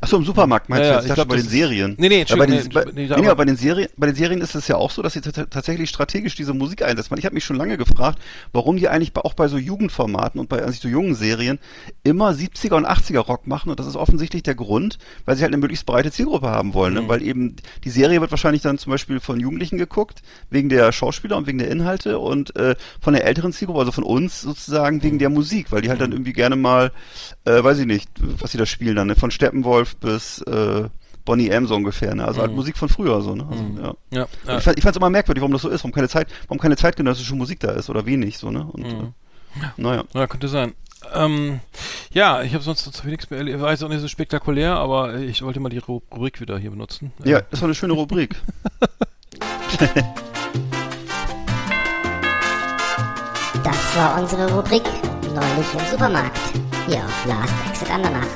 Achso, 0.00 0.16
im 0.16 0.24
Supermarkt 0.24 0.68
meinst 0.68 0.82
Ja, 0.84 0.88
du 0.88 0.94
ja, 0.94 1.00
jetzt? 1.00 1.08
dachte 1.10 1.14
glaub, 1.26 1.28
bei 1.28 1.36
den 1.36 1.48
Serien. 1.48 1.94
Nee, 1.98 2.08
nee, 2.08 2.24
ja, 2.28 2.36
bei, 2.36 2.46
den, 2.46 2.56
Entschuldigung, 2.56 2.72
bei, 2.94 3.00
nee, 3.00 3.06
nee, 3.08 3.28
nee, 3.28 3.34
bei 3.34 3.44
den 3.44 3.56
Serien, 3.56 3.88
bei 3.96 4.06
den 4.06 4.16
Serien 4.16 4.40
ist 4.40 4.54
es 4.54 4.66
ja 4.68 4.76
auch 4.76 4.90
so, 4.90 5.02
dass 5.02 5.12
sie 5.12 5.20
tat- 5.20 5.50
tatsächlich 5.50 5.88
strategisch 5.88 6.34
diese 6.34 6.52
Musik 6.52 6.82
einsetzen. 6.82 7.16
Ich 7.18 7.24
habe 7.24 7.34
mich 7.34 7.44
schon 7.44 7.56
lange 7.56 7.76
gefragt, 7.76 8.18
warum 8.52 8.76
die 8.76 8.88
eigentlich 8.88 9.12
auch 9.16 9.34
bei 9.34 9.48
so 9.48 9.56
Jugendformaten 9.56 10.40
und 10.40 10.48
bei 10.48 10.62
also 10.62 10.78
so 10.82 10.88
jungen 10.88 11.14
Serien 11.14 11.58
immer 12.02 12.30
70er 12.30 12.74
und 12.74 12.86
80er 12.86 13.20
Rock 13.20 13.46
machen 13.46 13.70
und 13.70 13.78
das 13.78 13.86
ist 13.86 13.96
offensichtlich 13.96 14.42
der 14.42 14.54
Grund, 14.56 14.98
weil 15.26 15.36
sie 15.36 15.42
halt 15.42 15.52
eine 15.52 15.60
möglichst 15.60 15.86
breite 15.86 16.10
Zielgruppe 16.10 16.48
haben 16.50 16.74
wollen, 16.74 16.94
Mhm. 16.94 17.00
ne? 17.02 17.08
weil 17.08 17.22
eben 17.22 17.56
die 17.84 17.90
Serie 17.90 18.20
wird 18.20 18.30
wahrscheinlich 18.32 18.62
dann 18.62 18.78
zum 18.78 18.90
Beispiel 18.90 19.20
von 19.20 19.38
Jugendlichen 19.38 19.78
geguckt, 19.78 20.22
wegen 20.50 20.68
der 20.68 20.92
Schauspieler 20.92 21.36
und 21.36 21.46
wegen 21.46 21.58
der 21.58 21.70
Inhalte 21.70 22.18
und 22.18 22.54
äh, 22.56 22.74
von 23.00 23.14
der 23.14 23.24
älteren 23.26 23.52
Zielgruppe, 23.52 23.80
also 23.80 23.92
von 23.92 24.04
uns 24.04 24.40
sozusagen 24.42 25.02
wegen 25.02 25.18
der 25.18 25.30
Musik, 25.30 25.72
weil 25.72 25.82
die 25.82 25.88
halt 25.90 26.00
dann 26.00 26.12
irgendwie 26.12 26.32
gerne 26.32 26.56
mal, 26.56 26.92
äh, 27.44 27.62
weiß 27.62 27.78
ich 27.78 27.86
nicht, 27.86 28.08
was 28.40 28.52
sie 28.52 28.58
da 28.58 28.66
spielen 28.66 28.96
dann, 28.96 29.06
ne? 29.08 29.16
von 29.16 29.30
Steppenwolf 29.30 29.96
bis 29.96 30.40
äh, 30.42 30.88
Bonnie 31.24 31.48
M 31.48 31.66
so 31.66 31.74
ungefähr, 31.74 32.14
ne? 32.14 32.26
Also 32.26 32.40
halt 32.42 32.50
Mhm. 32.50 32.56
Musik 32.56 32.76
von 32.76 32.90
früher 32.90 33.22
so, 33.22 33.34
ne? 33.34 33.46
Also, 33.50 33.62
Mhm. 33.62 33.78
ja. 33.78 33.94
Ja, 34.10 34.26
ja. 34.46 34.58
Ich, 34.58 34.64
fand, 34.64 34.76
ich 34.76 34.82
fand's 34.84 34.98
immer 34.98 35.08
merkwürdig, 35.08 35.40
warum 35.40 35.52
das 35.52 35.62
so 35.62 35.70
ist, 35.70 35.80
warum 35.82 35.92
keine 35.92 36.08
Zeit, 36.08 36.28
warum 36.48 36.58
keine 36.58 36.76
zeitgenössische 36.76 37.34
Musik 37.34 37.60
da 37.60 37.70
ist 37.72 37.88
oder 37.88 38.04
wenig 38.04 38.36
so, 38.36 38.50
ne? 38.50 38.66
Und 38.70 38.82
Mhm. 38.86 39.12
äh, 39.56 39.80
naja. 39.80 40.04
Ja, 40.12 40.26
könnte 40.26 40.48
sein. 40.48 40.74
Ähm, 41.14 41.60
ja, 42.12 42.42
ich 42.42 42.52
habe 42.54 42.62
sonst 42.64 42.84
sonst 42.84 43.04
nichts 43.04 43.30
mehr 43.30 43.38
erlebt. 43.38 43.60
War 43.60 43.70
jetzt 43.70 43.82
auch 43.82 43.88
nicht 43.88 44.00
so 44.00 44.08
spektakulär, 44.08 44.76
aber 44.76 45.14
ich 45.16 45.40
wollte 45.42 45.60
mal 45.60 45.68
die 45.70 45.80
Ru- 45.80 46.02
Rubrik 46.12 46.40
wieder 46.42 46.58
hier 46.58 46.70
benutzen. 46.70 47.12
Ja, 47.24 47.40
das 47.50 47.60
war 47.62 47.68
eine 47.68 47.74
schöne 47.74 47.92
Rubrik. 47.94 48.34
Das 53.64 53.96
war 53.96 54.20
unsere 54.20 54.52
Rubrik 54.52 54.82
Neulich 55.34 55.66
im 55.72 55.90
Supermarkt. 55.90 56.38
Hier 56.86 56.98
auf 56.98 57.26
Last 57.26 57.54
Exit 57.68 57.90
Andernach. 57.90 58.26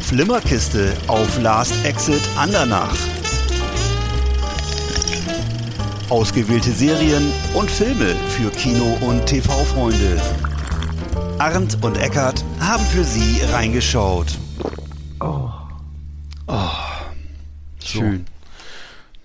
Flimmerkiste 0.00 0.96
auf 1.08 1.40
Last 1.42 1.84
Exit 1.84 2.22
Andernach. 2.36 2.94
Ausgewählte 6.10 6.70
Serien 6.70 7.32
und 7.54 7.68
Filme 7.68 8.14
für 8.36 8.50
Kino- 8.50 8.98
und 9.00 9.26
TV-Freunde. 9.26 10.20
Arndt 11.38 11.82
und 11.82 11.98
Eckart 11.98 12.44
haben 12.60 12.84
für 12.86 13.02
Sie 13.04 13.40
reingeschaut. 13.52 14.28
Schön. 17.84 18.26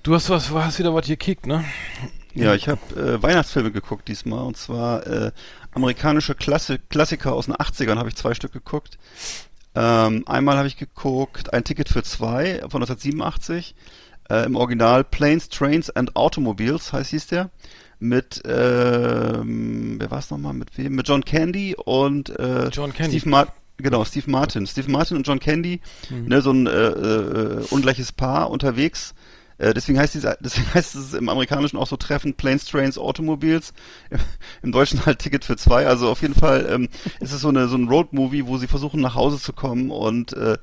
Du 0.03 0.13
hast 0.13 0.29
was, 0.29 0.51
hast 0.51 0.79
wieder 0.79 0.93
was 0.93 1.07
gekickt, 1.07 1.47
ne? 1.47 1.63
Ja, 2.33 2.55
ich 2.55 2.67
habe 2.67 2.81
äh, 2.95 3.21
Weihnachtsfilme 3.21 3.71
geguckt 3.71 4.07
diesmal 4.07 4.43
und 4.43 4.57
zwar 4.57 5.05
äh, 5.05 5.31
amerikanische 5.71 6.35
Klasse 6.35 6.79
Klassiker 6.79 7.33
aus 7.33 7.45
den 7.45 7.55
80ern 7.55 7.97
habe 7.97 8.09
ich 8.09 8.15
zwei 8.15 8.33
Stück 8.33 8.51
geguckt. 8.51 8.97
Ähm, 9.75 10.23
einmal 10.27 10.57
habe 10.57 10.67
ich 10.67 10.77
geguckt 10.77 11.53
Ein 11.53 11.63
Ticket 11.63 11.89
für 11.89 12.03
zwei 12.03 12.59
von 12.69 12.81
1987 12.81 13.75
äh, 14.29 14.45
im 14.45 14.55
Original 14.55 15.03
Planes, 15.03 15.49
Trains 15.49 15.89
and 15.89 16.15
Automobiles 16.15 16.91
heißt 16.91 17.11
hieß 17.11 17.27
der 17.27 17.49
mit 17.99 18.41
ähm, 18.45 19.95
wer 19.99 20.11
war 20.11 20.19
es 20.19 20.29
nochmal 20.29 20.53
mit 20.53 20.77
wem 20.77 20.95
mit 20.95 21.07
John 21.07 21.23
Candy 21.23 21.75
und 21.75 22.29
äh, 22.37 22.67
John 22.69 22.93
Candy. 22.93 23.19
Steve 23.19 23.29
Martin 23.29 23.62
Genau, 23.77 24.05
Steve 24.05 24.29
Martin. 24.29 24.67
Steve 24.67 24.91
Martin 24.91 25.17
und 25.17 25.27
John 25.27 25.39
Candy, 25.39 25.81
ne, 26.09 26.41
so 26.41 26.51
ein 26.51 26.67
äh, 26.67 26.71
äh, 26.71 27.65
ungleiches 27.71 28.11
Paar 28.11 28.49
unterwegs. 28.49 29.13
Äh, 29.57 29.73
deswegen 29.73 29.99
heißt 29.99 30.13
dieser, 30.13 30.37
deswegen 30.41 30.73
heißt 30.73 30.95
es 30.95 31.13
im 31.13 31.29
Amerikanischen 31.29 31.77
auch 31.77 31.87
so 31.87 31.97
treffend 31.97 32.37
Planes, 32.37 32.65
Trains, 32.65 32.97
Automobiles. 32.97 33.73
Im 34.61 34.71
Deutschen 34.71 35.05
halt 35.05 35.19
Ticket 35.19 35.45
für 35.45 35.57
zwei. 35.57 35.87
Also 35.87 36.09
auf 36.09 36.21
jeden 36.21 36.35
Fall 36.35 36.67
ähm, 36.69 36.89
ist 37.19 37.33
es 37.33 37.41
so 37.41 37.49
eine 37.49 37.67
so 37.67 37.77
ein 37.77 37.87
Road-Movie, 37.87 38.47
wo 38.47 38.57
sie 38.57 38.67
versuchen 38.67 39.01
nach 39.01 39.15
Hause 39.15 39.39
zu 39.39 39.53
kommen 39.53 39.91
und 39.91 40.33
äh, 40.33 40.57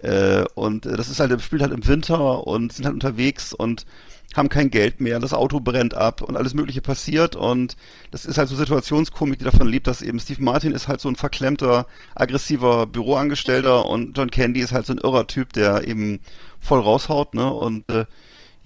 äh, 0.00 0.44
und 0.54 0.86
äh, 0.86 0.96
das 0.96 1.08
ist 1.08 1.20
halt 1.20 1.40
spielt 1.42 1.62
halt 1.62 1.72
im 1.72 1.86
Winter 1.86 2.46
und 2.46 2.72
sind 2.72 2.84
halt 2.84 2.94
unterwegs 2.94 3.52
und 3.52 3.86
haben 4.34 4.48
kein 4.48 4.70
Geld 4.70 5.00
mehr, 5.00 5.18
das 5.18 5.32
Auto 5.32 5.60
brennt 5.60 5.94
ab 5.94 6.20
und 6.20 6.36
alles 6.36 6.52
Mögliche 6.52 6.82
passiert 6.82 7.36
und 7.36 7.76
das 8.10 8.26
ist 8.26 8.38
halt 8.38 8.48
so 8.48 8.56
Situationskomik, 8.56 9.38
die 9.38 9.44
davon 9.44 9.66
lebt, 9.66 9.86
dass 9.86 10.02
eben 10.02 10.20
Steve 10.20 10.42
Martin 10.42 10.72
ist 10.72 10.88
halt 10.88 11.00
so 11.00 11.08
ein 11.08 11.16
verklemmter, 11.16 11.86
aggressiver 12.14 12.86
Büroangestellter 12.86 13.86
und 13.86 14.16
John 14.16 14.30
Candy 14.30 14.60
ist 14.60 14.72
halt 14.72 14.86
so 14.86 14.92
ein 14.92 14.98
irrer 14.98 15.26
Typ, 15.26 15.52
der 15.52 15.86
eben 15.88 16.20
voll 16.60 16.80
raushaut, 16.80 17.34
ne, 17.34 17.50
und 17.50 17.88
äh, 17.90 18.04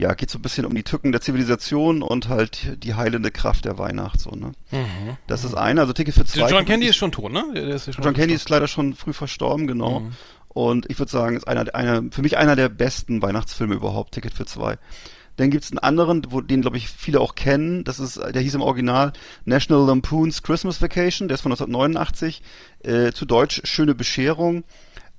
ja, 0.01 0.15
geht 0.15 0.31
so 0.31 0.39
ein 0.39 0.43
bisschen 0.43 0.65
um 0.65 0.75
die 0.75 0.83
Tücken 0.83 1.13
der 1.13 1.21
Zivilisation 1.21 2.03
und 2.03 2.29
halt 2.29 2.83
die 2.83 2.95
heilende 2.95 3.31
Kraft 3.31 3.67
der 3.67 3.77
Weihnacht, 3.77 4.19
so, 4.19 4.31
ne? 4.31 4.53
Das 5.27 5.45
ist 5.45 5.55
eine, 5.55 5.83
also 5.83 5.93
Ticket 5.93 6.15
für 6.15 6.25
zwei. 6.25 6.49
John 6.49 6.65
Candy 6.65 6.87
ist 6.87 6.97
schon 6.97 7.13
tot, 7.13 7.31
ne? 7.31 7.45
Ist 7.55 7.95
schon 7.95 8.03
John 8.03 8.15
Candy 8.15 8.33
ist 8.33 8.49
leider 8.49 8.67
schon 8.67 8.95
früh 8.95 9.13
verstorben, 9.13 9.67
genau. 9.67 10.01
Mhm. 10.01 10.13
Und 10.49 10.91
ich 10.91 10.99
würde 10.99 11.13
sagen, 11.13 11.37
ist 11.37 11.47
einer, 11.47 11.75
einer, 11.75 12.03
für 12.11 12.23
mich 12.23 12.39
einer 12.39 12.57
der 12.57 12.71
besten 12.71 13.21
Weihnachtsfilme 13.21 13.75
überhaupt, 13.75 14.13
Ticket 14.15 14.33
für 14.33 14.47
zwei. 14.47 14.79
Dann 15.41 15.51
gibt's 15.51 15.71
einen 15.71 15.79
anderen, 15.79 16.27
wo, 16.29 16.43
den 16.43 16.61
glaube 16.61 16.77
ich 16.77 16.89
viele 16.89 17.19
auch 17.19 17.35
kennen. 17.35 17.83
Das 17.85 17.99
ist, 17.99 18.17
der 18.19 18.43
hieß 18.43 18.57
im 18.57 18.61
Original 18.61 19.15
National 19.47 19.87
Lampoon's 19.87 20.43
Christmas 20.43 20.83
Vacation. 20.83 21.29
Der 21.29 21.37
ist 21.37 21.41
von 21.41 21.51
1989. 21.53 22.43
Äh, 22.83 23.13
zu 23.13 23.25
Deutsch 23.25 23.63
Schöne 23.65 23.95
Bescherung. 23.95 24.65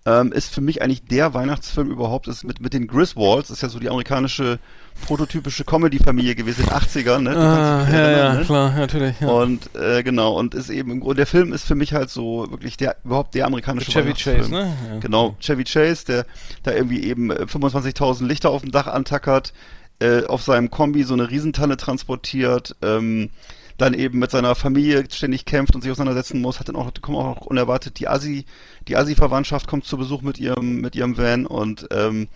Ähm, 0.05 0.31
ist 0.31 0.53
für 0.53 0.61
mich 0.61 0.83
eigentlich 0.83 1.05
der 1.05 1.33
Weihnachtsfilm 1.33 1.89
überhaupt. 1.89 2.27
Ist 2.27 2.43
mit 2.43 2.61
mit 2.61 2.73
den 2.73 2.85
Griswolds. 2.85 3.49
Ist 3.49 3.63
ja 3.63 3.69
so 3.69 3.79
die 3.79 3.89
amerikanische 3.89 4.59
prototypische 5.07 5.63
Comedy-Familie 5.63 6.35
gewesen 6.35 6.65
in 6.65 6.67
den 6.67 6.75
80ern. 6.75 7.19
Ne? 7.21 7.35
Ah, 7.35 7.87
ja, 7.89 7.97
erinnern, 7.97 8.33
ja, 8.33 8.33
ne? 8.35 8.45
klar, 8.45 8.75
natürlich. 8.75 9.19
Ja. 9.21 9.27
Und 9.27 9.75
äh, 9.75 10.03
genau, 10.03 10.37
und 10.37 10.53
ist 10.53 10.69
eben 10.69 10.99
Grunde, 10.99 11.15
der 11.15 11.25
Film 11.25 11.51
ist 11.51 11.65
für 11.65 11.75
mich 11.75 11.93
halt 11.93 12.11
so 12.11 12.45
wirklich 12.51 12.77
der 12.77 12.97
überhaupt 13.03 13.33
der 13.33 13.47
amerikanische 13.47 13.91
Chevy. 13.91 14.13
Chase, 14.13 14.51
ne? 14.51 14.77
Ja. 14.87 14.99
Genau, 14.99 15.35
Chevy 15.39 15.63
Chase, 15.63 16.05
der 16.05 16.25
da 16.61 16.73
irgendwie 16.73 17.03
eben 17.03 17.31
äh, 17.31 17.45
25.000 17.45 18.27
Lichter 18.27 18.51
auf 18.51 18.61
dem 18.61 18.71
Dach 18.71 18.85
antackert, 18.85 19.53
äh, 20.01 20.25
auf 20.25 20.41
seinem 20.41 20.71
Kombi 20.71 21.03
so 21.03 21.13
eine 21.13 21.29
Riesentanne 21.29 21.77
transportiert, 21.77 22.75
ähm, 22.81 23.29
dann 23.77 23.93
eben 23.93 24.19
mit 24.19 24.31
seiner 24.31 24.55
Familie 24.55 25.05
ständig 25.09 25.45
kämpft 25.45 25.75
und 25.75 25.81
sich 25.81 25.91
auseinandersetzen 25.91 26.41
muss, 26.41 26.59
hat 26.59 26.67
dann 26.67 26.75
auch, 26.75 26.91
kommt 27.01 27.17
auch 27.17 27.45
unerwartet 27.45 27.99
die 27.99 28.07
Assi, 28.07 28.45
die 28.87 28.97
Assi-Verwandtschaft 28.97 29.67
kommt 29.67 29.85
zu 29.85 29.97
Besuch 29.97 30.21
mit 30.21 30.39
ihrem, 30.39 30.81
mit 30.81 30.95
ihrem 30.95 31.17
Van 31.17 31.45
und 31.45 31.87
ähm, 31.91 32.27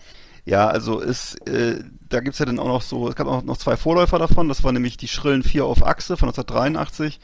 ja, 0.44 0.68
also 0.68 1.00
ist, 1.00 1.46
äh, 1.48 1.82
da 2.08 2.20
gibt's 2.20 2.38
ja 2.38 2.46
dann 2.46 2.60
auch 2.60 2.68
noch 2.68 2.82
so, 2.82 3.08
es 3.08 3.16
gab 3.16 3.26
auch 3.26 3.42
noch 3.42 3.56
zwei 3.56 3.76
Vorläufer 3.76 4.18
davon, 4.18 4.48
das 4.48 4.62
war 4.62 4.70
nämlich 4.72 4.96
die 4.96 5.08
Schrillen 5.08 5.42
4 5.42 5.64
auf 5.64 5.84
Achse 5.84 6.16
von 6.16 6.28
1983 6.28 7.18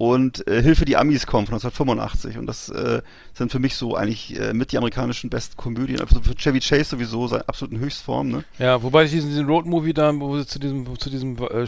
und 0.00 0.46
äh, 0.48 0.62
Hilfe 0.62 0.86
die 0.86 0.96
Amis 0.96 1.26
kommen 1.26 1.46
von 1.46 1.56
1985 1.56 2.38
und 2.38 2.46
das 2.46 2.70
äh, 2.70 3.02
sind 3.34 3.52
für 3.52 3.58
mich 3.58 3.74
so 3.76 3.96
eigentlich 3.96 4.34
äh, 4.40 4.54
mit 4.54 4.72
die 4.72 4.78
amerikanischen 4.78 5.28
besten 5.28 5.58
Komödien, 5.58 6.00
also 6.00 6.20
für 6.22 6.34
Chevy 6.34 6.60
Chase 6.60 6.84
sowieso 6.84 7.26
seine 7.26 7.46
absoluten 7.46 7.78
Höchstform, 7.78 8.28
ne? 8.30 8.44
Ja, 8.58 8.82
wobei 8.82 9.04
ich 9.04 9.10
diesen, 9.10 9.28
diesen 9.28 9.44
Roadmovie 9.46 9.92
da, 9.92 10.10
wo 10.18 10.38
sie 10.38 10.46
zu 10.46 10.58
diesem, 10.58 10.98
zu 10.98 11.10
diesem 11.10 11.36
äh, 11.36 11.64
äh, 11.64 11.66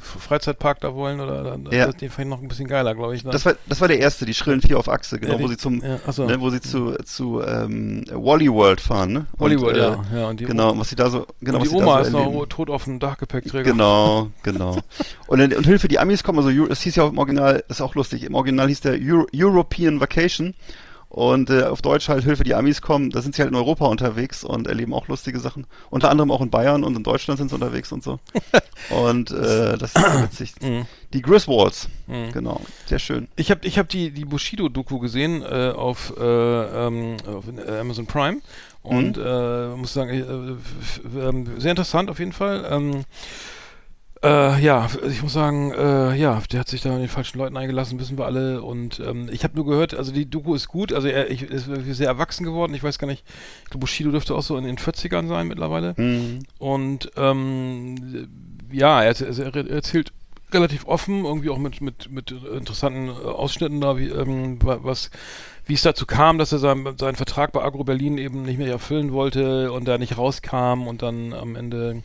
Freizeitpark 0.00 0.78
da 0.80 0.94
wollen, 0.94 1.18
oder 1.20 1.42
da, 1.58 1.76
Ja. 1.76 1.86
das, 1.86 1.96
den 1.96 2.10
fand 2.10 2.26
ich 2.26 2.30
noch 2.30 2.40
ein 2.42 2.46
bisschen 2.46 2.68
geiler, 2.68 2.94
glaube 2.94 3.16
ich. 3.16 3.24
Ne? 3.24 3.32
Das 3.32 3.44
war, 3.44 3.54
das 3.68 3.80
war 3.80 3.88
der 3.88 3.98
erste, 3.98 4.24
die 4.24 4.34
Schrillen 4.34 4.60
4 4.62 4.78
auf 4.78 4.88
Achse, 4.88 5.18
genau, 5.18 5.32
Ja, 5.32 5.38
die- 5.38 5.44
wo 5.44 5.48
sie 5.48 5.56
zum, 5.56 5.82
ja, 5.82 5.98
so. 6.12 6.26
ne, 6.26 6.40
wo 6.40 6.48
sie 6.50 6.60
zu, 6.60 6.92
zu 7.04 7.42
ähm, 7.42 8.04
Wally 8.12 8.52
World 8.52 8.80
fahren, 8.80 9.12
ne? 9.12 9.26
Hollywood, 9.40 9.70
und, 9.70 9.74
äh, 9.74 9.80
ja, 9.80 10.04
ja. 10.14 10.28
Und 10.28 10.38
die, 10.38 10.44
Genau, 10.44 10.78
was 10.78 10.90
sie 10.90 10.96
da 10.96 11.10
so, 11.10 11.26
genau, 11.40 11.58
und 11.58 11.62
was 11.64 11.70
die 11.70 11.74
Oma 11.74 11.98
so 12.04 12.06
ist 12.06 12.12
noch 12.12 12.46
tot 12.46 12.70
auf 12.70 12.84
dem 12.84 13.00
Dachgepäckträger. 13.00 13.64
Genau, 13.72 14.28
genau. 14.44 14.78
Und, 15.26 15.40
und 15.40 15.64
Hilfe 15.64 15.88
die 15.88 15.98
Amis 15.98 16.22
kommen, 16.22 16.38
also 16.44 16.50
es 16.66 16.82
hieß 16.82 16.96
ja 16.96 17.04
auch 17.04 17.12
Original, 17.38 17.64
das 17.68 17.78
ist 17.78 17.80
auch 17.82 17.94
lustig, 17.94 18.24
im 18.24 18.34
Original 18.34 18.68
hieß 18.68 18.80
der 18.80 18.98
Euro 19.00 19.26
European 19.34 20.00
Vacation 20.00 20.54
und 21.08 21.50
äh, 21.50 21.64
auf 21.64 21.82
Deutsch 21.82 22.08
halt 22.08 22.24
Hilfe 22.24 22.42
die 22.42 22.54
Amis 22.54 22.80
kommen, 22.80 23.10
da 23.10 23.20
sind 23.20 23.34
sie 23.34 23.42
halt 23.42 23.50
in 23.50 23.56
Europa 23.56 23.86
unterwegs 23.86 24.44
und 24.44 24.66
erleben 24.66 24.94
auch 24.94 25.08
lustige 25.08 25.40
Sachen. 25.40 25.66
Unter 25.90 26.10
anderem 26.10 26.30
auch 26.30 26.40
in 26.40 26.50
Bayern 26.50 26.84
und 26.84 26.96
in 26.96 27.02
Deutschland 27.02 27.38
sind 27.38 27.50
sie 27.50 27.54
unterwegs 27.54 27.92
und 27.92 28.02
so. 28.02 28.18
Und 28.90 29.30
äh, 29.30 29.78
das 29.78 29.94
ist 29.94 30.02
sehr 30.02 30.22
witzig. 30.22 30.54
Mhm. 30.62 30.86
Die 31.12 31.22
Griswolds, 31.22 31.88
genau, 32.32 32.60
sehr 32.86 32.98
schön. 32.98 33.28
Ich 33.36 33.50
habe 33.50 33.66
ich 33.66 33.78
hab 33.78 33.88
die, 33.88 34.10
die 34.10 34.24
Bushido-Doku 34.24 34.98
gesehen 34.98 35.42
äh, 35.42 35.72
auf, 35.74 36.12
äh, 36.18 36.22
ähm, 36.22 37.16
auf 37.26 37.44
äh, 37.46 37.78
Amazon 37.78 38.06
Prime 38.06 38.40
und 38.82 39.18
äh, 39.18 39.68
muss 39.76 39.92
sagen, 39.92 40.10
äh, 40.10 41.18
ähm, 41.18 41.60
sehr 41.60 41.70
interessant 41.70 42.10
auf 42.10 42.18
jeden 42.18 42.32
Fall. 42.32 42.66
Ähm, 42.68 43.04
äh, 44.22 44.60
ja, 44.62 44.88
ich 45.08 45.22
muss 45.22 45.32
sagen, 45.32 45.72
äh, 45.72 46.14
ja, 46.14 46.40
der 46.52 46.60
hat 46.60 46.68
sich 46.68 46.80
da 46.82 46.94
an 46.94 47.00
den 47.00 47.08
falschen 47.08 47.38
Leuten 47.38 47.56
eingelassen, 47.56 47.98
wissen 47.98 48.16
wir 48.18 48.24
alle. 48.26 48.62
Und 48.62 49.00
ähm, 49.00 49.28
ich 49.32 49.42
habe 49.44 49.56
nur 49.56 49.66
gehört, 49.66 49.94
also 49.94 50.12
die 50.12 50.26
Doku 50.30 50.54
ist 50.54 50.68
gut, 50.68 50.92
also 50.92 51.08
er 51.08 51.30
ich, 51.30 51.42
ist 51.42 51.68
sehr 51.96 52.06
erwachsen 52.08 52.44
geworden. 52.44 52.74
Ich 52.74 52.82
weiß 52.82 52.98
gar 52.98 53.06
nicht, 53.08 53.24
ich 53.64 53.70
glaube, 53.70 53.80
Bushido 53.80 54.10
dürfte 54.10 54.34
auch 54.34 54.42
so 54.42 54.56
in 54.56 54.64
den 54.64 54.76
40ern 54.78 55.28
sein 55.28 55.48
mittlerweile. 55.48 55.94
Mhm. 55.96 56.40
Und 56.58 57.10
ähm, 57.16 58.28
ja, 58.70 59.02
er, 59.02 59.20
er, 59.20 59.54
er 59.56 59.70
erzählt 59.70 60.12
relativ 60.52 60.86
offen, 60.86 61.24
irgendwie 61.24 61.50
auch 61.50 61.58
mit, 61.58 61.80
mit, 61.80 62.10
mit 62.10 62.30
interessanten 62.30 63.08
äh, 63.08 63.12
Ausschnitten 63.26 63.80
da, 63.80 63.96
wie, 63.96 64.08
ähm, 64.08 64.58
wa- 64.62 64.80
was, 64.82 65.10
wie 65.66 65.74
es 65.74 65.82
dazu 65.82 66.06
kam, 66.06 66.38
dass 66.38 66.52
er 66.52 66.58
seinen, 66.58 66.96
seinen 66.98 67.16
Vertrag 67.16 67.52
bei 67.52 67.62
Agro 67.64 67.84
Berlin 67.84 68.18
eben 68.18 68.42
nicht 68.42 68.58
mehr 68.58 68.70
erfüllen 68.70 69.12
wollte 69.12 69.72
und 69.72 69.86
da 69.88 69.96
nicht 69.98 70.18
rauskam 70.18 70.86
und 70.86 71.02
dann 71.02 71.32
am 71.32 71.56
Ende 71.56 72.02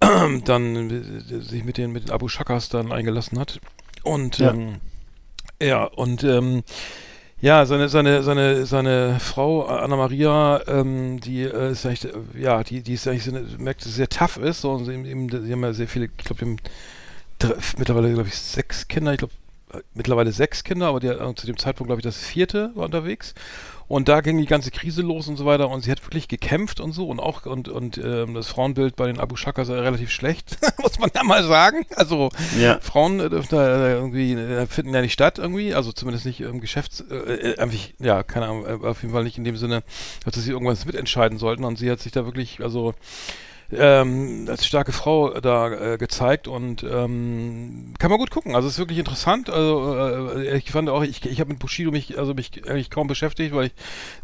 dann 0.44 0.90
äh, 0.90 1.40
sich 1.40 1.64
mit 1.64 1.78
den, 1.78 1.92
mit 1.92 2.04
den 2.04 2.12
Abu 2.12 2.28
Shakas 2.28 2.68
dann 2.68 2.92
eingelassen 2.92 3.38
hat. 3.38 3.60
Und 4.02 4.38
Ja. 4.38 4.50
ähm, 4.50 4.80
ja, 5.60 5.84
und 5.84 6.22
ähm, 6.24 6.62
ja, 7.40 7.66
seine, 7.66 7.88
seine, 7.88 8.22
seine, 8.22 8.66
seine 8.66 9.20
Frau 9.20 9.66
Anna 9.66 9.96
Maria, 9.96 10.62
ähm, 10.68 11.20
die 11.20 11.42
äh, 11.42 11.72
ist 11.72 11.84
eigentlich, 11.86 12.04
äh, 12.14 12.40
ja, 12.40 12.64
die, 12.64 12.82
die 12.82 12.94
ist 12.94 13.06
eigentlich, 13.08 13.24
so 13.24 13.32
merkt, 13.58 13.82
dass 13.82 13.88
sie 13.88 13.96
sehr 13.96 14.08
tough 14.08 14.38
ist. 14.38 14.62
So, 14.62 14.72
und 14.72 14.86
sie, 14.86 14.92
eben, 14.92 15.28
sie 15.28 15.52
haben 15.52 15.62
ja 15.62 15.72
sehr 15.74 15.88
viele, 15.88 16.06
ich 16.06 16.16
glaube, 16.24 16.36
die 16.36 16.50
haben 16.50 16.56
drei, 17.38 17.54
mittlerweile, 17.78 18.12
glaube 18.12 18.28
ich, 18.28 18.36
sechs 18.38 18.88
Kinder. 18.88 19.12
Ich 19.12 19.18
glaube, 19.18 19.34
äh, 19.74 19.80
mittlerweile 19.94 20.32
sechs 20.32 20.64
Kinder, 20.64 20.86
aber 20.88 21.00
die, 21.00 21.08
äh, 21.08 21.34
zu 21.34 21.46
dem 21.46 21.58
Zeitpunkt, 21.58 21.88
glaube 21.88 22.00
ich, 22.00 22.04
das 22.04 22.18
vierte 22.18 22.70
war 22.74 22.86
unterwegs. 22.86 23.34
Und 23.88 24.08
da 24.08 24.20
ging 24.20 24.38
die 24.38 24.46
ganze 24.46 24.70
Krise 24.70 25.02
los 25.02 25.28
und 25.28 25.36
so 25.36 25.46
weiter. 25.46 25.68
Und 25.68 25.82
sie 25.82 25.90
hat 25.90 26.04
wirklich 26.04 26.28
gekämpft 26.28 26.80
und 26.80 26.92
so. 26.92 27.06
Und 27.06 27.20
auch, 27.20 27.46
und, 27.46 27.68
und 27.68 27.98
ähm, 27.98 28.34
das 28.34 28.48
Frauenbild 28.48 28.96
bei 28.96 29.06
den 29.06 29.20
Abu 29.20 29.36
Shakas 29.36 29.68
ist 29.68 29.74
relativ 29.74 30.10
schlecht, 30.10 30.58
muss 30.82 30.98
man 30.98 31.10
ja 31.14 31.22
mal 31.22 31.44
sagen. 31.44 31.86
Also, 31.94 32.30
Ja. 32.58 32.80
Frauen 32.80 33.20
äh, 33.20 33.30
dürfen 33.30 33.48
da 33.50 33.86
äh, 33.86 33.92
irgendwie, 33.92 34.32
äh, 34.32 34.66
finden 34.66 34.94
ja 34.94 35.00
nicht 35.00 35.12
statt 35.12 35.38
irgendwie, 35.38 35.74
also 35.74 35.92
zumindest 35.92 36.26
nicht 36.26 36.40
im 36.40 36.60
Geschäfts, 36.60 37.04
äh, 37.10 37.56
einfach, 37.58 37.78
ja, 37.98 38.22
keine 38.22 38.46
Ahnung, 38.46 38.84
auf 38.84 39.02
jeden 39.02 39.14
Fall 39.14 39.24
nicht 39.24 39.38
in 39.38 39.44
dem 39.44 39.56
Sinne, 39.56 39.82
dass 40.24 40.34
sie 40.34 40.50
irgendwas 40.50 40.84
mitentscheiden 40.84 41.38
sollten 41.38 41.64
und 41.64 41.78
sie 41.78 41.90
hat 41.90 42.00
sich 42.00 42.12
da 42.12 42.24
wirklich, 42.24 42.60
also 42.62 42.94
ähm, 43.72 44.46
als 44.48 44.64
starke 44.66 44.92
Frau 44.92 45.40
da 45.40 45.94
äh, 45.94 45.98
gezeigt 45.98 46.46
und 46.48 46.82
ähm, 46.84 47.94
kann 47.98 48.10
man 48.10 48.18
gut 48.20 48.30
gucken. 48.30 48.54
Also 48.54 48.68
es 48.68 48.74
ist 48.74 48.78
wirklich 48.78 48.98
interessant. 48.98 49.50
Also 49.50 49.96
äh, 50.36 50.56
ich 50.58 50.70
fand 50.70 50.88
auch, 50.88 51.02
ich, 51.02 51.24
ich 51.26 51.40
habe 51.40 51.50
mit 51.50 51.58
Bushido 51.58 51.90
mich 51.90 52.18
also 52.18 52.34
mich 52.34 52.68
eigentlich 52.68 52.90
kaum 52.90 53.06
beschäftigt, 53.08 53.54
weil 53.54 53.66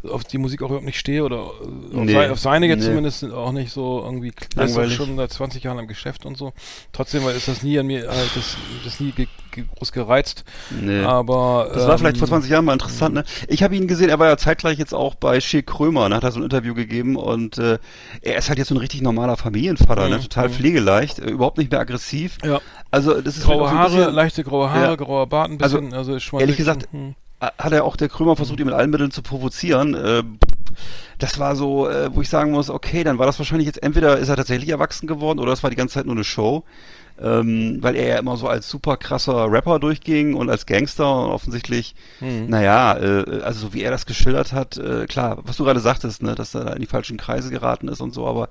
ich 0.03 0.09
auf 0.09 0.23
die 0.23 0.37
Musik 0.37 0.61
auch 0.61 0.67
überhaupt 0.67 0.85
nicht 0.85 0.99
stehe 0.99 1.23
oder 1.23 1.39
auf, 1.41 1.53
Nee. 1.91 2.13
sei, 2.13 2.31
auf 2.31 2.39
seine 2.39 2.67
jetzt 2.67 2.81
Nee. 2.81 2.87
zumindest 2.87 3.23
auch 3.31 3.51
nicht 3.51 3.71
so 3.71 4.01
irgendwie 4.03 4.29
ist 4.29 4.53
auch 4.53 4.57
Langweilig. 4.57 4.95
schon 4.95 5.15
seit 5.17 5.31
20 5.31 5.63
Jahren 5.63 5.79
im 5.79 5.87
Geschäft 5.87 6.25
und 6.25 6.37
so. 6.37 6.53
Trotzdem 6.91 7.27
ist 7.27 7.47
das 7.47 7.63
nie 7.63 7.77
an 7.79 7.87
mir, 7.87 8.03
äh, 8.05 8.07
das, 8.35 8.55
das 8.85 8.99
nie 8.99 9.11
groß 9.53 9.91
gereizt. 9.91 10.43
Nee. 10.81 11.03
Aber 11.03 11.69
Das 11.73 11.87
war 11.87 11.97
vielleicht 11.97 12.15
ähm, 12.15 12.19
vor 12.19 12.27
20 12.27 12.49
Jahren 12.51 12.65
mal 12.65 12.73
interessant, 12.73 13.13
ne? 13.15 13.23
Ich 13.47 13.63
habe 13.63 13.75
ihn 13.75 13.87
gesehen, 13.87 14.09
er 14.09 14.19
war 14.19 14.27
ja 14.27 14.37
zeitgleich 14.37 14.77
jetzt 14.77 14.93
auch 14.93 15.15
bei 15.15 15.39
Schick 15.39 15.67
Krömer, 15.67 16.09
ne? 16.09 16.15
hat 16.15 16.23
er 16.23 16.31
so 16.31 16.39
ein 16.39 16.43
Interview 16.43 16.73
gegeben 16.73 17.15
und 17.15 17.57
äh, 17.57 17.77
er 18.21 18.37
ist 18.37 18.49
halt 18.49 18.57
jetzt 18.59 18.69
so 18.69 18.75
ein 18.75 18.79
richtig 18.79 19.01
normaler 19.01 19.37
Familienvater, 19.37 20.09
ne? 20.09 20.17
Mhm, 20.17 20.21
Total 20.23 20.49
mhm. 20.49 20.53
pflegeleicht, 20.53 21.19
äh, 21.19 21.29
überhaupt 21.29 21.57
nicht 21.57 21.71
mehr 21.71 21.79
aggressiv. 21.79 22.37
Ja. 22.43 22.59
Also 22.91 23.21
das 23.21 23.37
ist 23.37 23.43
Graue 23.45 23.67
ein 23.69 23.75
Haare, 23.77 23.95
bisschen- 23.97 24.13
leichte 24.13 24.43
graue 24.43 24.69
Haare, 24.69 24.83
Ja. 24.85 24.95
grauer 24.95 25.27
Bart 25.27 25.51
ein 25.51 25.61
Also, 25.61 25.79
bisschen. 25.79 25.93
Also, 25.93 26.17
mal 26.35 26.41
ehrlich 26.41 26.57
gesagt, 26.57 26.87
hm. 26.91 27.15
hat 27.39 27.71
er 27.71 27.83
auch 27.85 27.95
der 27.95 28.09
Krömer 28.09 28.35
versucht, 28.35 28.59
ihn 28.59 28.65
mit 28.65 28.75
allen 28.75 28.89
Mitteln 28.89 29.11
zu 29.11 29.21
provozieren. 29.21 29.93
Äh, 29.95 30.23
das 31.19 31.39
war 31.39 31.55
so, 31.55 31.87
äh, 31.87 32.13
wo 32.15 32.21
ich 32.21 32.29
sagen 32.29 32.51
muss, 32.51 32.69
okay, 32.69 33.03
dann 33.03 33.17
war 33.19 33.25
das 33.25 33.37
wahrscheinlich 33.39 33.67
jetzt 33.67 33.81
entweder 33.83 34.17
ist 34.17 34.29
er 34.29 34.35
tatsächlich 34.35 34.69
erwachsen 34.69 35.07
geworden 35.07 35.39
oder 35.39 35.53
es 35.53 35.63
war 35.63 35.69
die 35.69 35.75
ganze 35.75 35.93
Zeit 35.95 36.05
nur 36.05 36.15
eine 36.15 36.23
Show. 36.23 36.63
Ähm, 37.23 37.77
weil 37.81 37.95
er 37.95 38.07
ja 38.07 38.17
immer 38.19 38.35
so 38.35 38.47
als 38.49 38.69
super 38.69 38.97
krasser 38.97 39.49
Rapper 39.49 39.79
durchging 39.79 40.33
und 40.33 40.49
als 40.49 40.65
Gangster 40.65 41.23
und 41.23 41.31
offensichtlich, 41.31 41.95
Hm. 42.19 42.49
naja, 42.49 42.97
äh, 42.97 43.41
also 43.43 43.67
so 43.67 43.73
wie 43.73 43.81
er 43.81 43.91
das 43.91 44.05
geschildert 44.05 44.51
hat, 44.51 44.77
äh, 44.77 45.05
klar, 45.07 45.37
was 45.43 45.55
du 45.55 45.63
gerade 45.63 45.79
sagtest, 45.79 46.21
ne, 46.21 46.35
dass 46.35 46.53
er 46.53 46.65
da 46.65 46.73
in 46.73 46.81
die 46.81 46.85
falschen 46.87 47.17
Kreise 47.17 47.49
geraten 47.49 47.87
ist 47.87 48.01
und 48.01 48.13
so, 48.13 48.27
aber 48.27 48.49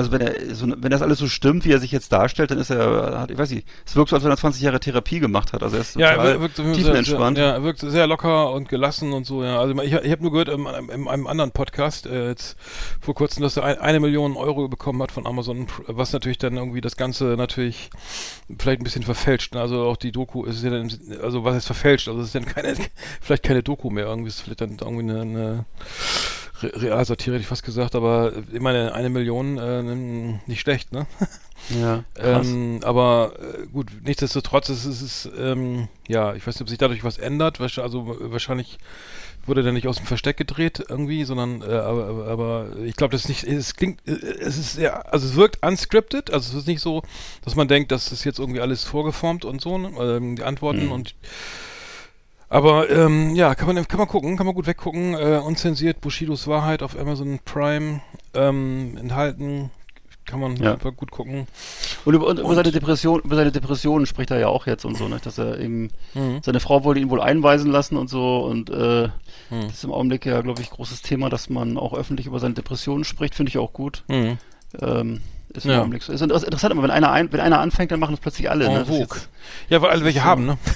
also 0.00 0.12
wenn 0.12 0.20
er 0.22 0.54
so, 0.54 0.66
wenn 0.66 0.90
das 0.90 1.02
alles 1.02 1.18
so 1.18 1.28
stimmt, 1.28 1.64
wie 1.64 1.72
er 1.72 1.78
sich 1.78 1.92
jetzt 1.92 2.10
darstellt, 2.10 2.50
dann 2.50 2.58
ist 2.58 2.70
er, 2.70 3.26
ich 3.30 3.36
weiß 3.38 3.50
nicht, 3.50 3.66
es 3.86 3.94
wirkt 3.94 4.10
so, 4.10 4.16
als 4.16 4.24
wenn 4.24 4.30
er 4.32 4.36
20 4.36 4.62
Jahre 4.62 4.80
Therapie 4.80 5.20
gemacht 5.20 5.52
hat. 5.52 5.62
Also 5.62 5.76
er 5.76 5.82
ist 5.82 5.94
Ja, 5.96 6.08
er 6.08 6.14
total 6.16 6.32
wir- 6.34 6.40
wirkt 6.40 6.56
so- 6.56 6.64
sehr, 6.64 6.72
tiefenentspannt. 6.74 7.36
Sehr, 7.36 7.46
ja, 7.46 7.52
er 7.52 7.62
wirkt 7.62 7.80
sehr 7.80 8.06
locker 8.06 8.50
und 8.52 8.68
gelassen 8.68 9.12
und 9.12 9.26
so, 9.26 9.44
ja. 9.44 9.60
Also 9.60 9.80
ich, 9.82 9.92
ich 9.92 10.10
habe 10.10 10.22
nur 10.22 10.32
gehört 10.32 10.48
in, 10.48 10.66
in, 10.66 10.88
in 11.02 11.08
einem 11.08 11.26
anderen 11.26 11.50
Podcast 11.52 12.06
äh, 12.06 12.28
jetzt 12.28 12.56
vor 13.00 13.14
kurzem, 13.14 13.42
dass 13.42 13.56
er 13.56 13.64
ein, 13.64 13.78
eine 13.78 14.00
Million 14.00 14.36
Euro 14.36 14.68
bekommen 14.68 15.02
hat 15.02 15.12
von 15.12 15.26
Amazon, 15.26 15.66
was 15.86 16.12
natürlich 16.12 16.38
dann 16.38 16.56
irgendwie 16.56 16.80
das 16.80 16.96
Ganze 16.96 17.24
natürlich 17.36 17.90
vielleicht 18.58 18.80
ein 18.80 18.84
bisschen 18.84 19.02
verfälscht. 19.02 19.54
Ne? 19.54 19.60
Also 19.60 19.84
auch 19.84 19.96
die 19.96 20.12
Doku 20.12 20.44
ist 20.44 20.62
ja 20.64 20.70
dann, 20.70 20.90
also 21.22 21.44
was 21.44 21.54
heißt 21.54 21.66
verfälscht? 21.66 22.08
Also 22.08 22.20
es 22.20 22.26
ist 22.28 22.34
dann 22.34 22.46
keine, 22.46 22.74
vielleicht 23.20 23.42
keine 23.42 23.62
Doku 23.62 23.90
mehr, 23.90 24.06
irgendwie 24.06 24.28
ist 24.28 24.40
vielleicht 24.40 24.60
dann 24.62 24.78
irgendwie 24.80 25.10
eine, 25.10 25.20
eine 25.20 25.64
Realsatire 26.62 27.34
hätte 27.34 27.42
ich 27.42 27.48
fast 27.48 27.64
gesagt, 27.64 27.94
aber 27.94 28.32
äh, 28.34 28.42
ich 28.52 28.60
meine, 28.60 28.94
eine 28.94 29.10
Million, 29.10 29.58
äh, 29.58 29.82
nicht 30.46 30.60
schlecht, 30.60 30.92
ne? 30.92 31.06
Ja. 31.78 32.04
Ähm, 32.16 32.80
aber 32.84 33.32
äh, 33.38 33.66
gut, 33.66 33.88
nichtsdestotrotz 34.02 34.70
ist 34.70 34.86
es, 34.86 35.02
ist, 35.02 35.30
ähm, 35.38 35.88
ja, 36.08 36.34
ich 36.34 36.46
weiß 36.46 36.54
nicht, 36.54 36.62
ob 36.62 36.68
sich 36.70 36.78
dadurch 36.78 37.04
was 37.04 37.18
ändert. 37.18 37.60
Also 37.60 38.16
wahrscheinlich 38.18 38.78
wurde 39.44 39.62
der 39.62 39.72
nicht 39.72 39.86
aus 39.86 39.96
dem 39.96 40.06
Versteck 40.06 40.38
gedreht 40.38 40.82
irgendwie, 40.88 41.24
sondern 41.24 41.60
äh, 41.60 41.66
aber, 41.66 42.26
aber, 42.26 42.66
ich 42.84 42.96
glaube, 42.96 43.12
das 43.12 43.22
ist 43.24 43.28
nicht, 43.28 43.44
es 43.44 43.76
klingt, 43.76 44.00
äh, 44.08 44.12
es 44.12 44.56
ist 44.56 44.72
sehr, 44.72 45.12
also 45.12 45.26
es 45.26 45.36
wirkt 45.36 45.64
unscripted, 45.64 46.30
also 46.32 46.50
es 46.50 46.62
ist 46.62 46.66
nicht 46.66 46.80
so, 46.80 47.02
dass 47.44 47.56
man 47.56 47.68
denkt, 47.68 47.92
das 47.92 48.10
ist 48.10 48.24
jetzt 48.24 48.38
irgendwie 48.38 48.60
alles 48.60 48.84
vorgeformt 48.84 49.44
und 49.44 49.60
so, 49.60 49.76
ne? 49.76 49.90
ähm, 50.00 50.36
die 50.36 50.42
Antworten 50.44 50.86
Mhm. 50.86 50.92
und 50.92 51.14
aber 52.50 52.90
ähm, 52.90 53.34
ja, 53.34 53.54
kann 53.54 53.72
man 53.74 53.88
kann 53.88 53.98
man 53.98 54.08
gucken, 54.08 54.36
kann 54.36 54.44
man 54.44 54.54
gut 54.54 54.66
weggucken. 54.66 55.14
Äh, 55.14 55.38
unzensiert 55.44 56.00
Bushidos 56.02 56.46
Wahrheit 56.46 56.82
auf 56.82 56.98
Amazon 56.98 57.38
Prime 57.44 58.02
ähm, 58.34 58.96
enthalten, 59.00 59.70
kann 60.26 60.40
man 60.40 60.56
Ja. 60.56 60.74
gut 60.74 61.10
gucken. 61.10 61.46
Und 62.04 62.14
über, 62.14 62.26
und 62.26 62.38
über 62.38 62.48
Und- 62.48 62.54
seine 62.56 62.70
Depression, 62.72 63.20
über 63.20 63.36
seine 63.36 63.52
Depressionen 63.52 64.04
spricht 64.06 64.30
er 64.30 64.38
ja 64.38 64.48
auch 64.48 64.66
jetzt 64.66 64.84
und 64.84 64.96
so, 64.96 65.08
ne? 65.08 65.18
Dass 65.22 65.38
er 65.38 65.58
eben, 65.58 65.90
Mhm. 66.14 66.40
seine 66.42 66.60
Frau 66.60 66.84
wollte 66.84 67.00
ihn 67.00 67.08
wohl 67.10 67.20
einweisen 67.20 67.70
lassen 67.70 67.96
und 67.96 68.08
so 68.10 68.44
und 68.44 68.68
äh, 68.70 69.08
Mhm. 69.50 69.62
das 69.62 69.72
ist 69.74 69.84
im 69.84 69.92
Augenblick 69.92 70.26
ja, 70.26 70.40
glaube 70.42 70.60
ich, 70.62 70.70
großes 70.70 71.02
Thema, 71.02 71.30
dass 71.30 71.50
man 71.50 71.76
auch 71.78 71.94
öffentlich 71.94 72.26
über 72.26 72.38
seine 72.40 72.54
Depressionen 72.54 73.04
spricht, 73.04 73.34
finde 73.34 73.50
ich 73.50 73.58
auch 73.58 73.72
gut. 73.72 74.04
Mhm. 74.08 74.38
Ähm, 74.80 75.20
ist 75.52 75.64
im 75.66 75.72
Ja. 75.72 75.78
Augenblick 75.80 76.02
so. 76.04 76.12
Ist 76.12 76.20
inter- 76.20 76.36
interessant, 76.44 76.72
aber 76.72 76.82
wenn 76.84 76.90
einer 76.92 77.10
ein, 77.10 77.32
wenn 77.32 77.40
einer 77.40 77.58
anfängt, 77.58 77.90
dann 77.90 77.98
machen 77.98 78.12
das 78.12 78.20
plötzlich 78.20 78.48
alle. 78.50 78.66
En 78.66 78.72
Ne? 78.72 78.80
Ist 78.82 78.88
vogue. 78.88 79.18
Ja, 79.68 79.82
weil 79.82 79.90
alle 79.90 80.04
welche 80.04 80.22
haben, 80.24 80.46
ne? 80.46 80.58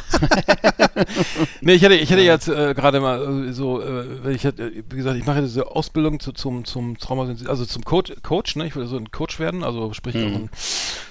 nee, 1.60 1.72
ich 1.74 1.82
hätte, 1.82 1.94
ich 1.94 2.10
hätte 2.10 2.22
jetzt 2.22 2.48
äh, 2.48 2.74
gerade 2.74 3.00
mal 3.00 3.48
äh, 3.48 3.52
so, 3.52 3.80
äh, 3.80 4.32
ich 4.32 4.44
hätte, 4.44 4.72
wie 4.90 4.96
gesagt, 4.96 5.16
ich 5.16 5.24
mache 5.26 5.42
diese 5.42 5.70
Ausbildung 5.70 6.20
zu, 6.20 6.32
zum, 6.32 6.64
zum 6.64 6.98
Trauma, 6.98 7.34
also 7.46 7.64
zum 7.64 7.84
Coach, 7.84 8.12
Coach, 8.22 8.56
ne? 8.56 8.66
Ich 8.66 8.76
will 8.76 8.86
so 8.86 8.96
ein 8.96 9.10
Coach 9.10 9.38
werden, 9.38 9.64
also 9.64 9.92
sprich 9.92 10.16
Mhm. 10.16 10.24
auch 10.24 10.34
ein 10.36 10.50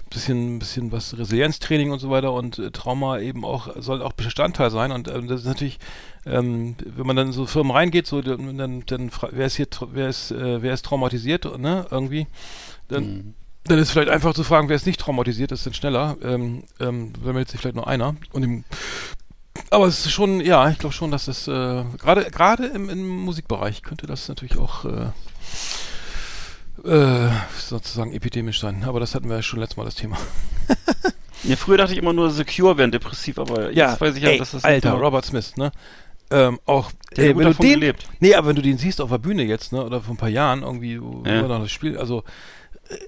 bisschen, 0.10 0.60
bisschen 0.60 0.92
was 0.92 1.18
Resilienztraining 1.18 1.92
und 1.92 2.00
so 2.00 2.10
weiter 2.10 2.34
und 2.34 2.60
äh, 2.60 2.72
Trauma 2.72 3.20
eben 3.20 3.44
auch, 3.46 3.70
soll 3.80 4.02
auch 4.02 4.14
Bestandteil 4.14 4.72
sein 4.72 4.92
und 4.92 5.08
ähm, 5.08 5.28
das 5.28 5.42
ist 5.42 5.48
natürlich, 5.48 5.80
ähm, 6.26 6.76
wenn 6.86 7.08
man 7.08 7.16
dann 7.16 7.28
in 7.28 7.34
so 7.34 7.46
Firmen 7.46 7.72
reingeht, 7.72 8.08
so, 8.08 8.22
dann, 8.22 8.84
dann, 8.86 9.12
wer 9.32 9.46
ist 9.46 9.56
hier, 9.56 9.68
wer 9.94 10.10
ist, 10.10 10.32
äh, 10.32 10.62
wer 10.62 10.74
ist 10.74 10.86
traumatisiert, 10.86 11.58
ne? 11.60 11.86
Irgendwie, 11.92 12.28
dann, 12.88 13.04
Mhm. 13.04 13.34
Dann 13.66 13.78
ist 13.80 13.92
vielleicht 13.92 14.10
einfach 14.10 14.34
zu 14.34 14.44
fragen, 14.44 14.70
wer 14.70 14.76
ist 14.76 14.86
nicht 14.88 15.00
traumatisiert, 15.00 15.52
ist 15.52 15.66
dann 15.66 15.74
schneller. 15.74 16.18
Ähm, 16.24 16.64
ähm, 16.80 17.14
da 17.24 17.32
meldet 17.34 17.50
sich 17.50 17.60
vielleicht 17.62 17.76
nur 17.76 17.88
einer. 17.88 18.16
Und 18.32 18.44
im, 18.44 18.64
aber 19.70 19.86
es 19.86 20.06
ist 20.06 20.12
schon, 20.12 20.42
ja, 20.42 20.70
ich 20.70 20.78
glaube 20.80 20.94
schon, 20.94 21.12
dass 21.12 21.26
das 21.26 21.48
äh, 21.48 21.84
gerade 22.00 22.30
gerade 22.32 22.66
im, 22.68 22.90
im 22.90 23.08
Musikbereich 23.08 23.84
könnte 23.84 24.08
das 24.08 24.28
natürlich 24.28 24.58
auch 24.58 24.86
äh, 24.86 25.08
äh, 26.84 27.30
sozusagen 27.58 28.14
epidemisch 28.14 28.60
sein. 28.60 28.84
Aber 28.86 29.00
das 29.00 29.14
hatten 29.16 29.30
wir 29.30 29.36
ja 29.38 29.42
schon 29.44 29.60
letztes 29.60 29.78
Mal 29.78 29.86
das 29.86 29.96
Thema. 29.96 30.18
Ja, 31.44 31.56
früher 31.56 31.78
dachte 31.78 31.94
ich 31.94 31.98
immer 31.98 32.14
nur, 32.14 32.30
Secure 32.30 32.78
wären 32.78 32.92
depressiv, 32.92 33.40
aber 33.40 33.72
jetzt 33.72 34.00
weiß 34.00 34.16
ich 34.16 34.22
ja, 34.22 34.30
ey, 34.30 34.38
dass 34.38 34.52
das 34.52 34.64
Alter, 34.64 34.92
Robert 34.94 35.26
Smith, 35.26 35.58
ne? 35.58 35.72
Ähm, 36.30 36.60
auch, 36.68 36.92
Der 37.18 37.30
ey, 37.30 37.36
wenn 37.36 37.48
du 37.48 37.54
den, 37.56 37.80
gelebt. 37.80 38.08
nee, 38.20 38.36
aber 38.36 38.50
wenn 38.50 38.56
du 38.58 38.62
den 38.62 38.78
siehst 38.78 39.02
auf 39.02 39.10
der 39.10 39.18
Bühne 39.18 39.42
jetzt, 39.42 39.74
ne, 39.74 39.84
oder 39.84 40.02
vor 40.02 40.14
ein 40.14 40.18
paar 40.18 40.30
Jahren 40.30 40.62
irgendwie, 40.62 41.02
wo 41.02 41.24
Ja. 41.26 41.42
noch 41.48 41.62
das 41.62 41.72
Spiel, 41.72 41.98
also 41.98 42.24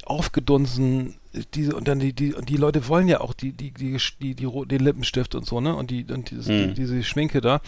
aufgedunsen, 0.05 1.15
diese 1.53 1.75
und 1.75 1.87
dann 1.87 1.99
die 1.99 2.13
die 2.13 2.33
und 2.33 2.49
die 2.49 2.57
Leute 2.57 2.87
wollen 2.87 3.07
ja 3.07 3.21
auch 3.21 3.33
die 3.33 3.51
die 3.51 3.71
die 3.71 3.97
die, 4.21 4.35
die, 4.35 4.47
den 4.67 4.83
Lippenstift 4.83 5.35
und 5.35 5.45
so, 5.45 5.61
ne, 5.61 5.75
und 5.75 5.89
die 5.91 6.05
und 6.05 6.29
dieses, 6.31 6.47
Mhm. 6.47 6.69
die, 6.69 6.73
diese 6.73 7.03
Schminke 7.03 7.41
da, 7.41 7.61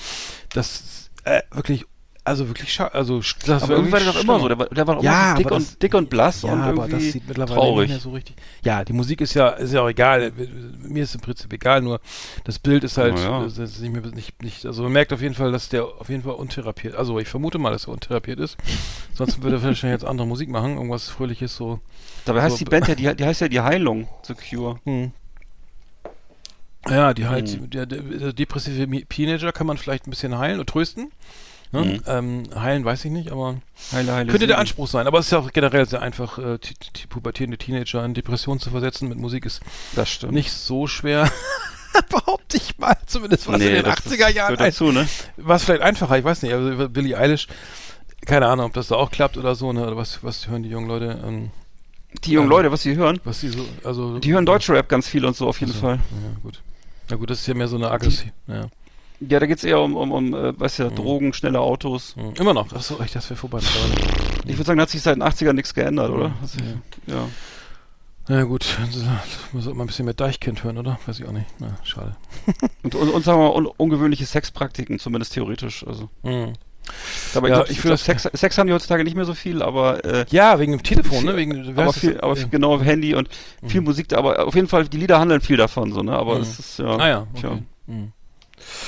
das 0.54 1.10
äh, 1.24 1.42
wirklich 1.52 1.86
also 2.26 2.48
wirklich 2.50 2.74
scha 2.74 2.88
also 2.88 3.22
das 3.46 3.64
Aber 3.64 3.74
irgendwie 3.76 3.92
war 3.94 4.00
der 4.00 4.12
doch 4.12 4.22
immer 4.22 4.40
so, 4.40 4.48
der 4.48 4.58
war, 4.60 4.68
der 4.68 4.88
war 4.88 4.96
immer 4.96 5.04
Ja, 5.04 5.32
so 5.32 5.38
dick 5.38 5.46
aber 5.46 5.56
und, 5.56 5.62
das- 5.68 5.78
dick 5.80 5.94
und 5.94 6.10
blass 6.10 6.42
ja, 6.42 6.52
und 6.52 6.60
aber 6.62 6.72
irgendwie 6.88 6.92
das 7.06 7.14
sieht 7.14 7.28
mittlerweile 7.28 7.56
traurig. 7.60 7.88
nicht 7.88 7.90
mehr 7.96 8.00
so 8.00 8.10
richtig. 8.12 8.36
Ja, 8.64 8.84
die 8.84 8.94
Musik 8.94 9.22
ist 9.22 9.34
ja 9.36 9.50
ist 9.50 9.72
ja 9.74 9.82
auch 9.82 9.88
egal. 9.90 10.32
Mir 10.82 11.04
ist 11.04 11.16
im 11.16 11.22
Prinzip 11.22 11.54
egal, 11.54 11.82
nur 11.82 12.02
das 12.44 12.60
Bild 12.60 12.84
ist 12.84 12.98
halt 12.98 13.18
ja. 13.20 13.44
das 13.44 13.58
ist 13.58 13.80
nicht 13.80 13.94
mehr 13.94 14.02
nicht, 14.12 14.42
nicht 14.44 14.66
also 14.66 14.84
man 14.84 14.92
merkt 14.92 15.14
auf 15.14 15.22
jeden 15.22 15.36
Fall, 15.36 15.52
dass 15.52 15.70
der 15.70 15.86
auf 15.86 16.10
jeden 16.10 16.24
Fall 16.24 16.34
untherapiert. 16.34 16.96
Also 16.96 17.18
ich 17.20 17.28
vermute 17.28 17.58
mal, 17.60 17.72
dass 17.72 17.86
er 17.88 17.94
untherapiert 17.94 18.40
ist. 18.40 18.58
Sonst 19.14 19.42
würde 19.44 19.58
er 19.58 19.64
wahrscheinlich 19.64 20.00
jetzt 20.02 20.06
andere 20.10 20.28
Musik 20.28 20.50
machen, 20.50 20.76
irgendwas 20.76 21.08
fröhliches 21.10 21.56
so. 21.56 21.80
Dabei 22.26 22.42
heißt 22.42 22.58
so- 22.58 22.66
die 22.66 22.70
Band 22.70 22.88
ja, 22.88 22.96
die, 22.96 23.16
die 23.16 23.24
heißt 23.26 23.42
ja 23.42 23.48
die 23.48 23.62
Heilung, 23.62 24.08
Secure. 24.24 24.80
Hm. 24.86 25.12
Ja, 26.90 27.14
die 27.16 27.26
halt, 27.28 27.50
Hm. 27.50 27.70
der, 27.70 27.86
der, 27.88 28.00
der 28.02 28.34
depressive 28.34 28.88
Teenager 29.08 29.52
kann 29.52 29.66
man 29.66 29.78
vielleicht 29.78 30.06
ein 30.06 30.12
bisschen 30.12 30.38
heilen 30.38 30.60
und 30.60 30.68
trösten. 30.70 31.12
Ne? 31.76 31.86
Mhm. 31.86 32.02
Ähm, 32.08 32.44
heilen 32.62 32.86
weiß 32.86 33.06
ich 33.06 33.12
nicht, 33.12 33.32
aber 33.32 33.58
Heile, 33.92 34.14
heile 34.14 34.32
könnte 34.32 34.48
der. 34.48 34.58
Anspruch 34.60 34.88
sein. 34.88 35.06
Aber 35.08 35.20
es 35.20 35.26
ist 35.26 35.32
ja 35.32 35.40
auch 35.40 35.52
generell 35.52 35.86
sehr 35.88 36.02
einfach, 36.02 36.38
äh, 36.38 36.58
pubertierende 37.10 37.58
Teenager 37.58 38.04
in 38.06 38.14
Depression 38.14 38.60
zu 38.60 38.70
versetzen 38.72 39.10
mit 39.10 39.18
Musik 39.18 39.46
ist 39.46 39.62
Das 39.96 40.10
stimmt. 40.10 40.34
nicht 40.34 40.52
so 40.52 40.88
schwer. 40.88 41.30
Behaupte 42.10 42.58
ich 42.58 42.78
mal, 42.78 42.96
zumindest 43.06 43.48
was 43.48 43.56
in 43.62 43.68
den 43.74 43.84
das- 43.86 44.00
80er 44.06 44.18
das 44.26 44.34
Jahren. 44.34 44.58
dazu, 44.58 44.92
ne? 44.92 45.08
War 45.38 45.56
es 45.56 45.64
vielleicht 45.64 45.82
einfacher, 45.82 46.18
ich 46.18 46.26
weiß 46.26 46.42
nicht. 46.44 46.54
Also 46.54 46.90
Billie 46.90 47.18
Eilish, 47.18 47.48
keine 48.26 48.48
Ahnung, 48.48 48.66
ob 48.68 48.74
das 48.74 48.88
da 48.88 48.96
auch 48.96 49.12
klappt 49.12 49.38
oder 49.38 49.56
so, 49.56 49.72
ne? 49.72 49.86
Oder 49.86 49.96
was, 49.96 50.22
was 50.24 50.48
hören 50.48 50.64
die 50.64 50.70
jungen 50.70 50.88
Leute, 50.88 51.22
ähm, 51.26 51.52
Die 52.26 52.32
jungen 52.32 52.46
Ähm, 52.48 52.50
Leute, 52.52 52.72
was 52.72 52.82
sie 52.82 52.96
hören, 52.96 53.20
was 53.24 53.40
die 53.42 53.50
so, 53.50 53.66
also. 53.84 54.20
die 54.20 54.34
hören 54.34 54.46
Deutschrap 54.46 54.90
ganz 54.90 55.08
viel 55.08 55.24
und 55.26 55.36
so 55.38 55.48
auf 55.48 55.60
jeden 55.62 55.72
Also, 55.72 55.82
Fall. 55.82 55.96
Ja, 55.96 56.40
gut. 56.44 56.62
Na 57.10 57.16
gut, 57.18 57.30
das 57.30 57.40
ist 57.40 57.48
ja 57.48 57.54
mehr 57.54 57.68
so 57.68 57.76
eine 57.78 57.90
Aggression. 57.92 58.32
Ja. 58.48 58.68
Ja, 59.30 59.40
da 59.40 59.46
geht's 59.46 59.64
eher 59.64 59.80
um, 59.82 59.96
um, 59.96 60.12
um 60.12 60.34
äh, 60.34 60.60
weißt 60.60 60.80
ja, 60.80 60.90
Mhm. 60.90 60.96
Drogen, 60.96 61.34
schnelle 61.34 61.60
Autos. 61.60 62.16
Mhm. 62.16 62.34
Immer 62.40 62.54
noch. 62.54 62.72
Achso, 62.74 63.00
echt, 63.02 63.16
das 63.16 63.30
wäre 63.30 63.38
vorbei. 63.38 63.60
Ich 64.46 64.58
würde 64.58 64.64
sagen, 64.64 64.78
da 64.78 64.84
hat 64.84 64.90
sich 64.90 65.02
seit 65.02 65.16
den 65.16 65.24
80ern 65.24 65.54
nichts 65.54 65.74
geändert, 65.74 66.10
oder? 66.12 66.30
Mhm. 66.30 66.36
Also, 66.42 66.58
ja. 67.08 67.28
Na 68.28 68.38
ja, 68.38 68.44
gut, 68.44 68.66
also, 68.82 69.02
muss 69.54 69.66
mal 69.68 69.84
ein 69.84 69.88
bisschen 69.88 70.06
mehr 70.06 70.16
Deichkind 70.16 70.64
hören, 70.64 70.80
oder? 70.80 71.00
Weiß 71.06 71.20
ich 71.20 71.28
auch 71.28 71.32
nicht. 71.32 71.46
Na, 71.60 71.78
schade. 71.84 72.16
Und, 72.84 72.96
und, 72.96 73.10
und 73.10 73.24
sagen 73.24 73.40
wir 73.40 73.50
mal, 73.50 73.56
un 73.56 73.66
ungewöhnliche 73.68 74.26
Sexpraktiken, 74.26 74.98
zumindest 75.00 75.34
theoretisch. 75.34 75.86
Also. 75.88 76.10
Mhm. 76.24 76.54
Aber 77.34 77.50
Ja, 77.50 77.62
ich, 77.62 77.66
glaub, 77.66 77.70
ich 77.72 77.82
glaub, 77.82 77.98
Sex, 77.98 78.30
Sex 78.34 78.58
haben 78.60 78.68
die 78.68 78.74
heutzutage 78.74 79.04
nicht 79.04 79.16
mehr 79.16 79.26
so 79.26 79.34
viel, 79.34 79.64
aber 79.64 80.06
äh, 80.06 80.26
Ja, 80.30 80.60
wegen 80.60 80.72
dem 80.72 80.84
Telefon, 80.84 81.26
ne? 81.26 81.36
Wegen, 81.36 81.66
wie 81.66 81.72
aber 81.72 81.86
heißt 81.86 82.00
viel, 82.00 82.20
aber 82.22 82.38
Ja. 82.38 82.46
genau 82.50 82.80
Handy 82.80 83.16
und 83.16 83.28
viel 83.66 83.82
Musik 83.82 84.08
da, 84.10 84.18
aber 84.20 84.46
auf 84.48 84.54
jeden 84.54 84.68
Fall, 84.68 84.88
die 84.88 84.98
Lieder 84.98 85.20
handeln 85.20 85.42
viel 85.42 85.58
davon, 85.58 85.92
so, 85.94 86.02
ne? 86.04 86.14
Aber 86.14 86.36
Mhm. 86.36 86.42
es 86.42 86.60
ist 86.60 86.80
ja, 86.80 86.96
Ah 86.98 87.08
ja, 87.08 87.28
okay. 87.36 87.62
Mhm. 87.88 88.12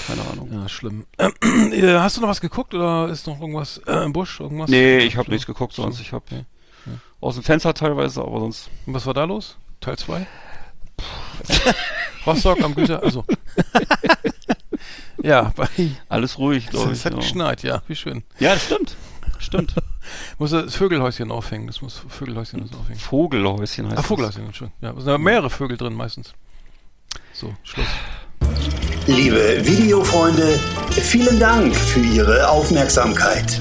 Keine 0.07 0.21
Ahnung. 0.31 0.49
Ja, 0.51 0.67
schlimm. 0.69 1.05
Äh, 1.17 1.97
hast 1.99 2.17
du 2.17 2.21
noch 2.21 2.29
was 2.29 2.41
geguckt 2.41 2.73
oder 2.73 3.07
ist 3.09 3.27
noch 3.27 3.39
irgendwas 3.39 3.77
äh, 3.87 4.03
im 4.05 4.13
Busch? 4.13 4.39
Irgendwas? 4.39 4.69
Nee, 4.69 4.99
ich 4.99 5.17
habe 5.17 5.29
nichts 5.29 5.45
geguckt 5.45 5.73
sonst. 5.73 5.97
So. 5.97 6.01
Ich 6.01 6.11
habe 6.13 6.23
Okay. 6.31 6.45
Ja. 6.85 6.91
aus 7.21 7.35
dem 7.35 7.43
Fenster 7.43 7.73
teilweise, 7.73 8.21
aber 8.21 8.39
sonst. 8.39 8.69
Und 8.85 8.93
was 8.93 9.05
war 9.05 9.13
da 9.13 9.23
los? 9.25 9.57
Teil 9.81 9.97
2? 9.97 10.25
Rostock 12.25 12.61
am 12.63 12.73
Güter, 12.75 13.03
also. 13.03 13.23
ja, 15.23 15.51
bei, 15.55 15.67
Alles 16.09 16.37
ruhig, 16.37 16.67
glaube 16.67 16.91
ich. 16.91 16.99
es 16.99 17.05
hat 17.05 17.13
ja. 17.13 17.19
geschneit, 17.19 17.63
ja, 17.63 17.81
wie 17.87 17.95
schön. 17.95 18.23
ja, 18.39 18.53
das 18.53 18.65
stimmt. 18.65 18.95
Stimmt. 19.39 19.75
Muss 20.39 20.51
das 20.51 20.73
Vögelhäuschen 20.75 21.31
aufhängen, 21.31 21.67
das 21.67 21.81
muss 21.81 22.01
Vögelhäuschen 22.09 22.61
das 22.61 22.79
aufhängen. 22.79 22.99
Vogelhäuschen 22.99 23.85
heißt 23.85 23.93
Ach, 23.93 23.97
das. 24.01 24.05
Vogelhäuschen, 24.07 24.45
Entschuldigung. 24.45 24.77
Ja, 24.81 24.97
es 24.97 25.03
sind 25.03 25.21
mehrere 25.21 25.49
Vögel 25.49 25.77
drin 25.77 25.93
meistens. 25.93 26.33
So, 27.33 27.53
Schluss. 27.63 27.87
Liebe 29.07 29.65
Videofreunde, 29.65 30.59
vielen 30.91 31.39
Dank 31.39 31.75
für 31.75 32.01
Ihre 32.01 32.49
Aufmerksamkeit. 32.49 33.59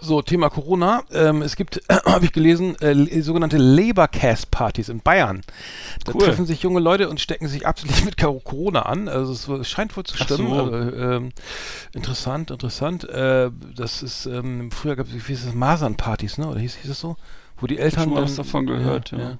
So, 0.00 0.22
Thema 0.22 0.48
Corona. 0.48 1.02
Ähm, 1.12 1.42
es 1.42 1.54
gibt, 1.54 1.82
habe 2.06 2.24
ich 2.24 2.32
gelesen, 2.32 2.76
äh, 2.80 2.94
le- 2.94 3.22
sogenannte 3.22 3.58
Lebercast-Partys 3.58 4.88
in 4.88 5.00
Bayern. 5.00 5.42
Da 6.04 6.12
Cool. 6.14 6.22
treffen 6.22 6.46
sich 6.46 6.62
junge 6.62 6.80
Leute 6.80 7.10
und 7.10 7.20
stecken 7.20 7.46
sich 7.46 7.66
absichtlich 7.66 8.04
mit 8.06 8.16
Cor- 8.16 8.42
Corona 8.42 8.82
an. 8.82 9.08
Also 9.08 9.56
es, 9.60 9.68
scheint 9.68 9.94
wohl 9.98 10.04
zu 10.04 10.16
stimmen. 10.16 10.48
so. 10.48 10.54
Also, 10.72 10.96
ähm, 10.96 11.32
interessant, 11.92 12.50
interessant. 12.50 13.06
Äh, 13.08 13.50
das 13.76 14.02
ist, 14.02 14.24
ähm, 14.24 14.70
früher 14.70 14.96
gab 14.96 15.08
es, 15.08 15.14
wie 15.14 15.18
hieß 15.18 15.44
es, 15.46 15.54
Masernpartys, 15.54 16.38
ne? 16.38 16.48
Oder 16.48 16.60
hieß, 16.60 16.76
hieß 16.76 16.90
es 16.92 17.00
so? 17.00 17.16
Wo 17.60 17.66
die 17.66 17.78
Eltern 17.78 18.04
schon 18.04 18.14
dann, 18.14 18.24
was 18.24 18.36
davon 18.36 18.66
gehört, 18.66 19.10
ja. 19.10 19.36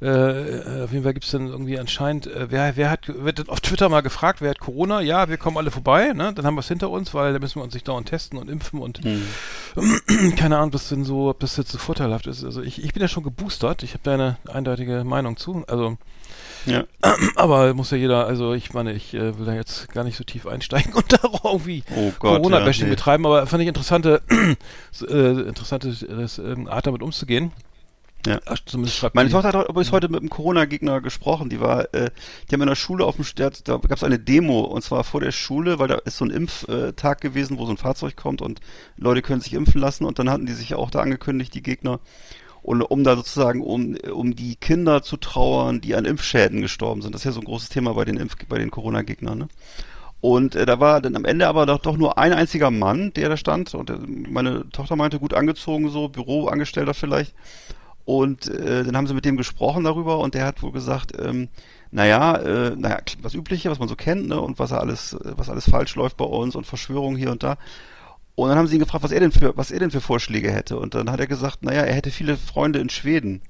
ja. 0.00 0.06
Äh, 0.06 0.80
äh, 0.80 0.84
auf 0.84 0.92
jeden 0.92 1.04
Fall 1.04 1.14
gibt 1.14 1.24
es 1.24 1.30
dann 1.30 1.48
irgendwie 1.48 1.78
anscheinend, 1.78 2.26
äh, 2.26 2.50
wer, 2.50 2.76
wer 2.76 2.90
hat, 2.90 3.08
wird 3.08 3.38
dann 3.38 3.48
auf 3.48 3.60
Twitter 3.60 3.88
mal 3.88 4.02
gefragt, 4.02 4.40
wer 4.40 4.50
hat 4.50 4.60
Corona? 4.60 5.00
Ja, 5.00 5.28
wir 5.28 5.38
kommen 5.38 5.56
alle 5.56 5.70
vorbei, 5.70 6.12
ne? 6.12 6.32
Dann 6.34 6.44
haben 6.44 6.54
wir 6.54 6.60
es 6.60 6.68
hinter 6.68 6.90
uns, 6.90 7.14
weil 7.14 7.32
da 7.32 7.38
müssen 7.38 7.56
wir 7.56 7.64
uns 7.64 7.74
nicht 7.74 7.88
dauernd 7.88 8.08
testen 8.08 8.38
und 8.38 8.48
impfen 8.48 8.80
und 8.80 8.94
Hm. 9.04 9.22
keine 10.36 10.58
Ahnung, 10.58 10.72
was 10.72 10.88
denn 10.88 11.04
so, 11.04 11.30
ob 11.30 11.40
das 11.40 11.56
jetzt 11.56 11.72
so 11.72 11.78
vorteilhaft 11.78 12.26
ist. 12.26 12.44
Also 12.44 12.62
ich, 12.62 12.82
ich 12.82 12.92
bin 12.92 13.02
ja 13.02 13.08
schon 13.08 13.24
geboostert, 13.24 13.82
ich 13.82 13.92
habe 13.92 14.00
da 14.02 14.14
eine 14.14 14.36
eindeutige 14.46 15.04
Meinung 15.04 15.36
zu. 15.36 15.64
Also, 15.66 15.98
Ja. 16.66 16.84
aber 17.36 17.74
muss 17.74 17.90
ja 17.90 17.96
jeder, 17.96 18.26
also 18.26 18.54
ich 18.54 18.72
meine, 18.72 18.92
ich 18.92 19.12
äh, 19.14 19.38
will 19.38 19.46
da 19.46 19.54
jetzt 19.54 19.88
gar 19.92 20.04
nicht 20.04 20.16
so 20.16 20.24
tief 20.24 20.46
einsteigen 20.46 20.92
und 20.94 21.12
da 21.12 21.18
irgendwie 21.44 21.82
Oh. 21.94 22.12
Corona-Bashing 22.18 22.84
ja, 22.84 22.88
nee. 22.90 22.94
betreiben, 22.96 23.26
aber 23.26 23.46
fand 23.46 23.62
ich 23.62 23.68
interessante, 23.68 24.22
äh, 25.08 25.40
interessante 25.48 25.88
äh, 25.88 26.68
Art 26.68 26.86
damit 26.86 27.02
umzugehen. 27.02 27.52
Ja. 28.26 28.40
Ach, 28.46 28.56
Meine 29.12 29.28
Tochter 29.28 29.52
hat 29.52 29.68
übrigens 29.68 29.92
heute 29.92 30.08
mit 30.08 30.20
einem 30.20 30.30
Corona-Gegner 30.30 31.02
gesprochen. 31.02 31.50
Die 31.50 31.60
war, 31.60 31.92
äh, 31.92 32.10
die 32.48 32.54
haben 32.54 32.62
in 32.62 32.68
der 32.68 32.74
Schule 32.74 33.04
auf 33.04 33.16
dem, 33.16 33.26
der 33.36 33.46
hat- 33.46 33.68
da 33.68 33.76
gab 33.76 33.92
es 33.98 34.02
eine 34.02 34.18
Demo 34.18 34.60
und 34.60 34.80
zwar 34.82 35.04
vor 35.04 35.20
der 35.20 35.30
Schule, 35.30 35.78
weil 35.78 35.88
da 35.88 35.96
ist 35.96 36.16
so 36.16 36.24
ein 36.24 36.30
Impftag 36.30 37.20
gewesen, 37.20 37.58
wo 37.58 37.66
so 37.66 37.72
ein 37.72 37.76
Fahrzeug 37.76 38.16
kommt 38.16 38.40
und 38.40 38.60
Leute 38.96 39.20
können 39.20 39.42
sich 39.42 39.52
impfen 39.52 39.78
lassen 39.78 40.06
und 40.06 40.18
dann 40.18 40.30
hatten 40.30 40.46
die 40.46 40.54
sich 40.54 40.74
auch 40.74 40.90
da 40.90 41.00
angekündigt, 41.00 41.52
die 41.52 41.62
Gegner, 41.62 42.00
und 42.64 42.80
um 42.80 43.04
da 43.04 43.14
sozusagen 43.14 43.60
um 43.60 43.94
um 44.10 44.34
die 44.34 44.56
Kinder 44.56 45.02
zu 45.02 45.18
trauern, 45.18 45.82
die 45.82 45.94
an 45.94 46.06
Impfschäden 46.06 46.62
gestorben 46.62 47.02
sind. 47.02 47.14
Das 47.14 47.20
ist 47.20 47.26
ja 47.26 47.32
so 47.32 47.40
ein 47.40 47.44
großes 47.44 47.68
Thema 47.68 47.92
bei 47.92 48.06
den 48.06 48.16
Impf 48.16 48.36
bei 48.48 48.58
den 48.58 48.70
Corona-Gegnern. 48.70 49.38
Ne? 49.38 49.48
Und 50.22 50.54
äh, 50.56 50.64
da 50.64 50.80
war 50.80 51.02
dann 51.02 51.14
am 51.14 51.26
Ende 51.26 51.46
aber 51.46 51.66
doch, 51.66 51.78
doch 51.78 51.98
nur 51.98 52.16
ein 52.16 52.32
einziger 52.32 52.70
Mann, 52.70 53.12
der 53.12 53.28
da 53.28 53.36
stand. 53.36 53.74
Und 53.74 53.90
äh, 53.90 53.98
meine 53.98 54.66
Tochter 54.70 54.96
meinte, 54.96 55.18
gut 55.18 55.34
angezogen, 55.34 55.90
so 55.90 56.08
Büroangestellter 56.08 56.94
vielleicht. 56.94 57.34
Und 58.06 58.48
äh, 58.48 58.82
dann 58.82 58.96
haben 58.96 59.06
sie 59.06 59.14
mit 59.14 59.26
dem 59.26 59.36
gesprochen 59.36 59.84
darüber 59.84 60.18
und 60.18 60.32
der 60.34 60.46
hat 60.46 60.62
wohl 60.62 60.72
gesagt, 60.72 61.12
ähm, 61.20 61.48
naja, 61.90 62.36
äh, 62.36 62.76
naja, 62.76 62.98
das 63.22 63.34
Übliche, 63.34 63.70
was 63.70 63.78
man 63.78 63.88
so 63.88 63.96
kennt, 63.96 64.28
ne, 64.28 64.40
und 64.40 64.58
was 64.58 64.70
er 64.70 64.80
alles, 64.80 65.12
äh, 65.12 65.32
was 65.36 65.50
alles 65.50 65.68
falsch 65.68 65.94
läuft 65.96 66.16
bei 66.16 66.24
uns 66.24 66.56
und 66.56 66.66
Verschwörungen 66.66 67.18
hier 67.18 67.30
und 67.30 67.42
da. 67.42 67.58
Und 68.36 68.48
dann 68.48 68.58
haben 68.58 68.66
sie 68.66 68.74
ihn 68.74 68.80
gefragt, 68.80 69.04
was 69.04 69.12
er 69.12 69.20
denn 69.20 69.32
für, 69.32 69.56
was 69.56 69.70
er 69.70 69.78
denn 69.78 69.90
für 69.90 70.00
Vorschläge 70.00 70.50
hätte. 70.50 70.78
Und 70.78 70.94
dann 70.94 71.10
hat 71.10 71.20
er 71.20 71.26
gesagt, 71.26 71.62
naja, 71.62 71.82
er 71.82 71.94
hätte 71.94 72.10
viele 72.10 72.36
Freunde 72.36 72.80
in 72.80 72.88
Schweden. 72.88 73.42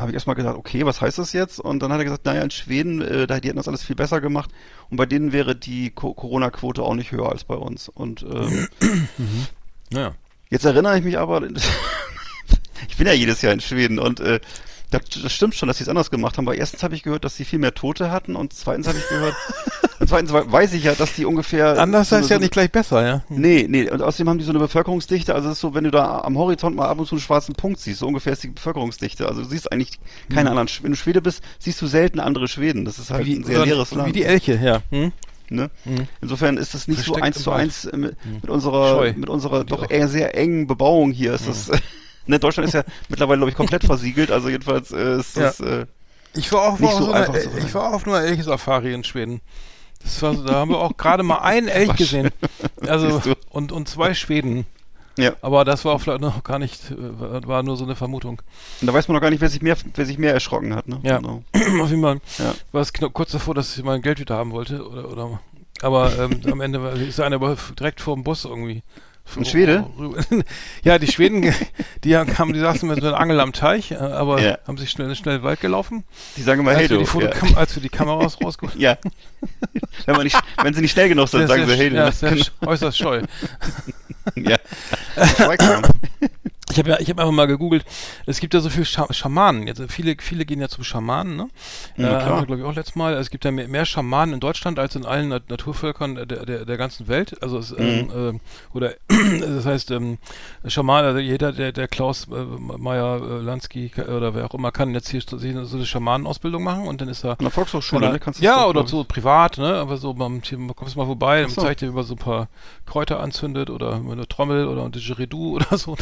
Habe 0.00 0.10
ich 0.10 0.14
erstmal 0.14 0.34
gedacht, 0.34 0.56
okay, 0.56 0.84
was 0.84 1.00
heißt 1.00 1.18
das 1.18 1.32
jetzt? 1.32 1.60
Und 1.60 1.80
dann 1.80 1.92
hat 1.92 1.98
er 1.98 2.04
gesagt, 2.04 2.24
naja, 2.24 2.42
in 2.42 2.50
Schweden, 2.50 3.00
äh, 3.00 3.26
die 3.28 3.34
hätten 3.48 3.56
das 3.56 3.68
alles 3.68 3.84
viel 3.84 3.94
besser 3.94 4.20
gemacht 4.20 4.50
und 4.90 4.96
bei 4.96 5.06
denen 5.06 5.30
wäre 5.30 5.54
die 5.54 5.90
Co 5.90 6.14
Corona-Quote 6.14 6.82
auch 6.82 6.94
nicht 6.94 7.12
höher 7.12 7.30
als 7.30 7.44
bei 7.44 7.54
uns. 7.54 7.88
Und 7.88 8.24
ähm, 8.28 8.66
Ja. 9.92 10.14
Jetzt 10.50 10.64
erinnere 10.64 10.98
ich 10.98 11.04
mich 11.04 11.18
aber, 11.18 11.42
ich 12.88 12.96
bin 12.96 13.06
ja 13.06 13.12
jedes 13.12 13.42
Jahr 13.42 13.52
in 13.52 13.60
Schweden 13.60 13.98
und 13.98 14.20
äh, 14.20 14.40
das, 14.90 15.02
das 15.22 15.32
stimmt 15.32 15.54
schon, 15.54 15.66
dass 15.66 15.78
sie 15.78 15.84
es 15.84 15.88
anders 15.88 16.10
gemacht 16.10 16.38
haben. 16.38 16.46
Aber 16.48 16.56
erstens 16.56 16.82
habe 16.82 16.94
ich 16.94 17.02
gehört, 17.02 17.24
dass 17.24 17.36
sie 17.36 17.44
viel 17.44 17.58
mehr 17.58 17.74
Tote 17.74 18.10
hatten 18.10 18.36
und 18.36 18.52
zweitens 18.54 18.88
habe 18.88 18.96
ich 18.98 19.08
gehört, 19.08 19.34
und 20.00 20.08
zweitens 20.08 20.32
we- 20.32 20.50
weiß 20.50 20.72
ich 20.72 20.84
ja, 20.84 20.94
dass 20.94 21.14
die 21.14 21.24
ungefähr 21.26 21.78
Anders 21.78 22.08
so 22.08 22.14
eine- 22.16 22.22
heißt 22.22 22.30
ja 22.30 22.36
so- 22.36 22.40
nicht 22.40 22.52
gleich 22.52 22.70
besser, 22.72 23.06
ja. 23.06 23.22
Nee, 23.28 23.66
nee, 23.68 23.90
und 23.90 24.00
außerdem 24.00 24.28
haben 24.28 24.38
die 24.38 24.44
so 24.44 24.50
eine 24.50 24.58
Bevölkerungsdichte, 24.60 25.34
also 25.34 25.48
es 25.48 25.54
ist 25.54 25.60
so, 25.60 25.74
wenn 25.74 25.84
du 25.84 25.90
da 25.90 26.20
am 26.20 26.38
Horizont 26.38 26.76
mal 26.76 26.88
ab 26.88 26.98
und 26.98 27.06
zu 27.06 27.14
einen 27.16 27.20
schwarzen 27.20 27.54
Punkt 27.54 27.80
siehst, 27.80 27.98
so 28.00 28.06
ungefähr 28.06 28.32
ist 28.32 28.42
die 28.42 28.48
Bevölkerungsdichte. 28.48 29.28
Also 29.28 29.42
du 29.42 29.48
siehst 29.48 29.70
eigentlich 29.72 29.98
keine 30.32 30.50
anderen, 30.50 30.68
Sch- 30.68 30.82
wenn 30.82 30.92
du 30.92 30.96
Schwede 30.96 31.20
bist, 31.20 31.42
siehst 31.58 31.80
du 31.82 31.86
selten 31.86 32.20
andere 32.20 32.48
Schweden. 32.48 32.84
Das 32.84 32.98
ist 32.98 33.10
halt 33.10 33.26
Wie, 33.26 33.34
ein 33.34 33.44
sehr 33.44 33.64
leeres 33.66 33.92
Land. 33.92 34.08
wie 34.08 34.12
die 34.12 34.24
Elche, 34.24 34.58
ja. 34.62 34.82
Hm? 34.90 35.12
Ne? 35.50 35.70
Insofern 36.20 36.58
ist 36.58 36.74
das 36.74 36.88
nicht 36.88 36.98
so 36.98 37.14
Versteckt 37.14 37.24
eins 37.26 37.36
im 37.38 37.42
zu 37.42 37.50
eins 37.52 37.84
äh, 37.86 37.96
mit, 37.96 38.16
mit 38.42 38.50
unserer, 38.50 38.90
Scheu. 38.90 39.12
mit 39.16 39.30
unserer 39.30 39.64
doch 39.64 39.90
eher 39.90 40.06
sehr 40.08 40.36
engen 40.36 40.66
Bebauung 40.66 41.10
hier. 41.10 41.32
Ist 41.32 41.48
das, 41.48 41.70
ne, 42.28 42.38
Deutschland 42.38 42.68
ist 42.68 42.74
ja 42.74 42.84
mittlerweile, 43.08 43.38
glaube 43.38 43.50
ich, 43.50 43.56
komplett 43.56 43.84
versiegelt. 43.84 44.30
Also 44.30 44.48
jedenfalls 44.48 44.92
äh, 44.92 45.18
ist 45.18 45.36
das, 45.36 45.58
äh, 45.60 45.86
Ich 46.34 46.52
war 46.52 46.62
auch, 46.62 46.78
Nicht 46.78 46.92
war 46.92 46.98
so 46.98 47.04
so 47.06 47.12
einfach 47.12 47.34
eine, 47.34 47.42
zu 47.42 47.58
ich 47.58 47.74
war 47.74 47.92
auf 47.94 48.06
einer 48.06 48.20
Elch-Safari 48.22 48.92
in 48.94 49.02
Schweden. 49.04 49.40
Das 50.02 50.22
war, 50.22 50.34
so- 50.34 50.44
da 50.44 50.54
haben 50.54 50.70
wir 50.70 50.78
auch 50.78 50.96
gerade 50.96 51.22
mal 51.24 51.38
einen 51.38 51.66
Elch 51.80 51.96
gesehen. 51.96 52.30
Also 52.86 53.20
und, 53.50 53.72
und 53.72 53.88
zwei 53.88 54.14
Schweden. 54.14 54.64
ja. 55.16 55.32
Aber 55.42 55.64
das 55.64 55.84
war 55.84 55.98
vielleicht 55.98 56.20
noch 56.20 56.44
gar 56.44 56.60
nicht, 56.60 56.90
äh, 56.92 56.96
war 57.48 57.62
nur 57.64 57.76
so 57.76 57.84
eine 57.84 57.96
Vermutung. 57.96 58.40
Und 58.80 58.86
da 58.86 58.94
weiß 58.94 59.08
man 59.08 59.16
noch 59.16 59.20
gar 59.22 59.30
nicht, 59.30 59.40
wer 59.40 59.48
sich 59.48 59.60
mehr, 59.62 59.76
wer 59.94 60.06
sich 60.06 60.18
mehr 60.18 60.32
erschrocken 60.34 60.74
hat. 60.76 60.86
Ne? 60.86 61.00
Ja. 61.02 61.16
Genau. 61.16 61.42
Auf 61.82 61.90
jeden 61.90 62.02
Fall 62.02 62.20
Ja. 62.38 62.54
war 62.70 62.82
es 62.82 62.92
knapp- 62.92 63.12
kurz 63.12 63.32
davor, 63.32 63.54
dass 63.56 63.76
ich 63.76 63.82
mein 63.82 64.00
Geld 64.02 64.20
wieder 64.20 64.36
haben 64.36 64.52
wollte. 64.52 64.86
Oder, 64.88 65.10
oder, 65.10 65.40
aber 65.82 66.16
ähm, 66.18 66.40
am 66.50 66.60
Ende 66.60 66.80
war, 66.82 66.92
ist 66.92 67.18
einer 67.20 67.38
direkt 67.78 68.00
vor 68.00 68.14
dem 68.14 68.22
Bus 68.22 68.44
irgendwie. 68.44 68.82
Ein 69.36 69.44
Schwede? 69.44 69.86
ja, 70.84 70.98
die 70.98 71.06
Schweden, 71.06 71.52
die 72.04 72.16
haben- 72.16 72.32
kamen, 72.32 72.52
die 72.54 72.60
saßen 72.60 72.88
mit 72.88 73.02
einer 73.04 73.18
Angel 73.18 73.40
am 73.40 73.52
Teich, 73.52 73.90
äh, 73.90 73.96
aber 73.96 74.40
Ja. 74.40 74.58
haben 74.66 74.78
sich 74.78 74.90
schnell, 74.90 75.14
schnell 75.14 75.36
in 75.36 75.40
den 75.42 75.44
Wald 75.44 75.60
gelaufen. 75.60 76.04
Die 76.36 76.42
sagen 76.42 76.60
immer, 76.60 76.72
hey 76.72 76.82
als, 76.82 76.90
wir 76.90 76.98
du. 76.98 77.04
die 77.20 77.24
Ja. 77.50 77.56
Als 77.56 77.74
wir 77.74 77.82
die 77.82 77.88
Kameras 77.88 78.38
rausgeholt 78.42 78.76
ja. 78.76 78.96
wenn, 80.06 80.14
man 80.14 80.24
nicht, 80.24 80.38
wenn 80.62 80.74
sie 80.74 80.80
nicht 80.80 80.92
schnell 80.92 81.08
genug 81.08 81.28
sind, 81.28 81.46
sagen 81.46 81.66
sie, 81.66 81.74
hey 81.76 81.90
du. 81.90 81.96
ja, 81.96 82.10
sehr 82.12 82.32
sch- 82.36 82.50
äußerst 82.66 82.96
scheu. 82.98 83.22
ja. 84.34 84.56
Ich 86.70 86.78
habe 86.78 86.90
ja, 86.90 87.00
ich 87.00 87.08
habe 87.08 87.22
einfach 87.22 87.32
mal 87.34 87.46
gegoogelt. 87.46 87.84
Es 88.26 88.40
gibt 88.40 88.52
ja 88.54 88.60
so 88.60 88.68
viele 88.68 88.84
Scha 88.84 89.10
Schamanen. 89.12 89.66
Jetzt, 89.66 89.80
viele, 89.88 90.16
viele 90.20 90.44
gehen 90.44 90.60
ja 90.60 90.68
zum 90.68 90.84
Schamanen, 90.84 91.36
ne? 91.36 91.48
Ja, 91.96 92.20
äh, 92.20 92.22
haben 92.24 92.40
wir, 92.40 92.46
glaube 92.46 92.60
ich, 92.60 92.66
auch 92.66 92.74
letztes 92.74 92.94
Mal. 92.94 93.14
Es 93.14 93.30
gibt 93.30 93.44
ja 93.46 93.50
mehr, 93.50 93.68
mehr 93.68 93.86
Schamanen 93.86 94.34
in 94.34 94.40
Deutschland 94.40 94.78
als 94.78 94.94
in 94.94 95.06
allen 95.06 95.28
Nat 95.30 95.48
Naturvölkern 95.48 96.14
der, 96.14 96.26
der, 96.26 96.64
der 96.66 96.76
ganzen 96.76 97.08
Welt. 97.08 97.42
Also 97.42 97.58
es, 97.58 97.72
ähm, 97.72 97.88
Mhm. 98.08 98.36
äh, 98.36 98.76
oder 98.76 98.94
das 99.40 99.64
heißt, 99.64 99.90
ähm, 99.92 100.18
Schaman, 100.66 101.04
also 101.04 101.18
jeder, 101.18 101.52
der, 101.52 101.72
der 101.72 101.88
Klaus 101.88 102.26
äh, 102.28 102.34
Meyer 102.78 103.16
äh, 103.22 103.42
Lansky 103.42 103.90
oder 103.96 104.34
wer 104.34 104.44
auch 104.44 104.54
immer 104.54 104.70
kann 104.70 104.92
jetzt 104.94 105.08
hier 105.08 105.22
so 105.22 105.36
eine 105.38 105.86
Schamanenausbildung 105.86 106.62
machen 106.62 106.86
und 106.86 107.00
dann 107.00 107.08
ist 107.08 107.24
er 107.24 107.32
An 107.32 107.36
der 107.40 107.50
Volkshochschule, 107.50 108.02
Oder- 108.04 108.12
ne? 108.12 108.18
Kannst 108.20 108.40
ja, 108.40 108.62
doch, 108.62 108.68
oder 108.68 108.86
so 108.86 109.04
privat, 109.04 109.56
ne? 109.58 109.74
Aber 109.76 109.96
so 109.96 110.12
beim 110.14 110.42
Team, 110.42 110.74
kommst 110.76 110.94
du 110.94 110.98
mal 111.00 111.06
vorbei, 111.06 111.40
dann 111.40 111.50
so. 111.50 111.62
zeigt 111.62 111.80
dir 111.80 111.86
über 111.88 112.02
so 112.04 112.14
ein 112.14 112.18
paar 112.18 112.48
Kräuter 112.86 113.20
anzündet 113.20 113.70
oder 113.70 113.94
eine 113.94 114.28
Trommel 114.28 114.66
oder 114.66 114.84
ein 114.84 114.92
Didgeridoo 114.92 115.54
oder 115.56 115.78
so. 115.78 115.96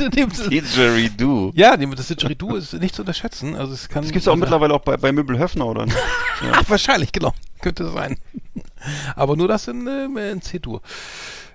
Und 0.00 0.06
in 0.06 0.10
dem, 0.10 0.30
Didgeridoo. 0.30 1.52
ja, 1.54 1.76
das 1.76 2.08
Didgeridoo 2.08 2.56
ist 2.56 2.72
nicht 2.74 2.94
zu 2.94 3.02
unterschätzen. 3.02 3.54
Also 3.54 3.74
es 3.74 3.88
kann. 3.88 4.02
Das 4.02 4.12
gibt's 4.12 4.28
auch 4.28 4.36
mittlerweile 4.36 4.74
auch 4.74 4.80
bei, 4.80 4.96
bei 4.96 5.12
Möbel 5.12 5.38
Höfner, 5.38 5.66
oder? 5.66 5.86
nicht? 5.86 5.96
Ach, 6.52 6.64
wahrscheinlich, 6.68 7.12
genau. 7.12 7.32
Könnte 7.60 7.90
sein. 7.90 8.18
Aber 9.14 9.36
nur 9.36 9.48
das 9.48 9.68
in, 9.68 9.86
äh, 9.86 10.30
in 10.32 10.42
C-Dur. 10.42 10.82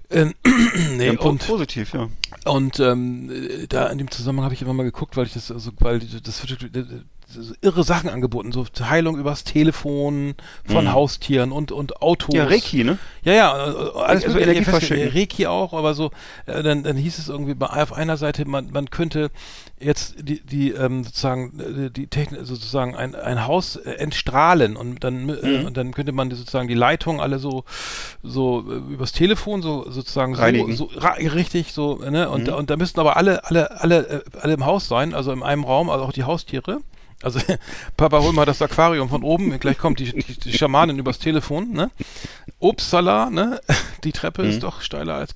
Ähm, 0.10 0.34
nee, 0.96 1.08
Ja, 1.08 1.20
und, 1.20 1.46
positiv, 1.46 1.94
ja. 1.94 2.08
und 2.46 2.80
ähm, 2.80 3.30
äh, 3.30 3.68
da 3.68 3.88
in 3.88 3.98
dem 3.98 4.10
Zusammenhang 4.10 4.46
habe 4.46 4.54
ich 4.54 4.62
immer 4.62 4.74
mal 4.74 4.84
geguckt, 4.84 5.18
weil 5.18 5.26
ich 5.26 5.34
das, 5.34 5.52
also, 5.52 5.72
weil 5.80 6.00
das 6.00 6.44
äh, 6.46 6.86
so 7.30 7.54
irre 7.62 7.84
Sachen 7.84 8.10
angeboten, 8.10 8.52
so 8.52 8.66
Heilung 8.82 9.18
übers 9.18 9.44
Telefon 9.44 10.36
von 10.66 10.86
Mhm. 10.86 10.94
Haustieren 10.94 11.52
und, 11.52 11.72
und 11.72 12.02
Autos. 12.02 12.34
Ja, 12.34 12.46
Reiki, 12.46 12.84
ne? 12.86 12.98
Ja, 13.24 13.34
ja, 13.34 13.54
äh, 13.54 13.70
alles 13.70 14.24
Also 14.24 14.28
mögliche. 14.28 14.40
Energie 14.44 14.62
Ich 14.62 14.68
weiß 14.68 14.74
nicht, 14.82 14.88
verschicken. 14.90 15.18
Reiki 15.18 15.48
auch, 15.48 15.74
aber 15.74 15.94
so, 15.94 16.12
äh, 16.46 16.64
dann, 16.64 16.84
dann 16.84 16.96
hieß 16.96 17.20
es 17.20 17.28
irgendwie 17.28 17.54
bei, 17.54 17.68
auf 17.68 17.92
einer 17.94 18.16
Seite, 18.18 18.46
man, 18.48 18.72
man 18.72 18.90
könnte 18.90 19.30
jetzt 19.80 20.16
die, 20.22 20.40
die 20.42 20.72
ähm, 20.72 21.04
sozusagen 21.04 21.60
äh, 21.88 21.90
die 21.92 22.08
Technik, 22.08 22.40
sozusagen 22.44 22.96
ein, 22.96 23.14
ein 23.14 23.46
Haus 23.46 23.76
äh, 23.76 23.92
entstrahlen 23.92 24.78
und 24.78 25.04
dann 25.04 25.30
äh, 25.30 25.34
Mhm. 25.60 25.66
und 25.66 25.78
dann 25.78 25.94
könnte 25.94 26.14
man 26.14 26.32
sozusagen 26.32 26.68
die 26.68 26.74
Leitung 26.74 27.20
alle 27.22 27.40
so 27.40 27.64
so 28.24 28.62
übers 28.62 29.12
Telefon 29.12 29.62
so 29.62 29.90
sozusagen 29.90 30.34
Reinigen. 30.34 30.76
so, 30.76 30.90
so 30.94 31.00
richtig 31.08 31.74
so 31.74 31.98
ne 31.98 32.30
und 32.30 32.48
Mhm. 32.48 32.54
und 32.54 32.70
da 32.70 32.78
müssten 32.78 33.00
aber 33.00 33.18
alle 33.18 33.44
alle 33.46 33.82
alle 33.82 34.24
alle 34.42 34.54
im 34.54 34.66
Haus 34.66 34.88
sein, 34.88 35.14
also 35.14 35.32
in 35.32 35.44
einem 35.44 35.64
Raum, 35.64 35.90
also 35.90 36.06
auch 36.06 36.14
die 36.14 36.24
Haustiere. 36.24 36.80
Also 37.24 37.40
Papa, 37.98 38.20
hol 38.20 38.32
mal 38.34 38.46
das 38.46 38.62
Aquarium 38.62 39.10
von 39.10 39.24
oben, 39.24 39.58
gleich 39.60 39.78
kommt 39.78 40.00
die, 40.00 40.12
die, 40.14 40.38
die 40.40 40.58
Schamanin 40.58 41.00
übers 41.00 41.18
Telefon, 41.20 41.72
ne? 41.72 41.90
Upsala, 42.60 43.30
ne? 43.30 43.60
Die 44.04 44.12
Treppe 44.12 44.44
Mhm. 44.44 44.50
ist 44.50 44.64
doch 44.64 44.82
steiler 44.82 45.16
als. 45.16 45.34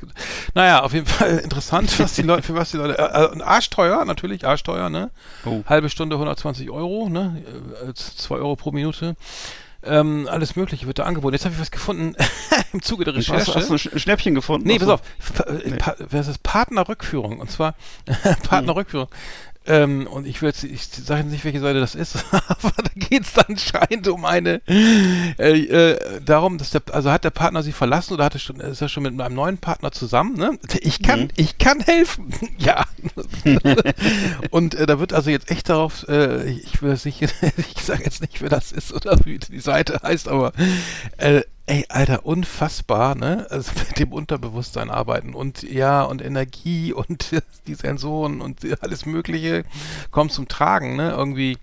Naja, 0.53 0.83
auf 0.83 0.93
jeden 0.93 1.07
Fall 1.07 1.37
interessant, 1.43 1.99
was 1.99 2.13
die 2.13 2.21
Leute, 2.21 2.43
für 2.43 2.53
was 2.55 2.69
die 2.71 2.77
Leute, 2.77 2.97
äh, 2.99 3.37
äh, 3.39 3.41
arschteuer, 3.41 4.05
natürlich, 4.05 4.45
arschteuer, 4.45 4.89
ne? 4.89 5.09
Oh. 5.45 5.63
Halbe 5.65 5.89
Stunde 5.89 6.15
120 6.15 6.69
Euro, 6.69 7.09
ne? 7.09 7.43
Äh, 7.87 7.93
2 7.93 8.35
Euro 8.35 8.55
pro 8.55 8.71
Minute. 8.71 9.15
Ähm, 9.83 10.27
alles 10.29 10.55
Mögliche 10.55 10.85
wird 10.85 10.99
da 10.99 11.03
angeboten. 11.05 11.33
Jetzt 11.33 11.45
habe 11.45 11.55
ich 11.55 11.59
was 11.61 11.71
gefunden 11.71 12.15
im 12.71 12.83
Zuge 12.83 13.03
der 13.03 13.15
Hast, 13.15 13.31
Recherche. 13.31 13.51
du- 13.51 13.57
hast 13.59 13.69
du 13.69 13.73
ein 13.73 13.79
Sch- 13.79 13.93
ein 13.93 13.99
Schnäppchen 13.99 14.35
gefunden? 14.35 14.67
Nee, 14.67 14.77
pass 14.77 14.89
auf. 14.89 15.01
Äh, 15.47 15.69
Nee. 15.71 15.77
pa 15.77 15.95
wer 15.97 16.21
ist 16.21 16.27
das? 16.29 16.37
Partnerrückführung. 16.37 17.39
Und 17.39 17.49
zwar 17.49 17.73
Partnerrückführung. 18.47 19.07
Ähm, 19.63 20.07
und 20.07 20.25
ich 20.25 20.41
will 20.41 20.49
jetzt, 20.49 20.63
ich 20.63 20.87
sage 20.87 21.21
jetzt 21.21 21.31
nicht, 21.31 21.45
welche 21.45 21.59
Seite 21.59 21.79
das 21.79 21.93
ist, 21.93 22.25
aber 22.31 22.71
da 22.77 22.89
geht 22.95 23.23
es 23.23 23.37
anscheinend 23.37 24.07
um 24.07 24.25
eine, 24.25 24.59
äh, 24.67 25.59
äh, 25.59 26.21
darum, 26.25 26.57
dass 26.57 26.71
der, 26.71 26.81
also 26.91 27.11
hat 27.11 27.23
der 27.25 27.29
Partner 27.29 27.61
sie 27.61 27.71
verlassen 27.71 28.13
oder 28.15 28.25
hat 28.25 28.33
er 28.33 28.39
schon, 28.39 28.59
ist 28.59 28.81
er 28.81 28.89
schon 28.89 29.03
mit 29.03 29.19
einem 29.21 29.35
neuen 29.35 29.59
Partner 29.59 29.91
zusammen, 29.91 30.35
ne? 30.35 30.57
Ich 30.79 31.03
kann, 31.03 31.21
Mhm. 31.21 31.29
ich 31.35 31.59
kann 31.59 31.79
helfen. 31.81 32.33
ja. 32.57 32.85
und 34.49 34.73
äh, 34.75 34.85
da 34.87 34.99
wird 34.99 35.13
also 35.13 35.29
jetzt 35.29 35.51
echt 35.51 35.69
darauf, 35.69 36.07
äh, 36.07 36.49
ich 36.49 36.81
will 36.81 36.91
jetzt 36.91 37.05
nicht, 37.05 37.21
ich 37.21 37.83
sage 37.83 38.03
jetzt 38.03 38.21
nicht, 38.21 38.41
wer 38.41 38.49
das 38.49 38.71
ist 38.71 38.91
oder 38.93 39.19
wie 39.25 39.37
die 39.37 39.59
Seite 39.59 39.99
heißt, 40.01 40.27
aber 40.27 40.53
äh, 41.17 41.41
Ey, 41.67 41.85
Alter, 41.89 42.25
unfassbar, 42.25 43.15
ne? 43.15 43.47
Also 43.49 43.71
mit 43.89 43.99
dem 43.99 44.11
Unterbewusstsein 44.11 44.89
arbeiten 44.89 45.33
und 45.33 45.63
ja, 45.63 46.03
und 46.03 46.21
Energie 46.21 46.93
und 46.93 47.31
die 47.67 47.75
Sensoren 47.75 48.41
und 48.41 48.59
alles 48.81 49.05
Mögliche 49.05 49.63
kommt 50.11 50.31
zum 50.33 50.47
Tragen, 50.47 50.95
ne? 50.95 51.11
Irgendwie. 51.11 51.57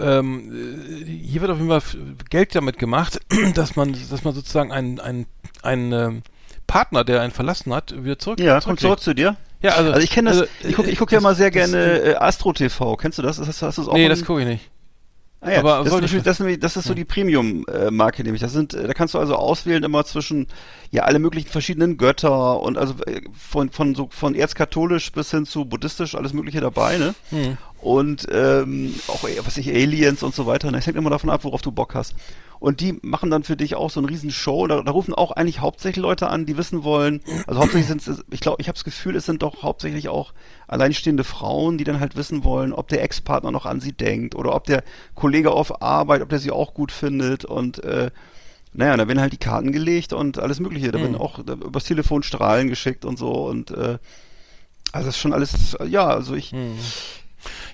Ähm, 0.00 0.52
äh, 1.02 1.04
hier 1.06 1.40
wird 1.40 1.50
auf 1.50 1.58
jeden 1.58 1.70
Fall 1.70 1.82
Geld 2.28 2.54
damit 2.54 2.78
gemacht, 2.78 3.20
dass 3.54 3.74
man, 3.76 3.96
dass 4.10 4.22
man 4.24 4.34
sozusagen 4.34 4.70
einen, 4.70 5.00
einen, 5.00 5.26
einen 5.62 5.92
ähm, 5.92 6.22
Partner, 6.66 7.04
der 7.04 7.22
einen 7.22 7.32
verlassen 7.32 7.72
hat, 7.72 7.94
wieder 8.04 8.18
zurück. 8.18 8.38
Ja, 8.38 8.60
kommt 8.60 8.80
zurück 8.80 9.00
zu 9.00 9.14
dir. 9.14 9.36
Ja, 9.62 9.72
also, 9.72 9.90
Also 9.92 10.04
ich 10.04 10.10
kenne 10.10 10.28
das, 10.30 10.40
also, 10.40 10.52
ich 10.62 10.74
gucke 10.76 10.90
ich 10.90 10.98
guck 10.98 11.10
ja 11.10 11.16
das- 11.16 11.22
mal 11.22 11.34
sehr 11.34 11.50
das- 11.50 11.70
gerne 11.70 12.00
äh, 12.00 12.14
Astro 12.16 12.52
TV. 12.52 12.96
Kennst 12.96 13.16
du 13.18 13.22
das? 13.22 13.38
Hast, 13.38 13.62
hast 13.62 13.78
auch 13.78 13.94
Nee, 13.94 14.08
das 14.08 14.24
gucke 14.24 14.42
ich 14.42 14.46
nicht. 14.46 14.70
Ah 15.40 15.52
ja, 15.52 15.58
Aber 15.60 15.78
das, 15.78 15.86
ist 15.86 15.92
natürlich, 16.00 16.24
das, 16.24 16.36
ist 16.36 16.40
nämlich- 16.40 16.58
das 16.58 16.76
ist 16.76 16.86
so 16.86 16.94
die 16.94 17.04
Premium-Marke 17.04 18.24
nämlich. 18.24 18.40
Das 18.42 18.52
sind, 18.52 18.74
da 18.74 18.92
kannst 18.92 19.14
du 19.14 19.18
also 19.20 19.36
auswählen 19.36 19.84
immer 19.84 20.04
zwischen 20.04 20.48
ja 20.90 21.04
alle 21.04 21.20
möglichen 21.20 21.48
verschiedenen 21.48 21.96
Götter 21.96 22.60
und 22.60 22.76
also 22.76 22.94
äh, 23.04 23.20
von 23.38 23.70
von 23.70 23.94
so 23.94 24.08
von 24.10 24.34
erzkatholisch 24.34 25.12
bis 25.12 25.30
hin 25.30 25.46
zu 25.46 25.64
buddhistisch 25.64 26.16
alles 26.16 26.32
Mögliche 26.32 26.60
dabei, 26.60 26.98
ne? 26.98 27.14
Hm. 27.30 27.56
Und 27.80 28.26
ähm, 28.32 28.92
auch 29.06 29.22
was 29.44 29.56
ich 29.56 29.68
Aliens 29.68 30.24
und 30.24 30.34
so 30.34 30.46
weiter. 30.46 30.72
Ne? 30.72 30.78
Es 30.78 30.86
hängt 30.86 30.96
immer 30.96 31.10
davon 31.10 31.30
ab, 31.30 31.44
worauf 31.44 31.62
du 31.62 31.70
Bock 31.70 31.94
hast. 31.94 32.16
Und 32.60 32.80
die 32.80 32.98
machen 33.02 33.30
dann 33.30 33.44
für 33.44 33.56
dich 33.56 33.74
auch 33.76 33.90
so 33.90 34.00
eine 34.00 34.08
riesen 34.08 34.30
Show. 34.30 34.66
Da, 34.66 34.82
da 34.82 34.90
rufen 34.90 35.14
auch 35.14 35.30
eigentlich 35.32 35.60
hauptsächlich 35.60 36.02
Leute 36.02 36.28
an, 36.28 36.44
die 36.46 36.56
wissen 36.56 36.82
wollen. 36.84 37.20
Also 37.46 37.60
hauptsächlich 37.60 37.86
sind 37.86 38.06
es, 38.06 38.24
ich 38.30 38.40
glaube, 38.40 38.60
ich 38.60 38.68
habe 38.68 38.74
das 38.74 38.84
Gefühl, 38.84 39.14
es 39.16 39.26
sind 39.26 39.42
doch 39.42 39.62
hauptsächlich 39.62 40.08
auch 40.08 40.32
alleinstehende 40.66 41.24
Frauen, 41.24 41.78
die 41.78 41.84
dann 41.84 42.00
halt 42.00 42.16
wissen 42.16 42.42
wollen, 42.44 42.72
ob 42.72 42.88
der 42.88 43.02
Ex-Partner 43.02 43.50
noch 43.52 43.64
an 43.66 43.80
sie 43.80 43.92
denkt 43.92 44.34
oder 44.34 44.54
ob 44.54 44.64
der 44.64 44.82
Kollege 45.14 45.50
auf 45.52 45.82
Arbeit, 45.82 46.20
ob 46.22 46.28
der 46.30 46.38
sie 46.40 46.50
auch 46.50 46.74
gut 46.74 46.90
findet 46.92 47.44
und 47.44 47.82
äh, 47.84 48.10
naja, 48.74 48.96
da 48.96 49.08
werden 49.08 49.20
halt 49.20 49.32
die 49.32 49.38
Karten 49.38 49.72
gelegt 49.72 50.12
und 50.12 50.38
alles 50.38 50.60
Mögliche. 50.60 50.90
Da 50.92 50.98
Mhm. 50.98 51.02
werden 51.02 51.16
auch 51.16 51.42
da, 51.44 51.54
übers 51.54 51.84
Telefon 51.84 52.22
Strahlen 52.22 52.68
geschickt 52.68 53.04
und 53.04 53.18
so 53.18 53.46
und 53.46 53.70
äh, 53.70 53.98
also 54.92 55.06
das 55.06 55.16
ist 55.16 55.18
schon 55.18 55.32
alles, 55.32 55.76
ja, 55.86 56.06
also 56.06 56.34
ich. 56.34 56.52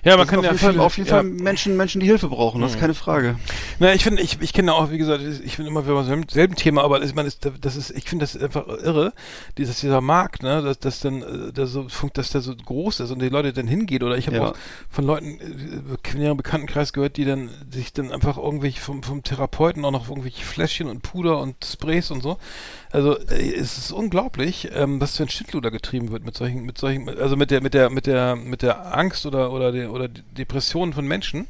Ja, 0.03 0.15
man 0.17 0.27
kann 0.27 0.43
ja 0.43 0.51
auf 0.51 0.61
jeden, 0.61 0.73
Fall, 0.75 0.79
auf 0.85 0.97
jeden 0.97 1.09
ja. 1.09 1.15
Fall 1.15 1.23
Menschen, 1.23 1.75
Menschen, 1.75 1.99
die 1.99 2.07
Hilfe 2.07 2.27
brauchen, 2.29 2.61
das 2.61 2.71
ist 2.71 2.77
Mhm. 2.77 2.81
keine 2.81 2.93
Frage. 2.93 3.35
Na, 3.79 3.93
ich 3.93 4.03
finde, 4.03 4.21
ich, 4.21 4.39
ich 4.39 4.53
kenne 4.53 4.73
auch, 4.73 4.91
wie 4.91 4.97
gesagt, 4.97 5.23
ich 5.23 5.55
finde 5.55 5.71
immer, 5.71 5.87
wir 5.87 5.95
haben 5.95 6.25
selben, 6.29 6.55
Thema, 6.55 6.83
aber 6.83 7.01
ich 7.01 7.15
meine, 7.15 7.29
das, 7.61 7.75
ist, 7.75 7.89
ich 7.91 8.03
finde 8.07 8.23
das 8.23 8.37
einfach 8.37 8.67
irre, 8.67 9.13
dieses, 9.57 9.79
dieser 9.79 10.01
Markt, 10.01 10.43
ne, 10.43 10.61
dass, 10.61 10.79
dass 10.79 10.99
dann, 10.99 11.21
äh, 11.23 11.51
der 11.51 11.65
so, 11.65 11.87
dass 12.13 12.29
der 12.29 12.41
so 12.41 12.55
groß 12.55 12.99
ist 12.99 13.11
und 13.11 13.21
die 13.21 13.29
Leute 13.29 13.51
dann 13.53 13.67
hingehen 13.67 14.03
oder 14.03 14.17
ich 14.17 14.27
habe 14.27 14.37
Ja. 14.37 14.49
auch 14.49 14.53
von 14.89 15.05
Leuten 15.05 15.39
äh, 15.39 16.11
in 16.13 16.21
ihrem 16.21 16.37
Bekanntenkreis 16.37 16.93
gehört, 16.93 17.17
die 17.17 17.25
dann 17.25 17.49
sich 17.71 17.91
dann 17.91 18.11
einfach 18.11 18.37
irgendwelche 18.37 18.79
vom, 18.79 19.01
vom 19.03 19.23
Therapeuten 19.23 19.83
auch 19.83 19.91
noch 19.91 20.07
irgendwelche 20.09 20.45
Fläschchen 20.45 20.87
und 20.87 21.01
Puder 21.01 21.39
und 21.39 21.65
Sprays 21.65 22.11
und 22.11 22.21
so. 22.21 22.37
Also 22.95 23.19
äh, 23.19 23.53
es 23.53 23.77
ist 23.77 23.91
unglaublich, 23.91 24.69
ähm, 24.73 25.01
was 25.01 25.17
für 25.17 25.23
ein 25.23 25.29
Schindluder 25.29 25.69
getrieben 25.69 26.11
wird 26.11 26.23
mit 26.23 26.37
solchen, 26.37 26.63
mit 26.63 26.77
solchen, 26.77 27.09
also 27.09 27.35
mit 27.35 27.51
der, 27.51 27.59
mit 27.59 27.73
der, 27.73 27.89
mit 27.89 28.05
der, 28.05 28.37
mit 28.37 28.61
der 28.61 28.95
Angst 28.97 29.25
oder 29.25 29.51
oder 29.51 29.73
der 29.73 29.91
oder 29.91 30.07
Depressionen 30.07 30.93
von 30.93 31.05
Menschen. 31.05 31.47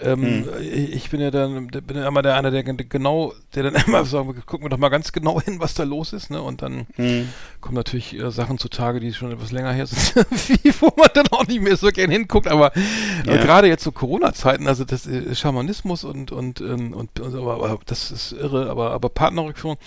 Ähm, 0.00 0.44
Hm. 0.44 0.62
ich, 0.92 1.10
bin 1.10 1.20
ja 1.20 1.32
dann, 1.32 1.66
bin 1.66 1.96
ja 1.96 2.06
immer 2.06 2.22
der 2.22 2.36
einer, 2.36 2.52
der 2.52 2.62
gen- 2.62 2.76
genau, 2.88 3.32
der 3.54 3.64
dann 3.64 3.74
immer 3.86 4.04
sagt, 4.04 4.46
gucken 4.46 4.64
wir 4.66 4.68
doch 4.70 4.78
mal 4.78 4.90
ganz 4.90 5.10
genau 5.10 5.40
hin, 5.40 5.58
was 5.58 5.74
da 5.74 5.82
los 5.82 6.12
ist, 6.12 6.30
ne? 6.30 6.40
Und 6.40 6.62
dann 6.62 6.86
Hm. 6.94 7.28
kommen 7.60 7.74
natürlich 7.74 8.14
äh, 8.16 8.30
Sachen 8.30 8.58
zutage, 8.58 9.00
die 9.00 9.12
schon 9.12 9.32
etwas 9.32 9.50
länger 9.50 9.72
her 9.72 9.86
sind, 9.86 10.14
wie, 10.48 10.72
wo 10.80 10.92
man 10.96 11.08
dann 11.14 11.26
auch 11.32 11.46
nicht 11.48 11.60
mehr 11.60 11.76
so 11.76 11.88
gern 11.88 12.10
hinguckt, 12.12 12.46
aber 12.46 12.76
äh, 12.76 12.80
Ja. 13.26 13.36
gerade 13.38 13.66
jetzt 13.66 13.82
so 13.82 13.90
Corona-Zeiten, 13.90 14.68
also 14.68 14.84
das 14.84 15.06
äh, 15.08 15.34
Schamanismus 15.34 16.04
und 16.04 16.30
und 16.30 16.60
ähm, 16.60 16.92
und, 16.92 17.18
und 17.18 17.34
aber, 17.34 17.54
aber 17.54 17.80
das 17.86 18.12
ist 18.12 18.32
irre, 18.32 18.70
aber 18.70 18.92
aber 18.92 19.08
Partnerrückführung, 19.08 19.78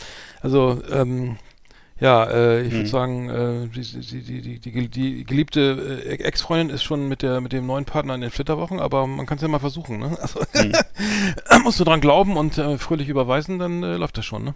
also 0.41 0.81
ähm, 0.91 1.37
ja, 2.01 2.23
äh, 2.23 2.63
ich 2.63 2.71
würde 2.71 2.83
Hm. 2.83 2.87
sagen, 2.87 3.29
äh, 3.29 3.67
die, 3.67 3.81
die, 3.81 4.41
die, 4.41 4.59
die, 4.71 4.87
die, 4.89 5.23
geliebte 5.23 6.01
äh, 6.03 6.15
Ex-Freundin 6.15 6.75
ist 6.75 6.81
schon 6.83 7.07
mit 7.07 7.21
der 7.21 7.41
mit 7.41 7.53
dem 7.53 7.67
neuen 7.67 7.85
Partner 7.85 8.15
in 8.15 8.21
den 8.21 8.31
Flitterwochen, 8.31 8.79
aber 8.79 9.05
man 9.05 9.27
kann 9.27 9.37
es 9.37 9.43
ja 9.43 9.47
mal 9.47 9.59
versuchen, 9.59 9.99
ne? 9.99 10.17
Also 10.19 10.41
musst 11.63 11.79
du 11.79 11.83
dran 11.83 12.01
glauben 12.01 12.37
und 12.37 12.57
äh, 12.57 12.79
fröhlich 12.79 13.07
überweisen, 13.07 13.59
dann 13.59 13.83
äh, 13.83 13.97
läuft 13.97 14.17
das 14.17 14.25
schon, 14.25 14.43
ne? 14.43 14.55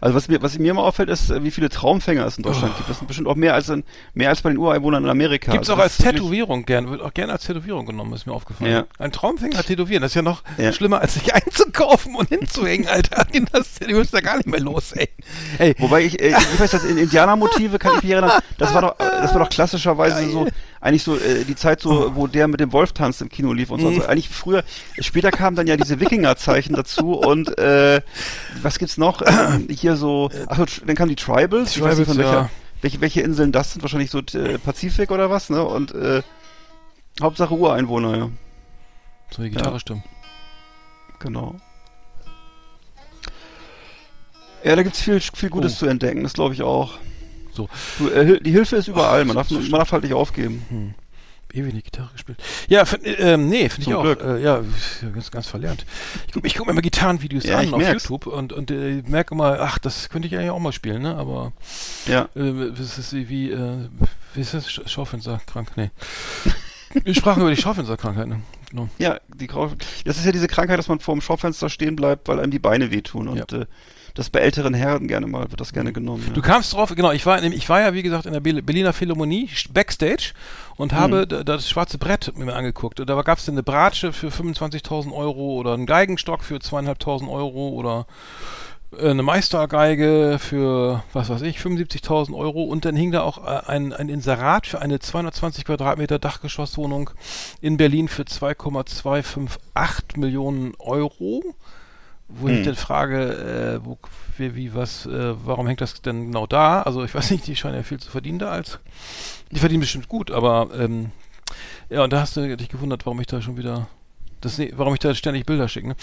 Also 0.00 0.14
was 0.14 0.28
mir, 0.28 0.42
was 0.42 0.58
mir 0.58 0.70
immer 0.70 0.82
auffällt, 0.82 1.08
ist, 1.08 1.30
äh, 1.30 1.42
wie 1.44 1.50
viele 1.50 1.68
Traumfänger 1.68 2.26
es 2.26 2.36
in 2.36 2.42
Deutschland 2.42 2.76
gibt. 2.76 2.88
Das 2.90 2.98
sind 2.98 3.06
bestimmt 3.06 3.28
auch 3.28 3.36
mehr 3.36 3.54
als 3.54 3.68
in, 3.68 3.84
mehr 4.14 4.28
als 4.30 4.42
bei 4.42 4.50
den 4.50 4.58
Ureinwohnern 4.58 5.04
in 5.04 5.10
Amerika. 5.10 5.52
Gibt's 5.52 5.68
Also 5.70 5.80
auch 5.80 5.84
das 5.84 5.98
als 6.00 6.10
Tätowierung 6.14 6.64
gern, 6.64 6.90
wird 6.90 7.00
auch 7.02 7.14
gerne 7.14 7.32
als 7.32 7.44
Tätowierung 7.44 7.86
genommen, 7.86 8.12
ist 8.12 8.26
mir 8.26 8.32
aufgefallen. 8.32 8.70
Ja. 8.70 8.84
Ein 8.98 9.12
Traumfänger 9.12 9.62
tätowieren, 9.62 10.02
das 10.02 10.12
ist 10.12 10.16
ja 10.16 10.22
noch 10.22 10.42
Ja. 10.58 10.72
schlimmer, 10.72 11.00
als 11.00 11.14
sich 11.14 11.34
einzukaufen 11.34 12.14
und 12.16 12.28
hinzuhängen, 12.28 12.88
Alter. 12.88 13.26
Das, 13.52 13.74
du 13.78 13.86
bist 13.86 14.12
ja 14.12 14.20
gar 14.20 14.36
nicht 14.36 14.48
mehr 14.48 14.60
los, 14.60 14.92
ey. 14.92 15.08
ey. 15.58 15.74
Wobei 15.78 16.02
ich, 16.04 16.20
äh, 16.20 16.28
ich 16.30 16.60
weiß, 16.60 16.70
dass 16.72 16.84
in 16.84 16.98
Indianermotive 16.98 17.78
kann 17.78 17.96
ich 17.96 18.02
mich 18.02 18.12
erinnern, 18.12 18.40
das 18.58 18.72
war 18.74 18.80
doch, 18.82 18.96
das 18.98 19.32
war 19.34 19.40
doch 19.42 19.48
klassischerweise 19.48 20.28
so, 20.30 20.46
eigentlich 20.84 21.02
so 21.02 21.16
äh, 21.16 21.44
die 21.44 21.56
Zeit 21.56 21.80
so, 21.80 22.14
wo 22.14 22.26
der 22.26 22.46
mit 22.46 22.60
dem 22.60 22.70
Wolf 22.72 22.92
tanzt 22.92 23.22
im 23.22 23.30
Kino 23.30 23.54
lief 23.54 23.70
und 23.70 23.80
so. 23.80 23.88
Mhm. 23.88 23.96
Also 23.96 24.06
eigentlich 24.08 24.28
früher, 24.28 24.62
später 25.00 25.30
kamen 25.30 25.56
dann 25.56 25.66
ja 25.66 25.78
diese 25.78 25.98
Wikinger-Zeichen 25.98 26.76
dazu 26.76 27.14
und 27.14 27.56
äh, 27.58 28.02
was 28.60 28.78
gibt's 28.78 28.98
noch? 28.98 29.22
Hier 29.70 29.96
so, 29.96 30.30
ach, 30.46 30.66
dann 30.86 30.94
kamen 30.94 31.08
die 31.08 31.16
Tribals, 31.16 31.74
ich 31.74 31.82
weiß 31.82 31.96
nicht 31.96 32.06
von 32.06 32.16
Tribals, 32.16 32.32
welcher, 32.34 32.42
ja. 32.42 32.50
welche, 32.82 33.00
welche 33.00 33.20
Inseln 33.22 33.50
das 33.50 33.72
sind, 33.72 33.80
wahrscheinlich 33.80 34.10
so 34.10 34.18
äh, 34.18 34.58
Pazifik 34.58 35.10
oder 35.10 35.30
was, 35.30 35.48
ne? 35.48 35.64
Und 35.64 35.94
äh, 35.94 36.20
Hauptsache 37.22 37.54
Ureinwohner, 37.54 38.16
ja. 38.18 38.30
So 39.30 39.42
die 39.42 39.50
Gitarre 39.50 39.72
Ja. 39.72 39.80
stimmt. 39.80 40.02
Genau. 41.18 41.54
Ja, 44.62 44.76
da 44.76 44.82
gibt's 44.82 45.00
viel, 45.00 45.18
viel 45.20 45.48
Gutes 45.48 45.76
Oh. 45.76 45.78
zu 45.80 45.86
entdecken, 45.86 46.22
das 46.24 46.34
glaube 46.34 46.52
ich 46.52 46.62
auch. 46.62 46.98
So. 47.54 47.68
Äh, 48.14 48.40
die 48.40 48.50
Hilfe 48.50 48.76
ist 48.76 48.88
überall, 48.88 49.24
man 49.24 49.36
darf, 49.36 49.50
man 49.50 49.70
darf 49.70 49.92
halt 49.92 50.02
nicht 50.04 50.12
aufgeben. 50.14 50.64
Hm. 50.68 50.94
Ewig 51.52 51.72
nicht 51.72 51.84
Gitarre 51.84 52.10
gespielt. 52.12 52.38
Ja, 52.68 52.84
find, 52.84 53.04
äh, 53.06 53.34
ähm, 53.34 53.48
nee, 53.48 53.68
finde 53.68 53.88
ich 53.88 53.94
auch. 53.94 54.04
Äh, 54.04 54.42
ja, 54.42 54.60
ja, 55.02 55.08
ganz, 55.10 55.30
ganz 55.30 55.46
verlernt. 55.46 55.86
Ich 56.26 56.32
gucke 56.32 56.48
guck 56.56 56.66
mir 56.66 56.72
immer 56.72 56.82
Gitarrenvideos 56.82 57.44
Ja, 57.44 57.58
an 57.58 57.72
auf 57.72 57.78
merk's. 57.80 58.02
YouTube 58.04 58.26
und, 58.26 58.52
und 58.52 58.72
äh, 58.72 59.02
merke 59.06 59.34
immer, 59.36 59.60
ach, 59.60 59.78
das 59.78 60.08
könnte 60.08 60.26
ich 60.26 60.36
eigentlich 60.36 60.50
auch 60.50 60.58
mal 60.58 60.72
spielen, 60.72 61.02
ne? 61.02 61.14
Aber 61.14 61.52
Ja. 62.06 62.28
äh, 62.34 62.72
das 62.76 62.98
ist 62.98 63.12
wie, 63.12 63.52
äh, 63.52 63.88
wie 64.34 64.40
ist 64.40 64.52
das? 64.52 64.68
Sch- 64.68 64.88
Schaufensterkrank? 64.88 65.76
Nee. 65.76 65.90
Wir 67.04 67.14
sprachen 67.14 67.40
über 67.40 67.50
die 67.54 67.60
Schaufensterkrankheit, 67.60 68.26
ne? 68.26 68.40
Genau. 68.70 68.88
Ja, 68.98 69.20
die 69.28 69.46
das 70.04 70.16
ist 70.16 70.26
ja 70.26 70.32
diese 70.32 70.48
Krankheit, 70.48 70.80
dass 70.80 70.88
man 70.88 70.98
vor 70.98 71.14
dem 71.14 71.20
Schaufenster 71.20 71.68
stehen 71.68 71.94
bleibt, 71.94 72.26
weil 72.26 72.40
einem 72.40 72.50
die 72.50 72.58
Beine 72.58 72.90
wehtun. 72.90 73.28
Und 73.28 73.52
äh, 73.52 73.66
das 74.14 74.30
bei 74.30 74.38
älteren 74.40 74.74
Herren 74.74 75.08
gerne 75.08 75.26
mal, 75.26 75.50
wird 75.50 75.60
das 75.60 75.72
gerne 75.72 75.92
genommen. 75.92 76.22
Ja. 76.28 76.32
Du 76.32 76.40
kamst 76.40 76.72
drauf, 76.72 76.92
genau, 76.94 77.10
ich 77.12 77.26
war, 77.26 77.42
ich 77.42 77.68
war 77.68 77.80
ja 77.80 77.92
wie 77.94 78.02
gesagt 78.02 78.26
in 78.26 78.32
der 78.32 78.40
Be- 78.40 78.62
Berliner 78.62 78.92
Philharmonie 78.92 79.48
st- 79.52 79.72
Backstage 79.72 80.32
und 80.76 80.92
habe 80.92 81.22
Mhm. 81.22 81.28
da, 81.28 81.42
das 81.44 81.68
schwarze 81.68 81.98
Brett 81.98 82.32
mir 82.36 82.54
angeguckt. 82.54 83.00
Und 83.00 83.10
da 83.10 83.20
gab 83.22 83.38
es 83.38 83.48
eine 83.48 83.62
Bratsche 83.64 84.12
für 84.12 84.28
25.000 84.30 85.12
Euro 85.12 85.54
oder 85.54 85.74
einen 85.74 85.86
Geigenstock 85.86 86.44
für 86.44 86.56
2.500 86.56 87.28
Euro 87.28 87.70
oder 87.70 88.06
äh, 88.96 89.10
eine 89.10 89.24
Meistergeige 89.24 90.38
für, 90.38 91.02
was 91.12 91.28
weiß 91.28 91.42
ich, 91.42 91.58
75.000 91.58 92.36
Euro 92.36 92.62
und 92.62 92.84
dann 92.84 92.94
hing 92.94 93.10
da 93.10 93.22
auch 93.22 93.44
äh, 93.44 93.62
ein, 93.66 93.92
ein 93.92 94.08
Inserat 94.08 94.68
für 94.68 94.80
eine 94.80 95.00
220 95.00 95.64
Quadratmeter 95.64 96.20
Dachgeschosswohnung 96.20 97.10
in 97.60 97.76
Berlin 97.76 98.06
für 98.06 98.24
2,258 98.24 100.16
Millionen 100.18 100.74
Euro. 100.78 101.42
Wo 102.28 102.48
ich 102.48 102.58
Hm. 102.58 102.64
dann 102.64 102.74
frage, 102.76 103.80
äh, 103.82 103.84
wo, 103.84 103.98
wie, 104.38 104.54
wie, 104.56 104.74
was, 104.74 105.06
äh, 105.06 105.34
warum 105.44 105.66
hängt 105.66 105.80
das 105.80 106.00
denn 106.00 106.26
genau 106.26 106.46
da? 106.46 106.82
Also 106.82 107.04
ich 107.04 107.14
weiß 107.14 107.30
nicht, 107.30 107.46
die 107.46 107.54
scheinen 107.54 107.76
ja 107.76 107.82
viel 107.82 108.00
zu 108.00 108.10
verdienen 108.10 108.38
da 108.38 108.50
als. 108.50 108.78
Die 109.50 109.58
verdienen 109.60 109.80
bestimmt 109.80 110.08
gut, 110.08 110.30
aber 110.30 110.68
ähm, 110.78 111.10
ja, 111.90 112.02
und 112.02 112.12
da 112.12 112.20
hast 112.20 112.36
du 112.36 112.56
dich 112.56 112.68
gewundert, 112.70 113.04
warum 113.06 113.20
ich 113.20 113.26
da 113.26 113.42
schon 113.42 113.56
wieder 113.56 113.88
das, 114.40 114.58
warum 114.72 114.94
ich 114.94 115.00
da 115.00 115.14
ständig 115.14 115.46
Bilder 115.46 115.68
schicke, 115.68 115.88
ne? 115.88 115.96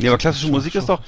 Ja, 0.00 0.10
aber 0.10 0.18
klassische 0.18 0.48
Musik 0.48 0.74
ist 0.74 0.88
doch-. 0.88 1.00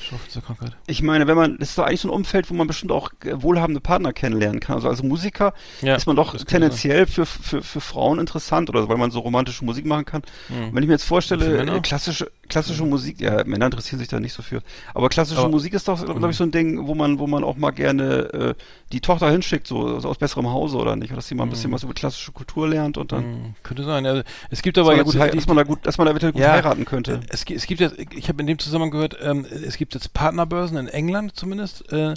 Ich 0.86 1.02
meine, 1.02 1.26
wenn 1.26 1.36
man, 1.36 1.58
das 1.58 1.70
ist 1.70 1.78
doch 1.78 1.84
eigentlich 1.84 2.00
so 2.00 2.08
ein 2.08 2.14
Umfeld, 2.14 2.50
wo 2.50 2.54
man 2.54 2.66
bestimmt 2.66 2.92
auch 2.92 3.10
wohlhabende 3.22 3.80
Partner 3.80 4.12
kennenlernen 4.12 4.60
kann. 4.60 4.76
Also 4.76 4.88
als 4.88 5.02
Musiker 5.02 5.54
Ja, 5.82 5.96
ist 5.96 6.06
man 6.06 6.16
doch 6.16 6.36
tendenziell 6.44 7.06
für, 7.06 7.26
für, 7.26 7.62
für 7.62 7.80
Frauen 7.80 8.18
interessant 8.18 8.68
oder 8.70 8.88
weil 8.88 8.96
man 8.96 9.10
so 9.10 9.20
romantische 9.20 9.64
Musik 9.64 9.86
machen 9.86 10.04
kann. 10.04 10.22
Hm. 10.48 10.74
Wenn 10.74 10.82
ich 10.82 10.86
mir 10.88 10.94
jetzt 10.94 11.04
vorstelle, 11.04 11.62
äh, 11.62 11.80
klassische, 11.80 12.30
klassische 12.48 12.84
Musik, 12.84 13.20
ja, 13.20 13.42
Männer 13.44 13.66
interessieren 13.66 13.98
sich 13.98 14.08
da 14.08 14.20
nicht 14.20 14.32
so 14.32 14.42
für. 14.42 14.62
Aber 14.94 15.08
klassische 15.08 15.40
Aber- 15.40 15.48
Musik 15.48 15.74
ist 15.74 15.88
doch, 15.88 16.04
glaube 16.04 16.30
ich, 16.30 16.36
so 16.36 16.44
ein 16.44 16.50
Ding, 16.50 16.86
wo 16.86 16.94
man, 16.94 17.18
wo 17.18 17.26
man 17.26 17.42
auch 17.44 17.56
mal 17.56 17.70
gerne 17.70 18.04
äh, 18.32 18.54
die 18.94 19.00
Tochter 19.00 19.30
hinschickt, 19.30 19.66
so, 19.66 19.98
so 20.00 20.08
aus 20.08 20.18
besserem 20.18 20.48
Hause 20.50 20.76
oder 20.78 20.94
nicht, 20.96 21.10
oder 21.10 21.16
dass 21.16 21.26
sie 21.28 21.34
mal 21.34 21.42
ein 21.44 21.50
bisschen 21.50 21.72
was 21.72 21.82
über 21.82 21.92
klassische 21.94 22.32
Kultur 22.32 22.68
lernt 22.68 22.96
und 22.96 23.10
dann. 23.12 23.22
Hm, 23.24 23.54
könnte 23.62 23.84
sein. 23.84 24.04
Ja, 24.04 24.22
es 24.50 24.62
gibt 24.62 24.76
Dass 24.76 24.82
aber 24.86 24.96
man, 24.96 25.04
da 25.04 25.10
jetzt 25.24 25.32
die- 25.32 25.36
dass 25.38 25.46
man 25.48 25.56
da 25.56 25.62
gut, 25.64 25.78
dass 25.86 25.98
man 25.98 26.04
da 26.06 26.10
eventuell 26.12 26.32
gut 26.32 26.40
Ja, 26.40 26.52
heiraten 26.52 26.84
könnte. 26.84 27.14
Äh, 27.14 27.20
Es, 27.28 27.44
es 27.50 27.66
gibt 27.66 27.80
jetzt, 27.80 27.96
ich 27.98 28.28
habe 28.28 28.40
in 28.40 28.46
dem 28.46 28.58
Zusammenhang 28.58 28.90
gehört, 28.92 29.16
ähm, 29.20 29.44
es 29.44 29.76
gibt 29.76 29.94
jetzt 29.94 30.14
Partnerbörsen 30.14 30.76
in 30.78 30.88
England 30.88 31.34
zumindest. 31.36 31.92
Äh, 31.92 32.14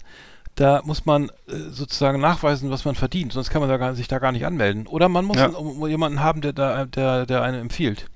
da 0.55 0.81
muss 0.85 1.05
man 1.05 1.29
äh, 1.47 1.55
sozusagen 1.71 2.19
nachweisen, 2.19 2.69
was 2.71 2.85
man 2.85 2.95
verdient, 2.95 3.33
sonst 3.33 3.49
kann 3.49 3.61
man 3.61 3.69
da 3.69 3.77
gar, 3.77 3.93
sich 3.95 4.07
da 4.07 4.19
gar 4.19 4.31
nicht 4.31 4.45
anmelden. 4.45 4.87
Oder 4.87 5.09
man 5.09 5.25
muss 5.25 5.37
Ja. 5.37 5.45
einen- 5.55 5.87
jemanden 5.89 6.21
haben, 6.21 6.41
der 6.41 6.53
da, 6.53 6.85
der, 6.85 7.25
der 7.25 7.41
einen 7.43 7.59
empfiehlt. 7.61 8.07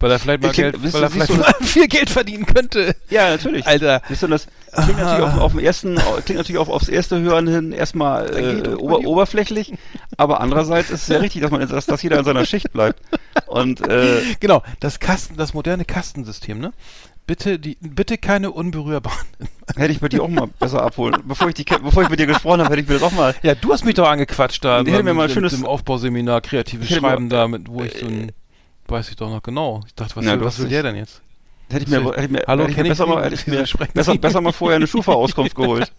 Weil 0.00 0.12
er 0.12 0.18
vielleicht 0.20 0.42
mal 0.42 0.50
klingt- 0.52 0.72
Geld, 0.72 0.82
wisst 0.84 0.94
weil 0.94 1.00
ihr, 1.02 1.06
er 1.06 1.10
vielleicht 1.10 1.36
mal 1.36 1.54
viel 1.66 1.88
Geld 1.88 2.08
verdienen 2.10 2.46
könnte. 2.46 2.94
Ja, 3.10 3.30
natürlich. 3.30 3.66
Alter. 3.66 4.00
Siehst 4.08 4.22
du, 4.22 4.28
das 4.28 4.46
klingt 4.72 4.98
natürlich 4.98 5.24
auf, 5.24 5.38
auf 5.40 5.50
dem 5.52 5.58
ersten, 5.60 5.96
klingt 6.24 6.38
natürlich 6.38 6.58
auch 6.58 6.68
aufs 6.68 6.88
erste 6.88 7.18
Hören 7.20 7.48
hin 7.48 7.72
erstmal 7.72 8.36
äh, 8.36 8.74
ober, 8.74 8.98
oberflächlich, 9.00 9.74
aber 10.16 10.40
andererseits 10.40 10.90
ist 10.90 11.02
es 11.02 11.08
ja 11.08 11.18
richtig, 11.20 11.42
dass 11.42 11.50
man, 11.50 11.66
dass, 11.66 11.86
dass 11.86 12.02
jeder 12.02 12.18
in 12.20 12.24
seiner 12.24 12.44
Schicht 12.46 12.72
bleibt. 12.72 13.00
Und 13.46 13.80
äh, 13.88 14.20
Genau, 14.40 14.62
das 14.80 15.00
Kasten, 15.00 15.36
das 15.36 15.52
moderne 15.54 15.84
Kastensystem, 15.84 16.58
ne? 16.60 16.72
Bitte 17.26 17.58
die, 17.58 17.76
bitte 17.80 18.16
keine 18.16 18.52
unberührbaren. 18.52 19.26
hätte 19.76 19.92
ich 19.92 20.00
bei 20.00 20.08
dir 20.08 20.22
auch 20.22 20.28
mal 20.28 20.46
besser 20.60 20.82
abholen. 20.82 21.16
Bevor 21.26 21.48
ich, 21.48 21.54
die, 21.54 21.64
bevor 21.64 22.02
ich 22.04 22.08
mit 22.08 22.18
dir 22.20 22.26
gesprochen 22.26 22.60
habe, 22.60 22.70
hätte 22.70 22.80
ich 22.82 22.88
mir 22.88 22.94
das 22.94 23.02
auch 23.02 23.12
mal. 23.12 23.34
Ja, 23.42 23.54
du 23.54 23.70
hast 23.72 23.84
mich 23.84 23.94
doch 23.96 24.08
angequatscht 24.08 24.64
da 24.64 24.82
Die 24.82 24.92
hätten 24.92 25.04
mir 25.04 25.12
mal 25.12 25.24
ein 25.24 25.26
mit, 25.26 25.34
schönes- 25.34 25.52
dem 25.54 25.66
Aufbauseminar 25.66 26.40
kreatives 26.40 26.88
hätte 26.88 27.00
Schreiben 27.00 27.28
da, 27.28 27.46
mit, 27.48 27.68
wo 27.68 27.82
ich 27.82 27.98
so 27.98 28.06
ein 28.06 28.32
weiß 28.90 29.10
ich 29.10 29.16
doch 29.16 29.30
noch 29.30 29.42
genau. 29.42 29.82
Ich 29.86 29.94
dachte, 29.94 30.16
was, 30.16 30.24
Na, 30.24 30.32
will, 30.32 30.44
was 30.44 30.58
will 30.58 30.68
der 30.68 30.82
denn 30.82 30.96
jetzt? 30.96 31.22
Hätte 31.70 31.84
ich 31.84 31.90
mir, 31.90 32.02
hätte 32.04 32.24
ich 32.24 32.30
mir, 32.30 32.44
Hallo, 32.46 32.62
hätte 32.62 32.70
ich 32.72 32.76
mir 32.78 32.82
ich 32.84 32.88
besser 32.90 33.06
mal, 33.06 33.22
hätte 33.24 33.34
ich 33.34 33.46
mir 33.46 33.64
besser, 33.92 34.16
besser 34.16 34.40
mal 34.40 34.52
vorher 34.52 34.76
eine 34.76 34.86
Schufa-Auskunft 34.86 35.54
geholt. 35.54 35.92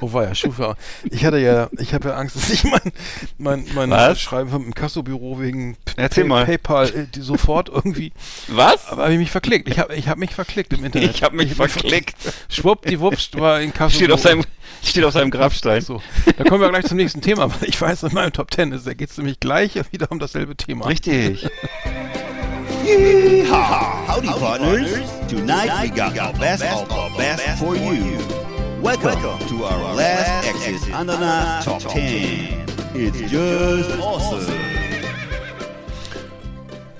Oh 0.00 0.12
war 0.12 0.24
ja, 0.24 0.34
Schufa. 0.34 0.76
Ich 1.10 1.24
hatte 1.24 1.38
ja, 1.38 1.70
ich 1.78 1.94
habe 1.94 2.10
ja 2.10 2.14
Angst, 2.16 2.36
dass 2.36 2.50
ich 2.50 2.64
mein, 2.64 2.80
mein, 3.38 3.64
mein 3.74 3.90
Was? 3.90 4.20
Schreiben 4.20 4.50
vom 4.50 4.74
Kassobüro 4.74 5.40
wegen 5.40 5.76
Erzähl 5.96 6.24
Pay- 6.24 6.28
mal. 6.28 6.44
PayPal 6.44 6.88
äh, 6.88 7.20
sofort 7.20 7.70
irgendwie. 7.70 8.12
Was? 8.48 8.86
Aber 8.88 9.04
habe 9.04 9.12
ich 9.14 9.18
mich 9.18 9.30
verklickt. 9.30 9.68
Ich 9.68 9.78
habe 9.78 9.94
ich 9.94 10.08
hab 10.08 10.18
mich 10.18 10.34
verklickt 10.34 10.72
im 10.74 10.84
Internet. 10.84 11.10
Ich 11.14 11.22
hab 11.22 11.32
mich 11.32 11.54
verklickt. 11.54 12.14
Schwuppdiwupps 12.50 13.30
war 13.34 13.60
in 13.60 13.72
Kassobüro. 13.72 14.04
Steht 14.04 14.12
auf 14.12 14.20
seinem, 14.20 14.44
steht 14.84 15.04
auf 15.04 15.12
seinem 15.14 15.30
Grabstein. 15.30 15.80
So, 15.80 16.02
da 16.36 16.44
kommen 16.44 16.60
wir 16.60 16.68
gleich 16.68 16.84
zum 16.84 16.98
nächsten 16.98 17.22
Thema, 17.22 17.48
weil 17.50 17.68
ich 17.68 17.80
weiß, 17.80 18.02
in 18.02 18.12
meinem 18.12 18.32
Top 18.32 18.50
Ten 18.50 18.72
ist, 18.72 18.86
da 18.86 18.92
geht 18.92 19.10
es 19.10 19.16
nämlich 19.16 19.40
gleich 19.40 19.74
wieder 19.90 20.10
um 20.10 20.18
dasselbe 20.18 20.54
Thema. 20.54 20.86
Richtig. 20.86 21.48
Yeehaw! 22.84 24.06
Howdy, 24.06 24.26
partners. 24.26 24.90
Tonight 25.28 25.70
we 25.82 25.88
got 25.90 26.14
the 26.14 26.36
best 26.40 26.64
of 26.64 26.88
the 26.88 27.16
best 27.16 27.58
for 27.60 27.76
you. 27.76 28.18
Welcome 28.82 29.20
to 29.48 29.64
our 29.64 29.94
last 29.94 30.48
Exit 30.48 30.92
Andana 30.92 31.62
Top 31.62 31.80
10. 31.80 32.64
It's 32.94 33.20
just 33.30 33.98
awesome. 34.00 34.52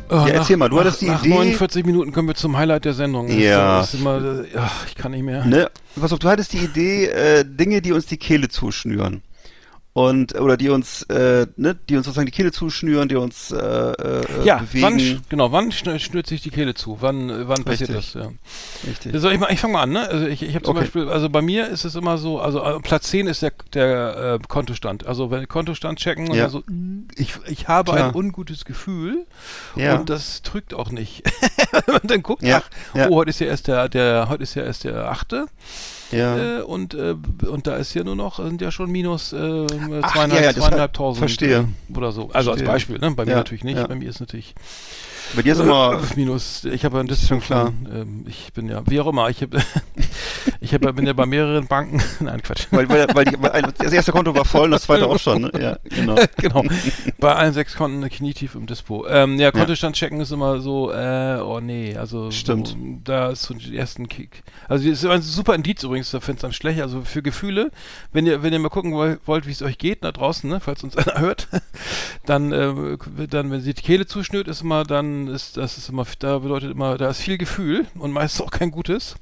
Oh, 0.08 0.26
Ja, 0.26 0.34
erzähl 0.34 0.56
mal, 0.56 0.68
du 0.68 0.76
nach, 0.76 0.84
hattest 0.84 1.00
die 1.00 1.06
nach 1.08 1.24
Idee- 1.24 1.34
49 1.34 1.84
Minuten 1.86 2.12
kommen 2.12 2.28
wir 2.28 2.34
zum 2.36 2.56
Highlight 2.56 2.84
der 2.84 2.92
Sendung. 2.94 3.28
Ja. 3.28 3.78
Das 3.80 3.92
ist 3.94 4.00
immer, 4.00 4.18
äh, 4.18 4.54
ja, 4.54 4.70
ich 4.86 4.94
kann 4.94 5.10
nicht 5.12 5.22
mehr. 5.24 5.44
Ne? 5.44 5.68
Pass 6.00 6.12
auf, 6.12 6.18
du 6.20 6.28
hattest 6.28 6.52
die 6.52 6.58
Idee, 6.58 7.06
äh, 7.06 7.44
Dinge, 7.44 7.82
die 7.82 7.92
uns 7.92 8.06
die 8.06 8.18
Kehle 8.18 8.48
zuschnüren. 8.48 9.22
Und, 9.94 10.40
oder 10.40 10.56
die 10.56 10.70
uns, 10.70 11.02
äh, 11.10 11.46
ne, 11.56 11.76
die 11.88 11.96
uns 11.96 12.06
sozusagen 12.06 12.24
die 12.24 12.32
Kehle 12.32 12.50
zuschnüren, 12.50 13.10
die 13.10 13.16
uns, 13.16 13.50
äh, 13.50 13.56
äh, 13.58 14.22
Ja, 14.42 14.56
bewegen. 14.58 14.82
wann, 14.82 15.20
genau, 15.28 15.52
wann 15.52 15.70
schn- 15.70 15.98
schnürt 15.98 16.26
sich 16.26 16.40
die 16.40 16.48
Kehle 16.48 16.72
zu? 16.72 16.96
Wann, 17.00 17.46
wann 17.46 17.62
passiert 17.64 17.90
Richtig. 17.90 18.14
das? 18.14 18.22
Ja. 18.24 18.30
Richtig. 18.88 19.20
Soll 19.20 19.34
ich 19.34 19.38
mal, 19.38 19.52
ich 19.52 19.60
fange 19.60 19.74
mal 19.74 19.82
an, 19.82 19.90
ne? 19.90 20.08
Also 20.08 20.26
ich, 20.26 20.42
ich 20.42 20.54
habe 20.54 20.64
zum 20.64 20.76
Okay. 20.76 20.84
Beispiel, 20.86 21.08
also 21.10 21.28
bei 21.28 21.42
mir 21.42 21.68
ist 21.68 21.84
es 21.84 21.94
immer 21.94 22.16
so, 22.16 22.40
also 22.40 22.62
äh, 22.64 22.80
Platz 22.80 23.10
10 23.10 23.26
ist 23.26 23.42
der, 23.42 23.52
der 23.74 24.38
äh, 24.42 24.46
Kontostand. 24.48 25.06
Also 25.06 25.30
wenn 25.30 25.46
Kontostand 25.46 25.98
checken 25.98 26.30
und 26.30 26.36
Ja. 26.36 26.48
so, 26.48 26.62
ich, 27.16 27.34
ich 27.46 27.68
habe 27.68 27.92
Klar. 27.92 28.08
ein 28.08 28.14
ungutes 28.14 28.64
Gefühl 28.64 29.26
Ja. 29.76 29.96
und 29.98 30.08
das 30.08 30.40
trügt 30.40 30.72
auch 30.72 30.90
nicht. 30.90 31.22
Man 31.86 32.00
dann 32.04 32.22
guckt, 32.22 32.42
Ja, 32.42 32.62
ach, 32.94 33.08
oh, 33.10 33.16
heute 33.16 33.28
ist 33.28 33.40
ja 33.40 33.46
erst 33.46 33.66
der, 33.66 33.90
der, 33.90 34.30
heute 34.30 34.42
ist 34.42 34.54
ja 34.54 34.62
erst 34.62 34.84
der 34.84 35.10
achte. 35.10 35.46
Ja. 36.12 36.58
Äh, 36.58 36.62
und, 36.62 36.94
äh, 36.94 37.14
und 37.46 37.66
da 37.66 37.76
ist 37.76 37.94
ja 37.94 38.04
nur 38.04 38.16
noch, 38.16 38.36
sind 38.36 38.60
ja 38.60 38.70
schon 38.70 38.90
minus 38.90 39.32
äh, 39.32 39.66
Ach, 40.02 40.12
zweieinhalb, 40.12 40.42
ja, 40.44 40.50
ja, 40.50 40.54
zweieinhalbtausend 40.54 41.18
verstehe. 41.18 41.68
äh, 41.92 41.96
oder 41.96 42.12
so. 42.12 42.30
Also 42.32 42.50
als 42.50 42.60
Verstehe. 42.60 42.66
Beispiel, 42.66 42.98
ne? 42.98 43.10
Bei 43.16 43.24
mir 43.24 43.34
natürlich 43.34 43.64
nicht. 43.64 43.88
Bei 43.88 43.94
mir 43.94 44.08
ist 44.08 44.20
natürlich 44.20 44.54
Bei 45.34 45.42
dir 45.42 45.52
ist 45.52 45.60
immer, 45.60 46.00
minus. 46.16 46.64
Ich 46.64 46.84
habe 46.84 46.96
ja 46.96 47.02
ein 47.02 47.08
ist 47.08 47.26
schon 47.28 47.40
klar. 47.40 47.72
ähm, 47.92 48.24
ich 48.28 48.52
bin 48.52 48.68
ja, 48.68 48.82
wie 48.86 49.00
auch 49.00 49.06
immer, 49.06 49.28
ich 49.30 49.40
habe, 49.42 49.58
ich 50.60 50.74
hab, 50.74 50.84
ja- 50.84 50.92
bin 50.92 51.06
ja 51.06 51.12
bei 51.12 51.26
mehreren 51.26 51.66
Banken. 51.66 52.02
Nein, 52.20 52.42
Quatsch. 52.42 52.66
weil, 52.70 52.88
weil, 52.88 53.06
weil, 53.14 53.24
die, 53.24 53.40
weil 53.40 53.62
das 53.78 53.92
erste 53.92 54.12
Konto 54.12 54.34
war 54.34 54.44
voll 54.44 54.64
und 54.66 54.70
das 54.72 54.82
zweite 54.82 55.06
auch 55.06 55.18
schon, 55.18 55.42
ne? 55.42 55.52
Ja, 55.58 55.76
genau. 55.84 56.16
genau. 56.36 56.64
Bei 57.18 57.34
allen 57.34 57.52
sechs 57.52 57.74
Konten 57.76 58.06
knietief 58.08 58.54
im 58.54 58.66
Dispo. 58.66 59.06
Ähm, 59.08 59.38
ja, 59.38 59.50
Kontostand 59.52 59.96
checken 59.96 60.20
ist 60.20 60.32
immer 60.32 60.60
so, 60.60 60.90
äh, 60.92 61.38
oh 61.42 61.60
nee, 61.60 61.96
also 61.96 62.30
Stimmt. 62.30 62.68
So, 62.68 62.76
da 63.04 63.30
ist 63.30 63.42
so 63.44 63.54
die 63.54 63.76
ersten 63.76 64.08
Kick. 64.08 64.42
Also 64.68 64.88
das 64.88 65.02
ist 65.02 65.08
ein 65.08 65.22
super 65.22 65.54
Indiz 65.54 65.82
übrigens, 65.82 66.10
da 66.10 66.20
find's 66.20 66.42
dann 66.42 66.52
schlecht. 66.52 66.80
Also 66.80 67.02
für 67.02 67.22
Gefühle, 67.22 67.70
wenn 68.12 68.26
ihr, 68.26 68.42
wenn 68.42 68.52
ihr 68.52 68.58
mal 68.58 68.68
gucken 68.68 68.92
woll- 68.92 69.18
wollt, 69.26 69.46
wie 69.46 69.52
es 69.52 69.62
euch 69.62 69.78
geht 69.78 70.04
da 70.04 70.12
draußen, 70.12 70.48
ne, 70.50 70.60
falls 70.60 70.82
uns 70.84 70.96
einer 70.96 71.20
hört, 71.20 71.48
dann, 72.26 72.52
äh, 72.52 72.96
dann, 73.28 73.50
wenn 73.50 73.60
sie 73.60 73.74
die 73.74 73.82
Kehle 73.82 74.06
zuschnürt, 74.06 74.48
ist 74.48 74.62
immer, 74.62 74.84
dann 74.84 75.11
ist 75.28 75.56
das 75.56 75.78
ist 75.78 75.88
immer, 75.88 76.06
da 76.18 76.38
bedeutet 76.38 76.70
immer, 76.72 76.98
da 76.98 77.08
ist 77.10 77.20
viel 77.20 77.38
Gefühl 77.38 77.86
und 77.98 78.12
meistens 78.12 78.40
auch 78.46 78.50
kein 78.50 78.70
gutes. 78.70 79.16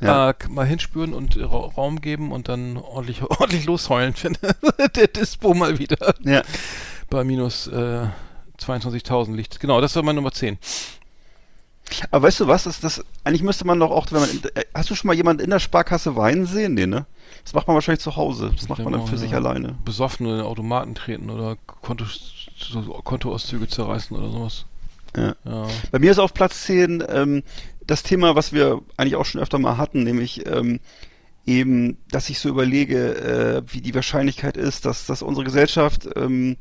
Ja. 0.00 0.30
Äh, 0.30 0.34
mal 0.48 0.64
hinspüren 0.66 1.12
und 1.12 1.36
Ra 1.36 1.72
Raum 1.76 2.00
geben 2.00 2.30
und 2.30 2.48
dann 2.48 2.76
ordentlich, 2.76 3.22
ordentlich 3.28 3.64
losheulen, 3.66 4.14
wenn 4.22 4.36
der 4.94 5.08
Dispo 5.08 5.54
mal 5.54 5.78
wieder 5.78 6.14
Ja. 6.22 6.42
bei 7.10 7.24
minus 7.24 7.66
äh, 7.66 8.06
22.000 8.60 9.34
liegt. 9.34 9.60
Genau, 9.60 9.80
das 9.80 9.96
war 9.96 10.02
meine 10.02 10.16
Nummer 10.16 10.32
10. 10.32 10.58
Aber 12.10 12.26
weißt 12.26 12.40
du 12.40 12.46
was, 12.46 12.66
ist 12.66 12.84
das, 12.84 13.02
eigentlich 13.24 13.42
müsste 13.42 13.66
man 13.66 13.80
doch 13.80 13.90
auch, 13.90 14.06
wenn 14.12 14.20
man, 14.20 14.30
äh, 14.54 14.64
hast 14.74 14.90
du 14.90 14.94
schon 14.94 15.08
mal 15.08 15.14
jemanden 15.14 15.42
in 15.42 15.50
der 15.50 15.58
Sparkasse 15.58 16.16
weinen 16.16 16.46
sehen? 16.46 16.74
Nee, 16.74 16.86
ne? 16.86 17.06
Das 17.44 17.54
macht 17.54 17.66
man 17.66 17.74
wahrscheinlich 17.74 18.02
zu 18.02 18.14
Hause. 18.16 18.52
Das 18.54 18.68
macht 18.68 18.84
man 18.84 18.92
dann 18.92 19.06
für 19.06 19.16
sich 19.16 19.34
alleine. 19.34 19.74
Besoffen 19.84 20.26
in 20.26 20.36
den 20.36 20.44
Automaten 20.44 20.94
treten 20.94 21.30
oder 21.30 21.56
Konto, 21.66 22.04
Kontoauszüge 23.04 23.68
zerreißen 23.68 24.16
oder 24.16 24.30
sowas. 24.30 24.66
Ja. 25.16 25.36
Ja. 25.44 25.66
Bei 25.90 25.98
mir 25.98 26.10
ist 26.10 26.18
auf 26.18 26.34
Platz 26.34 26.64
10 26.64 27.04
ähm, 27.08 27.42
das 27.86 28.02
Thema, 28.02 28.36
was 28.36 28.52
wir 28.52 28.82
eigentlich 28.96 29.16
auch 29.16 29.24
schon 29.24 29.40
öfter 29.40 29.58
mal 29.58 29.78
hatten, 29.78 30.04
nämlich 30.04 30.46
ähm, 30.46 30.80
eben, 31.46 31.96
dass 32.10 32.28
ich 32.28 32.38
so 32.38 32.48
überlege, 32.48 33.14
äh, 33.66 33.72
wie 33.72 33.80
die 33.80 33.94
Wahrscheinlichkeit 33.94 34.56
ist, 34.56 34.84
dass, 34.84 35.06
dass 35.06 35.22
unsere 35.22 35.44
Gesellschaft 35.44 36.08
ähm, 36.14 36.56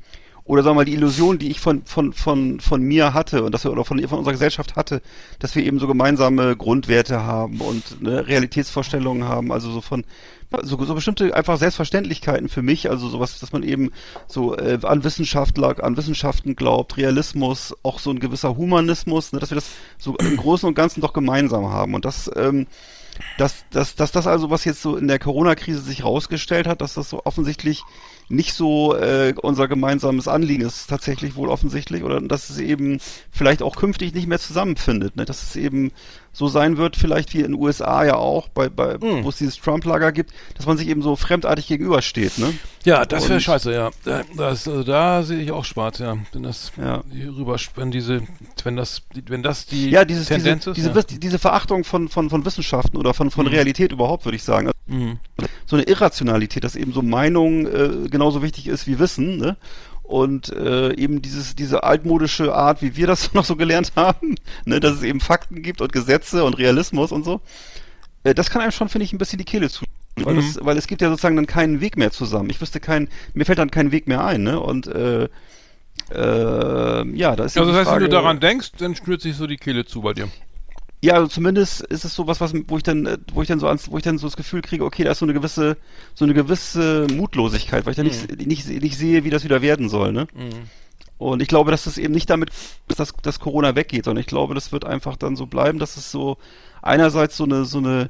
oder 0.48 0.64
sagen 0.64 0.76
wir 0.76 0.82
mal 0.82 0.86
die 0.86 0.94
Illusion, 0.94 1.38
die 1.38 1.50
ich 1.50 1.60
von 1.60 1.84
von 1.86 2.14
von 2.14 2.60
von 2.60 2.82
mir 2.82 3.14
hatte 3.14 3.44
und 3.44 3.54
dass 3.54 3.64
wir 3.64 3.72
oder 3.72 3.86
von, 3.86 4.00
von 4.08 4.20
unserer 4.20 4.34
Gesellschaft 4.34 4.76
hatte, 4.76 5.02
dass 5.40 5.56
wir 5.56 5.64
eben 5.64 5.78
so 5.80 5.88
gemeinsame 5.88 6.56
Grundwerte 6.56 7.24
haben 7.24 7.60
und 7.62 8.02
ne, 8.02 8.26
Realitätsvorstellungen 8.28 9.28
haben, 9.28 9.52
also 9.52 9.72
so 9.72 9.82
von 9.82 10.06
so, 10.62 10.82
so 10.82 10.96
bestimmte 10.96 11.36
einfach 11.36 11.58
Selbstverständlichkeiten 11.58 12.48
für 12.48 12.62
mich, 12.62 12.90
also 12.90 13.10
sowas, 13.10 13.40
dass 13.40 13.52
man 13.52 13.64
eben 13.64 13.92
so 14.28 14.56
äh, 14.56 14.80
an 14.84 15.04
Wissenschaftler, 15.04 15.84
an 15.84 15.98
Wissenschaften 15.98 16.56
glaubt, 16.56 16.96
Realismus, 16.96 17.76
auch 17.84 18.00
so 18.00 18.12
ein 18.12 18.20
gewisser 18.20 18.56
Humanismus, 18.56 19.34
ne, 19.34 19.40
dass 19.40 19.52
wir 19.52 19.56
das 19.56 19.70
so 19.98 20.16
im 20.16 20.38
Großen 20.38 20.68
und 20.68 20.76
Ganzen 20.76 21.02
doch 21.02 21.12
gemeinsam 21.12 21.70
haben. 21.70 21.94
Und 21.96 22.06
das 22.06 22.32
ähm, 22.38 22.68
dass, 23.38 23.66
dass, 23.70 23.96
dass 23.96 24.12
das 24.12 24.28
also, 24.28 24.50
was 24.50 24.66
jetzt 24.66 24.82
so 24.82 24.98
in 24.98 25.08
der 25.08 25.20
Corona-Krise 25.20 25.82
sich 25.82 26.04
rausgestellt 26.04 26.68
hat, 26.68 26.82
dass 26.82 26.94
das 26.94 27.10
so 27.10 27.22
offensichtlich 27.26 27.84
nicht 28.30 28.54
so 28.54 28.96
äh, 28.96 29.34
unser 29.42 29.68
gemeinsames 29.68 30.28
Anliegen 30.28 30.66
ist, 30.66 30.88
tatsächlich 30.88 31.36
wohl 31.36 31.50
offensichtlich, 31.50 32.04
oder 32.04 32.20
dass 32.20 32.50
es 32.50 32.60
eben 32.60 33.00
vielleicht 33.32 33.62
auch 33.62 33.76
künftig 33.76 34.14
nicht 34.14 34.28
mehr 34.28 34.40
zusammenfindet, 34.40 35.16
ne? 35.16 35.26
dass 35.26 35.44
es 35.44 35.56
eben 35.56 35.92
so 36.38 36.48
sein 36.48 36.78
wird, 36.78 36.96
vielleicht 36.96 37.34
wie 37.34 37.40
in 37.40 37.54
den 37.54 37.56
USA 37.56 38.04
ja 38.06 38.14
auch, 38.16 38.48
bei, 38.50 38.70
bei 38.70 38.94
Hm. 38.94 39.24
wo 39.24 39.30
es 39.30 39.38
dieses 39.38 39.58
Trump-Lager 39.58 40.12
gibt, 40.12 40.32
dass 40.56 40.68
man 40.68 40.78
sich 40.78 40.88
eben 40.88 41.02
so 41.02 41.16
fremdartig 41.16 41.66
gegenübersteht, 41.68 42.38
ne? 42.38 42.54
Ja, 42.86 43.06
das 43.06 43.28
wäre 43.28 43.40
scheiße, 43.42 43.74
ja. 43.74 43.90
Da- 44.06 44.22
Das, 44.38 44.68
also 44.68 44.84
da 44.84 45.24
sehe 45.24 45.40
ich 45.42 45.52
auch 45.52 45.66
schwarz, 45.66 45.98
ja. 45.98 46.16
Wenn 46.34 46.44
das 46.44 46.72
Ja. 46.78 47.04
hier 47.12 47.36
rüber, 47.36 47.58
wenn 47.76 47.90
diese, 47.90 48.22
wenn 48.64 48.76
das, 48.76 49.02
wenn 49.28 49.42
das 49.42 49.66
die 49.66 49.90
Ja, 49.90 50.06
dieses, 50.06 50.28
diese, 50.28 50.36
Tendenz 50.44 50.66
diese, 50.76 50.90
ist. 50.90 50.96
Wiss- 50.96 51.20
diese 51.20 51.40
Verachtung 51.40 51.84
von, 51.84 52.08
von, 52.08 52.30
von 52.30 52.46
Wissenschaften 52.46 52.98
oder 52.98 53.16
von, 53.16 53.32
von 53.32 53.46
Mhm. 53.46 53.52
Realität 53.54 53.92
überhaupt, 53.92 54.26
würde 54.26 54.36
ich 54.36 54.44
sagen. 54.44 54.68
ja. 54.68 54.74
Mhm. 54.90 55.20
so 55.66 55.76
eine 55.76 55.84
Irrationalität, 55.84 56.64
dass 56.64 56.78
eben 56.78 56.94
so 56.94 57.02
Meinung 57.02 57.66
äh, 57.68 58.08
genauso 58.10 58.42
wichtig 58.42 58.68
ist 58.68 58.88
wie 58.88 59.00
Wissen, 59.00 59.36
ne? 59.38 59.58
Und 60.08 60.50
äh, 60.54 60.94
eben 60.96 61.22
dieses, 61.22 61.54
diese 61.56 61.84
altmodische 61.84 62.56
Art, 62.56 62.82
wie 62.82 62.96
wir 62.96 63.08
das 63.08 63.34
noch 63.36 63.44
so 63.46 63.56
gelernt 63.58 63.92
haben, 63.98 64.36
ne, 64.66 64.80
dass 64.80 64.94
es 64.96 65.04
eben 65.04 65.20
Fakten 65.20 65.62
gibt 65.62 65.82
und 65.82 65.92
Gesetze 65.92 66.44
und 66.46 66.54
Realismus 66.58 67.12
und 67.12 67.24
so, 67.26 67.42
äh, 68.24 68.34
das 68.34 68.50
kann 68.50 68.62
einem 68.62 68.72
schon, 68.72 68.88
finde 68.90 69.04
ich, 69.06 69.12
ein 69.14 69.18
bisschen 69.18 69.38
die 69.38 69.46
Kehle 69.46 69.70
zu. 69.70 69.84
Weil, 70.16 70.34
Mhm. 70.34 70.38
das, 70.38 70.60
weil 70.66 70.78
es 70.78 70.88
gibt 70.88 71.02
ja 71.02 71.10
sozusagen 71.10 71.36
dann 71.36 71.46
keinen 71.46 71.80
Weg 71.82 71.98
mehr 71.98 72.12
zusammen. 72.12 72.50
Ich 72.50 72.60
wüsste 72.62 72.80
keinen, 72.80 73.10
mir 73.34 73.46
fällt 73.46 73.60
dann 73.60 73.70
kein 73.70 73.92
Weg 73.92 74.08
mehr 74.08 74.24
ein, 74.24 74.42
ne? 74.44 74.60
Und 74.60 74.88
äh, 74.88 75.28
äh, 76.12 77.16
ja, 77.16 77.36
da 77.36 77.44
ist 77.44 77.56
ja 77.56 77.62
Also 77.62 77.72
das 77.74 77.82
heißt, 77.82 77.92
wenn 77.92 78.00
du 78.00 78.06
Frage- 78.06 78.10
daran 78.10 78.40
denkst, 78.40 78.72
dann 78.78 78.96
schnürt 78.96 79.22
sich 79.22 79.36
so 79.36 79.46
die 79.46 79.58
Kehle 79.58 79.86
zu 79.86 80.02
bei 80.02 80.14
dir. 80.14 80.30
Ja, 81.04 81.14
also 81.14 81.28
zumindest 81.28 81.82
ist 81.82 82.06
es 82.06 82.16
sowas, 82.16 82.42
was, 82.42 82.54
wo 82.68 82.78
ich 82.78 82.84
dann, 82.84 83.06
äh, 83.06 83.18
wo 83.34 83.42
ich 83.42 83.48
dann 83.48 83.60
so 83.60 83.68
ans, 83.68 83.92
wo 83.92 83.98
ich 83.98 84.04
dann 84.04 84.18
so 84.18 84.28
das 84.28 84.36
Gefühl 84.38 84.62
kriege, 84.62 84.84
okay, 84.84 85.04
da 85.04 85.12
ist 85.12 85.20
so 85.20 85.26
eine 85.26 85.34
gewisse, 85.34 85.78
so 86.16 86.26
eine 86.26 86.34
gewisse 86.34 87.06
Mutlosigkeit, 87.14 87.86
weil 87.86 87.92
ich 87.92 87.98
dann 87.98 88.08
nicht, 88.08 88.48
nicht, 88.48 88.68
nicht 88.68 88.98
sehe, 88.98 89.24
wie 89.24 89.30
das 89.30 89.44
wieder 89.44 89.62
werden 89.62 89.90
soll, 89.90 90.12
ne? 90.12 90.28
Und 91.20 91.42
ich 91.42 91.48
glaube, 91.48 91.72
dass 91.72 91.86
das 91.86 91.98
eben 91.98 92.14
nicht 92.14 92.30
damit, 92.30 92.52
dass 92.88 92.98
das, 92.98 93.14
dass 93.22 93.40
Corona 93.40 93.76
weggeht, 93.76 94.06
sondern 94.06 94.22
ich 94.22 94.28
glaube, 94.28 94.54
das 94.54 94.72
wird 94.72 94.86
einfach 94.86 95.18
dann 95.18 95.36
so 95.36 95.48
bleiben, 95.48 95.80
dass 95.80 95.98
es 95.98 96.12
so 96.12 96.38
einerseits 96.82 97.38
so 97.38 97.44
eine, 97.44 97.66
so 97.66 97.80
eine 97.80 98.10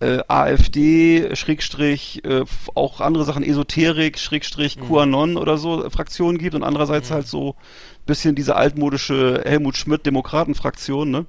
äh, 0.00 0.18
AfD, 0.28 1.34
Schrägstrich, 1.34 2.24
äh, 2.24 2.44
auch 2.74 3.00
andere 3.00 3.24
Sachen, 3.24 3.42
Esoterik, 3.42 4.18
Schrägstrich, 4.18 4.78
QAnon 4.78 5.36
oder 5.36 5.58
so 5.58 5.84
äh, 5.84 5.90
Fraktionen 5.90 6.38
gibt 6.38 6.54
und 6.54 6.62
andererseits 6.62 7.10
halt 7.10 7.26
so 7.26 7.56
bisschen 8.04 8.34
diese 8.34 8.56
altmodische 8.56 9.42
Helmut 9.44 9.76
Schmidt 9.76 10.06
Demokratenfraktion, 10.06 11.10
ne? 11.10 11.26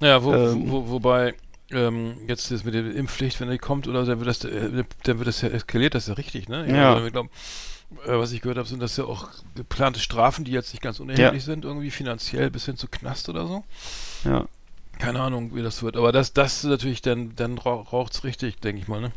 Ja, 0.00 0.22
wo, 0.22 0.34
Ähm. 0.34 0.70
wo, 0.70 0.88
wobei 0.88 1.34
ähm, 1.70 2.16
jetzt 2.26 2.50
das 2.50 2.64
mit 2.64 2.74
der 2.74 2.94
Impfpflicht, 2.94 3.40
wenn 3.40 3.50
die 3.50 3.58
kommt 3.58 3.86
oder 3.86 4.04
dann 4.04 4.18
wird 4.18 4.28
das, 4.28 4.44
äh, 4.44 4.84
dann 5.04 5.18
wird 5.18 5.28
das 5.28 5.40
ja 5.40 5.48
eskaliert, 5.48 5.94
das 5.94 6.04
ist 6.04 6.08
ja 6.08 6.14
richtig, 6.14 6.48
ne? 6.48 6.66
Ja. 6.74 6.94
Also, 6.94 7.06
ich 7.06 7.12
glaub, 7.12 7.26
äh, 8.06 8.18
was 8.18 8.32
ich 8.32 8.40
gehört 8.40 8.58
habe, 8.58 8.68
sind 8.68 8.80
das 8.80 8.96
ja 8.96 9.04
auch 9.04 9.28
geplante 9.54 10.00
Strafen, 10.00 10.44
die 10.44 10.52
jetzt 10.52 10.72
nicht 10.72 10.82
ganz 10.82 11.00
unerheblich 11.00 11.44
sind, 11.44 11.64
irgendwie 11.64 11.90
finanziell 11.90 12.50
bis 12.50 12.66
hin 12.66 12.76
zu 12.76 12.88
Knast 12.88 13.28
oder 13.28 13.46
so. 13.46 13.64
Ja. 14.24 14.46
Keine 14.98 15.20
Ahnung, 15.20 15.54
wie 15.54 15.62
das 15.62 15.82
wird. 15.82 15.96
Aber 15.96 16.12
das, 16.12 16.32
das 16.32 16.64
natürlich, 16.64 17.02
dann, 17.02 17.34
dann 17.36 17.56
raucht's 17.58 18.24
richtig, 18.24 18.60
denke 18.60 18.82
ich 18.82 18.88
mal, 18.88 19.00
ne? 19.00 19.12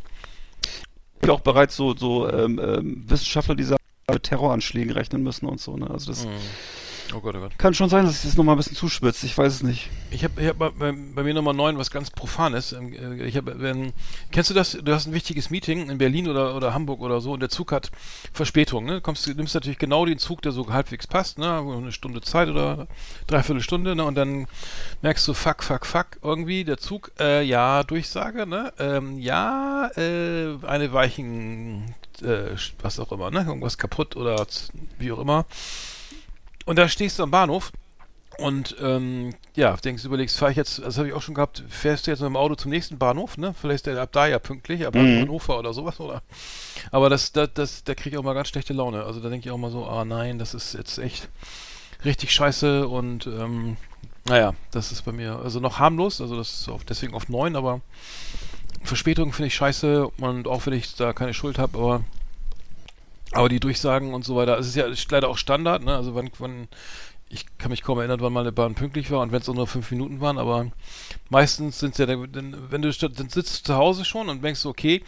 gibt 1.24 1.32
auch 1.32 1.40
bereits 1.40 1.76
so, 1.76 1.96
so 1.96 2.30
ähm, 2.30 2.60
ähm, 2.62 3.04
Wissenschaftler, 3.08 3.56
die 3.56 3.64
sagen, 3.64 3.82
mit 4.12 4.24
Terroranschlägen 4.24 4.92
rechnen 4.92 5.24
müssen 5.24 5.46
und 5.46 5.60
so. 5.60 5.78
Ne? 5.78 5.90
Also 5.90 6.12
das, 6.12 6.28
Oh 7.16 7.20
Gott, 7.20 7.36
oh 7.36 7.40
Gott. 7.42 7.58
Kann 7.60 7.74
schon 7.74 7.90
sein, 7.90 8.06
dass 8.06 8.16
es 8.16 8.24
jetzt 8.24 8.38
nochmal 8.38 8.56
ein 8.56 8.58
bisschen 8.58 8.76
zuspitzt. 8.76 9.24
Ich 9.24 9.38
weiß 9.38 9.54
es 9.54 9.64
nicht. 9.64 9.90
Ich 10.10 10.24
habe 10.24 10.42
ich 10.42 10.48
hab 10.48 10.58
bei, 10.58 10.70
bei, 10.70 11.24
mir 11.24 11.34
Nummer 11.34 11.54
9 11.54 11.78
was 11.78 11.92
ganz 11.92 12.10
Profanes. 12.10 12.74
Ähm, 12.74 12.94
äh, 12.94 13.26
Ich 13.26 13.38
hab, 13.38 13.46
wenn, 13.46 13.94
kennst 14.32 14.50
du 14.50 14.54
das? 14.54 14.72
Du 14.72 14.92
hast 14.92 15.06
ein 15.06 15.14
wichtiges 15.14 15.52
Meeting 15.52 15.90
in 15.90 15.98
Berlin 16.00 16.28
oder, 16.28 16.56
oder 16.56 16.74
Hamburg 16.74 17.02
oder 17.02 17.22
so 17.22 17.34
und 17.34 17.40
der 17.40 17.50
Zug 17.50 17.72
hat 17.72 17.92
Verspätung. 18.34 18.86
Ne? 18.86 19.00
Kommst, 19.00 19.28
du 19.28 19.34
nimmst 19.34 19.54
natürlich 19.54 19.78
genau 19.78 20.06
den 20.06 20.18
Zug, 20.18 20.42
der 20.42 20.52
so 20.52 20.68
halbwegs 20.72 21.06
passt, 21.06 21.38
ne? 21.38 21.58
eine 21.58 21.92
Stunde 21.92 22.22
Zeit 22.22 22.50
oder 22.50 22.88
dreiviertel 23.28 23.62
Stunde 23.62 23.96
ne? 23.96 24.06
und 24.06 24.16
dann 24.16 24.48
merkst 25.02 25.28
du, 25.28 25.34
fuck, 25.34 25.64
fuck, 25.64 25.86
fuck, 25.86 26.08
irgendwie 26.24 26.64
der 26.64 26.78
Zug, 26.78 27.12
äh, 27.20 27.44
ja, 27.44 27.84
Durchsage, 27.84 28.48
ne? 28.48 28.74
Ähm, 28.80 29.20
ja, 29.20 29.92
äh, 29.96 30.58
eine 30.66 30.94
Weichen, 30.94 31.94
äh, 32.22 32.56
was 32.82 33.00
auch 33.00 33.12
immer, 33.12 33.30
ne? 33.30 33.46
irgendwas 33.48 33.78
kaputt 33.78 34.16
oder 34.16 34.48
wie 34.98 35.12
auch 35.12 35.20
immer. 35.20 35.46
Und 36.66 36.78
da 36.78 36.88
stehst 36.88 37.20
du 37.20 37.24
am 37.24 37.32
Bahnhof 37.32 37.72
und 38.38 38.76
ähm, 38.82 39.36
ja, 39.56 39.76
denkst, 39.76 40.06
überlegst, 40.06 40.38
fahre 40.38 40.52
ich 40.52 40.58
jetzt, 40.58 40.80
das 40.80 40.98
habe 40.98 41.08
ich 41.08 41.14
auch 41.14 41.22
schon 41.22 41.36
gehabt, 41.36 41.64
fährst 41.70 42.08
du 42.08 42.12
jetzt 42.12 42.22
mit 42.22 42.28
dem 42.30 42.36
Auto 42.36 42.56
zum 42.56 42.72
nächsten 42.72 42.98
Bahnhof, 42.98 43.38
ne? 43.38 43.54
Vielleicht 43.60 43.86
ist 43.86 43.86
der 43.86 44.02
ab 44.02 44.10
da 44.12 44.26
ja 44.26 44.40
pünktlich, 44.40 44.88
aber 44.88 45.00
Mhm. 45.00 45.22
Hannover 45.22 45.60
oder 45.60 45.74
sowas, 45.74 46.00
oder? 46.00 46.24
Aber 46.92 47.10
das, 47.10 47.32
das, 47.32 47.50
das 47.54 47.84
da 47.84 47.94
kriege 47.94 48.16
ich 48.16 48.18
auch 48.18 48.24
mal 48.24 48.34
ganz 48.34 48.48
schlechte 48.48 48.74
Laune. 48.74 49.04
Also 49.04 49.20
da 49.20 49.30
denke 49.30 49.48
ich 49.48 49.52
auch 49.52 49.58
mal 49.58 49.72
so, 49.72 49.86
ah 49.86 50.04
nein, 50.06 50.40
das 50.40 50.54
ist 50.54 50.74
jetzt 50.74 50.98
echt 50.98 51.30
richtig 52.04 52.32
scheiße 52.34 52.88
und 52.88 53.28
ähm, 53.28 53.78
naja, 54.26 54.54
das 54.72 54.92
ist 54.92 55.04
bei 55.04 55.12
mir 55.12 55.40
also 55.44 55.60
noch 55.60 55.80
harmlos, 55.80 56.22
also 56.22 56.36
das 56.36 56.62
ist 56.62 56.70
auf, 56.70 56.84
deswegen 56.86 57.14
auf 57.14 57.30
9, 57.30 57.56
aber 57.56 57.82
Verspätung 58.84 59.32
finde 59.32 59.48
ich 59.48 59.56
scheiße 59.56 60.08
und 60.08 60.48
auch 60.48 60.66
wenn 60.66 60.74
ich 60.74 60.96
da 60.96 61.14
keine 61.14 61.34
Schuld 61.34 61.60
habe, 61.60 61.78
aber 61.78 62.02
aber 63.34 63.50
die 63.50 63.60
Durchsagen 63.60 64.14
und 64.14 64.24
so 64.26 64.36
weiter, 64.36 64.58
es 64.58 64.68
ist 64.68 64.76
ja 64.76 64.86
leider 65.10 65.30
auch 65.30 65.38
Standard, 65.38 65.84
ne? 65.84 65.96
Also 65.96 66.16
wann, 66.16 66.30
wann 66.40 66.68
ich 67.30 67.46
kann 67.58 67.72
mich 67.72 67.82
kaum 67.82 67.98
erinnern, 67.98 68.22
wann 68.22 68.32
mal 68.34 68.42
eine 68.42 68.52
Bahn 68.52 68.76
pünktlich 68.76 69.10
war 69.10 69.22
und 69.22 69.32
wenn 69.32 69.42
es 69.42 69.50
auch 69.50 69.56
nur 69.56 69.66
fünf 69.68 69.90
Minuten 69.90 70.22
waren, 70.22 70.38
aber 70.38 70.68
meistens 71.30 71.80
sind 71.80 71.94
es 71.94 71.98
ja, 71.98 72.06
dann, 72.06 72.28
wenn 72.70 72.82
du 72.82 72.92
dann 72.92 73.30
sitzt 73.30 73.60
du 73.60 73.64
zu 73.64 73.76
Hause 73.76 74.06
schon 74.06 74.30
und 74.30 74.44
denkst, 74.44 74.66
okay, 74.66 75.02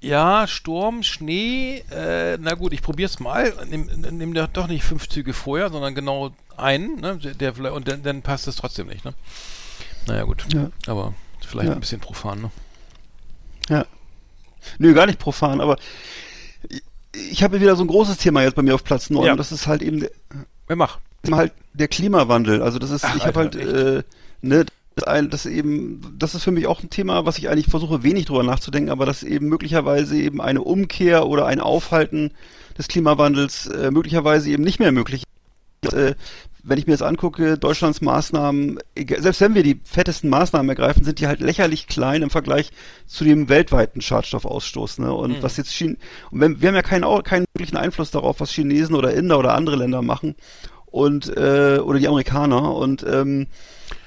ja, 0.00 0.48
Sturm, 0.48 1.04
Schnee, 1.04 1.84
äh, 1.92 2.36
na 2.40 2.54
gut, 2.54 2.72
ich 2.72 2.82
probier's 2.82 3.20
mal, 3.20 3.54
nimm, 3.70 3.88
nimm 4.10 4.34
doch 4.52 4.66
nicht 4.66 4.82
fünf 4.82 5.08
Züge 5.08 5.32
vorher, 5.32 5.70
sondern 5.70 5.94
genau 5.94 6.32
einen, 6.56 7.00
ne? 7.00 7.16
Der, 7.18 7.52
der 7.52 7.72
und 7.72 7.86
dann, 7.86 8.02
dann 8.02 8.22
passt 8.22 8.48
es 8.48 8.56
trotzdem 8.56 8.88
nicht, 8.88 9.04
ne? 9.04 9.14
Naja, 10.08 10.24
gut. 10.24 10.44
Ja. 10.52 10.70
Aber 10.88 11.14
vielleicht 11.46 11.68
Ja. 11.68 11.74
ein 11.74 11.80
bisschen 11.80 12.00
profan, 12.00 12.42
ne? 12.42 12.50
Ja. 13.68 13.86
Nö, 14.78 14.92
gar 14.94 15.06
nicht 15.06 15.20
profan, 15.20 15.60
aber 15.60 15.76
ich- 17.14 17.42
habe 17.42 17.60
wieder 17.60 17.76
so 17.76 17.84
ein 17.84 17.88
großes 17.88 18.16
Thema 18.18 18.42
jetzt 18.42 18.54
bei 18.54 18.62
mir 18.62 18.74
auf 18.74 18.84
Platz 18.84 19.10
9. 19.10 19.24
Ja. 19.26 19.32
Und 19.32 19.38
das 19.38 19.52
ist 19.52 19.66
halt 19.66 19.82
eben 19.82 20.00
der, 20.00 20.10
Wer 20.66 20.76
macht? 20.76 21.00
halt 21.30 21.52
der 21.74 21.88
Klimawandel. 21.88 22.62
Also 22.62 22.78
das 22.78 22.90
ist, 22.90 23.04
Ach, 23.04 23.16
ich 23.16 23.24
habe 23.26 23.38
halt, 23.40 23.54
äh, 23.54 24.02
ne, 24.40 24.64
das, 24.94 25.04
ein, 25.04 25.30
das 25.30 25.46
eben, 25.46 26.14
das 26.18 26.34
ist 26.34 26.44
für 26.44 26.50
mich 26.50 26.66
auch 26.66 26.82
ein 26.82 26.90
Thema, 26.90 27.24
was 27.24 27.38
ich 27.38 27.48
eigentlich 27.48 27.66
versuche 27.66 28.02
wenig 28.02 28.26
drüber 28.26 28.42
nachzudenken, 28.42 28.90
aber 28.90 29.06
dass 29.06 29.22
eben 29.22 29.48
möglicherweise 29.48 30.16
eben 30.16 30.40
eine 30.40 30.60
Umkehr 30.62 31.26
oder 31.26 31.46
ein 31.46 31.60
Aufhalten 31.60 32.32
des 32.76 32.88
Klimawandels 32.88 33.66
äh, 33.66 33.90
möglicherweise 33.90 34.50
eben 34.50 34.62
nicht 34.64 34.80
mehr 34.80 34.92
möglich 34.92 35.24
ist. 35.82 35.92
Äh, 35.94 36.14
wenn 36.64 36.78
ich 36.78 36.86
mir 36.86 36.92
jetzt 36.92 37.02
angucke, 37.02 37.58
Deutschlands 37.58 38.00
Maßnahmen, 38.00 38.78
selbst 39.18 39.40
wenn 39.40 39.54
wir 39.54 39.62
die 39.62 39.80
fettesten 39.84 40.30
Maßnahmen 40.30 40.68
ergreifen, 40.68 41.04
sind 41.04 41.18
die 41.18 41.26
halt 41.26 41.40
lächerlich 41.40 41.86
klein 41.88 42.22
im 42.22 42.30
Vergleich 42.30 42.70
zu 43.06 43.24
dem 43.24 43.48
weltweiten 43.48 44.00
Schadstoffausstoß. 44.00 44.98
Ne? 44.98 45.12
Und 45.12 45.38
Mhm. 45.38 45.42
was 45.42 45.56
jetzt 45.56 45.72
China, 45.72 45.96
und 46.30 46.40
wenn, 46.40 46.60
wir 46.60 46.68
haben 46.68 46.76
ja 46.76 46.82
keinen, 46.82 47.22
keinen 47.24 47.46
wirklichen 47.54 47.76
Einfluss 47.76 48.10
darauf, 48.12 48.38
was 48.40 48.50
Chinesen 48.52 48.94
oder 48.94 49.12
Inder 49.12 49.38
oder 49.38 49.54
andere 49.54 49.76
Länder 49.76 50.02
machen 50.02 50.36
und 50.86 51.36
äh, 51.36 51.78
oder 51.82 51.98
die 51.98 52.08
Amerikaner. 52.08 52.74
Und 52.74 53.04
ähm, 53.08 53.48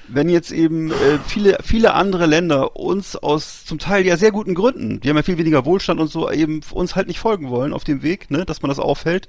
wenn 0.08 0.28
jetzt 0.28 0.52
eben 0.52 0.92
äh, 0.92 1.18
viele, 1.26 1.58
viele 1.62 1.92
andere 1.94 2.26
Länder 2.26 2.76
uns 2.76 3.16
aus 3.16 3.64
zum 3.64 3.78
Teil 3.78 4.06
ja 4.06 4.16
sehr 4.16 4.30
guten 4.30 4.54
Gründen, 4.54 5.00
die 5.00 5.08
haben 5.10 5.16
ja 5.16 5.22
viel 5.24 5.36
weniger 5.36 5.64
Wohlstand 5.64 6.00
und 6.00 6.10
so, 6.10 6.30
eben 6.30 6.60
uns 6.70 6.94
halt 6.96 7.08
nicht 7.08 7.18
folgen 7.18 7.50
wollen 7.50 7.72
auf 7.72 7.84
dem 7.84 8.02
Weg, 8.02 8.30
ne, 8.30 8.44
dass 8.46 8.62
man 8.62 8.68
das 8.68 8.78
aufhält, 8.78 9.28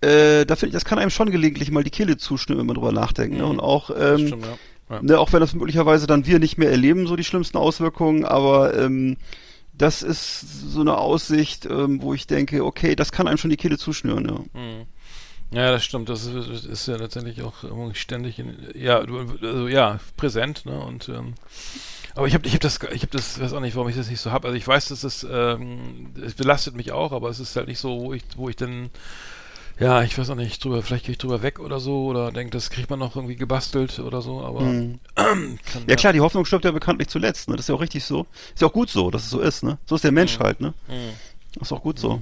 äh, 0.00 0.44
da 0.46 0.56
finde 0.56 0.68
ich, 0.68 0.72
das 0.74 0.84
kann 0.84 0.98
einem 0.98 1.10
schon 1.10 1.30
gelegentlich 1.30 1.70
mal 1.70 1.84
die 1.84 1.90
Kehle 1.90 2.16
zuschnüren, 2.16 2.60
wenn 2.60 2.66
man 2.66 2.76
drüber 2.76 2.92
nachdenkt. 2.92 3.36
Ne? 3.36 3.44
Mhm. 3.44 3.50
Und 3.50 3.60
auch, 3.60 3.90
Das 3.90 4.20
ähm, 4.20 4.26
stimmt, 4.26 4.44
ja. 4.44 4.58
Ja. 4.96 5.02
ne, 5.02 5.18
auch 5.18 5.32
wenn 5.32 5.40
das 5.40 5.54
möglicherweise 5.54 6.06
dann 6.06 6.26
wir 6.26 6.38
nicht 6.38 6.58
mehr 6.58 6.70
erleben, 6.70 7.06
so 7.06 7.16
die 7.16 7.24
schlimmsten 7.24 7.58
Auswirkungen, 7.58 8.24
aber 8.24 8.76
ähm, 8.76 9.16
das 9.72 10.02
ist 10.02 10.40
so 10.72 10.80
eine 10.80 10.98
Aussicht, 10.98 11.66
ähm, 11.66 12.02
wo 12.02 12.12
ich 12.12 12.26
denke, 12.26 12.64
okay, 12.64 12.96
das 12.96 13.12
kann 13.12 13.28
einem 13.28 13.38
schon 13.38 13.50
die 13.50 13.56
Kehle 13.56 13.78
zuschnüren, 13.78 14.26
ja. 14.26 14.60
Mhm. 14.60 14.86
Ja, 15.52 15.72
das 15.72 15.84
stimmt. 15.84 16.08
Das 16.08 16.26
ist, 16.26 16.48
das 16.48 16.64
ist 16.64 16.86
ja 16.86 16.96
letztendlich 16.96 17.42
auch 17.42 17.54
ständig, 17.94 18.38
in, 18.38 18.56
ja, 18.74 19.00
du- 19.00 19.18
also 19.42 19.66
ja, 19.68 19.98
präsent, 20.16 20.64
ne? 20.64 20.78
Und 20.80 21.08
ähm, 21.08 21.34
aber 22.14 22.26
ich 22.28 22.34
habe, 22.34 22.46
ich 22.46 22.52
habe 22.52 22.60
das, 22.60 22.78
ich 22.92 23.02
habe 23.02 23.10
das, 23.12 23.40
weiß 23.40 23.52
auch 23.52 23.60
nicht, 23.60 23.74
warum 23.74 23.88
ich 23.88 23.96
das 23.96 24.08
nicht 24.10 24.20
so 24.20 24.30
habe. 24.30 24.46
Also 24.48 24.56
ich 24.56 24.66
weiß, 24.66 24.88
dass 24.88 25.02
es, 25.02 25.26
ähm, 25.28 26.12
es 26.24 26.34
belastet 26.34 26.76
mich 26.76 26.92
auch, 26.92 27.10
aber 27.12 27.30
es 27.30 27.40
ist 27.40 27.56
halt 27.56 27.66
nicht 27.66 27.80
so, 27.80 28.00
wo 28.00 28.12
ich, 28.14 28.22
wo 28.36 28.48
ich 28.48 28.56
dann, 28.56 28.90
ja, 29.80 30.02
ich 30.02 30.18
weiß 30.18 30.30
auch 30.30 30.34
nicht, 30.36 30.62
drüber, 30.62 30.82
vielleicht 30.82 31.06
gehe 31.06 31.12
ich 31.12 31.18
drüber 31.18 31.42
weg 31.42 31.58
oder 31.58 31.80
so 31.80 32.04
oder 32.04 32.30
denke, 32.32 32.50
das 32.50 32.70
kriegt 32.70 32.90
man 32.90 32.98
noch 32.98 33.16
irgendwie 33.16 33.36
gebastelt 33.36 33.98
oder 33.98 34.20
so. 34.22 34.42
Aber 34.42 34.60
Mhm. 34.60 34.98
kann, 35.16 35.58
Ja 35.88 35.96
klar, 35.96 36.12
die 36.12 36.20
Hoffnung 36.20 36.44
stirbt 36.44 36.64
ja 36.64 36.70
bekanntlich 36.70 37.08
zuletzt, 37.08 37.48
ne? 37.48 37.56
Das 37.56 37.64
ist 37.64 37.68
ja 37.68 37.74
auch 37.74 37.80
richtig 37.80 38.04
so. 38.04 38.26
Ist 38.54 38.60
ja 38.60 38.68
auch 38.68 38.72
gut 38.72 38.90
so, 38.90 39.10
dass 39.10 39.24
es 39.24 39.30
so 39.30 39.40
ist, 39.40 39.62
ne? 39.62 39.78
So 39.86 39.94
ist 39.94 40.04
der 40.04 40.12
Mensch 40.12 40.38
Mhm. 40.38 40.42
halt, 40.42 40.60
ne? 40.60 40.74
Mhm. 40.88 41.60
Ist 41.60 41.72
auch 41.72 41.82
gut 41.82 41.98
so. 41.98 42.20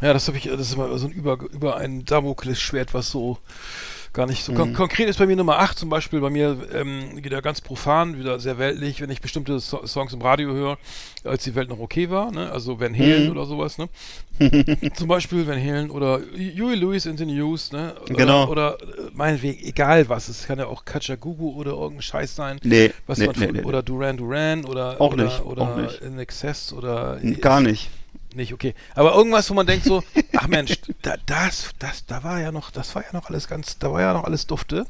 Ja, 0.00 0.12
das 0.14 0.28
habe 0.28 0.38
ich, 0.38 0.44
das 0.44 0.60
ist 0.60 0.74
immer 0.74 0.96
so 0.98 1.06
ein 1.06 1.12
über, 1.12 1.38
über 1.52 1.76
ein 1.76 2.04
Damoklesschwert, 2.04 2.94
was 2.94 3.10
so 3.10 3.38
gar 4.12 4.26
nicht 4.26 4.42
so 4.44 4.52
kon 4.52 4.70
Mhm. 4.70 4.74
konkret 4.74 5.08
ist 5.08 5.18
bei 5.18 5.26
mir 5.26 5.36
Nummer 5.36 5.58
8 5.60 5.78
zum 5.78 5.88
Beispiel, 5.88 6.20
bei 6.20 6.30
mir 6.30 6.56
ähm, 6.74 7.22
wieder 7.22 7.40
ganz 7.42 7.60
profan, 7.60 8.18
wieder 8.18 8.40
sehr 8.40 8.58
weltlich, 8.58 9.00
wenn 9.00 9.10
ich 9.10 9.20
bestimmte 9.20 9.60
so 9.60 9.86
Songs 9.86 10.12
im 10.12 10.20
Radio 10.22 10.52
höre, 10.52 10.78
als 11.24 11.44
die 11.44 11.54
Welt 11.54 11.68
noch 11.68 11.78
okay 11.78 12.10
war, 12.10 12.30
ne? 12.32 12.50
Also 12.50 12.80
Van 12.80 12.94
Halen 12.96 13.26
Mhm. 13.26 13.30
oder 13.30 13.46
sowas, 13.46 13.78
ne? 13.78 13.88
zum 14.94 15.08
Beispiel 15.08 15.46
Van 15.46 15.62
Halen 15.62 15.90
oder 15.90 16.20
Huey 16.34 16.74
Lewis 16.74 17.06
in 17.06 17.16
the 17.16 17.26
News, 17.26 17.72
ne? 17.72 17.94
Oder, 18.04 18.14
Genau. 18.14 18.48
Oder 18.48 18.78
äh, 18.80 19.10
meinetwegen, 19.14 19.62
egal 19.64 20.08
was, 20.08 20.28
es 20.28 20.46
kann 20.46 20.58
ja 20.58 20.66
auch 20.66 20.84
Kachagugu 20.84 21.52
oder 21.54 21.72
irgendein 21.72 22.02
Scheiß 22.02 22.34
sein, 22.34 22.58
Nee, 22.64 22.92
was 23.06 23.18
nee, 23.18 23.26
man 23.26 23.36
nee, 23.38 23.50
nee. 23.52 23.62
oder 23.62 23.82
Duran 23.82 24.16
Duran 24.16 24.64
oder 24.64 25.00
Auch 25.00 25.12
oder, 25.12 25.24
nicht, 25.24 25.44
oder 25.44 25.62
auch 25.62 25.76
nicht. 25.76 26.00
In 26.02 26.18
Excess 26.18 26.72
oder 26.72 27.18
Gar 27.40 27.60
nicht. 27.60 27.90
Nicht, 28.34 28.52
okay. 28.52 28.74
Aber 28.94 29.14
irgendwas, 29.14 29.48
wo 29.50 29.54
man 29.54 29.66
denkt 29.66 29.84
so, 29.84 30.02
ach 30.36 30.46
Mensch, 30.48 30.78
da, 31.02 31.14
das, 31.26 31.70
das, 31.78 32.06
da 32.06 32.22
war 32.22 32.40
ja 32.40 32.52
noch, 32.52 32.70
das 32.70 32.94
war 32.94 33.02
ja 33.02 33.08
noch 33.12 33.28
alles 33.28 33.48
ganz, 33.48 33.78
da 33.78 33.92
war 33.92 34.00
ja 34.00 34.12
noch 34.12 34.24
alles 34.24 34.46
dufte. 34.46 34.86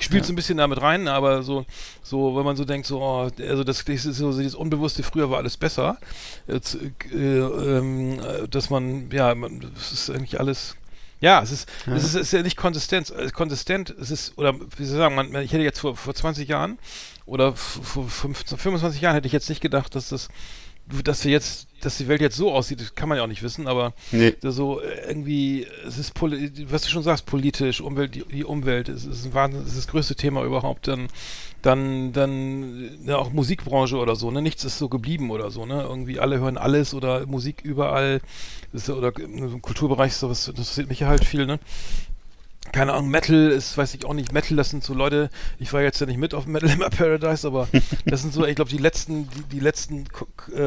Spielt 0.00 0.24
so 0.24 0.32
ein 0.32 0.36
bisschen 0.36 0.56
damit 0.56 0.80
rein, 0.80 1.06
aber 1.06 1.42
so, 1.42 1.66
so, 2.02 2.34
wenn 2.36 2.44
man 2.44 2.56
so 2.56 2.64
denkt, 2.64 2.86
so, 2.86 3.00
oh, 3.02 3.30
also 3.38 3.62
das, 3.62 3.84
das 3.84 4.06
ist 4.06 4.16
so 4.16 4.32
dieses 4.36 4.54
Unbewusste, 4.54 5.02
früher 5.02 5.30
war 5.30 5.38
alles 5.38 5.56
besser. 5.58 5.98
Jetzt, 6.46 6.78
äh, 7.12 7.38
äh, 7.38 8.48
dass 8.48 8.70
man, 8.70 9.10
ja, 9.10 9.34
man, 9.34 9.60
das 9.74 9.92
ist 9.92 10.10
eigentlich 10.10 10.40
alles, 10.40 10.76
ja, 11.20 11.42
es 11.42 11.52
ist, 11.52 11.68
Ja. 11.86 11.94
es 11.94 12.04
ist, 12.04 12.14
es 12.14 12.22
ist 12.22 12.32
ja 12.32 12.42
nicht 12.42 12.56
konsistent, 12.56 13.10
äh, 13.10 13.30
konsistent, 13.30 13.90
es 13.90 14.10
ist, 14.10 14.36
oder 14.38 14.54
wie 14.54 14.84
soll 14.84 14.96
ich 14.96 15.02
sagen, 15.02 15.14
man, 15.14 15.26
ich 15.42 15.52
hätte 15.52 15.62
jetzt 15.62 15.80
vor, 15.80 15.94
vor 15.94 16.14
20 16.14 16.48
Jahren 16.48 16.78
oder 17.26 17.54
vor 17.54 18.08
15, 18.08 18.58
25 18.58 19.00
Jahren 19.00 19.14
hätte 19.14 19.26
ich 19.26 19.32
jetzt 19.32 19.48
nicht 19.50 19.60
gedacht, 19.60 19.94
dass 19.94 20.08
das, 20.08 20.28
dass 21.04 21.24
wir 21.24 21.32
jetzt, 21.32 21.68
dass 21.80 21.96
die 21.96 22.08
Welt 22.08 22.20
jetzt 22.20 22.36
so 22.36 22.52
aussieht, 22.52 22.94
kann 22.94 23.08
man 23.08 23.18
ja 23.18 23.24
auch 23.24 23.28
nicht 23.28 23.42
wissen, 23.42 23.66
aber 23.66 23.92
Nee. 24.12 24.34
so 24.42 24.80
äh, 24.80 25.08
irgendwie, 25.08 25.66
es 25.86 25.98
ist, 25.98 26.12
was 26.20 26.82
du 26.82 26.88
schon 26.88 27.02
sagst, 27.02 27.26
politisch, 27.26 27.80
Umwelt, 27.80 28.14
die, 28.14 28.24
die 28.24 28.44
Umwelt, 28.44 28.88
es 28.88 29.04
ist 29.04 29.24
ein 29.24 29.34
Wahnsinn, 29.34 29.62
es 29.62 29.68
ist 29.68 29.78
das 29.78 29.88
größte 29.88 30.14
Thema 30.14 30.44
überhaupt, 30.44 30.88
dann, 30.88 31.08
dann, 31.62 32.12
dann, 32.12 32.90
ja, 33.04 33.16
auch 33.16 33.32
Musikbranche 33.32 33.96
oder 33.96 34.16
so, 34.16 34.30
ne, 34.30 34.42
nichts 34.42 34.64
ist 34.64 34.78
so 34.78 34.88
geblieben 34.88 35.30
oder 35.30 35.50
so, 35.50 35.66
ne, 35.66 35.82
irgendwie 35.82 36.20
alle 36.20 36.38
hören 36.38 36.58
alles 36.58 36.94
oder 36.94 37.26
Musik 37.26 37.62
überall, 37.62 38.20
ist, 38.72 38.88
oder 38.90 39.12
im 39.18 39.62
Kulturbereich 39.62 40.14
sowas, 40.14 40.40
das 40.44 40.48
interessiert 40.48 40.88
mich 40.88 41.00
ja 41.00 41.08
halt 41.08 41.24
viel, 41.24 41.46
ne, 41.46 41.58
keine 42.70 42.92
Ahnung, 42.92 43.10
Metal 43.10 43.50
ist, 43.50 43.76
weiß 43.76 43.94
ich 43.94 44.04
auch 44.04 44.14
nicht, 44.14 44.32
Metal, 44.32 44.56
das 44.56 44.70
sind 44.70 44.84
so 44.84 44.94
Leute, 44.94 45.30
ich 45.58 45.72
war 45.72 45.82
jetzt 45.82 46.00
ja 46.00 46.06
nicht 46.06 46.18
mit 46.18 46.32
auf 46.32 46.46
Metal 46.46 46.70
Hammer 46.70 46.90
Paradise, 46.90 47.46
aber 47.46 47.68
das 48.06 48.22
sind 48.22 48.32
so, 48.32 48.46
ich 48.46 48.54
glaube, 48.54 48.70
die 48.70 48.78
letzten, 48.78 49.28
die, 49.30 49.42
die 49.56 49.60
letzten 49.60 50.04
äh, 50.54 50.58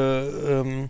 ähm, 0.59 0.89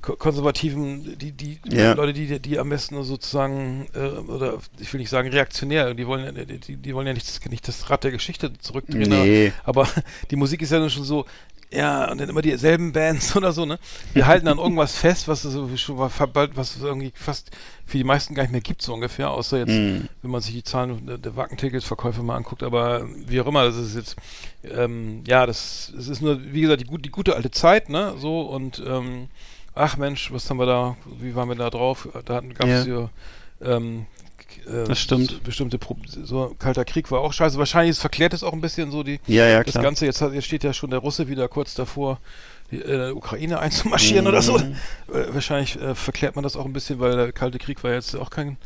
ko- 0.00 0.16
konservativen, 0.16 1.16
die, 1.18 1.32
die 1.32 1.60
Ja. 1.70 1.92
Leute, 1.92 2.12
die, 2.12 2.40
die 2.40 2.58
am 2.58 2.70
besten 2.70 3.02
sozusagen, 3.04 3.86
äh, 3.94 3.98
oder 3.98 4.58
ich 4.80 4.92
will 4.92 5.00
nicht 5.00 5.10
sagen 5.10 5.28
reaktionär, 5.28 5.94
die 5.94 6.06
wollen, 6.06 6.34
ja- 6.36 6.44
die, 6.44 6.76
die 6.76 6.94
wollen 6.94 7.06
ja 7.06 7.12
nicht 7.12 7.28
das, 7.28 7.44
nicht 7.50 7.68
das 7.68 7.90
Rad 7.90 8.04
der 8.04 8.10
Geschichte 8.10 8.52
zurückdrehen, 8.58 9.10
Nee. 9.10 9.52
aber 9.64 9.86
die 10.30 10.36
Musik 10.36 10.62
ist 10.62 10.72
ja 10.72 10.78
nun 10.80 10.90
schon 10.90 11.04
so, 11.04 11.26
ja, 11.70 12.10
und 12.10 12.18
dann 12.20 12.28
immer 12.30 12.40
dieselben 12.42 12.92
Bands 12.92 13.36
oder 13.36 13.52
so, 13.52 13.66
ne? 13.66 13.78
Wir 14.14 14.26
halten 14.26 14.48
an 14.48 14.58
irgendwas 14.58 14.94
fest, 14.98 15.28
was 15.28 15.42
so 15.42 15.76
schon 15.76 15.96
bald, 16.32 16.56
was 16.56 16.76
es 16.76 16.82
irgendwie 16.82 17.12
fast 17.14 17.50
für 17.86 17.98
die 17.98 18.04
meisten 18.04 18.34
gar 18.34 18.42
nicht 18.42 18.52
mehr 18.52 18.60
gibt, 18.60 18.82
so 18.82 18.94
ungefähr, 18.94 19.30
außer 19.30 19.58
jetzt, 19.58 19.68
Mhm. 19.70 20.08
wenn 20.22 20.30
man 20.30 20.40
sich 20.40 20.54
die 20.54 20.62
Zahlen 20.62 21.06
der, 21.06 21.18
der 21.18 21.36
Wackenticketsverkäufe 21.36 22.22
mal 22.22 22.36
anguckt, 22.36 22.62
aber 22.62 23.06
wie 23.26 23.40
auch 23.40 23.46
immer, 23.46 23.64
das 23.64 23.76
ist 23.76 23.96
jetzt, 23.96 24.16
ähm, 24.64 25.22
ja, 25.26 25.46
das, 25.46 25.92
es 25.98 26.08
ist 26.08 26.22
nur, 26.22 26.40
wie 26.52 26.62
gesagt, 26.62 26.80
die, 26.80 26.86
gut, 26.86 27.04
die 27.04 27.10
gute 27.10 27.34
alte 27.36 27.50
Zeit, 27.50 27.88
ne? 27.88 28.14
So 28.18 28.42
und 28.42 28.82
ähm, 28.86 29.28
ach 29.74 29.96
Mensch, 29.96 30.32
was 30.32 30.48
haben 30.50 30.58
wir 30.58 30.66
da, 30.66 30.96
wie 31.20 31.34
waren 31.34 31.48
wir 31.48 31.54
da 31.56 31.70
drauf? 31.70 32.08
Da 32.24 32.40
gab 32.40 32.68
es 32.68 32.80
Ja. 32.80 32.84
hier 32.84 33.10
ähm, 33.60 34.06
Äh, 34.66 34.84
Das 34.86 34.98
stimmt. 35.00 35.30
so 35.30 35.38
Bestimmte 35.40 35.78
Pro 35.78 35.96
so 36.24 36.54
Kalter 36.58 36.84
Krieg 36.84 37.10
war 37.10 37.20
auch 37.20 37.32
scheiße. 37.32 37.58
Wahrscheinlich 37.58 37.90
ist 37.90 38.00
verklärt 38.00 38.32
es 38.34 38.42
auch 38.42 38.52
ein 38.52 38.60
bisschen 38.60 38.90
so 38.90 39.02
die 39.02 39.20
Ja, 39.26 39.46
ja, 39.46 39.62
das 39.62 39.72
klar. 39.72 39.84
Ganze. 39.84 40.06
Jetzt, 40.06 40.20
hat, 40.20 40.32
jetzt 40.32 40.44
steht 40.46 40.64
ja 40.64 40.72
schon 40.72 40.90
der 40.90 40.98
Russe 41.00 41.28
wieder 41.28 41.48
kurz 41.48 41.74
davor, 41.74 42.18
die 42.70 42.78
äh, 42.80 43.10
Ukraine 43.12 43.58
einzumarschieren 43.60 44.24
Mhm. 44.24 44.28
oder 44.28 44.42
so. 44.42 44.56
Äh, 44.58 44.72
wahrscheinlich 45.32 45.80
äh, 45.80 45.94
verklärt 45.94 46.34
man 46.36 46.42
das 46.42 46.56
auch 46.56 46.64
ein 46.64 46.72
bisschen, 46.72 46.98
weil 47.00 47.16
der 47.16 47.32
Kalte 47.32 47.58
Krieg 47.58 47.82
war 47.84 47.92
jetzt 47.92 48.14
auch 48.16 48.30
kein 48.30 48.56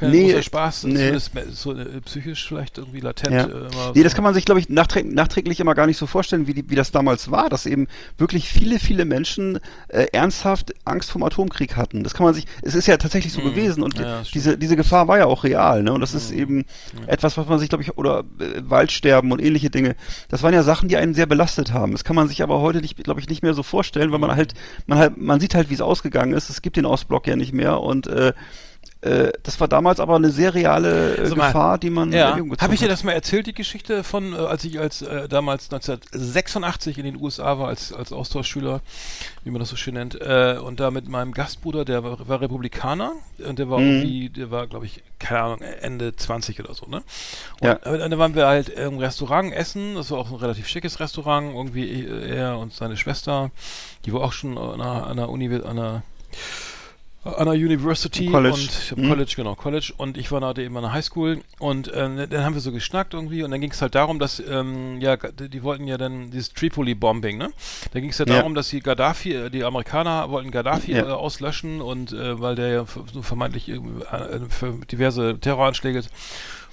Nee, 0.00 0.42
Spaß. 0.42 0.84
nee. 0.84 1.12
So 1.50 1.72
äh, 1.72 2.00
psychisch 2.02 2.46
vielleicht 2.46 2.78
irgendwie 2.78 3.00
latent. 3.00 3.32
Ja. 3.32 3.44
Äh, 3.46 3.92
Nee, 3.94 4.02
das 4.02 4.14
kann 4.14 4.24
man 4.24 4.34
sich, 4.34 4.44
glaube 4.44 4.60
ich, 4.60 4.68
nachträ 4.68 5.02
nachträglich 5.02 5.60
immer 5.60 5.74
gar 5.74 5.86
nicht 5.86 5.96
so 5.96 6.06
vorstellen, 6.06 6.46
wie, 6.46 6.54
die, 6.54 6.68
wie 6.70 6.74
das 6.74 6.90
damals 6.92 7.30
war, 7.30 7.48
dass 7.48 7.66
eben 7.66 7.86
wirklich 8.18 8.48
viele, 8.48 8.78
viele 8.78 9.04
Menschen 9.04 9.58
äh, 9.88 10.06
ernsthaft 10.12 10.74
Angst 10.84 11.10
vor 11.10 11.20
dem 11.20 11.24
Atomkrieg 11.24 11.76
hatten. 11.76 12.04
Das 12.04 12.14
kann 12.14 12.24
man 12.24 12.34
sich, 12.34 12.46
es 12.62 12.74
ist 12.74 12.86
ja 12.86 12.96
tatsächlich 12.96 13.32
so 13.32 13.40
Mhm. 13.40 13.44
gewesen 13.46 13.82
und 13.82 13.98
Ja, 13.98 14.22
diese, 14.34 14.56
diese 14.58 14.76
Gefahr 14.76 15.08
war 15.08 15.18
ja 15.18 15.26
auch 15.26 15.44
real, 15.44 15.82
ne? 15.82 15.92
Und 15.92 16.00
das 16.00 16.14
ist 16.14 16.30
Mhm. 16.32 16.38
eben 16.38 16.64
etwas, 17.06 17.36
was 17.36 17.46
man 17.48 17.58
sich, 17.58 17.68
glaube 17.68 17.82
ich, 17.82 17.96
oder 17.96 18.20
äh, 18.38 18.60
Waldsterben 18.64 19.32
und 19.32 19.40
ähnliche 19.42 19.70
Dinge, 19.70 19.96
das 20.28 20.42
waren 20.42 20.54
ja 20.54 20.62
Sachen, 20.62 20.88
die 20.88 20.96
einen 20.96 21.14
sehr 21.14 21.26
belastet 21.26 21.72
haben. 21.72 21.92
Das 21.92 22.04
kann 22.04 22.16
man 22.16 22.28
sich 22.28 22.42
aber 22.42 22.60
heute 22.60 22.80
glaube 22.82 23.20
ich, 23.20 23.28
nicht 23.28 23.42
mehr 23.42 23.54
so 23.54 23.62
vorstellen, 23.62 24.12
weil 24.12 24.18
man 24.18 24.34
halt, 24.34 24.54
man 24.86 24.98
halt, 24.98 25.16
man 25.16 25.40
sieht 25.40 25.54
halt, 25.54 25.70
wie 25.70 25.74
es 25.74 25.80
ausgegangen 25.80 26.34
ist. 26.34 26.50
Es 26.50 26.62
gibt 26.62 26.76
den 26.76 26.84
Ostblock 26.86 27.26
ja 27.26 27.36
nicht 27.36 27.52
mehr 27.52 27.80
und 27.80 28.06
äh, 28.06 28.32
äh, 29.02 29.32
das 29.42 29.60
war 29.60 29.68
damals 29.68 30.00
aber 30.00 30.16
eine 30.16 30.30
sehr 30.30 30.54
reale 30.54 31.16
äh, 31.16 31.28
mal, 31.30 31.46
Gefahr, 31.46 31.78
die 31.78 31.90
man 31.90 32.12
Ja, 32.12 32.36
habe 32.60 32.74
ich 32.74 32.80
dir 32.80 32.88
das 32.88 33.02
mal 33.04 33.12
erzählt, 33.12 33.46
die 33.46 33.52
Geschichte 33.52 34.04
von, 34.04 34.32
äh, 34.32 34.36
als 34.36 34.64
ich 34.64 34.78
als 34.78 35.02
äh, 35.02 35.28
damals 35.28 35.64
1986 35.72 36.98
in 36.98 37.04
den 37.04 37.16
USA 37.16 37.58
war, 37.58 37.68
als, 37.68 37.92
als 37.92 38.12
Austauschschüler, 38.12 38.80
wie 39.44 39.50
man 39.50 39.58
das 39.60 39.70
so 39.70 39.76
schön 39.76 39.94
nennt, 39.94 40.20
äh, 40.20 40.56
und 40.62 40.78
da 40.80 40.90
mit 40.90 41.08
meinem 41.08 41.32
Gastbruder, 41.32 41.84
der 41.84 42.04
war, 42.04 42.28
war 42.28 42.40
Republikaner, 42.40 43.12
und 43.44 43.58
der 43.58 43.68
war 43.70 43.80
Mhm. 43.80 43.86
irgendwie, 43.88 44.28
der 44.30 44.50
war, 44.50 44.66
glaube 44.68 44.86
ich, 44.86 45.02
keine 45.18 45.40
Ahnung, 45.40 45.60
Ende 45.80 46.14
20 46.14 46.60
oder 46.60 46.74
so, 46.74 46.86
ne? 46.86 47.02
Und 47.60 47.68
Ja. 47.68 47.74
dann 47.74 48.18
waren 48.18 48.34
wir 48.34 48.46
halt 48.46 48.68
im 48.68 48.98
Restaurant 48.98 49.52
essen, 49.52 49.96
das 49.96 50.10
war 50.10 50.18
auch 50.18 50.30
ein 50.30 50.36
relativ 50.36 50.68
schickes 50.68 51.00
Restaurant, 51.00 51.54
irgendwie 51.54 52.04
äh, 52.04 52.36
er 52.36 52.58
und 52.58 52.72
seine 52.72 52.96
Schwester, 52.96 53.50
die 54.04 54.12
war 54.12 54.20
auch 54.22 54.32
schon 54.32 54.56
an 54.58 54.80
einer, 54.80 55.06
an 55.06 55.18
einer 55.18 55.28
Uni, 55.28 55.52
an 55.54 55.62
einer 55.78 56.02
an 57.24 57.44
der 57.46 57.54
University 57.54 58.26
College. 58.26 58.54
und 58.92 58.96
Mhm. 58.98 59.08
College, 59.08 59.32
genau, 59.36 59.54
College 59.54 59.92
und 59.96 60.18
ich 60.18 60.32
war 60.32 60.40
da 60.40 60.60
eben 60.60 60.76
an 60.76 60.82
der 60.82 60.92
Highschool 60.92 61.40
und 61.60 61.90
ähm, 61.94 62.16
dann 62.28 62.44
haben 62.44 62.54
wir 62.54 62.60
so 62.60 62.72
geschnackt 62.72 63.14
irgendwie 63.14 63.44
und 63.44 63.52
dann 63.52 63.60
ging 63.60 63.70
es 63.70 63.80
halt 63.80 63.94
darum, 63.94 64.18
dass 64.18 64.40
ähm, 64.40 65.00
ja, 65.00 65.16
die, 65.16 65.62
wollten 65.62 65.86
ja 65.86 65.98
dann 65.98 66.30
dieses 66.32 66.52
Tripoli-Bombing, 66.52 67.38
ne? 67.38 67.50
Da 67.92 68.00
ging 68.00 68.10
es 68.10 68.18
ja 68.18 68.26
Ja. 68.26 68.34
darum, 68.36 68.54
dass 68.56 68.70
die 68.70 68.80
Gaddafi, 68.80 69.34
äh, 69.34 69.50
die 69.50 69.62
Amerikaner 69.62 70.30
wollten 70.30 70.50
Gaddafi 70.50 70.92
Ja. 70.92 71.06
äh, 71.06 71.10
auslöschen 71.12 71.80
und 71.80 72.12
äh, 72.12 72.40
weil 72.40 72.56
der 72.56 72.68
ja 72.68 72.84
so 73.12 73.22
vermeintlich 73.22 73.68
irgendwie, 73.68 74.02
äh, 74.04 74.40
für 74.48 74.72
diverse 74.90 75.38
Terroranschläge 75.38 76.02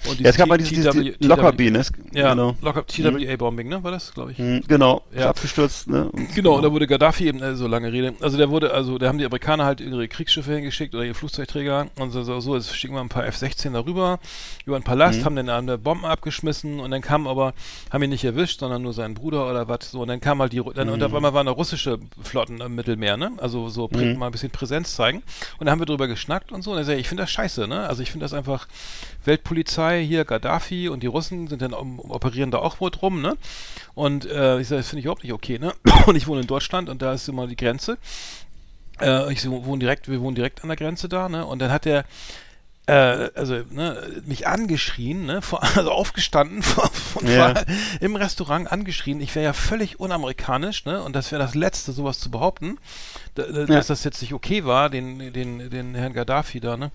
und 0.06 0.20
Ja, 0.20 0.30
es 0.30 0.36
gab 0.36 0.48
mal 0.48 0.56
dieses, 0.58 0.72
dieses 0.72 1.16
Lockerbie, 1.20 1.70
ne? 1.70 1.78
Es- 1.80 1.92
Ja, 2.12 2.30
genau. 2.34 2.56
Locker 2.62 2.86
TWA-Bombing, 2.86 3.68
ne? 3.68 3.82
War 3.84 3.90
das, 3.90 4.12
glaube 4.14 4.32
ich? 4.32 4.38
Mhm, 4.38 4.62
Genau, 4.66 5.02
Ja. 5.14 5.28
abgestürzt, 5.30 5.88
ne? 5.88 6.08
Und- 6.10 6.28
Genau, 6.34 6.56
und 6.56 6.62
da 6.62 6.72
wurde 6.72 6.86
Gaddafi 6.86 7.26
eben, 7.26 7.42
äh, 7.42 7.54
so 7.56 7.66
lange 7.66 7.92
Rede, 7.92 8.14
also 8.20 8.36
der 8.36 8.50
wurde, 8.50 8.72
also 8.72 8.98
da 8.98 9.08
haben 9.08 9.18
die 9.18 9.24
Amerikaner 9.24 9.64
halt 9.64 9.80
ihre 9.80 10.08
Kriegsschiffe 10.08 10.52
hingeschickt 10.54 10.94
oder 10.94 11.04
ihre 11.04 11.14
Flugzeugträger 11.14 11.88
und 11.98 12.10
so, 12.10 12.22
so, 12.22 12.40
so 12.40 12.54
jetzt 12.56 12.74
schicken 12.76 12.94
wir 12.94 13.00
ein 13.00 13.08
paar 13.08 13.26
F-16 13.26 13.72
darüber, 13.72 14.18
über 14.66 14.78
den 14.78 14.82
Palast, 14.84 15.20
Mhm. 15.20 15.24
haben 15.24 15.36
dann 15.36 15.48
eine 15.50 15.78
Bomben 15.78 16.04
abgeschmissen 16.06 16.80
und 16.80 16.90
dann 16.90 17.02
kam 17.02 17.26
aber, 17.26 17.52
haben 17.90 18.02
ihn 18.02 18.10
nicht 18.10 18.24
erwischt, 18.24 18.60
sondern 18.60 18.82
nur 18.82 18.92
seinen 18.92 19.14
Bruder 19.14 19.48
oder 19.50 19.68
was, 19.68 19.90
so, 19.90 20.00
und 20.00 20.08
dann 20.08 20.20
kam 20.20 20.40
halt 20.40 20.52
die, 20.52 20.62
dann, 20.74 20.88
und 20.88 21.02
auf 21.02 21.10
Mhm. 21.10 21.16
einmal 21.16 21.34
waren 21.34 21.46
da 21.46 21.52
russische 21.52 21.98
Flotten 22.22 22.60
im 22.60 22.74
Mittelmeer, 22.74 23.16
ne, 23.16 23.32
also 23.38 23.68
so 23.68 23.88
Mhm. 23.92 24.18
mal 24.18 24.26
ein 24.26 24.32
bisschen 24.32 24.50
Präsenz 24.50 24.94
zeigen 24.96 25.22
und 25.58 25.66
da 25.66 25.72
haben 25.72 25.78
wir 25.80 25.86
drüber 25.86 26.08
geschnackt 26.08 26.52
und 26.52 26.62
so, 26.62 26.72
und 26.72 26.78
er 26.78 26.84
sagt, 26.84 26.98
ich 26.98 27.08
finde 27.08 27.22
das 27.24 27.30
scheiße, 27.30 27.68
ne, 27.68 27.88
also 27.88 28.02
ich 28.02 28.10
finde 28.10 28.24
das 28.24 28.32
einfach, 28.34 28.66
Weltpolizei 29.24 29.89
hier, 29.98 30.24
Gaddafi 30.24 30.88
und 30.88 31.02
die 31.02 31.06
Russen 31.08 31.48
sind 31.48 31.62
dann, 31.62 31.72
um, 31.74 31.98
operieren 32.00 32.50
da 32.50 32.58
auch 32.58 32.80
wohl 32.80 32.90
drum, 32.90 33.20
ne, 33.20 33.36
und 33.94 34.24
äh, 34.26 34.60
ich 34.60 34.68
sage, 34.68 34.80
das 34.80 34.88
finde 34.88 35.00
ich 35.00 35.04
überhaupt 35.06 35.24
nicht 35.24 35.32
okay, 35.32 35.58
ne? 35.58 35.72
Und 36.06 36.16
ich 36.16 36.26
wohne 36.26 36.40
in 36.42 36.46
Deutschland 36.46 36.88
und 36.88 37.02
da 37.02 37.12
ist 37.12 37.28
immer 37.28 37.46
die 37.46 37.56
Grenze. 37.56 37.98
Äh, 39.00 39.32
ich 39.32 39.48
wohne 39.48 39.78
direkt, 39.80 40.08
wir 40.08 40.20
wohnen 40.20 40.34
direkt 40.34 40.62
an 40.62 40.68
der 40.68 40.76
Grenze 40.76 41.08
da, 41.08 41.28
ne? 41.28 41.44
Und 41.44 41.58
dann 41.60 41.70
hat 41.72 41.86
er 41.86 42.04
äh, 42.86 43.30
also 43.34 43.62
ne, 43.70 44.22
mich 44.26 44.46
angeschrien, 44.46 45.26
ne, 45.26 45.42
vor, 45.42 45.62
also 45.76 45.90
aufgestanden 45.90 46.62
vor, 46.62 46.90
Ja. 47.22 47.62
im 48.00 48.16
Restaurant 48.16 48.70
angeschrien. 48.70 49.20
Ich 49.20 49.34
wäre 49.34 49.44
ja 49.44 49.52
völlig 49.52 50.00
unamerikanisch, 50.00 50.84
ne, 50.86 51.02
und 51.02 51.14
das 51.14 51.30
wäre 51.30 51.42
das 51.42 51.54
Letzte, 51.54 51.92
sowas 51.92 52.18
zu 52.18 52.30
behaupten, 52.30 52.78
da, 53.34 53.42
da, 53.44 53.66
dass 53.66 53.86
das 53.88 54.04
jetzt 54.04 54.20
nicht 54.22 54.32
okay 54.32 54.64
war, 54.64 54.90
den, 54.90 55.32
den, 55.32 55.70
den 55.70 55.94
Herrn 55.94 56.12
Gaddafi 56.12 56.60
da, 56.60 56.76
ne, 56.76 56.90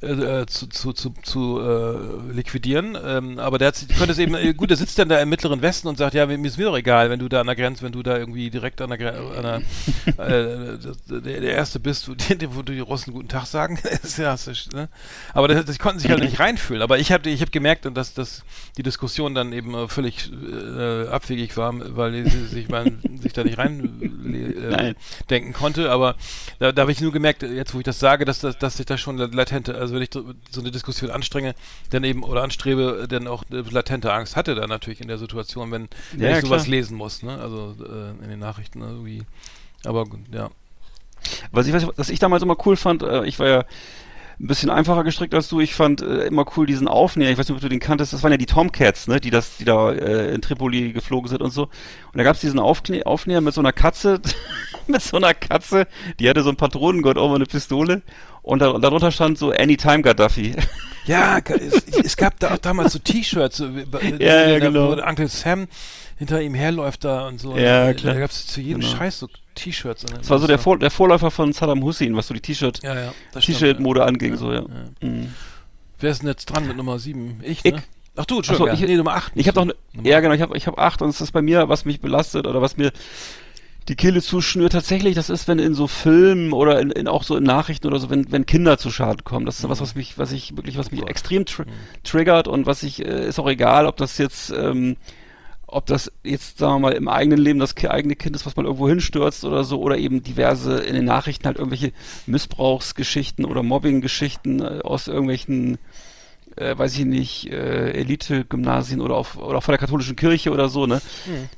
äh, 0.00 0.06
äh, 0.42 0.46
zu, 0.46 0.66
zu, 0.68 0.92
zu, 0.92 1.14
zu 1.22 1.60
äh, 1.60 2.32
liquidieren. 2.32 2.96
Ähm, 3.04 3.38
aber 3.38 3.58
der 3.58 3.68
hat, 3.68 3.76
sich- 3.76 3.88
konnte 3.96 4.12
es 4.12 4.18
eben, 4.18 4.34
äh, 4.34 4.54
gut, 4.54 4.70
der 4.70 4.76
sitzt 4.76 4.98
dann 4.98 5.08
da 5.08 5.18
im 5.20 5.28
Mittleren 5.28 5.62
Westen 5.62 5.88
und 5.88 5.98
sagt, 5.98 6.14
ja, 6.14 6.26
mir 6.26 6.38
ist 6.44 6.58
mir 6.58 6.66
doch 6.66 6.76
egal, 6.76 7.10
wenn 7.10 7.18
du 7.18 7.28
da 7.28 7.40
an 7.40 7.46
der 7.46 7.56
Grenze, 7.56 7.82
wenn 7.82 7.92
du 7.92 8.02
da 8.02 8.16
irgendwie 8.16 8.50
direkt 8.50 8.80
an 8.80 8.90
der 8.90 8.98
Grenze, 8.98 9.62
äh, 10.18 11.20
der, 11.20 11.40
der 11.40 11.52
Erste 11.52 11.80
bist, 11.80 12.08
wo 12.08 12.14
die, 12.34 12.54
wo 12.54 12.62
die 12.62 12.80
Russen 12.80 13.12
guten 13.12 13.28
Tag 13.28 13.46
sagen. 13.46 13.78
Ja, 14.18 14.34
ist, 14.34 14.72
ne? 14.74 14.88
Aber 15.32 15.48
das, 15.48 15.64
das 15.64 15.78
konnten 15.78 15.98
sich 15.98 16.10
halt 16.10 16.22
nicht 16.22 16.38
reinfühlen. 16.38 16.82
Aber 16.82 16.98
ich 16.98 17.12
habe 17.12 17.28
ich 17.30 17.40
hab 17.40 17.50
gemerkt, 17.50 17.86
dass, 17.94 18.14
dass 18.14 18.44
die 18.76 18.82
Diskussion 18.82 19.34
dann 19.34 19.52
eben 19.52 19.74
äh, 19.74 19.88
völlig 19.88 20.30
abwegig 21.10 21.56
war, 21.56 21.72
weil 21.96 22.28
sie 22.28 22.46
sich, 22.46 22.68
man, 22.68 23.00
sich 23.20 23.32
da 23.32 23.44
nicht 23.44 23.58
rein 23.58 24.24
äh, 24.24 24.70
Nein. 24.70 24.94
Konnte. 25.72 25.90
Aber 25.90 26.16
da, 26.58 26.72
da 26.72 26.82
habe 26.82 26.92
ich 26.92 27.00
nur 27.00 27.12
gemerkt, 27.12 27.42
jetzt 27.42 27.74
wo 27.74 27.78
ich 27.78 27.84
das 27.84 27.98
sage, 27.98 28.24
dass, 28.24 28.40
das, 28.40 28.58
dass 28.58 28.78
ich 28.80 28.86
da 28.86 28.98
schon 28.98 29.16
latente, 29.18 29.74
also 29.76 29.94
wenn 29.94 30.02
ich 30.02 30.10
so 30.12 30.60
eine 30.60 30.70
Diskussion 30.70 31.10
anstrenge, 31.10 31.54
dann 31.90 32.04
eben 32.04 32.22
oder 32.22 32.42
anstrebe, 32.42 33.06
dann 33.08 33.26
auch 33.26 33.44
äh, 33.50 33.62
latente 33.70 34.12
Angst 34.12 34.36
hatte 34.36 34.54
da 34.54 34.66
natürlich 34.66 35.00
in 35.00 35.08
der 35.08 35.18
Situation, 35.18 35.70
wenn, 35.70 35.88
wenn 36.20 36.30
Ja, 36.30 36.32
ich 36.32 36.40
sowas 36.40 36.66
klar. 36.66 36.66
lesen 36.66 36.96
muss, 36.96 37.22
ne? 37.22 37.38
Also 37.38 37.74
äh, 37.84 38.24
in 38.24 38.28
den 38.30 38.38
Nachrichten 38.38 38.80
irgendwie. 38.80 39.22
Aber 39.84 40.04
gut, 40.06 40.20
ja. 40.32 40.50
Was 41.52 41.66
ich, 41.66 41.72
was, 41.96 42.08
ich 42.08 42.18
damals 42.18 42.42
immer 42.42 42.56
cool 42.66 42.76
fand, 42.76 43.02
äh, 43.02 43.24
ich 43.26 43.38
war 43.38 43.48
ja 43.48 43.64
ein 44.42 44.48
bisschen 44.48 44.70
einfacher 44.70 45.04
gestrickt 45.04 45.34
als 45.34 45.48
du. 45.48 45.60
Ich 45.60 45.72
fand 45.74 46.02
äh, 46.02 46.26
immer 46.26 46.44
cool 46.56 46.66
diesen 46.66 46.88
Aufnäher. 46.88 47.30
Ich 47.30 47.38
weiß 47.38 47.48
nicht, 47.48 47.54
ob 47.54 47.62
du 47.62 47.68
den 47.68 47.78
kanntest. 47.78 48.12
Das 48.12 48.22
waren 48.24 48.32
ja 48.32 48.36
die 48.38 48.46
Tomcats, 48.46 49.06
ne, 49.06 49.20
die 49.20 49.30
das, 49.30 49.56
die 49.56 49.64
da 49.64 49.92
äh, 49.92 50.34
in 50.34 50.42
Tripoli 50.42 50.92
geflogen 50.92 51.28
sind 51.28 51.40
und 51.42 51.52
so. 51.52 51.62
Und 51.64 52.16
da 52.16 52.24
gab 52.24 52.34
es 52.34 52.40
diesen 52.40 52.58
Aufknä 52.58 53.04
Aufnäher 53.04 53.40
mit 53.40 53.54
so 53.54 53.60
einer 53.60 53.72
Katze, 53.72 54.20
mit 54.88 55.00
so 55.00 55.16
einer 55.16 55.32
Katze, 55.32 55.86
die 56.18 56.28
hatte 56.28 56.42
so 56.42 56.50
ein 56.50 56.56
Patronengurt 56.56 57.18
oben 57.18 57.36
eine 57.36 57.46
Pistole 57.46 58.02
und, 58.42 58.58
da, 58.60 58.70
und 58.70 58.82
darunter 58.82 59.12
stand 59.12 59.38
so 59.38 59.52
Anytime 59.52 60.02
Gaddafi. 60.02 60.54
Ja, 61.04 61.38
es, 61.38 61.82
es 62.04 62.16
gab 62.16 62.38
da 62.38 62.54
auch 62.54 62.58
damals 62.58 62.92
so 62.92 63.00
T-Shirts, 63.00 63.56
so, 63.56 63.68
bei- 63.90 64.02
Ja, 64.20 64.48
ja, 64.48 64.58
genau. 64.60 64.96
wo 64.96 65.02
Uncle 65.02 65.26
Sam 65.26 65.66
hinter 66.16 66.40
ihm 66.40 66.54
herläuft 66.54 67.02
da 67.02 67.26
und 67.26 67.40
so. 67.40 67.56
Ja, 67.58 67.92
klar. 67.92 68.14
Da 68.14 68.20
gab 68.20 68.30
es 68.30 68.46
zu 68.46 68.60
jedem 68.60 68.82
Genau. 68.82 68.92
Scheiß 68.98 69.18
so 69.18 69.28
T-Shirts. 69.54 70.04
Das 70.06 70.30
war 70.30 70.38
so 70.38 70.46
der, 70.46 70.58
Vor 70.58 70.78
der 70.78 70.90
Vorläufer 70.90 71.30
von 71.30 71.52
Saddam 71.52 71.82
Hussein, 71.82 72.16
was 72.16 72.28
so 72.28 72.34
die 72.34 72.40
T-Shirt 72.40 72.80
T-Shirt-Mode 73.38 74.00
ja. 74.00 74.06
anging, 74.06 74.36
so, 74.36 74.52
ja. 74.52 74.64
Mhm. 75.00 75.34
Wer 76.00 76.10
ist 76.10 76.22
denn 76.22 76.28
jetzt 76.28 76.46
dran 76.46 76.66
mit 76.66 76.76
Nummer 76.76 76.98
7? 76.98 77.40
Ich, 77.42 77.64
Ich. 77.64 77.74
ne? 77.74 77.82
Ach 78.14 78.26
du, 78.26 78.40
Ach 78.40 78.44
so, 78.44 78.50
Entschuldigung. 78.52 78.74
ich, 78.74 78.88
nee, 78.88 78.96
Nummer 78.96 79.14
8. 79.14 79.32
Ich 79.36 79.48
habe 79.48 79.60
noch, 79.60 79.66
ne, 79.66 79.74
ja 80.02 80.20
genau, 80.20 80.34
ich 80.34 80.42
habe 80.42 80.56
ich 80.56 80.66
hab 80.66 80.78
acht 80.78 81.00
und 81.00 81.08
es 81.08 81.20
ist 81.20 81.32
bei 81.32 81.40
mir, 81.40 81.68
was 81.68 81.86
mich 81.86 82.00
belastet 82.00 82.46
oder 82.46 82.60
was 82.60 82.76
mir 82.76 82.92
die 83.88 83.96
Kehle 83.96 84.20
zuschnürt. 84.22 84.72
Tatsächlich, 84.72 85.14
das 85.14 85.30
ist, 85.30 85.48
wenn 85.48 85.58
in 85.58 85.74
so 85.74 85.86
Filmen 85.86 86.52
oder 86.52 86.80
in, 86.80 86.90
in 86.90 87.08
auch 87.08 87.22
so 87.22 87.36
in 87.36 87.44
Nachrichten 87.44 87.86
oder 87.86 87.98
so, 87.98 88.10
wenn, 88.10 88.30
wenn 88.30 88.46
Kinder 88.46 88.78
zu 88.78 88.90
Schaden 88.90 89.24
kommen. 89.24 89.46
Das 89.46 89.58
ist 89.58 89.68
was, 89.68 89.80
was 89.80 89.94
mich, 89.94 90.18
was 90.18 90.32
ich 90.32 90.56
wirklich, 90.56 90.76
was 90.76 90.90
mich 90.90 91.06
extrem 91.08 91.46
tr 91.46 91.64
triggert 92.04 92.48
und 92.48 92.66
was 92.66 92.82
ich, 92.82 93.04
äh, 93.04 93.26
ist 93.26 93.38
auch 93.38 93.48
egal, 93.48 93.86
ob 93.86 93.96
das 93.96 94.18
jetzt, 94.18 94.50
ähm, 94.50 94.96
ob 95.72 95.86
das 95.86 96.12
jetzt, 96.22 96.58
sagen 96.58 96.74
wir 96.74 96.78
mal, 96.90 96.92
im 96.92 97.08
eigenen 97.08 97.38
Leben 97.38 97.58
das 97.58 97.74
eigene 97.76 98.14
Kind 98.16 98.36
ist, 98.36 98.46
was 98.46 98.56
man 98.56 98.66
irgendwo 98.66 98.88
hinstürzt 98.88 99.44
oder 99.44 99.64
so, 99.64 99.80
oder 99.80 99.98
eben 99.98 100.22
diverse 100.22 100.78
in 100.78 100.94
den 100.94 101.04
Nachrichten 101.04 101.46
halt 101.46 101.58
irgendwelche 101.58 101.92
Missbrauchsgeschichten 102.26 103.44
oder 103.44 103.62
Mobbinggeschichten 103.62 104.60
äh, 104.60 104.80
aus 104.84 105.08
irgendwelchen 105.08 105.78
äh, 106.56 106.76
weiß 106.76 106.98
ich 106.98 107.06
nicht, 107.06 107.50
äh, 107.50 107.92
Elite-Gymnasien 107.92 109.00
oder 109.00 109.16
auf 109.16 109.38
oder 109.38 109.58
auch 109.58 109.62
von 109.62 109.72
der 109.72 109.78
katholischen 109.78 110.16
Kirche 110.16 110.50
oder 110.50 110.68
so, 110.68 110.86
ne? 110.86 111.00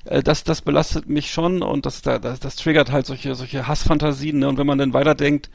Äh, 0.04 0.22
das, 0.22 0.44
das 0.44 0.60
belastet 0.62 1.08
mich 1.08 1.32
schon 1.32 1.62
und 1.62 1.84
das, 1.84 2.02
da- 2.02 2.20
das, 2.20 2.38
das 2.38 2.54
triggert 2.54 2.92
halt 2.92 3.04
solche, 3.06 3.34
solche 3.34 3.66
Hassfantasien, 3.66 4.38
ne? 4.38 4.48
Und 4.48 4.56
wenn 4.56 4.68
man 4.68 4.78
dann 4.78 4.92
weiterdenkt, 4.94 5.50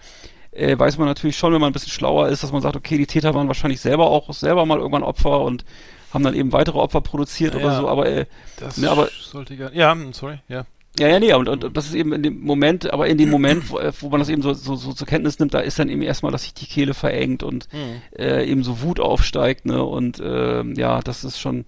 äh, 0.51 0.77
weiß 0.77 0.97
man 0.97 1.07
natürlich 1.07 1.37
schon, 1.37 1.53
wenn 1.53 1.61
man 1.61 1.69
ein 1.69 1.73
bisschen 1.73 1.91
schlauer 1.91 2.27
ist, 2.27 2.43
dass 2.43 2.51
man 2.51 2.61
sagt, 2.61 2.75
okay, 2.75 2.97
die 2.97 3.07
Täter 3.07 3.33
waren 3.33 3.47
wahrscheinlich 3.47 3.79
selber 3.79 4.07
auch 4.09 4.33
selber 4.33 4.65
mal 4.65 4.79
irgendwann 4.79 5.03
Opfer 5.03 5.39
und 5.39 5.63
haben 6.11 6.23
dann 6.23 6.33
eben 6.33 6.51
weitere 6.51 6.77
Opfer 6.77 7.01
produziert 7.01 7.53
Ja, 7.53 7.59
oder 7.59 7.77
so, 7.77 7.87
aber, 7.87 8.07
äh, 8.07 8.25
Das 8.57 8.77
ne, 8.77 8.89
aber 8.89 9.09
sollte 9.21 9.53
ja. 9.53 9.69
Ja, 9.71 9.91
hm, 9.91 10.13
sorry, 10.13 10.39
ja. 10.47 10.65
ja, 10.99 11.07
ja, 11.07 11.19
nee, 11.19 11.33
und, 11.33 11.47
und 11.47 11.75
das 11.77 11.85
ist 11.85 11.93
eben 11.93 12.13
in 12.13 12.23
dem 12.23 12.41
Moment, 12.41 12.91
aber 12.91 13.07
in 13.07 13.17
dem 13.17 13.29
Moment, 13.29 13.69
wo, 13.69 13.79
äh, 13.79 13.91
wo 13.99 14.09
man 14.09 14.19
das 14.19 14.29
eben 14.29 14.41
so, 14.41 14.53
so, 14.53 14.75
so 14.75 14.93
zur 14.93 15.07
Kenntnis 15.07 15.39
nimmt, 15.39 15.53
da 15.53 15.59
ist 15.59 15.77
dann 15.79 15.89
eben 15.89 16.01
erstmal, 16.01 16.31
dass 16.31 16.43
sich 16.43 16.53
die 16.53 16.65
Kehle 16.65 16.93
verengt 16.93 17.43
und 17.43 17.67
Mhm. 17.73 18.01
äh, 18.17 18.45
eben 18.45 18.63
so 18.63 18.81
Wut 18.81 18.99
aufsteigt, 18.99 19.65
ne? 19.65 19.83
Und 19.83 20.21
ähm, 20.23 20.73
ja, 20.75 20.99
das 21.01 21.23
ist 21.23 21.39
schon 21.39 21.65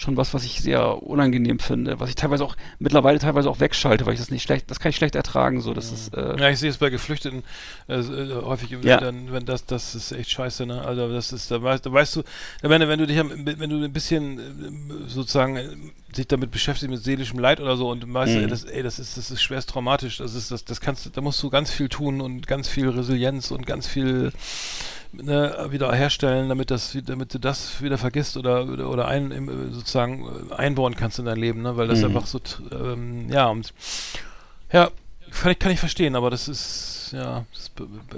schon 0.00 0.16
was, 0.16 0.32
was 0.32 0.44
ich 0.44 0.62
sehr 0.62 1.02
unangenehm 1.02 1.58
finde, 1.58 2.00
was 2.00 2.08
ich 2.08 2.14
teilweise 2.14 2.42
auch 2.42 2.56
mittlerweile 2.78 3.18
teilweise 3.18 3.50
auch 3.50 3.60
wegschalte, 3.60 4.06
weil 4.06 4.14
ich 4.14 4.20
das 4.20 4.30
nicht 4.30 4.42
schlecht, 4.42 4.70
das 4.70 4.80
kann 4.80 4.88
ich 4.90 4.96
schlecht 4.96 5.14
ertragen, 5.14 5.60
so, 5.60 5.74
das 5.74 5.92
ist, 5.92 6.14
äh, 6.16 6.38
Ja, 6.40 6.48
ich 6.48 6.58
sehe 6.58 6.70
es 6.70 6.78
bei 6.78 6.88
Geflüchteten 6.88 7.42
äh, 7.86 7.96
äh, 8.00 8.42
häufig, 8.42 8.70
Ja. 8.82 8.96
dann, 8.98 9.30
wenn 9.30 9.44
das, 9.44 9.66
das 9.66 9.94
ist 9.94 10.12
echt 10.12 10.30
scheiße, 10.30 10.64
ne? 10.64 10.80
Also 10.82 11.12
das 11.12 11.32
ist, 11.32 11.50
da 11.50 11.62
weißt, 11.62 11.84
da 11.84 11.92
weißt 11.92 12.16
du, 12.16 12.22
wenn, 12.62 12.80
wenn 12.88 12.98
du 12.98 13.06
dich, 13.06 13.18
am- 13.18 13.44
wenn 13.44 13.68
du 13.68 13.84
ein 13.84 13.92
bisschen 13.92 14.38
äh, 14.38 15.08
sozusagen 15.08 15.56
äh, 15.56 15.68
sich 16.14 16.26
damit 16.26 16.50
beschäftigst 16.50 16.90
mit 16.90 17.04
seelischem 17.04 17.38
Leid 17.38 17.60
oder 17.60 17.76
so 17.76 17.90
und 17.90 18.02
du 18.02 18.12
weißt, 18.12 18.36
Mhm. 18.36 18.42
ey, 18.42 18.48
das, 18.48 18.64
ey, 18.64 18.82
das 18.82 18.98
ist, 18.98 19.18
das 19.18 19.30
ist 19.30 19.42
schwerst 19.42 19.68
traumatisch, 19.68 20.16
das 20.16 20.34
ist, 20.34 20.50
das, 20.50 20.64
das 20.64 20.80
kannst, 20.80 21.04
du- 21.04 21.10
da 21.10 21.20
musst 21.20 21.42
du 21.42 21.50
ganz 21.50 21.70
viel 21.70 21.90
tun 21.90 22.22
und 22.22 22.46
ganz 22.46 22.68
viel 22.68 22.88
Resilienz 22.88 23.50
und 23.50 23.66
ganz 23.66 23.86
viel 23.86 24.32
ne, 25.12 25.68
wieder 25.70 25.92
herstellen, 25.92 26.48
damit 26.48 26.70
das, 26.70 26.96
damit 27.06 27.34
du 27.34 27.38
das 27.38 27.82
wieder 27.82 27.98
vergisst 27.98 28.36
oder 28.36 28.64
oder, 28.88 29.08
ein, 29.08 29.70
sozusagen 29.72 30.26
äh, 30.50 30.54
einbauen 30.54 30.94
kannst 30.96 31.18
in 31.18 31.24
dein 31.24 31.36
Leben, 31.38 31.62
ne? 31.62 31.76
Weil 31.76 31.88
das 31.88 32.00
Mhm. 32.00 32.06
einfach 32.06 32.26
so, 32.26 32.40
ähm, 32.72 33.28
ja 33.30 33.46
und 33.48 33.72
ja, 34.72 34.90
ich, 35.28 35.58
kann 35.58 35.72
ich 35.72 35.80
verstehen, 35.80 36.16
aber 36.16 36.30
das 36.30 36.48
ist, 36.48 36.89
ja, 37.12 37.44
ist, 37.52 37.72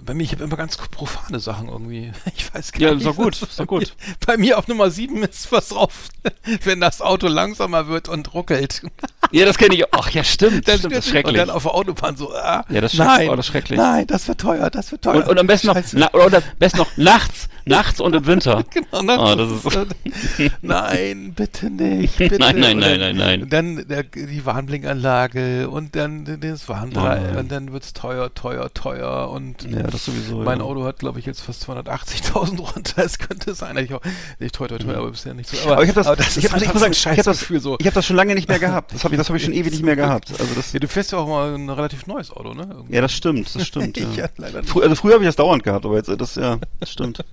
bei, 0.04 0.14
mir, 0.14 0.22
ich 0.22 0.32
habe 0.32 0.44
immer 0.44 0.56
ganz 0.56 0.76
profane 0.76 1.40
Sachen 1.40 1.68
irgendwie. 1.68 2.12
Ich 2.36 2.52
weiß 2.54 2.72
gar 2.72 2.80
Ja, 2.80 2.88
nicht. 2.94 3.00
ist 3.00 3.06
doch 3.06 3.16
gut, 3.16 3.38
bei 3.56 3.64
gut. 3.64 3.80
Mir, 3.80 4.14
bei 4.26 4.36
mir 4.36 4.58
auf 4.58 4.68
Nummer 4.68 4.90
7 4.90 5.22
ist 5.22 5.50
was 5.52 5.68
drauf, 5.68 6.08
wenn 6.64 6.80
das 6.80 7.00
Auto 7.00 7.28
langsamer 7.28 7.88
wird 7.88 8.08
und 8.08 8.32
ruckelt. 8.34 8.82
ja, 9.30 9.44
das 9.46 9.56
kenne 9.58 9.74
ich, 9.74 9.84
ach 9.92 10.10
ja, 10.10 10.24
stimmt, 10.24 10.68
Dann 10.68 10.78
stimmt, 10.78 10.94
das 10.94 11.06
ist 11.06 11.10
stürzt- 11.10 11.24
Und 11.24 11.24
schrecklich. 11.24 11.36
dann 11.36 11.50
auf 11.50 11.62
der 11.62 11.74
Autobahn 11.74 12.16
so, 12.16 12.32
ah, 12.34 12.64
Ja, 12.68 12.80
das 12.80 12.92
ist 12.92 12.98
nein, 12.98 13.08
schrecklich. 13.08 13.30
Oh, 13.30 13.36
das 13.36 13.46
ist 13.46 13.50
schrecklich. 13.52 13.78
nein, 13.78 14.06
das 14.06 14.28
wird 14.28 14.40
teuer, 14.40 14.70
das 14.70 14.90
wird 14.92 15.02
teuer. 15.02 15.14
Und, 15.16 15.28
und 15.28 15.38
am 15.38 15.46
besten 15.46 15.68
noch, 15.68 15.76
na, 15.92 16.12
oder 16.12 16.38
am 16.38 16.42
besten 16.58 16.78
noch 16.78 16.96
nachts, 16.96 17.48
nachts 17.64 18.00
und 18.00 18.14
im 18.14 18.26
Winter. 18.26 18.64
Genau, 18.72 19.02
ne? 19.02 19.18
Ah, 19.18 19.36
das 19.36 19.50
ist, 19.50 19.78
nein, 20.62 21.32
bitte 21.34 21.70
nicht, 21.70 22.16
bitte. 22.18 22.38
Nein, 22.38 22.58
nein, 22.58 22.78
nein, 22.78 22.98
dann, 23.00 23.16
nein, 23.16 23.16
nein. 23.16 23.42
Und 23.42 23.52
dann 23.52 23.88
der, 23.88 24.02
die 24.04 24.44
Warnblinkanlage 24.44 25.68
und 25.70 25.94
dann 25.96 26.38
das 26.40 26.68
Warndreieck 26.68 27.32
Oh. 27.36 27.38
und 27.38 27.52
dann 27.52 27.72
wird's 27.72 27.92
teuer, 27.92 28.32
teuer, 28.34 28.72
teuer 28.74 28.81
und 28.84 29.62
ja, 29.62 29.82
das 29.82 30.04
sowieso, 30.04 30.38
mein 30.38 30.58
ja. 30.58 30.64
Auto 30.64 30.84
hat, 30.84 30.98
glaube 30.98 31.18
ich, 31.18 31.26
jetzt 31.26 31.40
fast 31.40 31.68
280.000 31.68 32.58
runter. 32.58 33.02
Es 33.02 33.18
könnte 33.18 33.54
sein, 33.54 33.76
ich 33.78 33.92
auch, 33.94 34.00
nicht 34.38 34.54
teuer, 34.54 34.68
teuer, 34.68 34.78
teuer, 34.78 34.98
aber 34.98 35.10
bisher 35.10 35.34
nicht 35.34 35.48
so. 35.48 35.56
Mhm. 35.56 35.72
Aber 35.72 35.82
ich 35.82 35.88
habe 35.88 36.02
das, 36.02 36.16
das 36.16 36.36
ich 36.36 36.44
hab 36.44 36.52
das, 36.52 36.62
ich 36.62 36.68
sagen, 36.68 36.92
ich 36.92 37.08
habe 37.08 37.16
das, 37.16 37.26
Scheißgefühl 37.26 37.60
so. 37.60 37.76
ich 37.80 37.86
hab 37.86 37.94
das 37.94 38.06
schon 38.06 38.16
lange 38.16 38.34
nicht 38.34 38.48
mehr 38.48 38.58
gehabt. 38.58 38.92
Das 38.94 39.04
habe 39.04 39.14
ich, 39.14 39.18
das 39.18 39.28
habe 39.28 39.38
ich 39.38 39.44
schon 39.44 39.52
ewig 39.52 39.72
nicht 39.72 39.84
mehr 39.84 39.96
gehabt. 39.96 40.30
Also 40.42 40.54
das, 40.54 40.72
Ja, 40.72 40.80
du 40.80 40.88
fährst 40.88 41.12
ja 41.12 41.18
auch 41.18 41.28
mal 41.28 41.54
ein 41.54 41.68
relativ 41.68 42.06
neues 42.06 42.30
Auto, 42.30 42.54
ne? 42.54 42.66
Irgendwie. 42.68 42.94
ja, 42.94 43.00
das 43.00 43.12
stimmt, 43.12 43.54
das 43.54 43.66
stimmt. 43.66 43.96
Ich 44.02 44.16
Ja. 44.16 44.28
Frü 44.64 44.82
also 44.82 44.94
früher 44.94 45.14
habe 45.14 45.24
ich 45.24 45.28
das 45.28 45.36
dauernd 45.36 45.62
gehabt, 45.62 45.84
aber 45.84 45.96
jetzt, 45.96 46.08
äh, 46.08 46.16
das, 46.16 46.34
ja, 46.34 46.58
das 46.80 46.90
stimmt. 46.90 47.24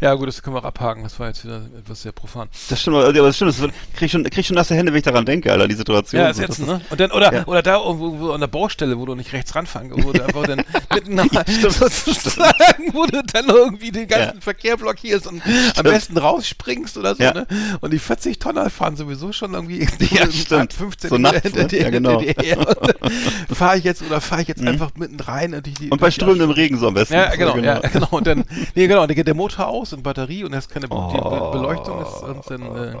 Ja, 0.00 0.14
gut, 0.14 0.28
das 0.28 0.42
können 0.42 0.56
wir 0.56 0.60
auch 0.60 0.64
abhaken. 0.66 1.02
Das 1.02 1.18
war 1.20 1.28
jetzt 1.28 1.44
wieder 1.44 1.62
etwas 1.78 2.02
sehr 2.02 2.12
profan. 2.12 2.48
Das 2.68 2.80
stimmt, 2.80 2.96
aber 2.96 3.12
das 3.12 3.36
stimmt, 3.36 3.50
das 3.52 3.58
krieg 3.60 4.06
ich 4.06 4.12
schon, 4.12 4.24
krieg 4.24 4.38
ich 4.38 4.46
schon 4.46 4.56
nasse 4.56 4.74
Hände, 4.74 4.92
wenn 4.92 4.98
ich 4.98 5.04
daran 5.04 5.24
denke, 5.24 5.50
Alter, 5.52 5.68
die 5.68 5.74
Situation. 5.74 6.20
Ja, 6.20 6.28
das 6.28 6.38
jetzt, 6.38 6.58
ne? 6.60 6.80
Und 6.90 7.00
dann, 7.00 7.10
oder, 7.12 7.32
Ja. 7.32 7.44
oder 7.46 7.62
da 7.62 7.76
irgendwo 7.76 8.18
wo 8.18 8.30
an 8.32 8.40
der 8.40 8.48
Baustelle, 8.48 8.98
wo 8.98 9.06
du 9.06 9.14
nicht 9.14 9.32
rechts 9.32 9.54
ranfahren, 9.54 9.90
wo 10.04 10.12
du 10.12 10.24
einfach 10.24 10.44
dann 10.46 10.62
mitten 10.94 11.14
nach, 11.14 11.26
sozusagen, 11.60 12.92
wo 12.92 13.06
du 13.06 13.22
dann 13.22 13.46
irgendwie 13.48 13.90
den 13.90 14.08
ganzen 14.08 14.36
Ja. 14.36 14.40
Verkehr 14.40 14.76
blockierst 14.76 15.26
und 15.26 15.42
am 15.76 15.82
besten 15.84 16.18
rausspringst 16.18 16.96
oder 16.98 17.14
so, 17.14 17.22
Ja. 17.22 17.32
ne? 17.34 17.46
Und 17.80 17.92
die 17.92 17.98
40 17.98 18.38
Tonner 18.38 18.70
fahren 18.70 18.96
sowieso 18.96 19.32
schon 19.32 19.54
irgendwie 19.54 19.86
Ja, 20.10 20.30
stimmt. 20.30 20.72
15 20.72 21.10
So 21.10 21.18
nachts, 21.18 21.42
hinter 21.42 21.62
ne? 21.62 21.66
dir, 21.68 21.82
Ja, 21.82 21.90
genau. 21.90 22.22
Fahre 23.52 23.78
ich 23.78 23.84
jetzt 23.84 24.02
oder 24.02 24.20
fahre 24.20 24.42
ich 24.42 24.48
jetzt 24.48 24.62
Mhm. 24.62 24.68
einfach 24.68 24.90
mitten 24.96 25.18
rein 25.20 25.54
und, 25.54 25.66
die, 25.66 25.90
Und 25.90 26.00
bei 26.00 26.10
strömendem 26.10 26.50
Regen 26.50 26.78
so 26.78 26.88
am 26.88 26.94
besten. 26.94 27.14
ja, 27.14 27.30
So, 27.32 27.38
genau, 27.38 27.56
ja, 27.58 27.78
genau. 27.80 28.08
Und 28.10 28.26
dann, 28.26 28.44
nee, 28.74 28.86
genau, 28.86 29.06
der, 29.06 29.22
der 29.24 29.33
Motor 29.34 29.68
aus 29.68 29.92
und 29.92 30.02
Batterie 30.02 30.44
und 30.44 30.54
hast 30.54 30.68
keine 30.70 30.88
Be 30.88 30.94
Oh. 30.96 31.50
Beleuchtung 31.52 32.00
ist 32.02 32.22
und 32.22 32.50
dann, 32.50 32.76
äh, 32.76 32.94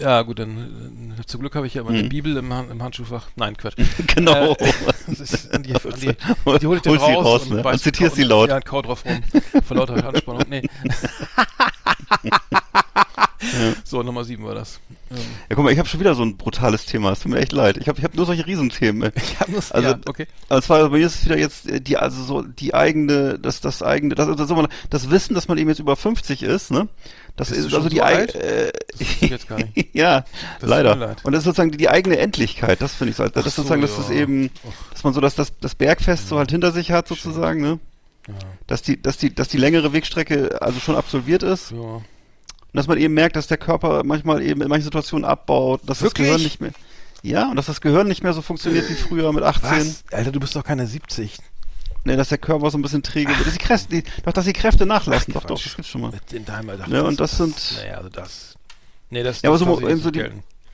ja 0.00 0.22
gut, 0.22 0.38
dann 0.38 1.14
äh, 1.18 1.24
zum 1.26 1.40
Glück 1.40 1.54
habe 1.56 1.66
ich 1.66 1.74
ja 1.74 1.82
immer 1.82 1.90
eine 1.90 2.00
Hm. 2.02 2.08
Bibel 2.08 2.36
im, 2.36 2.52
Han- 2.52 2.70
im 2.70 2.82
Handschuhfach. 2.82 3.26
Nein, 3.36 3.56
Quatsch. 3.56 3.74
Genau. 4.14 4.54
Äh, 4.54 4.72
ist, 5.12 5.50
die, 5.54 5.72
die, 5.72 5.72
die 5.72 6.66
hole 6.66 6.76
ich 6.76 6.82
dann 6.82 6.96
raus, 6.96 7.24
raus, 7.24 7.42
und 7.48 7.56
ne? 7.56 7.62
Und 7.68 7.78
zitierst 7.80 8.14
kau- 8.14 8.20
die 8.22 8.24
laut. 8.26 8.48
Ja, 8.48 8.60
kau 8.60 8.80
drauf 8.82 9.04
rum. 9.04 9.20
Vor 9.66 9.76
lauter 9.76 10.06
Anspannung. 10.08 10.42
Nee. 10.48 10.62
So, 13.84 14.02
Nummer 14.02 14.24
7 14.24 14.42
war 14.44 14.54
das. 14.54 14.80
Ja, 15.16 15.56
guck 15.56 15.64
mal, 15.64 15.72
ich 15.72 15.78
habe 15.78 15.88
schon 15.88 16.00
wieder 16.00 16.14
so 16.14 16.22
ein 16.22 16.36
brutales 16.36 16.86
Thema. 16.86 17.12
Es 17.12 17.20
tut 17.20 17.32
mir 17.32 17.38
echt 17.38 17.52
leid. 17.52 17.76
Ich 17.76 17.88
habe 17.88 17.98
ich 17.98 18.04
hab 18.04 18.14
nur 18.14 18.26
solche 18.26 18.46
Riesenthemen. 18.46 19.12
Ich 19.16 19.40
habe 19.40 19.52
nur, 19.52 19.62
Also, 19.70 19.88
ja, 19.88 19.98
okay. 20.06 20.26
also 20.48 20.60
zwar 20.66 20.88
bei 20.88 20.98
mir 20.98 21.06
ist 21.06 21.16
es 21.16 21.24
wieder 21.24 21.38
jetzt 21.38 21.68
äh, 21.68 21.80
die 21.80 21.96
also 21.96 22.22
so 22.22 22.42
die 22.42 22.74
eigene 22.74 23.38
das 23.38 23.60
das 23.60 23.82
eigene 23.82 24.14
das 24.14 24.28
das, 24.36 24.48
das, 24.48 24.68
das 24.90 25.10
Wissen, 25.10 25.34
dass 25.34 25.48
man 25.48 25.58
eben 25.58 25.68
jetzt 25.70 25.78
über 25.80 25.96
50 25.96 26.42
ist, 26.42 26.70
ne? 26.70 26.88
Das 27.36 27.48
Bist 27.48 27.60
ist 27.66 27.74
also 27.74 27.88
die 27.88 27.96
so 27.96 28.02
ei- 28.02 28.14
alt? 28.16 28.34
äh, 28.36 28.70
Das 28.98 29.20
jetzt 29.30 29.48
gar 29.48 29.58
nicht. 29.58 29.88
ja, 29.94 30.24
Das 30.60 30.70
leider. 30.70 31.16
Und 31.24 31.32
das 31.32 31.40
ist 31.40 31.44
sozusagen 31.44 31.70
die, 31.72 31.78
die 31.78 31.88
eigene 31.88 32.16
Endlichkeit, 32.18 32.80
das 32.80 32.94
finde 32.94 33.10
ich 33.10 33.16
so, 33.16 33.24
das 33.24 33.32
Ach 33.42 33.46
ist 33.46 33.56
sozusagen, 33.56 33.80
so, 33.82 33.86
dass 33.88 33.96
das 33.96 34.08
ja. 34.10 34.22
eben, 34.22 34.50
dass 34.92 35.02
man 35.02 35.12
so 35.14 35.20
das, 35.20 35.34
das, 35.34 35.52
das 35.60 35.74
Bergfest 35.74 36.28
so 36.28 36.38
halt 36.38 36.50
hinter 36.52 36.70
sich 36.70 36.92
hat 36.92 37.08
sozusagen, 37.08 37.60
ne? 37.60 37.78
Ja. 38.28 38.34
Dass 38.68 38.82
die, 38.82 39.02
dass 39.02 39.18
die, 39.18 39.34
dass 39.34 39.48
die 39.48 39.58
längere 39.58 39.92
Wegstrecke 39.92 40.62
also 40.62 40.78
schon 40.80 40.96
absolviert 40.96 41.42
ist. 41.42 41.72
Ja. 41.72 42.00
Und 42.74 42.78
dass 42.78 42.88
man 42.88 42.98
eben 42.98 43.14
merkt, 43.14 43.36
dass 43.36 43.46
der 43.46 43.56
Körper 43.56 44.02
manchmal 44.04 44.42
eben 44.42 44.60
in 44.60 44.68
manchen 44.68 44.82
Situationen 44.82 45.24
abbaut, 45.24 45.82
dass 45.86 46.02
Wirklich? 46.02 46.26
das 46.26 46.34
Gehirn 46.38 46.42
nicht 46.42 46.60
mehr. 46.60 46.72
Ja, 47.22 47.48
und 47.48 47.54
dass 47.54 47.66
das 47.66 47.80
Gehirn 47.80 48.08
nicht 48.08 48.24
mehr 48.24 48.32
so 48.32 48.42
funktioniert 48.42 48.90
wie 48.90 48.94
früher 48.94 49.32
mit 49.32 49.44
18. 49.44 49.70
Was? 49.70 50.04
Alter, 50.10 50.32
du 50.32 50.40
bist 50.40 50.56
doch 50.56 50.64
keine 50.64 50.88
70. 50.88 51.38
Ne, 52.02 52.16
dass 52.16 52.30
der 52.30 52.38
Körper 52.38 52.68
so 52.72 52.76
ein 52.76 52.82
bisschen 52.82 53.04
träge 53.04 53.30
wird. 53.30 53.46
Dass 53.46 53.52
die 53.52 53.60
Kräfte, 53.60 53.88
die, 53.90 54.02
doch, 54.24 54.32
dass 54.32 54.44
die 54.44 54.52
Kräfte 54.52 54.86
nachlassen. 54.86 55.32
doch, 55.32 55.42
doch, 55.44 55.54
Quatsch. 55.54 55.66
das 55.66 55.76
gibt's 55.76 55.90
schon 55.92 56.00
mal. 56.00 56.10
Mit 56.10 56.32
in 56.32 56.44
deinem 56.44 56.70
Alter. 56.70 56.88
Ne, 56.88 57.04
und 57.04 57.20
das 57.20 57.36
sind. 57.36 57.54
Naja, 57.78 57.98
also 57.98 58.08
das. 58.08 58.56
Nee, 59.08 59.22
das, 59.22 59.40
Ja, 59.42 59.50
aber 59.50 59.58
so, 59.58 59.64
das 59.78 60.00
so 60.00 60.10
die, 60.10 60.18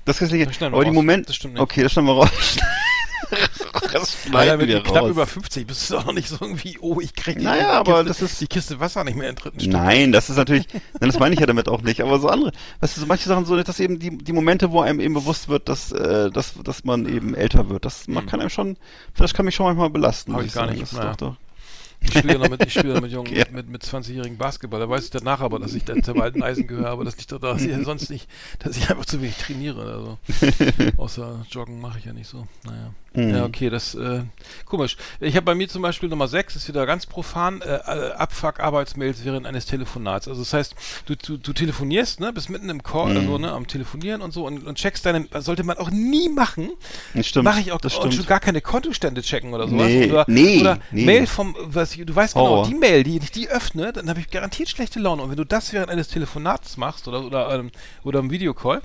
das 0.06 0.16
du 0.18 0.24
nicht, 0.24 0.50
Das 0.50 0.62
aber 0.62 0.82
die 0.82 0.88
raus. 0.88 0.94
Momente. 0.94 1.26
Das 1.26 1.36
stimmt 1.36 1.52
nicht. 1.54 1.62
Okay, 1.62 1.82
das 1.82 1.92
schneiden 1.92 2.08
wir 2.08 2.14
raus. 2.14 2.30
Alter, 4.32 4.56
mit 4.56 4.68
wir 4.68 4.82
knapp 4.82 5.02
raus. 5.02 5.10
über 5.10 5.26
50 5.26 5.66
bist 5.66 5.88
du 5.90 5.94
doch 5.94 6.06
noch 6.06 6.12
nicht 6.12 6.28
so 6.28 6.36
irgendwie, 6.40 6.78
oh, 6.80 7.00
ich 7.00 7.14
krieg 7.14 7.38
die, 7.38 7.44
Naja, 7.44 7.82
die 7.82 7.90
aber 7.90 8.04
Kiste, 8.04 8.08
das 8.08 8.32
ist- 8.32 8.40
die 8.40 8.46
Kiste 8.46 8.80
Wasser 8.80 9.04
nicht 9.04 9.16
mehr 9.16 9.30
in 9.30 9.36
dritten 9.36 9.60
Stück. 9.60 9.72
Nein, 9.72 10.12
das 10.12 10.30
ist 10.30 10.36
natürlich, 10.36 10.66
nein, 10.72 11.10
das 11.10 11.18
meine 11.18 11.34
ich 11.34 11.40
ja 11.40 11.46
damit 11.46 11.68
auch 11.68 11.82
nicht, 11.82 12.00
aber 12.00 12.18
so 12.18 12.28
andere, 12.28 12.52
weißt 12.80 12.96
du, 12.96 13.00
so 13.00 13.06
manche 13.06 13.28
Sachen 13.28 13.44
so, 13.46 13.60
dass 13.62 13.80
eben 13.80 13.98
die, 13.98 14.16
die 14.18 14.32
Momente, 14.32 14.70
wo 14.72 14.80
einem 14.80 15.00
eben 15.00 15.14
bewusst 15.14 15.48
wird, 15.48 15.68
dass, 15.68 15.92
äh, 15.92 16.30
dass, 16.30 16.54
dass 16.62 16.84
man 16.84 17.06
eben 17.06 17.34
älter 17.34 17.68
wird, 17.68 17.84
das 17.84 18.08
man 18.08 18.26
kann 18.26 18.40
einem 18.40 18.50
schon, 18.50 18.76
das 19.16 19.34
kann 19.34 19.44
mich 19.46 19.54
schon 19.54 19.66
manchmal 19.66 19.90
belasten. 19.90 20.34
Hab 20.34 20.42
ich 20.44 20.52
gar 20.52 20.66
sagen. 20.66 20.78
nicht, 20.78 20.92
Das 20.92 20.98
naja. 20.98 21.10
doch, 21.10 21.16
doch. 21.30 21.36
Ich 22.02 22.14
spiele 22.16 22.32
ja 22.32 22.38
noch 22.38 22.48
mit, 22.48 22.64
ich 22.64 22.72
spiele 22.72 22.94
ja 22.94 23.00
mit 23.02 23.12
jungen, 23.12 23.34
Ja. 23.36 23.44
mit, 23.52 23.68
mit 23.68 23.82
20-jährigen 23.84 24.38
Basketball. 24.38 24.80
Da 24.80 24.88
weiß 24.88 25.04
ich 25.04 25.10
danach 25.10 25.40
aber, 25.40 25.58
dass 25.58 25.74
ich 25.74 25.84
dann 25.84 26.02
zum 26.02 26.18
alten 26.18 26.42
Eisen 26.42 26.66
gehöre, 26.66 26.88
aber 26.88 27.04
das 27.04 27.18
liegt 27.18 27.30
doch 27.30 27.38
daran, 27.38 27.58
dass 27.58 27.66
ich 27.66 27.84
sonst 27.84 28.08
nicht, 28.08 28.26
dass 28.58 28.78
ich 28.78 28.88
einfach 28.88 29.04
zu 29.04 29.20
wenig 29.20 29.36
trainiere. 29.36 29.82
Also. 29.82 30.18
Außer 30.96 31.44
Joggen 31.50 31.78
mache 31.82 31.98
ich 31.98 32.06
ja 32.06 32.14
nicht 32.14 32.28
so. 32.30 32.46
Naja. 32.64 32.94
Mhm. 33.12 33.34
Ja, 33.34 33.44
okay, 33.44 33.70
das 33.70 33.96
äh, 33.96 34.22
komisch. 34.64 34.96
Ich 35.18 35.34
habe 35.34 35.44
bei 35.44 35.54
mir 35.56 35.68
zum 35.68 35.82
Beispiel 35.82 36.08
Nummer 36.08 36.28
6, 36.28 36.54
ist 36.54 36.68
wieder 36.68 36.86
ganz 36.86 37.06
profan, 37.06 37.60
äh, 37.60 37.74
äh, 37.74 38.12
Abfuck-Arbeitsmails 38.12 39.24
während 39.24 39.46
eines 39.46 39.66
Telefonats. 39.66 40.28
Also 40.28 40.42
das 40.42 40.52
heißt, 40.52 40.74
du, 41.06 41.16
du, 41.16 41.36
du 41.36 41.52
telefonierst, 41.52 42.20
ne, 42.20 42.32
bist 42.32 42.50
mitten 42.50 42.68
im 42.70 42.82
Call, 42.84 43.10
Mhm. 43.10 43.16
also 43.16 43.38
ne, 43.38 43.50
am 43.52 43.66
Telefonieren 43.66 44.22
und 44.22 44.32
so 44.32 44.46
und, 44.46 44.64
und 44.64 44.76
checkst 44.78 45.04
deine, 45.06 45.26
sollte 45.40 45.64
man 45.64 45.78
auch 45.78 45.90
nie 45.90 46.28
machen. 46.28 46.70
Stimmt, 47.20 47.44
Mache 47.46 47.60
ich 47.60 47.72
auch 47.72 47.80
das 47.80 47.96
und 47.96 48.14
schon 48.14 48.26
gar 48.26 48.38
keine 48.40 48.60
Kontostände 48.60 49.22
checken 49.22 49.54
oder 49.54 49.66
sowas. 49.66 49.86
Nee, 49.88 50.10
oder, 50.10 50.24
nee, 50.28 50.60
oder 50.60 50.78
nee. 50.92 51.04
Mail 51.04 51.26
vom, 51.26 51.56
was 51.60 51.96
ich, 51.96 52.06
du 52.06 52.14
weißt 52.14 52.36
Horror. 52.36 52.62
genau, 52.64 52.68
die 52.68 52.74
Mail, 52.78 53.02
die 53.02 53.18
ich 53.18 53.30
die 53.32 53.48
öffne, 53.48 53.92
dann 53.92 54.08
habe 54.08 54.20
ich 54.20 54.30
garantiert 54.30 54.68
schlechte 54.68 55.00
Laune. 55.00 55.22
Und 55.22 55.30
wenn 55.30 55.36
du 55.36 55.44
das 55.44 55.72
während 55.72 55.90
eines 55.90 56.08
Telefonats 56.08 56.76
machst 56.76 57.08
oder 57.08 57.24
oder 57.24 57.52
ähm, 57.54 57.70
oder 58.04 58.20
im 58.20 58.30
Videocall, 58.30 58.82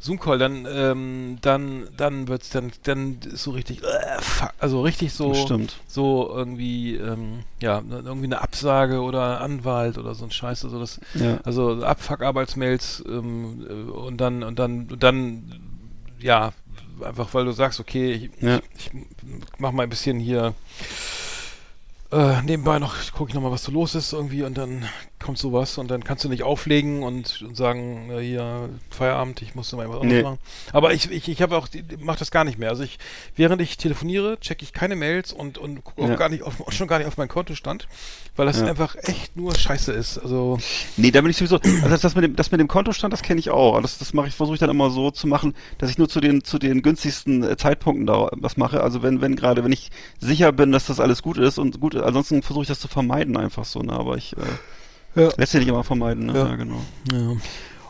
Zoom-Call, 0.00 0.38
dann 0.38 0.66
ähm, 0.70 1.38
dann 1.42 1.88
dann 1.96 2.26
wird's 2.28 2.48
dann 2.50 2.72
dann 2.84 3.18
ist 3.20 3.42
so 3.44 3.50
richtig, 3.50 3.82
äh, 3.82 4.20
fuck, 4.20 4.50
also 4.58 4.80
richtig 4.82 5.12
so 5.12 5.34
stimmt. 5.34 5.76
so 5.86 6.30
irgendwie 6.34 6.96
ähm, 6.96 7.40
ja 7.60 7.82
irgendwie 7.88 8.24
eine 8.26 8.40
Absage 8.40 9.00
oder 9.02 9.40
Anwalt 9.42 9.98
oder 9.98 10.14
so 10.14 10.24
ein 10.24 10.30
Scheiß, 10.30 10.64
also 10.64 10.80
das 10.80 11.00
Ja. 11.14 11.38
also 11.44 11.84
Abfuck-Arbeitsmails 11.84 13.04
ähm, 13.06 13.66
äh, 13.68 13.90
und 13.90 14.16
dann 14.18 14.42
und 14.42 14.58
dann 14.58 14.88
und 14.90 15.02
dann 15.02 15.60
ja 16.18 16.52
einfach 17.04 17.32
weil 17.34 17.44
du 17.44 17.52
sagst, 17.52 17.78
okay, 17.80 18.12
ich, 18.12 18.42
Ja. 18.42 18.60
ich, 18.76 18.90
ich 18.94 19.02
mach 19.58 19.72
mal 19.72 19.82
ein 19.82 19.90
bisschen 19.90 20.18
hier 20.18 20.54
äh, 22.12 22.42
nebenbei 22.42 22.78
noch, 22.78 22.94
gucke 23.12 23.28
ich 23.30 23.34
noch 23.34 23.42
mal, 23.42 23.52
was 23.52 23.64
so 23.64 23.70
los 23.72 23.94
ist 23.94 24.12
irgendwie 24.12 24.42
und 24.42 24.56
dann 24.58 24.84
kommt 25.22 25.38
sowas 25.38 25.76
und 25.78 25.90
dann 25.90 26.02
kannst 26.02 26.24
du 26.24 26.28
nicht 26.28 26.42
auflegen 26.42 27.02
und, 27.02 27.42
und 27.42 27.56
sagen, 27.56 28.10
äh, 28.10 28.20
hier, 28.20 28.70
Feierabend, 28.90 29.42
ich 29.42 29.54
muss 29.54 29.70
mal 29.72 29.88
was 29.88 29.96
anderes 30.00 30.12
Nee. 30.16 30.22
machen. 30.22 30.38
Aber 30.72 30.94
ich, 30.94 31.10
ich, 31.10 31.28
ich 31.28 31.42
habe 31.42 31.56
auch, 31.56 31.68
die- 31.68 31.84
mach 32.00 32.16
das 32.16 32.30
gar 32.30 32.44
nicht 32.44 32.58
mehr. 32.58 32.70
Also 32.70 32.82
ich, 32.82 32.98
während 33.36 33.60
ich 33.60 33.76
telefoniere, 33.76 34.38
checke 34.40 34.64
ich 34.64 34.72
keine 34.72 34.96
Mails 34.96 35.32
und, 35.32 35.58
und 35.58 35.84
gucke 35.84 36.02
auch 36.02 36.08
Ja. 36.08 36.16
gar 36.16 36.28
nicht 36.30 36.42
auf, 36.42 36.54
schon 36.70 36.88
gar 36.88 36.98
nicht 36.98 37.06
auf 37.06 37.16
meinen 37.18 37.28
Kontostand, 37.28 37.86
weil 38.36 38.46
das 38.46 38.60
Ja. 38.60 38.66
einfach 38.66 38.96
echt 39.02 39.36
nur 39.36 39.54
Scheiße 39.54 39.92
ist. 39.92 40.18
Also, 40.18 40.58
Nee, 40.96 41.10
da 41.10 41.20
bin 41.20 41.30
ich 41.30 41.36
sowieso, 41.36 41.56
also 41.82 41.96
das 41.96 42.14
mit 42.14 42.24
dem, 42.24 42.36
das 42.36 42.50
mit 42.50 42.60
dem 42.60 42.68
Kontostand, 42.68 43.12
das 43.12 43.22
kenne 43.22 43.40
ich 43.40 43.50
auch. 43.50 43.80
Das, 43.82 43.98
das 43.98 44.14
mache 44.14 44.28
ich, 44.28 44.34
versuche 44.34 44.54
ich 44.54 44.60
dann 44.60 44.70
immer 44.70 44.90
so 44.90 45.10
zu 45.10 45.26
machen, 45.26 45.54
dass 45.78 45.90
ich 45.90 45.98
nur 45.98 46.08
zu 46.08 46.20
den, 46.20 46.44
zu 46.44 46.58
den 46.58 46.82
günstigsten 46.82 47.42
äh, 47.42 47.56
Zeitpunkten 47.56 48.06
da 48.06 48.28
was 48.32 48.56
mache. 48.56 48.82
Also 48.82 49.02
wenn, 49.02 49.20
wenn 49.20 49.36
gerade, 49.36 49.64
wenn 49.64 49.72
ich 49.72 49.90
sicher 50.18 50.50
bin, 50.52 50.72
dass 50.72 50.86
das 50.86 50.98
alles 50.98 51.22
gut 51.22 51.36
ist 51.38 51.58
und 51.58 51.78
gut, 51.78 51.94
ansonsten 51.94 52.42
versuche 52.42 52.62
ich 52.62 52.68
das 52.68 52.80
zu 52.80 52.88
vermeiden 52.88 53.36
einfach 53.36 53.64
so, 53.66 53.80
ne, 53.80 53.92
aber 53.92 54.16
ich, 54.16 54.32
äh, 54.38 54.40
Ja. 55.14 55.28
lässt 55.36 55.52
sich 55.52 55.60
nicht 55.60 55.68
immer 55.68 55.84
vermeiden, 55.84 56.26
ne, 56.26 56.34
Ja. 56.34 56.48
ja, 56.48 56.56
genau. 56.56 56.80
ja. 57.12 57.32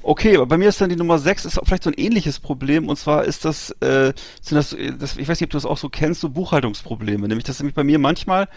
Okay, 0.02 0.34
aber 0.36 0.46
bei 0.46 0.56
mir 0.56 0.70
ist 0.70 0.80
dann 0.80 0.88
die 0.88 0.96
Nummer 0.96 1.18
6 1.18 1.44
ist 1.44 1.60
vielleicht 1.64 1.82
so 1.82 1.90
ein 1.90 1.94
ähnliches 1.98 2.40
Problem 2.40 2.88
und 2.88 2.96
zwar 2.96 3.24
ist 3.24 3.44
das, 3.44 3.70
äh, 3.80 4.14
sind 4.40 4.56
das, 4.56 4.72
äh, 4.72 4.92
das, 4.98 5.18
ich 5.18 5.28
weiß 5.28 5.38
nicht, 5.40 5.48
ob 5.48 5.50
du 5.50 5.56
das 5.58 5.66
auch 5.66 5.76
so 5.76 5.90
kennst, 5.90 6.22
so 6.22 6.30
Buchhaltungsprobleme. 6.30 7.28
Nämlich, 7.28 7.44
das 7.44 7.58
nämlich 7.58 7.74
bei 7.74 7.84
mir 7.84 7.98
manchmal, 7.98 8.48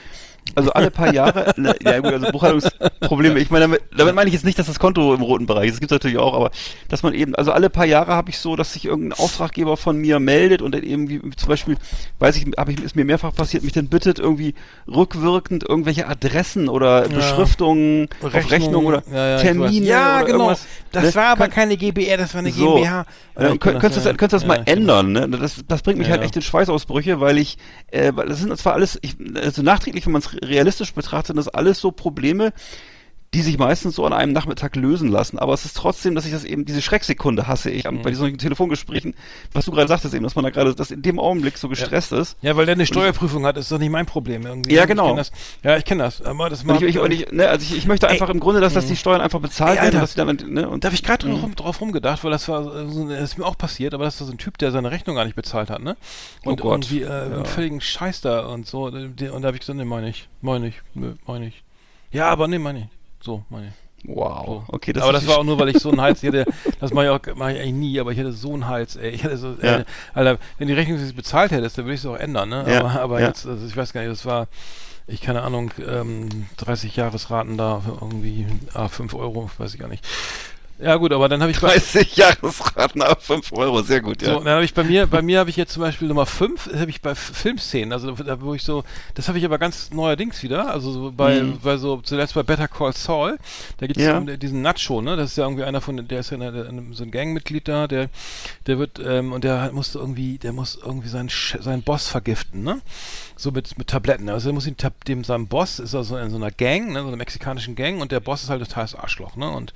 also 0.55 0.71
alle 0.73 0.91
paar 0.91 1.13
Jahre, 1.13 1.53
ne, 1.57 1.75
ja 1.83 1.99
gut, 1.99 2.13
also 2.13 2.31
Buchhaltungsprobleme, 2.31 3.39
ich 3.39 3.49
meine, 3.49 3.63
damit, 3.65 3.81
damit 3.97 4.15
meine 4.15 4.27
ich 4.27 4.33
jetzt 4.33 4.45
nicht, 4.45 4.59
dass 4.59 4.67
das 4.67 4.79
Konto 4.79 5.13
im 5.13 5.21
roten 5.21 5.45
Bereich 5.45 5.67
ist, 5.67 5.73
das 5.75 5.79
gibt 5.79 5.91
es 5.91 5.95
natürlich 5.95 6.17
auch, 6.17 6.33
aber 6.33 6.51
dass 6.89 7.03
man 7.03 7.13
eben, 7.13 7.33
also 7.35 7.51
alle 7.51 7.69
paar 7.69 7.85
Jahre 7.85 8.13
habe 8.13 8.29
ich 8.29 8.37
so, 8.37 8.55
dass 8.55 8.73
sich 8.73 8.85
irgendein 8.85 9.17
Auftraggeber 9.19 9.77
von 9.77 9.97
mir 9.97 10.19
meldet 10.19 10.61
und 10.61 10.73
dann 10.73 10.83
irgendwie 10.83 11.21
zum 11.35 11.49
Beispiel, 11.49 11.77
weiß 12.19 12.35
ich, 12.37 12.45
habe 12.57 12.71
ich, 12.71 12.83
ist 12.83 12.95
mir 12.95 13.05
mehrfach 13.05 13.33
passiert, 13.33 13.63
mich 13.63 13.73
dann 13.73 13.87
bittet, 13.87 14.19
irgendwie 14.19 14.53
rückwirkend 14.87 15.67
irgendwelche 15.67 16.07
Adressen 16.07 16.69
oder 16.69 17.07
Ja. 17.09 17.15
Beschriftungen 17.15 18.07
auf 18.21 18.51
Rechnung 18.51 18.85
oder 18.85 19.03
ja, 19.11 19.29
ja, 19.29 19.37
Termine. 19.37 19.85
Ja, 19.85 20.17
oder 20.17 20.25
genau. 20.25 20.55
Das 20.91 21.03
ne? 21.03 21.15
war 21.15 21.25
aber 21.29 21.45
Kann- 21.45 21.51
keine 21.51 21.77
GBR, 21.77 22.17
das 22.17 22.33
war 22.33 22.39
eine 22.39 22.51
so. 22.51 22.75
GmbH. 22.75 23.05
Kenn 23.35 23.59
könntest, 23.59 23.97
du 23.97 24.09
das, 24.09 24.17
könntest 24.17 24.33
das 24.33 24.45
mal 24.45 24.61
ändern, 24.65 25.11
ne? 25.11 25.27
Das, 25.27 25.63
das 25.67 25.81
bringt 25.81 25.97
mich 25.97 26.09
halt 26.09 26.21
echt 26.21 26.35
in 26.35 26.43
Schweißausbrüche, 26.43 27.19
weil 27.19 27.39
ich, 27.39 27.57
äh, 27.87 28.13
das 28.13 28.39
sind 28.39 28.55
zwar 28.57 28.73
alles, 28.73 28.99
ich, 29.01 29.15
also 29.35 29.63
nachträglich, 29.63 30.05
wenn 30.05 30.13
man 30.13 30.21
es 30.21 30.32
realistisch 30.41 30.93
betrachtet, 30.93 31.27
sind 31.27 31.37
das 31.37 31.47
alles 31.47 31.79
so 31.79 31.91
Probleme, 31.91 32.53
die 33.33 33.41
sich 33.41 33.57
meistens 33.57 33.95
so 33.95 34.05
an 34.05 34.13
einem 34.13 34.31
Nachmittag 34.31 34.75
lösen 34.75 35.09
lassen. 35.09 35.39
Aber 35.39 35.53
es 35.53 35.65
ist 35.65 35.75
trotzdem, 35.75 36.13
dass 36.15 36.25
ich 36.25 36.31
das 36.31 36.43
eben, 36.43 36.65
diese 36.65 36.81
Schrecksekunde 36.81 37.47
hasse 37.47 37.71
ich 37.71 37.83
Mhm. 37.89 38.01
bei 38.03 38.11
diesen 38.11 38.37
Telefongesprächen, 38.37 39.15
was 39.53 39.65
du 39.65 39.71
gerade 39.71 39.87
sagtest 39.87 40.13
eben, 40.13 40.23
dass 40.23 40.35
man 40.35 40.43
da 40.43 40.51
gerade, 40.51 40.75
dass 40.75 40.91
in 40.91 41.01
dem 41.01 41.19
Augenblick 41.19 41.57
so 41.57 41.67
gestresst 41.69 42.11
ist. 42.11 42.37
Ja, 42.41 42.55
weil 42.55 42.65
der 42.65 42.75
eine 42.75 42.85
Steuerprüfung 42.85 43.45
hat, 43.45 43.57
ist 43.57 43.71
doch 43.71 43.79
nicht 43.79 43.89
mein 43.89 44.05
Problem 44.05 44.45
irgendwie. 44.45 44.73
Ja, 44.75 44.83
Ich 44.83 44.87
genau. 44.87 45.07
kenn 45.07 45.17
Das, 45.17 45.31
ja, 45.63 45.77
ich 45.77 45.85
kenne 45.85 46.03
das. 46.03 46.21
Aber 46.21 46.49
das 46.49 46.63
macht, 46.63 46.81
ich, 46.81 46.95
ich, 46.95 47.01
ich, 47.03 47.31
ne, 47.31 47.47
also 47.49 47.63
ich, 47.63 47.77
ich 47.77 47.87
möchte 47.87 48.07
einfach 48.07 48.29
im 48.29 48.39
Grunde, 48.39 48.61
dass, 48.61 48.73
dass 48.73 48.85
die 48.85 48.95
Steuern 48.95 49.21
einfach 49.21 49.39
bezahlt 49.39 49.77
Ey, 49.79 49.85
werden, 49.85 49.99
dass 49.99 50.13
die 50.13 50.45
ne, 50.45 50.69
und 50.69 50.83
da 50.83 50.87
habe 50.89 50.95
ich 50.95 51.03
gerade 51.03 51.27
Mhm. 51.27 51.39
drauf, 51.39 51.55
drauf 51.55 51.81
rumgedacht, 51.81 52.23
weil 52.23 52.31
das 52.31 52.47
war, 52.47 52.61
äh, 52.75 52.87
so- 52.89 53.09
das 53.09 53.21
ist 53.31 53.37
mir 53.37 53.45
auch 53.45 53.57
passiert, 53.57 53.93
aber 53.93 54.05
das 54.05 54.19
war 54.19 54.27
so 54.27 54.33
ein 54.33 54.37
Typ, 54.37 54.57
der 54.57 54.71
seine 54.71 54.91
Rechnung 54.91 55.15
gar 55.15 55.25
nicht 55.25 55.35
bezahlt 55.35 55.69
hat, 55.69 55.81
ne? 55.81 55.95
Und 56.43 56.63
Oh 56.63 56.71
irgendwie 56.71 57.01
äh, 57.01 57.07
Ja. 57.37 57.43
völligen 57.45 57.81
Scheiß 57.81 58.21
da 58.21 58.41
und 58.45 58.67
so. 58.67 58.83
Und 58.85 59.19
da 59.21 59.33
habe 59.47 59.53
ich 59.55 59.61
gesagt, 59.61 59.77
nee, 59.77 59.85
meine 59.85 60.09
ich, 60.09 60.27
meine 60.41 60.67
ich, 60.67 60.75
meine 61.25 61.47
ich. 61.47 61.63
Ja, 62.11 62.29
aber 62.29 62.47
nee, 62.47 62.59
meine 62.59 62.79
ich. 62.79 62.85
So, 63.23 63.43
meine 63.49 63.67
ich. 63.67 63.73
Wow. 64.05 64.45
So. 64.45 64.63
Okay, 64.67 64.91
das 64.91 65.03
aber 65.03 65.13
das 65.13 65.25
war 65.27 65.37
auch 65.37 65.43
nur, 65.45 65.57
weil 65.57 65.69
ich 65.69 65.79
so 65.79 65.89
einen 65.89 66.01
Hals 66.01 66.21
hatte. 66.23 66.45
Das 66.81 66.91
mache 66.93 67.05
ich 67.05 67.09
auch 67.11 67.19
mach 67.35 67.49
ich 67.49 67.59
eigentlich 67.61 67.73
nie, 67.73 67.99
aber 68.01 68.11
ich 68.11 68.19
hatte 68.19 68.33
so 68.33 68.51
einen 68.53 68.67
Hals, 68.67 68.97
ey. 68.97 69.11
Ich 69.11 69.23
hatte 69.23 69.37
so, 69.37 69.55
Ja. 69.61 69.77
äh, 69.79 69.85
Alter, 70.13 70.39
wenn 70.57 70.67
die 70.67 70.73
Rechnung 70.73 70.97
sich 70.97 71.15
bezahlt 71.15 71.51
hättest, 71.51 71.77
dann 71.77 71.85
würde 71.85 71.93
ich 71.93 72.01
es 72.01 72.05
auch 72.05 72.17
ändern, 72.17 72.49
ne? 72.49 72.65
Ja, 72.67 72.79
Aber, 72.81 72.99
aber 72.99 73.21
ja. 73.21 73.27
jetzt, 73.27 73.45
also 73.47 73.65
ich 73.65 73.77
weiß 73.77 73.93
gar 73.93 74.01
nicht, 74.01 74.11
das 74.11 74.25
war, 74.25 74.49
ich 75.07 75.21
keine 75.21 75.41
Ahnung, 75.43 75.71
ähm, 75.87 76.27
30 76.57 76.97
Jahresraten 76.97 77.57
da 77.57 77.81
irgendwie 78.01 78.45
ah, 78.73 78.89
5 78.89 79.13
Euro, 79.13 79.49
weiß 79.57 79.73
ich 79.73 79.79
gar 79.79 79.87
nicht. 79.87 80.05
Ja 80.83 80.97
gut, 80.97 81.13
aber 81.13 81.29
dann 81.29 81.41
habe 81.41 81.51
ich 81.51 81.61
bei 81.61 81.69
30 81.69 82.17
Jahresraten 82.17 83.01
ab 83.01 83.23
5 83.23 83.53
Euro, 83.53 83.81
sehr 83.83 84.01
gut, 84.01 84.21
ja. 84.21 84.33
so, 84.33 84.39
dann 84.39 84.55
habe 84.55 84.65
ich 84.65 84.73
bei 84.73 84.83
mir, 84.83 85.07
bei 85.07 85.21
mir 85.21 85.39
habe 85.39 85.49
ich 85.49 85.55
jetzt 85.55 85.71
zum 85.73 85.81
Beispiel 85.81 86.09
Nummer 86.09 86.25
5, 86.25 86.71
habe 86.75 86.89
ich 86.89 87.01
bei 87.01 87.15
Filmszenen, 87.15 87.93
also 87.93 88.11
da, 88.11 88.41
wo 88.41 88.53
ich 88.53 88.63
so, 88.63 88.83
das 89.13 89.29
habe 89.29 89.37
ich 89.37 89.45
aber 89.45 89.57
ganz 89.59 89.91
neuerdings 89.91 90.43
wieder, 90.43 90.71
also 90.73 90.91
so 90.91 91.11
bei, 91.15 91.41
Mhm. 91.41 91.59
bei 91.63 91.77
so, 91.77 92.01
zuletzt 92.01 92.33
bei 92.33 92.43
Better 92.43 92.67
Call 92.67 92.91
Saul, 92.93 93.37
da 93.77 93.87
geht 93.87 93.95
es 93.97 94.03
Ja. 94.03 94.19
diesen 94.19 94.61
Nacho, 94.61 95.01
ne, 95.01 95.15
das 95.15 95.31
ist 95.31 95.37
ja 95.37 95.45
irgendwie 95.45 95.63
einer 95.63 95.79
von, 95.79 96.05
der 96.05 96.19
ist 96.19 96.31
ja 96.31 96.37
eine, 96.37 96.73
so 96.91 97.03
ein 97.03 97.11
Gangmitglied 97.11 97.67
da, 97.67 97.87
der, 97.87 98.09
der 98.67 98.77
wird, 98.77 98.99
ähm, 99.05 99.31
und 99.31 99.45
der 99.45 99.71
musste 99.71 99.99
irgendwie, 99.99 100.37
der 100.37 100.51
muss 100.51 100.77
irgendwie 100.83 101.07
seinen, 101.07 101.29
seinen 101.61 101.83
Boss 101.83 102.07
vergiften, 102.09 102.63
ne, 102.63 102.81
so 103.35 103.51
mit, 103.51 103.77
mit 103.77 103.87
Tabletten, 103.87 104.29
also 104.29 104.49
er 104.49 104.53
muss 104.53 104.67
ihn, 104.67 104.77
tab- 104.77 105.05
dem, 105.05 105.23
seinem 105.23 105.47
Boss 105.47 105.79
ist 105.79 105.95
also 105.95 106.17
in 106.17 106.29
so 106.29 106.35
einer 106.37 106.51
Gang, 106.51 106.91
ne, 106.93 107.01
so 107.01 107.07
einer 107.07 107.17
mexikanischen 107.17 107.75
Gang 107.75 108.01
und 108.01 108.11
der 108.11 108.19
Boss 108.19 108.43
ist 108.43 108.49
halt 108.49 108.61
total 108.63 108.83
das 108.83 108.95
Arschloch, 108.95 109.35
ne, 109.35 109.49
und, 109.49 109.73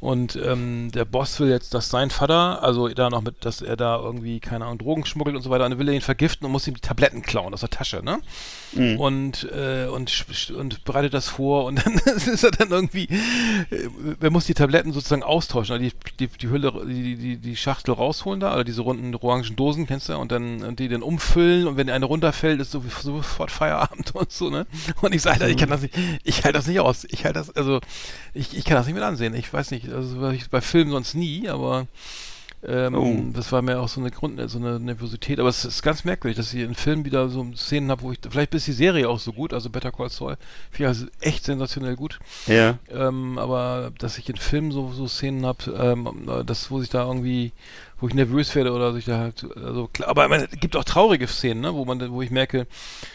und, 0.00 0.36
ähm, 0.36 0.90
der 0.92 1.04
Boss 1.04 1.38
will 1.40 1.48
jetzt, 1.48 1.74
dass 1.74 1.88
sein 1.88 2.10
Vater, 2.10 2.62
also 2.62 2.88
da 2.88 3.10
noch 3.10 3.22
mit, 3.22 3.44
dass 3.44 3.60
er 3.62 3.76
da 3.76 3.96
irgendwie, 3.96 4.40
keine 4.40 4.64
Ahnung, 4.66 4.78
Drogen 4.78 5.06
schmuggelt 5.06 5.36
und 5.36 5.42
so 5.42 5.50
weiter, 5.50 5.64
und 5.64 5.70
dann 5.72 5.78
will 5.78 5.88
er 5.88 5.94
ihn 5.94 6.00
vergiften 6.00 6.46
und 6.46 6.52
muss 6.52 6.66
ihm 6.68 6.74
die 6.74 6.80
Tabletten 6.80 7.22
klauen 7.22 7.54
aus 7.54 7.60
der 7.60 7.70
Tasche, 7.70 8.02
ne? 8.02 8.18
Mhm. 8.72 9.00
Und, 9.00 9.48
äh, 9.50 9.86
und, 9.86 10.50
und 10.56 10.84
bereitet 10.84 11.14
das 11.14 11.28
vor 11.28 11.64
und 11.64 11.84
dann 11.86 11.94
ist 11.94 12.44
er 12.44 12.50
dann 12.50 12.70
irgendwie, 12.70 13.08
äh, 13.70 13.88
er 14.20 14.30
muss 14.30 14.46
die 14.46 14.54
Tabletten 14.54 14.92
sozusagen 14.92 15.22
austauschen, 15.22 15.72
also 15.74 15.84
die, 15.88 15.92
die, 16.20 16.26
die 16.26 16.48
Hülle, 16.50 16.72
die, 16.86 17.16
die, 17.16 17.36
die 17.38 17.56
Schachtel 17.56 17.94
rausholen 17.94 18.40
da, 18.40 18.52
oder 18.54 18.64
diese 18.64 18.82
runden 18.82 19.14
orangen 19.14 19.56
Dosen, 19.56 19.86
kennst 19.86 20.08
du, 20.08 20.16
und 20.16 20.30
dann 20.30 20.62
und 20.62 20.78
die 20.78 20.88
dann 20.88 21.02
umfüllen 21.02 21.66
und 21.66 21.76
wenn 21.76 21.88
eine 21.90 22.04
runterfällt, 22.04 22.60
ist 22.60 22.70
so, 22.72 22.82
sofort 23.00 23.50
Feierabend 23.50 24.10
und 24.14 24.30
so, 24.32 24.50
ne? 24.50 24.66
Und 25.00 25.14
ich 25.14 25.22
sage, 25.22 25.48
ich 25.48 25.56
kann 25.56 25.70
das 25.70 25.82
nicht, 25.82 25.94
ich 26.24 26.44
halte 26.44 26.58
das 26.58 26.66
nicht 26.66 26.80
aus. 26.80 27.04
Ich 27.10 27.24
halte 27.24 27.38
das, 27.38 27.50
also, 27.50 27.80
ich, 28.34 28.56
ich 28.56 28.64
kann 28.64 28.76
das 28.76 28.86
nicht 28.86 28.94
mit 28.94 29.04
ansehen. 29.04 29.34
Ich 29.34 29.52
weiß 29.52 29.70
nicht, 29.70 29.88
also 29.90 30.30
ich 30.30 30.48
bei 30.50 30.60
Filmen 30.60 30.90
sonst 30.90 31.14
nie, 31.14 31.48
aber 31.48 31.86
ähm, 32.66 32.94
Oh. 32.94 33.32
das 33.34 33.52
war 33.52 33.62
mir 33.62 33.78
auch 33.78 33.88
so 33.88 34.00
eine 34.00 34.10
Grund, 34.10 34.40
so 34.50 34.58
eine 34.58 34.80
Nervosität. 34.80 35.38
Aber 35.38 35.48
es 35.48 35.64
ist 35.64 35.82
ganz 35.82 36.04
merkwürdig, 36.04 36.36
dass 36.36 36.52
ich 36.52 36.60
in 36.60 36.74
Filmen 36.74 37.04
wieder 37.04 37.28
so 37.28 37.46
Szenen 37.54 37.90
habe, 37.90 38.02
wo 38.02 38.12
ich, 38.12 38.18
vielleicht 38.28 38.54
ist 38.54 38.66
die 38.66 38.72
Serie 38.72 39.08
auch 39.08 39.20
so 39.20 39.32
gut, 39.32 39.52
also 39.54 39.70
Better 39.70 39.92
Call 39.92 40.10
Saul, 40.10 40.36
finde 40.70 40.82
ich 40.82 40.98
also 40.98 41.06
echt 41.20 41.44
sensationell 41.44 41.94
gut. 41.94 42.18
Ja. 42.46 42.78
Ähm, 42.90 43.38
aber 43.38 43.92
dass 43.98 44.18
ich 44.18 44.28
in 44.28 44.36
Filmen 44.36 44.72
so, 44.72 44.92
so 44.92 45.06
Szenen 45.06 45.46
habe, 45.46 45.70
ähm, 45.70 46.28
äh, 46.28 46.44
das, 46.44 46.70
wo 46.70 46.80
sich 46.80 46.90
da 46.90 47.06
irgendwie, 47.06 47.52
wo 48.00 48.06
ich 48.08 48.14
nervös 48.14 48.54
werde 48.54 48.72
oder 48.72 48.92
sich 48.92 49.06
da 49.06 49.18
halt, 49.18 49.44
also 49.56 49.88
klar, 49.92 50.08
aber 50.08 50.28
meine, 50.28 50.44
es 50.50 50.60
gibt 50.60 50.76
auch 50.76 50.84
traurige 50.84 51.26
Szenen, 51.26 51.60
ne, 51.62 51.74
wo 51.74 51.84
man, 51.84 52.10
wo 52.12 52.22
ich 52.22 52.30
merke, 52.30 52.66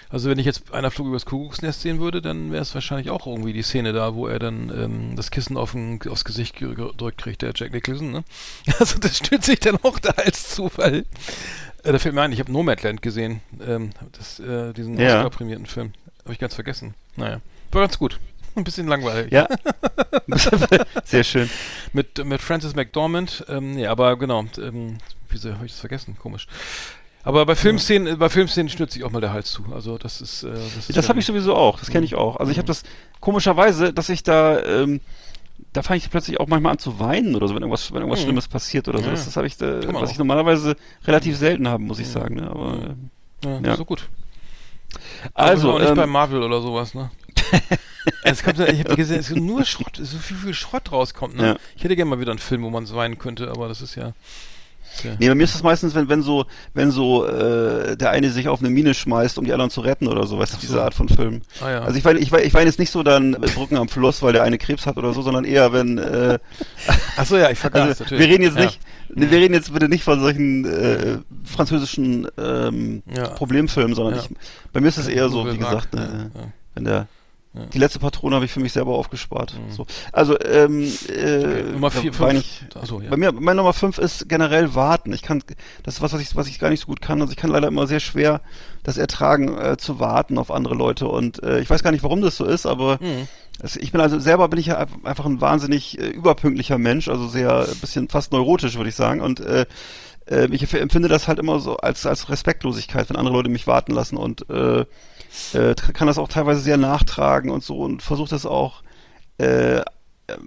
also 0.10 0.30
wenn 0.30 0.39
ich 0.39 0.45
jetzt 0.45 0.73
einer 0.73 0.91
Flug 0.91 1.07
übers 1.07 1.26
Kuckucksnest 1.26 1.81
sehen 1.81 1.99
würde, 1.99 2.22
dann 2.22 2.51
wäre 2.51 2.61
es 2.61 2.73
wahrscheinlich 2.76 3.10
auch 3.10 3.26
irgendwie 3.26 3.53
die 3.53 3.61
Szene 3.64 3.93
da, 3.93 4.14
wo 4.15 4.27
er 4.27 4.39
dann 4.39 4.69
ähm, 4.76 5.15
das 5.15 5.31
Kissen 5.31 5.55
auf 5.57 5.72
den, 5.72 5.99
aufs 6.10 6.26
Gesicht 6.26 6.57
ge- 6.57 6.76
gedrückt 6.76 7.18
kriegt, 7.18 7.41
der 7.41 7.53
Jack 7.55 7.72
Nicholson, 7.73 8.11
ne? 8.11 8.23
Also 8.80 8.99
das 8.99 9.18
stützt 9.18 9.45
sich 9.45 9.60
dann 9.61 9.77
auch 9.84 9.99
da 9.99 10.10
als 10.11 10.49
Zufall. 10.53 11.05
Äh, 11.84 11.91
da 11.91 11.99
fällt 11.99 12.14
mir 12.15 12.22
ein, 12.22 12.31
ich 12.31 12.39
habe 12.39 12.51
Nomadland 12.51 13.01
gesehen, 13.01 13.41
ähm, 13.65 13.91
das, 14.18 14.39
äh, 14.39 14.73
diesen 14.73 14.99
Ja. 14.99 15.18
Oscar-prämierten 15.19 15.65
Film. 15.65 15.93
Habe 16.23 16.34
ich 16.34 16.39
ganz 16.39 16.55
vergessen. 16.55 16.93
Naja, 17.15 17.39
war 17.72 17.81
ganz 17.81 17.97
gut. 17.99 18.19
Ein 18.55 18.63
bisschen 18.63 18.88
langweilig. 18.88 19.31
Ja. 19.31 19.47
Sehr 21.05 21.23
schön. 21.23 21.49
Mit, 21.91 22.23
mit 22.25 22.41
Francis 22.41 22.75
McDormand, 22.75 23.45
ähm, 23.49 23.75
nee, 23.75 23.88
aber 23.88 24.17
genau, 24.17 24.45
ähm, 24.59 24.97
wieso 25.30 25.53
habe 25.53 25.65
ich 25.65 25.71
das 25.71 25.80
vergessen? 25.80 26.17
Komisch. 26.19 26.47
Aber 27.25 27.45
bei 27.45 27.55
Filmszenen, 27.55 28.19
bei 28.19 28.27
Filmszenen 28.30 28.69
stürzt 28.69 28.93
sich 28.93 29.03
auch 29.05 29.11
mal 29.11 29.21
der 29.21 29.31
Hals 29.31 29.51
zu. 29.51 29.63
Also 29.73 29.97
das 29.97 30.19
ist, 30.21 30.43
äh, 30.43 30.51
das, 30.51 30.89
ist 30.89 30.97
Das 30.97 31.07
habe 31.09 31.19
ich 31.19 31.25
sowieso 31.25 31.55
auch, 31.55 31.80
das 31.80 31.89
kenne 31.89 32.05
ich 32.05 32.15
auch. 32.15 32.35
Also 32.38 32.51
ich 32.51 32.57
habe 32.57 32.67
das 32.67 32.84
komischerweise, 33.21 33.93
dass 33.93 34.09
ich 34.09 34.23
da, 34.23 34.61
ähm, 34.61 34.99
da 35.71 35.84
fange 35.84 35.99
ich 35.99 36.09
plötzlich 36.09 36.39
auch 36.41 36.47
manchmal 36.47 36.73
an 36.73 36.80
zu 36.80 36.99
weinen 36.99 37.35
oder 37.35 37.47
so, 37.47 37.55
wenn 37.55 37.61
irgendwas, 37.63 37.91
wenn 37.93 37.99
irgendwas 38.01 38.19
Mhm. 38.19 38.23
Schlimmes 38.25 38.47
passiert 38.49 38.89
oder 38.89 38.99
so. 38.99 39.05
Ja, 39.05 39.11
Das, 39.11 39.21
ja. 39.21 39.25
das 39.27 39.38
habe 39.38 39.47
ich, 39.47 39.55
da, 39.55 39.65
man 39.85 39.95
was 39.95 40.09
auch. 40.09 40.11
ich 40.11 40.17
normalerweise 40.17 40.75
relativ 41.07 41.38
selten 41.38 41.67
habe, 41.69 41.81
muss 41.81 41.99
ich 41.99 42.09
sagen. 42.09 42.35
Ne? 42.35 42.49
Aber 42.49 42.95
äh, 43.45 43.47
ja, 43.47 43.59
ja. 43.69 43.75
so 43.77 43.85
gut. 43.85 44.09
Also, 45.34 45.71
auch 45.73 45.80
nicht 45.80 45.89
ähm, 45.89 45.95
bei 45.95 46.05
Marvel 46.05 46.43
oder 46.43 46.61
sowas, 46.61 46.93
ne? 46.93 47.09
es 48.23 48.43
kommt, 48.43 48.57
ja- 48.59 48.67
ich 48.67 48.79
habe 48.79 48.95
gesehen, 48.95 49.19
es 49.19 49.29
ist 49.29 49.37
nur 49.37 49.65
Schrott, 49.65 49.97
so 50.01 50.17
viel, 50.17 50.37
viel 50.37 50.53
Schrott 50.53 50.91
rauskommt, 50.91 51.35
ne? 51.35 51.47
Ja. 51.47 51.55
Ich 51.75 51.83
hätte 51.83 51.95
gerne 51.95 52.09
mal 52.09 52.19
wieder 52.19 52.31
einen 52.31 52.39
Film, 52.39 52.63
wo 52.63 52.69
man 52.69 52.85
so 52.85 52.95
weinen 52.95 53.17
könnte, 53.17 53.49
aber 53.49 53.67
das 53.67 53.81
ist 53.81 53.95
ja. 53.95 54.13
ja. 55.03 55.11
Nee, 55.19 55.27
bei 55.27 55.35
mir 55.35 55.43
ist 55.43 55.55
das 55.55 55.63
meistens, 55.63 55.95
wenn, 55.95 56.07
wenn 56.09 56.21
so, 56.21 56.45
wenn 56.73 56.91
so 56.91 57.25
äh, 57.25 57.97
der 57.97 58.11
eine 58.11 58.29
sich 58.29 58.47
auf 58.47 58.59
eine 58.59 58.69
Mine 58.69 58.93
schmeißt, 58.93 59.37
um 59.37 59.45
die 59.45 59.51
anderen 59.53 59.71
zu 59.71 59.81
retten 59.81 60.07
oder 60.07 60.25
so, 60.27 60.37
weißt 60.39 60.53
du, 60.53 60.57
diese. 60.57 60.81
Art 60.83 60.93
von 60.93 61.09
Film. 61.09 61.41
Ah, 61.61 61.69
ja. 61.71 61.81
Also 61.81 61.97
ich 61.97 62.05
weine, 62.05 62.19
ich 62.19 62.31
weine, 62.31 62.43
ich 62.43 62.53
weine 62.53 62.65
jetzt 62.67 62.79
nicht 62.79 62.91
so 62.91 63.01
dann 63.03 63.31
Brücken 63.33 63.77
am 63.77 63.89
Fluss, 63.89 64.21
weil 64.21 64.33
der 64.33 64.43
eine 64.43 64.57
Krebs 64.57 64.85
hat 64.85 64.97
oder 64.97 65.13
so, 65.13 65.21
sondern 65.21 65.45
eher 65.45 65.73
wenn 65.73 65.97
äh, 65.97 66.37
Ach 67.17 67.25
so, 67.25 67.37
ja, 67.37 67.49
ich 67.49 67.57
vergaß 67.59 67.87
also, 67.89 68.03
natürlich. 68.03 68.23
wir 68.27 68.33
reden 68.33 68.43
jetzt 68.43 68.57
Ja. 68.57 68.65
nicht, 68.65 68.79
nee, 69.15 69.29
wir 69.31 69.39
reden 69.39 69.53
jetzt 69.53 69.73
bitte 69.73 69.89
nicht 69.89 70.03
von 70.03 70.19
solchen 70.19 70.65
äh, 70.65 71.17
französischen 71.45 72.27
ähm, 72.37 73.01
Ja. 73.15 73.29
Problemfilmen, 73.29 73.95
sondern 73.95 74.19
ich, 74.19 74.29
bei 74.71 74.79
mir 74.81 74.87
ist 74.89 74.97
es 74.97 75.07
eher 75.07 75.29
so, 75.29 75.51
wie 75.51 75.57
gesagt, 75.57 75.93
ne, 75.93 76.29
wenn 76.75 76.85
der 76.85 77.07
Ja. 77.55 77.61
Mhm. 77.61 77.69
die 77.69 77.77
letzte 77.77 77.99
Patrone 77.99 78.35
habe 78.35 78.45
ich 78.45 78.51
für 78.51 78.59
mich 78.59 78.73
selber 78.73 78.93
aufgespart. 78.95 79.53
So. 79.69 79.85
Also 80.11 80.39
ähm, 80.41 80.91
äh, 81.07 81.61
Nummer 81.71 81.91
vier, 81.91 82.17
weine 82.19 82.41
fünf. 82.41 82.63
ich, 82.71 82.75
Achso, 82.75 82.99
ja. 83.01 83.09
bei 83.11 83.17
mir, 83.17 83.31
meine 83.31 83.57
Nummer 83.57 83.73
5 83.73 83.99
ist 83.99 84.27
generell 84.27 84.73
warten. 84.73 85.13
Ich 85.13 85.21
kann, 85.21 85.43
das 85.84 85.95
ist 85.95 86.01
was, 86.01 86.13
was 86.13 86.21
ich, 86.21 86.35
was 86.35 86.47
ich 86.47 86.57
gar 86.57 86.69
nicht 86.71 86.80
so 86.81 86.88
gut 86.88 86.99
kann. 87.01 87.21
Also 87.21 87.31
ich 87.31 87.38
kann 87.38 87.51
leider 87.51 87.67
immer 87.67 87.85
sehr 87.85 87.99
schwer 87.99 88.41
das 88.81 88.97
ertragen, 88.97 89.55
äh, 89.57 89.77
zu 89.77 89.99
warten 89.99 90.38
auf 90.39 90.49
andere 90.49 90.73
Leute. 90.73 91.07
Und 91.07 91.43
äh, 91.43 91.59
ich 91.59 91.69
weiß 91.69 91.84
gar 91.84 91.91
nicht, 91.91 92.03
warum 92.03 92.21
das 92.21 92.38
so 92.38 92.45
ist, 92.45 92.65
aber 92.65 92.97
Mhm. 93.01 93.27
es, 93.61 93.75
ich 93.75 93.91
bin 93.91 94.01
also 94.01 94.17
selber 94.19 94.47
bin 94.47 94.59
ich 94.59 94.65
ja 94.67 94.88
einfach- 95.03 95.25
ein 95.25 95.39
wahnsinnig 95.39 95.99
äh, 95.99 96.07
überpünktlicher 96.07 96.80
Mensch, 96.80 97.07
also 97.07 97.27
sehr 97.27 97.67
ein 97.69 97.80
bisschen 97.81 98.09
fast 98.09 98.31
neurotisch, 98.31 98.75
würde 98.77 98.89
ich 98.89 98.95
sagen. 98.95 99.21
Und 99.21 99.39
äh, 99.41 99.65
äh, 100.25 100.47
ich 100.51 100.73
empfinde 100.73 101.07
das 101.07 101.27
halt 101.27 101.38
immer 101.38 101.59
so 101.59 101.77
als, 101.77 102.05
als 102.07 102.30
Respektlosigkeit, 102.30 103.09
wenn 103.09 103.15
andere 103.17 103.35
Leute 103.35 103.49
mich 103.49 103.67
warten 103.67 103.91
lassen 103.93 104.17
und 104.17 104.49
äh, 104.49 104.85
äh, 105.53 105.76
kann 105.76 106.07
das 106.07 106.18
auch 106.18 106.27
teilweise 106.27 106.61
sehr 106.61 106.77
nachtragen 106.77 107.51
und 107.51 107.64
so 107.64 107.80
und 107.80 108.01
versuche 108.01 108.30
das 108.30 108.45
auch 108.45 108.84
äh, 109.38 109.81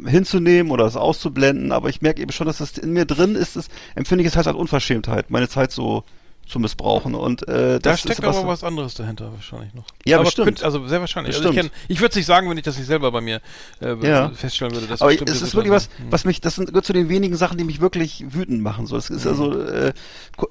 hinzunehmen 0.06 0.72
oder 0.72 0.86
es 0.86 0.96
auszublenden, 0.96 1.72
aber 1.72 1.88
ich 1.88 2.00
merke 2.00 2.22
eben 2.22 2.32
schon, 2.32 2.46
dass 2.46 2.58
das 2.58 2.78
in 2.78 2.92
mir 2.92 3.04
drin 3.04 3.34
ist, 3.34 3.56
das 3.56 3.68
empfinde 3.94 4.22
ich 4.22 4.28
es 4.28 4.36
halt 4.36 4.46
als 4.46 4.56
Unverschämtheit, 4.56 5.30
meine 5.30 5.48
Zeit 5.48 5.70
so 5.70 6.04
zu 6.46 6.58
missbrauchen. 6.60 7.14
Und 7.14 7.46
äh, 7.48 7.78
Da 7.80 7.90
das 7.90 8.00
steckt 8.00 8.20
ist 8.20 8.24
aber 8.24 8.46
was 8.46 8.62
anderes 8.64 8.94
dahinter 8.94 9.32
wahrscheinlich 9.32 9.74
noch. 9.74 9.84
Ja, 10.04 10.16
aber 10.16 10.24
bestimmt. 10.26 10.46
könnt- 10.46 10.62
also 10.62 10.86
sehr 10.86 11.00
wahrscheinlich. 11.00 11.36
Also 11.36 11.50
ich 11.50 11.70
ich 11.88 11.98
würde 12.00 12.10
es 12.10 12.16
nicht 12.16 12.26
sagen, 12.26 12.48
wenn 12.48 12.56
ich 12.56 12.62
das 12.64 12.76
nicht 12.78 12.86
selber 12.86 13.10
bei 13.12 13.20
mir 13.20 13.40
äh, 13.80 13.94
Ja. 14.06 14.30
feststellen 14.30 14.72
würde. 14.74 14.86
Dass 14.86 15.02
aber 15.02 15.12
es 15.12 15.42
ist 15.42 15.54
wirklich 15.54 15.72
was, 15.72 15.88
was 16.10 16.24
mich, 16.24 16.40
das 16.40 16.54
sind, 16.54 16.68
gehört 16.68 16.84
zu 16.84 16.92
den 16.92 17.08
wenigen 17.08 17.36
Sachen, 17.36 17.58
die 17.58 17.64
mich 17.64 17.80
wirklich 17.80 18.24
wütend 18.28 18.62
machen. 18.62 18.86
So, 18.86 18.96
es 18.96 19.10
ist 19.10 19.26
also, 19.26 19.60
äh, 19.60 19.92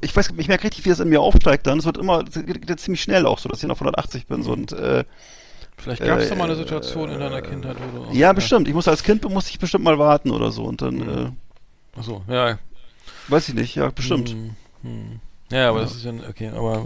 ich 0.01 0.15
weiß, 0.15 0.31
ich 0.37 0.47
merke 0.47 0.65
richtig, 0.65 0.83
wie 0.85 0.89
das 0.89 0.99
in 0.99 1.09
mir 1.09 1.21
aufsteigt 1.21 1.65
dann. 1.67 1.79
Es 1.79 1.85
wird 1.85 1.97
immer, 1.97 2.23
es 2.27 2.33
geht 2.33 2.65
geht 2.67 2.79
ziemlich 2.79 3.01
schnell 3.01 3.25
auch 3.25 3.39
so, 3.39 3.47
dass 3.49 3.63
ich 3.63 3.69
auf 3.69 3.79
180 3.79 4.27
bin. 4.27 4.43
So, 4.43 4.51
und, 4.51 4.71
äh, 4.73 5.03
Vielleicht 5.77 6.03
gab 6.05 6.19
es 6.19 6.27
äh, 6.27 6.29
doch 6.29 6.37
mal 6.37 6.45
eine 6.45 6.55
Situation 6.55 7.09
in 7.11 7.19
deiner 7.19 7.41
Kindheit, 7.41 7.75
wo 7.77 7.97
du. 7.99 8.05
auch- 8.05 8.13
ja, 8.13 8.31
bestimmt. 8.33 8.67
Ich 8.67 8.73
muss 8.73 8.87
als 8.87 9.03
Kind 9.03 9.27
musste 9.29 9.51
ich 9.51 9.59
bestimmt 9.59 9.83
mal 9.83 9.99
warten 9.99 10.31
oder 10.31 10.51
so 10.51 10.63
und 10.63 10.81
dann, 10.81 11.35
äh, 11.95 11.99
Achso, 11.99 12.23
ja. 12.29 12.57
weiß 13.27 13.49
ich 13.49 13.55
nicht, 13.55 13.75
ja, 13.75 13.89
bestimmt. 13.89 14.29
Hm, 14.29 14.55
hm. 14.83 15.19
Ja, 15.51 15.69
aber 15.69 15.79
Ja. 15.79 15.85
das 15.85 15.95
ist 15.95 16.03
ja, 16.05 16.11
okay, 16.27 16.49
aber, 16.55 16.83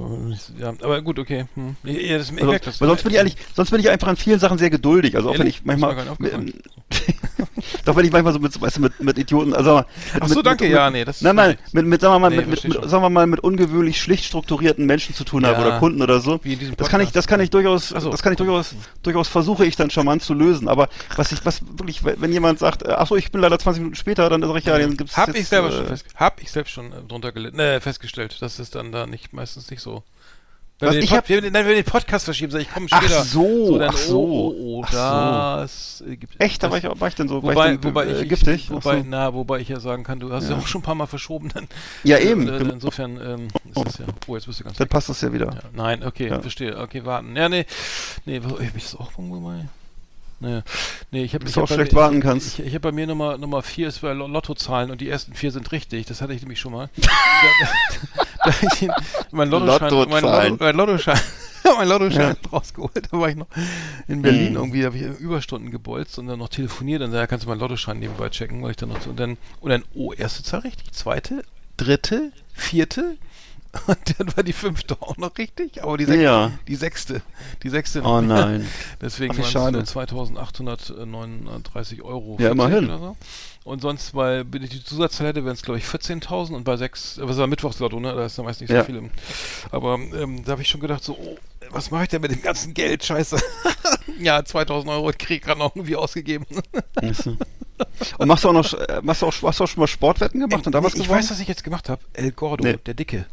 ja, 0.60 0.74
aber 0.82 1.02
gut, 1.02 1.18
okay. 1.18 1.46
Hm. 1.56 1.78
Ja, 1.84 2.18
das, 2.18 2.30
ich 2.30 2.40
sonst, 2.40 2.68
das. 2.68 2.82
weil 2.82 2.90
sonst 2.90 3.04
bin 3.04 3.14
ich 3.14 3.20
eigentlich, 3.20 3.38
sonst 3.56 3.72
bin 3.72 3.80
ich 3.80 3.90
einfach 3.90 4.10
an 4.10 4.18
vielen 4.18 4.40
Sachen 4.40 4.58
sehr 4.58 4.70
geduldig. 4.70 5.16
Also 5.16 5.30
auch 5.30 5.34
wenn 5.34 5.42
Ehrlich? 5.42 5.60
ich 5.60 5.66
manchmal, 5.66 5.98
aufgefallen. 6.10 6.54
doch 7.86 7.96
wenn 7.96 8.06
ich 8.06 8.12
manchmal 8.12 8.34
so 8.34 8.40
mit, 8.40 8.60
weißt 8.60 8.78
du, 8.78 8.82
mit, 8.82 9.00
mit 9.02 9.18
Idioten, 9.18 9.54
also 9.54 9.78
mit, 9.78 9.86
Ach 10.20 10.28
so, 10.28 10.36
mit, 10.36 10.46
danke, 10.46 10.66
mit, 10.66 10.74
ja, 10.74 10.90
nee, 10.90 11.06
das- 11.06 11.22
nein, 11.22 11.36
nein, 11.38 11.58
mit, 11.72 11.86
mit, 11.86 12.02
sagen 12.02 12.16
wir 12.16 12.20
mal, 12.20 12.30
Nee, 12.32 12.38
mit, 12.46 12.64
mit, 12.64 12.74
sagen 12.90 13.02
wir 13.04 13.10
mal, 13.10 13.28
mit 13.28 13.40
ungewöhnlich 13.40 14.02
schlicht 14.02 14.26
strukturierten 14.26 14.86
Menschen 14.86 15.16
zu 15.16 15.24
tun 15.24 15.46
habe 15.46 15.62
Ja. 15.62 15.68
oder 15.68 15.80
Kunden 15.80 16.02
oder 16.02 16.20
so. 16.20 16.40
Das 16.78 16.90
kann 16.90 17.00
ich, 17.00 17.12
das 17.12 17.28
kann 17.28 17.40
ich 17.40 17.50
durchaus, 17.52 17.90
so. 17.90 18.10
das 18.10 18.22
kann 18.22 18.34
ich 18.34 18.38
durchaus, 18.38 18.76
durchaus 19.04 19.30
versuche 19.30 19.66
ich 19.66 19.78
dann 19.78 19.90
charmant 19.90 20.22
zu 20.22 20.34
lösen. 20.34 20.68
Aber 20.68 20.90
was 21.16 21.32
ich, 21.32 21.46
was 21.46 21.62
wirklich, 21.78 22.04
wenn 22.04 22.32
jemand 22.34 22.60
sagt, 22.60 22.84
äh, 22.84 22.92
ach 22.92 23.08
so, 23.08 23.16
ich 23.16 23.32
bin 23.32 23.40
leider 23.40 23.58
20 23.58 23.80
Minuten 23.82 23.96
später, 23.96 24.30
dann 24.30 24.42
sage 24.42 24.60
ich 24.60 24.66
ja, 24.66 24.78
den 24.78 24.98
gibt's 24.98 25.16
Hab 25.16 25.28
jetzt, 25.30 25.40
ich 25.40 25.48
selber 25.48 25.70
äh, 25.70 25.72
schon 25.72 25.88
fest, 25.88 26.06
hab 26.16 26.42
ich 26.42 26.52
selbst 26.52 26.72
schon 26.72 26.92
äh, 26.92 27.02
drunter 27.08 27.32
gelitten, 27.32 27.60
äh, 27.60 27.80
festgestellt. 27.80 28.38
Das 28.58 28.60
ist 28.60 28.76
dann 28.76 28.92
da 28.92 29.06
nicht 29.06 29.32
meistens 29.34 29.70
nicht 29.70 29.82
so. 29.82 30.04
Wenn 30.82 30.94
wir, 30.94 31.02
den 31.02 31.10
hab- 31.12 31.28
wenn, 31.28 31.44
wir, 31.44 31.52
nein, 31.52 31.66
wenn 31.66 31.76
wir 31.76 31.84
den 31.84 31.92
Podcast 31.92 32.24
verschieben, 32.24 32.54
sag 32.54 32.62
ich, 32.62 32.70
komm 32.74 32.88
Ach 32.90 33.02
später. 33.04 33.24
so, 33.26 33.78
dann, 33.78 33.90
ach 33.90 33.98
so, 33.98 34.18
Oh, 34.24 34.56
oh, 34.58 34.80
oh 34.80 34.84
ach 34.86 34.92
so. 34.94 34.98
das 35.62 36.04
gibt 36.18 36.42
Echt, 36.42 36.64
da 36.64 36.72
war 36.72 36.78
ich, 36.78 36.86
war 36.86 37.08
ich 37.10 37.16
denn 37.16 37.28
so, 37.28 37.44
war 37.44 37.52
Wobei, 37.52 37.74
ich 37.74 37.80
denn, 37.82 37.84
wobei 37.90 38.06
äh, 38.06 38.22
ich, 38.24 38.30
giftig? 38.30 38.72
Wobei, 38.72 39.00
so. 39.00 39.06
na, 39.06 39.34
wobei 39.34 39.60
ich 39.60 39.68
ja 39.68 39.82
sagen 39.82 40.06
kann, 40.06 40.22
du 40.22 40.32
hast 40.32 40.46
ja, 40.46 40.52
Ja. 40.52 40.58
auch 40.58 40.68
schon 40.68 40.80
ein 40.80 40.84
paar 40.86 40.96
Mal 40.96 41.06
verschoben. 41.08 41.50
Dann, 41.54 41.68
Ja, 42.06 42.18
eben, 42.18 42.48
Äh, 42.48 42.60
insofern 42.60 43.20
ähm, 43.22 43.48
ist 43.76 43.86
das 43.86 43.98
ja. 43.98 44.06
Oh, 44.28 44.36
jetzt 44.36 44.46
bist 44.48 44.62
du 44.62 44.64
ganz 44.64 44.78
Dann 44.78 44.86
weg. 44.86 44.92
passt 44.92 45.10
das 45.10 45.20
ja 45.20 45.34
wieder. 45.34 45.48
Ja, 45.48 45.60
nein, 45.74 46.04
okay, 46.06 46.30
Ja. 46.30 46.40
verstehe. 46.40 46.78
Okay, 46.78 47.04
warten. 47.04 47.36
Ja, 47.36 47.50
nee, 47.50 47.66
nee, 48.26 48.38
ich 48.38 48.72
das 48.84 48.96
auch 48.96 49.12
irgendwo 49.18 49.42
mal? 49.42 49.68
Nee, 50.42 50.62
nee, 51.12 51.24
ich 51.24 51.34
habe 51.34 51.44
Dass 51.44 51.50
ich 51.52 51.56
du 51.56 51.62
hab 51.62 51.70
auch 51.70 51.74
schlecht 51.74 51.92
mir- 51.94 52.00
warten 52.00 52.22
kannst. 52.22 52.60
Ich, 52.60 52.66
ich 52.66 52.74
habe 52.74 52.80
bei 52.80 52.92
mir 52.92 53.08
Nummer 53.08 53.38
Nummer 53.38 53.62
vier 53.62 53.88
ist 53.90 54.02
bei 54.02 54.14
Lo- 54.14 54.28
Lottozahlen 54.28 54.90
und 54.92 55.02
die 55.02 55.10
ersten 55.10 55.34
vier 55.34 55.52
sind 55.52 55.72
richtig. 55.72 56.06
Das 56.06 56.22
hatte 56.22 56.34
ich 56.34 56.42
nämlich 56.42 56.60
schon 56.60 56.72
mal. 56.72 56.90
da, 56.96 57.08
da 58.46 58.52
hab 58.52 58.64
ich 58.74 58.90
mein 59.32 59.50
Lottoschein, 59.50 60.10
mein. 60.10 60.24
Lotto, 60.24 60.56
mein 60.64 60.76
Lottoschein, 60.76 61.20
mein 61.78 61.88
Lottoschein 61.90 62.38
rausgeholt. 62.52 63.08
Da 63.12 63.20
war 63.20 63.30
ich 63.30 63.36
noch 63.36 63.48
in 64.08 64.22
Berlin 64.22 64.48
Hm. 64.50 64.56
irgendwie, 64.56 64.86
habe 64.86 64.98
ich 64.98 65.04
Überstunden 65.20 65.72
gebolzt 65.72 66.18
und 66.20 66.28
dann 66.28 66.40
noch 66.40 66.50
telefoniert 66.50 67.02
und 67.02 67.12
da 67.12 67.28
kannst 67.28 67.46
du 67.46 67.50
meinen 67.50 67.60
Lottoschein 67.60 68.00
nebenbei 68.00 68.30
checken, 68.30 68.62
weil 68.64 68.72
ich 68.72 68.78
dann 68.78 68.90
noch 68.90 69.02
so, 69.02 69.10
und 69.10 69.20
dann 69.20 69.38
und 69.60 69.70
dann 69.72 69.84
oh 69.94 70.14
erste 70.14 70.42
Zahl 70.44 70.62
richtig, 70.62 70.92
zweite, 70.94 71.44
dritte, 71.78 72.32
vierte. 72.54 73.18
Und 73.88 74.20
dann 74.20 74.36
war 74.36 74.44
die 74.44 74.54
fünfte 74.54 74.98
auch 75.00 75.16
noch 75.18 75.38
richtig, 75.38 75.84
aber 75.84 75.96
die 75.98 76.06
sechste, 76.06 76.24
Ja. 76.24 76.52
die 76.68 76.76
sechste, 76.76 77.22
die 77.62 77.70
sechste 77.70 78.02
Oh 78.02 78.20
nein. 78.20 78.66
Deswegen 79.02 79.34
Ach, 79.34 79.38
waren 79.38 79.46
es 79.46 79.52
schade. 79.52 79.72
nur 79.78 79.86
2839 79.86 82.02
Euro. 82.02 82.32
Ja, 82.40 82.48
40 82.48 82.52
immerhin. 82.52 82.86
Oder 82.86 82.98
so. 82.98 83.18
Und 83.66 83.82
sonst, 83.82 84.16
weil 84.16 84.46
wenn 84.52 84.64
ich 84.64 84.72
die 84.72 84.84
Zusatzzahl 84.84 85.28
hätte, 85.28 85.44
wären 85.46 85.54
es 85.54 85.62
glaube 85.62 85.78
ich 85.78 85.86
14.000 85.86 86.56
und 86.56 86.64
bei 86.64 86.78
sechs, 86.78 87.20
was 87.22 87.38
war 87.38 87.46
Mittwochslotto, 87.46 88.00
ne? 88.00 88.16
Da 88.16 88.26
ist 88.26 88.38
dann 88.40 88.46
meist 88.46 88.62
nicht 88.62 88.72
Ja. 88.72 88.80
so 88.80 88.86
viel. 88.86 88.96
Im, 88.96 89.12
aber 89.72 89.96
ähm, 89.96 90.44
da 90.44 90.54
habe 90.54 90.64
ich 90.64 90.68
schon 90.70 90.82
gedacht, 90.82 91.04
so, 91.04 91.14
oh, 91.14 91.38
was 91.70 91.92
mache 91.92 92.04
ich 92.04 92.10
denn 92.10 92.22
mit 92.22 92.32
dem 92.32 92.42
ganzen 92.42 92.74
Geld? 92.74 93.06
Scheiße. 93.06 93.38
ja, 94.20 94.44
2000 94.44 94.92
Euro 94.92 95.12
krieg 95.16 95.38
ich 95.38 95.42
gerade 95.44 95.60
noch 95.60 95.76
irgendwie 95.76 95.96
ausgegeben. 95.96 96.46
Und 98.18 98.28
machst 98.28 98.44
du 98.44 98.50
auch 98.50 98.54
noch, 98.54 98.74
äh, 98.74 99.02
machst 99.04 99.22
du 99.22 99.28
auch, 99.28 99.34
hast 99.44 99.60
du 99.60 99.64
auch 99.64 99.68
schon 99.68 99.82
mal 99.82 99.88
Sportwetten 99.88 100.40
gemacht 100.40 100.66
und 100.66 100.74
da 100.74 100.84
was 100.84 100.96
ich 100.96 101.08
weiß, 101.08 101.30
was 101.30 101.40
ich 101.40 101.48
jetzt 101.48 101.64
gemacht 101.64 101.90
habe. 101.90 102.02
El 102.14 102.32
Gordo, 102.32 102.64
Nee. 102.64 102.78
der 102.86 102.94
Dicke. 102.96 103.26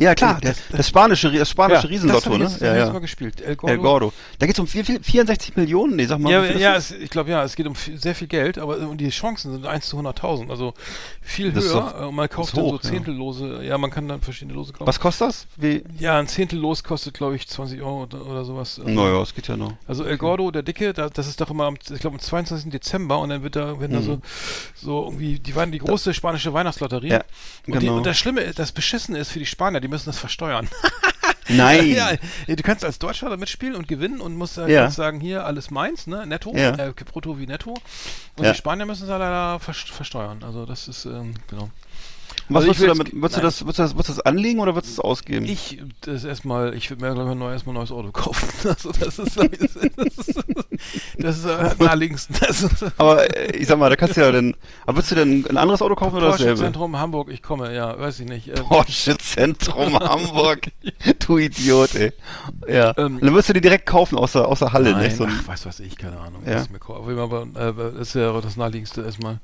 Ja, 0.00 0.14
klar, 0.14 0.38
Das- 0.40 0.56
das, 0.56 0.76
das 0.78 0.88
spanische, 0.88 1.30
das 1.30 1.50
spanische 1.50 1.82
das 1.82 1.90
Riesenlotto, 1.90 2.26
hab 2.26 2.32
ich 2.32 2.38
ne? 2.38 2.44
jetzt, 2.46 2.60
Ja, 2.62 2.74
ja. 2.76 2.92
mal 2.92 3.00
gespielt. 3.00 3.40
El 3.42 3.54
Gordo. 3.56 3.72
El 3.74 3.78
Gordo. 3.80 4.12
Da 4.38 4.46
geht's 4.46 4.58
um 4.58 4.66
vier, 4.66 4.84
vier, 4.84 5.00
64 5.02 5.56
Millionen, 5.56 5.96
nee, 5.96 6.06
sag 6.06 6.18
mal. 6.18 6.32
Ja, 6.32 6.42
viel 6.42 6.58
ja 6.60 6.74
es, 6.76 6.90
ich 6.90 7.10
glaube, 7.10 7.30
ja, 7.30 7.44
es 7.44 7.54
geht 7.54 7.66
um 7.66 7.74
viel, 7.74 7.98
sehr 8.00 8.14
viel 8.14 8.26
Geld, 8.26 8.56
aber 8.58 8.78
und 8.78 8.96
die 8.98 9.10
Chancen 9.10 9.52
sind 9.52 9.66
1 9.66 9.86
zu 9.88 9.98
100.000, 9.98 10.50
also 10.50 10.72
viel 11.20 11.52
Das 11.52 11.64
höher. 11.64 11.74
doch- 11.94 12.08
und 12.08 12.14
man 12.14 12.28
kauft 12.30 12.54
hoch, 12.54 12.80
so 12.82 12.88
ja. 12.88 12.94
Zehntellose, 12.94 13.62
ja. 13.62 13.76
man 13.76 13.90
kann 13.90 14.08
dann 14.08 14.22
verschiedene 14.22 14.54
Lose 14.54 14.72
kaufen. 14.72 14.86
Was 14.86 14.98
kostet 14.98 15.28
das? 15.28 15.46
Wie? 15.56 15.84
Ja, 15.98 16.18
ein 16.18 16.28
Zehntellos 16.28 16.82
kostet, 16.82 17.12
glaube 17.14 17.36
ich, 17.36 17.46
20 17.46 17.82
Euro 17.82 18.04
oder, 18.04 18.26
oder 18.26 18.44
sowas. 18.46 18.78
Also- 18.78 18.90
Naja, 18.90 19.20
es 19.20 19.34
geht 19.34 19.48
ja 19.48 19.56
noch. 19.58 19.74
Also 19.86 20.04
El 20.04 20.16
Gordo, 20.16 20.50
der 20.50 20.62
Dicke, 20.62 20.94
da, 20.94 21.10
das 21.10 21.26
ist 21.28 21.40
doch 21.42 21.50
immer, 21.50 21.64
am, 21.66 21.74
ich 21.74 22.00
glaube, 22.00 22.14
am 22.16 22.20
22. 22.20 22.70
Dezember 22.70 23.18
und 23.18 23.28
dann 23.28 23.42
wird 23.42 23.54
da, 23.56 23.78
werden 23.80 23.92
da 23.92 24.00
so, 24.00 24.12
Mhm. 24.16 24.22
so 24.74 25.04
irgendwie, 25.04 25.38
die 25.38 25.54
waren 25.54 25.70
die 25.72 25.78
große 25.78 26.14
spanische 26.14 26.54
Weihnachtslotterie. 26.54 27.08
Ja, 27.10 27.16
und, 27.66 27.74
die, 27.82 27.86
genau. 27.86 27.96
und 27.98 28.06
das 28.06 28.16
Schlimme, 28.18 28.52
das 28.54 28.72
Beschissene 28.72 29.18
ist 29.18 29.30
für 29.30 29.38
die 29.38 29.46
Spanier, 29.46 29.80
die 29.80 29.89
müssen 29.90 30.06
das 30.06 30.18
versteuern. 30.18 30.68
Nein. 31.48 31.90
ja, 31.94 32.10
du 32.46 32.62
kannst 32.62 32.84
als 32.84 32.98
Deutscher 32.98 33.28
da 33.28 33.36
mitspielen 33.36 33.74
und 33.74 33.88
gewinnen 33.88 34.20
und 34.20 34.36
musst 34.36 34.56
halt 34.56 34.70
Ja. 34.70 34.90
sagen, 34.90 35.20
hier 35.20 35.44
alles 35.44 35.70
meins, 35.70 36.06
ne, 36.06 36.26
netto, 36.26 36.54
Ja. 36.56 36.70
äh, 36.76 36.92
brutto 36.92 37.38
wie 37.38 37.46
netto. 37.46 37.74
Und 38.36 38.46
die 38.46 38.54
Spanier 38.54 38.86
müssen 38.86 39.02
es 39.04 39.08
ja 39.08 39.16
leider 39.16 39.58
ver 39.60 39.74
versteuern. 39.74 40.42
Also 40.44 40.64
das 40.66 40.88
ist, 40.88 41.04
ähm, 41.04 41.34
genau. 41.48 41.70
Was 42.50 42.64
Also 42.64 42.66
würdest 42.66 42.82
du 42.82 42.86
damit, 42.86 43.14
würdest 43.14 43.36
du 43.36 43.40
das, 43.42 43.60
würdest 43.64 43.78
du 43.78 43.82
das, 43.82 43.94
würdest 43.94 44.08
du 44.08 44.12
das 44.14 44.26
anlegen 44.26 44.58
oder 44.58 44.74
würdest 44.74 44.98
du 44.98 45.00
es 45.00 45.04
ausgeben? 45.04 45.46
Ich, 45.46 45.80
das 46.00 46.24
erstmal, 46.24 46.74
ich 46.74 46.90
würde 46.90 47.04
mir, 47.04 47.14
glaube 47.14 47.30
ich, 47.30 47.36
neu, 47.36 47.52
erstmal 47.52 47.74
ein 47.74 47.78
neues 47.78 47.92
Auto 47.92 48.10
kaufen. 48.10 48.48
Also 48.70 48.90
das 48.92 49.18
ist, 49.18 49.34
glaub 49.34 49.52
ich, 49.52 49.58
das 49.58 49.76
ist, 49.76 50.44
das 51.18 51.38
ist 51.38 51.44
äh, 51.44 51.74
naheliegendsten. 51.78 52.36
Das 52.40 52.62
ist, 52.62 52.84
aber 52.98 53.36
äh, 53.36 53.56
ich 53.56 53.68
sag 53.68 53.78
mal, 53.78 53.88
da 53.88 53.96
kannst 53.96 54.16
du 54.16 54.20
ja 54.20 54.32
dann, 54.32 54.54
aber 54.84 54.98
würdest 54.98 55.12
du 55.12 55.14
denn 55.14 55.46
ein 55.48 55.56
anderes 55.56 55.80
Auto 55.80 55.94
kaufen 55.94 56.16
oder 56.16 56.30
Porsche 56.30 56.44
dasselbe? 56.44 56.62
Zentrum 56.62 56.96
Hamburg, 56.98 57.30
ich 57.30 57.42
komme, 57.42 57.74
ja, 57.74 57.98
weiß 57.98 58.20
ich 58.20 58.28
nicht. 58.28 58.48
Äh, 58.48 58.54
Porsche 58.54 59.16
Zentrum 59.18 59.98
Hamburg. 59.98 60.68
Du 61.20 61.38
Idiot, 61.38 61.94
ey. 61.94 62.12
Ja. 62.68 62.94
Ähm, 62.96 63.18
dann 63.20 63.32
würdest 63.32 63.48
du 63.48 63.52
die 63.52 63.60
direkt 63.60 63.86
kaufen 63.86 64.18
aus 64.18 64.32
der, 64.32 64.48
aus 64.48 64.58
der 64.58 64.72
Halle, 64.72 64.92
Nein, 64.92 65.04
nicht? 65.04 65.16
So 65.16 65.24
ein, 65.24 65.32
ach, 65.32 65.48
weiß 65.48 65.66
was 65.66 65.78
ich, 65.80 65.96
keine 65.96 66.18
Ahnung. 66.18 66.42
Ja. 66.44 66.56
was 66.56 66.64
ich 66.64 66.70
mir 66.70 66.78
kaufe. 66.78 67.20
Aber 67.20 67.42
äh, 67.42 67.98
das 67.98 68.14
wäre 68.14 68.40
das 68.40 68.56
naheliegendste 68.56 69.02
erstmal. 69.02 69.38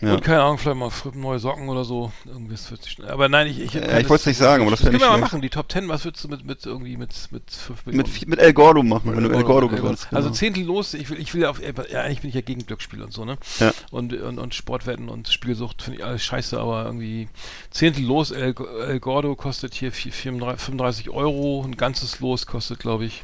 Ja. 0.00 0.14
Und 0.14 0.24
keine 0.24 0.40
Ahnung, 0.42 0.56
vielleicht 0.56 0.78
mal 0.78 0.90
neue 1.14 1.38
Socken 1.38 1.68
oder 1.68 1.84
so. 1.84 2.10
Irgendwie 2.24 2.52
das 2.52 2.70
wird 2.70 2.86
schnell. 2.86 3.10
Aber 3.10 3.28
nein, 3.28 3.48
ich, 3.48 3.60
ich, 3.60 3.74
Ja, 3.74 3.98
ich 3.98 4.08
wollt's 4.08 4.24
nicht 4.24 4.38
sagen, 4.38 4.62
aber 4.62 4.70
das 4.70 4.80
wär 4.80 4.86
können 4.90 4.94
nicht 4.96 5.06
wir 5.06 5.10
mal 5.12 5.18
machen. 5.20 5.42
Die 5.42 5.50
Top 5.50 5.68
Ten, 5.68 5.88
was 5.88 6.04
würdest 6.04 6.24
du 6.24 6.28
mit, 6.28 6.44
mit 6.46 6.64
irgendwie 6.64 6.96
mit, 6.96 7.12
mit 7.30 7.50
5 7.50 7.84
mit, 7.86 7.96
Millionen? 7.96 8.30
mit 8.30 8.38
El 8.38 8.52
Gordo 8.54 8.82
machen, 8.82 9.14
wenn 9.14 9.24
du 9.24 9.30
El 9.30 9.44
Gordo 9.44 9.68
mit 9.68 9.76
gewinnst. 9.80 10.08
Also 10.10 10.28
genau. 10.28 10.38
Zehntel 10.38 10.64
los, 10.64 10.94
ich 10.94 11.10
will, 11.10 11.20
ich 11.20 11.34
will 11.34 11.42
ja 11.42 11.50
auf, 11.50 11.60
ja, 11.60 12.00
eigentlich 12.00 12.22
bin 12.22 12.28
ich 12.30 12.34
ja 12.34 12.40
gegen 12.40 12.64
Glücksspiel 12.64 13.02
und 13.02 13.12
so, 13.12 13.26
ne? 13.26 13.36
Ja. 13.58 13.72
Und, 13.90 14.14
und, 14.14 14.38
und 14.38 14.54
Sportwetten 14.54 15.10
und 15.10 15.28
Spielsucht 15.28 15.82
finde 15.82 15.98
ich 15.98 16.04
alles 16.06 16.22
scheiße, 16.24 16.58
aber 16.58 16.86
irgendwie 16.86 17.28
Zehntel 17.70 18.04
los, 18.04 18.30
El, 18.30 18.54
El 18.88 19.00
Gordo 19.00 19.34
kostet 19.36 19.74
hier 19.74 19.92
vier- 19.92 20.12
34 20.12 20.64
35 20.64 21.10
Euro, 21.10 21.62
ein 21.66 21.76
ganzes 21.76 22.20
Los 22.20 22.46
kostet, 22.46 22.78
glaube 22.78 23.04
ich, 23.04 23.22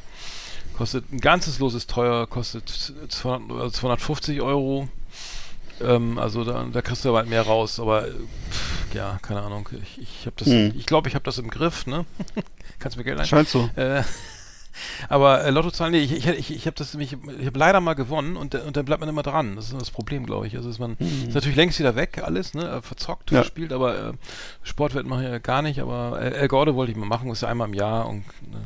kostet, 0.77 1.11
ein 1.11 1.21
ganzes 1.21 1.59
Los 1.59 1.73
ist 1.73 1.89
teuer, 1.89 2.27
kostet 2.27 2.69
200, 3.09 3.51
oder 3.51 3.73
250 3.73 4.43
Euro. 4.43 4.89
Ähm, 5.83 6.19
also 6.19 6.45
da, 6.45 6.65
da 6.73 6.83
kriegst 6.83 7.05
du 7.05 7.11
aber 7.11 7.19
halt 7.19 7.29
mehr 7.29 7.43
raus, 7.43 7.79
aber 7.81 8.09
äh, 8.09 8.13
pff, 8.51 8.95
ja, 8.95 9.19
keine 9.23 9.43
Ahnung. 9.43 9.69
Ich, 9.83 10.01
ich 10.01 10.27
habe 10.27 10.37
das, 10.39 10.49
Hm. 10.49 10.73
ich 10.77 10.87
glaube, 10.87 11.09
ich 11.09 11.15
habe 11.15 11.25
das 11.25 11.39
im 11.39 11.49
Griff, 11.51 11.87
ne? 11.87 12.05
Kannst 12.79 12.97
mir 12.97 13.05
Geld 13.05 13.19
ein. 13.21 13.27
Scheint 13.27 13.49
so. 13.49 13.69
Äh, 13.77 14.03
aber 15.09 15.45
äh, 15.45 15.51
Lottozahlen, 15.51 15.93
nee, 15.93 15.99
ich, 16.01 16.13
ich, 16.13 16.27
ich, 16.27 16.51
ich 16.55 16.67
habe 16.67 16.77
das 16.77 16.95
nämlich, 16.95 17.13
ich 17.41 17.47
habe 17.47 17.59
leider 17.59 17.81
mal 17.81 17.95
gewonnen 17.95 18.37
und, 18.37 18.55
und 18.55 18.77
dann 18.77 18.85
bleibt 18.85 19.01
man 19.01 19.09
immer 19.09 19.23
dran. 19.23 19.57
Das 19.57 19.67
ist 19.67 19.79
das 19.81 19.91
Problem, 19.91 20.25
glaube 20.27 20.47
ich. 20.47 20.57
Also 20.57 20.69
ist 20.71 20.79
man 20.79 20.97
ist 20.99 21.35
natürlich 21.35 21.57
längst 21.57 21.79
wieder 21.79 21.95
weg, 21.97 22.21
alles, 22.23 22.55
ne, 22.55 22.69
äh, 22.69 22.83
verzockt, 22.83 23.31
Ja. 23.31 23.39
verspielt, 23.43 23.73
aber 23.73 23.99
äh, 23.99 24.13
Sportwetten 24.63 25.09
mache 25.11 25.25
ich 25.25 25.29
ja 25.31 25.39
gar 25.39 25.61
nicht. 25.63 25.81
Aber 25.81 26.21
El, 26.21 26.49
Gordo 26.49 26.75
wollte 26.75 26.93
ich 26.93 26.99
mal 26.99 27.07
machen, 27.07 27.31
ist 27.31 27.43
ja 27.43 27.49
einmal 27.49 27.69
im 27.69 27.75
Jahr 27.75 28.09
und 28.09 28.21
äh, 28.21 28.57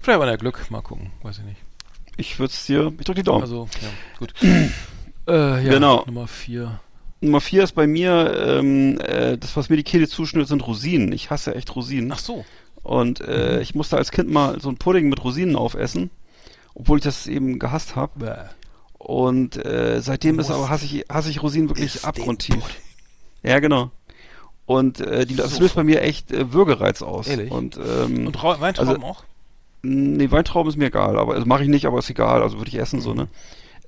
vielleicht 0.00 0.18
war 0.18 0.26
der 0.26 0.36
Glück, 0.38 0.70
mal 0.70 0.82
gucken, 0.82 1.10
weiß 1.22 1.38
ich 1.38 1.44
nicht. 1.44 1.60
Ich 2.16 2.38
würde 2.38 2.52
es 2.52 2.64
dir, 2.66 2.92
ich 2.98 3.04
drück 3.04 3.16
die 3.16 3.22
Daumen. 3.24 3.42
Also 3.42 3.68
ja, 3.82 3.88
gut. 4.18 4.34
äh, 5.28 5.64
ja, 5.64 5.70
Genau. 5.72 6.04
Nummer 6.06 6.26
vier. 6.26 6.80
Nummer 7.20 7.40
vier 7.40 7.62
ist 7.64 7.72
bei 7.72 7.86
mir, 7.86 8.34
ähm, 8.36 8.98
äh, 9.00 9.38
das, 9.38 9.56
was 9.56 9.68
mir 9.70 9.76
die 9.76 9.82
Kehle 9.82 10.08
zuschnürt, 10.08 10.48
sind 10.48 10.66
Rosinen. 10.66 11.12
Ich 11.12 11.30
hasse 11.30 11.54
echt 11.54 11.74
Rosinen. 11.74 12.12
Ach 12.12 12.18
so. 12.18 12.44
Und 12.82 13.20
äh, 13.22 13.60
ich 13.62 13.74
musste 13.74 13.96
als 13.96 14.10
Kind 14.10 14.30
mal 14.30 14.60
so 14.60 14.68
ein 14.68 14.76
Pudding 14.76 15.08
mit 15.08 15.24
Rosinen 15.24 15.56
aufessen, 15.56 16.10
obwohl 16.74 16.98
ich 16.98 17.04
das 17.04 17.26
eben 17.26 17.58
gehasst 17.58 17.96
habe. 17.96 18.50
Und 18.98 19.56
äh, 19.64 20.00
seitdem 20.02 20.38
ist 20.38 20.50
aber 20.50 20.68
hasse 20.68 20.84
ich, 20.84 21.06
hasse 21.10 21.30
ich 21.30 21.42
Rosinen 21.42 21.68
wirklich 21.70 22.04
abgrundtief. 22.04 22.62
Ja, 23.42 23.58
genau. 23.60 23.90
Und 24.66 25.00
äh, 25.00 25.26
die, 25.26 25.36
das 25.36 25.54
So. 25.56 25.60
löst 25.62 25.74
bei 25.74 25.84
mir 25.84 26.02
echt 26.02 26.30
äh, 26.32 26.52
Würgereiz 26.52 27.02
aus. 27.02 27.26
Ehrlich? 27.26 27.50
Und, 27.50 27.76
ähm, 27.78 28.26
Und 28.26 28.42
Ra 28.42 28.60
Weintrauben 28.60 28.94
also- 28.96 29.06
auch? 29.06 29.24
Nee, 29.82 30.30
Weintrauben 30.30 30.70
ist 30.70 30.76
mir 30.78 30.86
egal, 30.86 31.18
aber 31.18 31.34
also 31.34 31.44
mache 31.44 31.62
ich 31.62 31.68
nicht, 31.68 31.84
aber 31.84 31.98
ist 31.98 32.08
egal, 32.08 32.42
also 32.42 32.56
würde 32.56 32.70
ich 32.70 32.78
essen 32.78 33.02
so, 33.02 33.12
ne? 33.12 33.28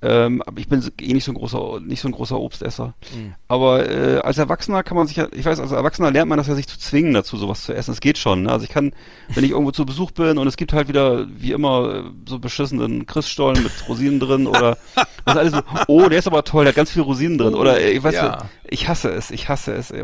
Ähm, 0.02 0.42
aber 0.42 0.60
ich 0.60 0.68
bin 0.68 0.82
eh 1.00 1.12
nicht 1.14 1.24
so 1.24 1.32
ein 1.32 1.36
großer, 1.36 1.80
nicht 1.80 2.02
so 2.02 2.08
ein 2.08 2.12
großer 2.12 2.38
Obstesser. 2.38 2.94
Mhm. 3.14 3.34
Aber 3.48 3.88
äh, 3.88 4.18
als 4.18 4.36
Erwachsener 4.36 4.82
kann 4.82 4.96
man 4.96 5.06
sich 5.06 5.16
ja, 5.16 5.28
ich 5.32 5.44
weiß, 5.44 5.58
als 5.58 5.72
Erwachsener 5.72 6.10
lernt 6.10 6.28
man 6.28 6.36
das 6.36 6.48
ja, 6.48 6.54
sich 6.54 6.68
zu 6.68 6.78
zwingen 6.78 7.14
dazu, 7.14 7.38
sowas 7.38 7.64
zu 7.64 7.74
essen. 7.74 7.92
Es 7.92 8.00
geht 8.00 8.18
schon. 8.18 8.42
Ne? 8.42 8.52
Also 8.52 8.64
ich 8.64 8.70
kann, 8.70 8.92
wenn 9.34 9.44
ich 9.44 9.52
irgendwo 9.52 9.70
zu 9.70 9.86
Besuch 9.86 10.10
bin 10.10 10.36
und 10.36 10.46
es 10.46 10.58
gibt 10.58 10.74
halt 10.74 10.88
wieder, 10.88 11.26
wie 11.28 11.52
immer, 11.52 11.94
äh, 11.94 12.02
so 12.28 12.38
beschissenen 12.38 13.06
Christstollen 13.06 13.62
mit 13.62 13.72
Rosinen 13.88 14.20
drin 14.20 14.46
oder 14.46 14.76
was 15.24 15.36
alles 15.36 15.52
so, 15.52 15.62
oh, 15.88 16.08
der 16.08 16.18
ist 16.18 16.26
aber 16.26 16.44
toll, 16.44 16.64
der 16.64 16.72
hat 16.72 16.76
ganz 16.76 16.90
viel 16.90 17.02
Rosinen 17.02 17.38
drin. 17.38 17.54
Oder 17.54 17.80
äh, 17.80 17.92
ich 17.92 18.02
weiß 18.02 18.14
ja. 18.14 18.28
nicht, 18.28 18.44
ich 18.68 18.88
hasse 18.88 19.10
es, 19.10 19.30
ich 19.30 19.48
hasse 19.48 19.74
es. 19.74 19.90
Ey, 19.90 20.02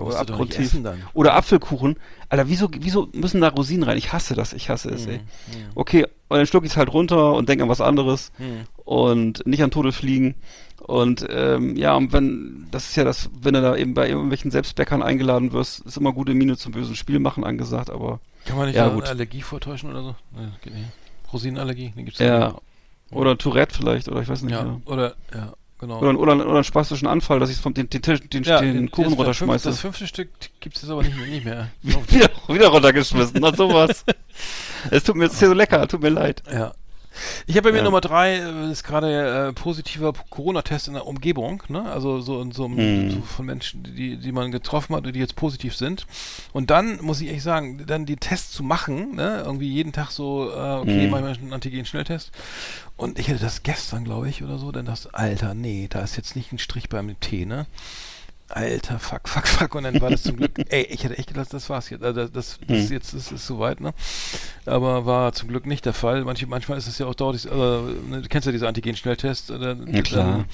essen 0.58 0.84
dann. 0.84 1.02
Oder 1.12 1.34
Apfelkuchen. 1.34 1.96
Alter, 2.32 2.48
wieso, 2.48 2.70
wieso 2.80 3.10
müssen 3.12 3.42
da 3.42 3.48
Rosinen 3.48 3.82
rein? 3.82 3.98
Ich 3.98 4.10
hasse 4.14 4.34
das, 4.34 4.54
ich 4.54 4.70
hasse 4.70 4.88
es, 4.88 5.06
ey. 5.06 5.20
Okay, 5.74 6.04
und 6.28 6.38
dann 6.38 6.46
schluck 6.46 6.64
ich 6.64 6.70
es 6.70 6.76
halt 6.78 6.90
runter 6.90 7.34
und 7.34 7.46
denke 7.50 7.62
an 7.62 7.68
was 7.68 7.82
anderes 7.82 8.32
Mhm. 8.38 8.62
und 8.86 9.46
nicht 9.46 9.62
an 9.62 9.70
Tode 9.70 9.92
fliegen. 9.92 10.34
Und 10.80 11.26
ähm, 11.28 11.76
ja, 11.76 11.94
und 11.94 12.14
wenn, 12.14 12.68
das 12.70 12.88
ist 12.88 12.96
ja 12.96 13.04
das, 13.04 13.28
wenn 13.42 13.52
du 13.52 13.60
da 13.60 13.76
eben 13.76 13.92
bei 13.92 14.08
irgendwelchen 14.08 14.50
Selbstbäckern 14.50 15.02
eingeladen 15.02 15.52
wirst, 15.52 15.80
ist 15.80 15.98
immer 15.98 16.14
gute 16.14 16.32
Miene 16.32 16.56
zum 16.56 16.72
bösen 16.72 16.96
Spiel 16.96 17.18
machen 17.18 17.44
angesagt, 17.44 17.90
aber 17.90 18.18
Kann 18.46 18.56
man 18.56 18.66
nicht 18.68 18.76
ja, 18.76 18.90
eine. 18.90 19.02
Allergie 19.04 19.42
vortäuschen 19.42 19.90
oder 19.90 20.02
so? 20.02 20.16
Nee, 20.34 20.48
geht 20.62 20.74
nicht. 20.74 20.86
Rosinenallergie? 21.34 21.92
Nee, 21.94 22.04
gibt's 22.04 22.18
Ja. 22.18 22.48
nicht. 22.48 22.56
Oder 23.12 23.36
Tourette 23.36 23.74
vielleicht, 23.76 24.08
oder 24.08 24.22
ich 24.22 24.28
weiß 24.28 24.40
nicht. 24.40 24.52
Ja, 24.52 24.64
Ja. 24.64 24.80
oder, 24.86 25.14
ja, 25.34 25.52
genau. 25.82 25.98
Oder, 25.98 26.18
oder, 26.18 26.34
oder 26.46 26.54
einen 26.54 26.64
spastischen 26.64 27.06
Anfall, 27.06 27.38
dass 27.40 27.50
ich 27.50 27.58
vom 27.58 27.74
den, 27.74 27.90
den, 27.90 28.00
Tisch, 28.00 28.20
den, 28.20 28.42
den, 28.42 28.90
Kuchen 28.90 29.10
das, 29.10 29.18
runterschmeiße. 29.18 29.68
Das 29.68 29.80
fünfte 29.80 30.06
Stück 30.06 30.30
gibt 30.60 30.76
es 30.76 30.82
jetzt 30.82 30.90
aber 30.90 31.02
nicht, 31.02 31.16
mehr- 31.16 31.26
nicht 31.26 31.44
mehr. 31.44 31.68
wieder, 31.82 32.30
wieder 32.48 32.68
runtergeschmissen, 32.68 33.38
na 33.40 33.54
sowas. 33.54 34.04
Es 34.90 35.04
tut 35.04 35.14
mir 35.14 35.24
jetzt 35.26 35.38
hier 35.38 35.46
so 35.48 35.54
lecker, 35.54 35.86
tut 35.86 36.02
mir 36.02 36.08
leid. 36.08 36.42
Ja. 36.50 36.72
Ich 37.46 37.56
habe 37.56 37.68
bei 37.68 37.72
mir 37.72 37.78
Ja. 37.78 37.84
Nummer 37.84 38.00
drei, 38.00 38.36
äh, 38.36 38.70
ist 38.70 38.84
gerade 38.84 39.48
äh, 39.48 39.52
positiver 39.52 40.12
Corona-Test 40.30 40.88
in 40.88 40.94
der 40.94 41.06
Umgebung, 41.06 41.62
ne? 41.68 41.90
Also 41.90 42.20
so, 42.20 42.40
in 42.40 42.52
so, 42.52 42.66
Hm. 42.66 43.10
so 43.10 43.20
von 43.22 43.46
Menschen, 43.46 43.82
die, 43.82 44.16
die 44.16 44.32
man 44.32 44.50
getroffen 44.50 44.96
hat, 44.96 45.04
die 45.06 45.18
jetzt 45.18 45.36
positiv 45.36 45.76
sind. 45.76 46.06
Und 46.52 46.70
dann 46.70 47.00
muss 47.02 47.20
ich 47.20 47.28
echt 47.30 47.42
sagen, 47.42 47.84
dann 47.86 48.06
die 48.06 48.16
Tests 48.16 48.52
zu 48.52 48.62
machen, 48.62 49.14
ne? 49.16 49.42
Irgendwie 49.44 49.68
jeden 49.70 49.92
Tag 49.92 50.10
so, 50.10 50.50
äh, 50.50 50.54
okay, 50.80 51.04
Hm. 51.04 51.10
mach 51.10 51.18
ich 51.18 51.24
mal 51.24 51.32
einen 51.34 51.52
Antigen-Schnelltest. 51.52 52.30
Und 52.96 53.18
ich 53.18 53.28
hatte 53.28 53.40
das 53.40 53.62
gestern, 53.62 54.04
glaube 54.04 54.28
ich, 54.28 54.42
oder 54.42 54.58
so, 54.58 54.72
dann 54.72 54.86
das, 54.86 55.12
Alter, 55.12 55.54
nee, 55.54 55.88
da 55.90 56.00
ist 56.00 56.16
jetzt 56.16 56.36
nicht 56.36 56.52
ein 56.52 56.58
Strich 56.58 56.88
beim 56.88 57.18
T, 57.20 57.44
ne? 57.46 57.66
Alter, 58.54 58.98
fuck, 58.98 59.28
fuck, 59.28 59.46
fuck. 59.48 59.74
Und 59.74 59.84
dann 59.84 60.00
war 60.00 60.10
das 60.10 60.22
zum 60.24 60.36
Glück, 60.36 60.52
ey, 60.68 60.82
ich 60.90 61.04
hätte 61.04 61.16
echt 61.18 61.28
gedacht, 61.28 61.52
das 61.52 61.68
war's 61.70 61.88
jetzt. 61.90 62.02
Also 62.04 62.20
das, 62.20 62.32
das, 62.32 62.58
das 62.66 62.68
Hm. 62.68 62.84
ist 62.84 62.90
jetzt 62.90 63.12
ist, 63.14 63.32
ist 63.32 63.46
soweit, 63.46 63.80
ne? 63.80 63.94
Aber 64.66 65.06
war 65.06 65.32
zum 65.32 65.48
Glück 65.48 65.66
nicht 65.66 65.84
der 65.86 65.94
Fall. 65.94 66.24
Manche, 66.24 66.46
manchmal 66.46 66.78
ist 66.78 66.86
es 66.86 66.98
ja 66.98 67.06
auch 67.06 67.14
dauert, 67.14 67.34
es- 67.36 67.46
also, 67.46 67.88
ne, 68.08 68.22
du 68.22 68.28
kennst 68.28 68.46
ja 68.46 68.52
diese 68.52 68.68
Antigen-Schnelltests. 68.68 69.50
Oder, 69.50 69.76
Ja, 69.90 70.02
klar. 70.02 70.24
dann 70.24 70.44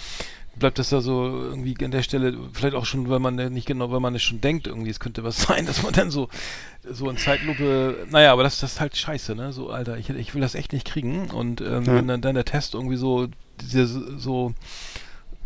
bleibt 0.56 0.78
das 0.78 0.88
da 0.90 1.00
so 1.00 1.24
irgendwie 1.26 1.76
an 1.84 1.90
der 1.92 2.02
Stelle, 2.02 2.36
vielleicht 2.52 2.74
auch 2.74 2.84
schon, 2.86 3.08
weil 3.10 3.18
man 3.20 3.34
nicht 3.36 3.66
genau, 3.66 3.90
weil 3.92 4.00
man 4.00 4.14
es 4.14 4.22
schon 4.22 4.40
denkt, 4.40 4.66
irgendwie, 4.66 4.90
es 4.90 4.98
könnte 5.00 5.22
was 5.24 5.36
sein, 5.42 5.66
dass 5.66 5.82
man 5.82 5.92
dann 5.92 6.10
so, 6.10 6.28
so 6.88 7.08
in 7.10 7.16
Zeitlupe, 7.16 8.06
naja, 8.10 8.32
aber 8.32 8.42
das, 8.44 8.58
das 8.60 8.72
ist 8.74 8.80
halt 8.80 8.96
scheiße, 8.96 9.34
ne? 9.34 9.52
So, 9.52 9.70
Alter, 9.70 9.98
ich, 9.98 10.08
ich 10.10 10.34
will 10.34 10.40
das 10.40 10.54
echt 10.54 10.72
nicht 10.72 10.86
kriegen. 10.86 11.30
Und 11.30 11.60
ähm, 11.60 11.84
Ja. 11.84 11.94
wenn 11.94 12.06
dann, 12.08 12.20
dann 12.20 12.34
der 12.36 12.44
Test 12.44 12.74
irgendwie 12.74 12.96
so, 12.96 13.28
diese, 13.60 13.86
so, 14.18 14.52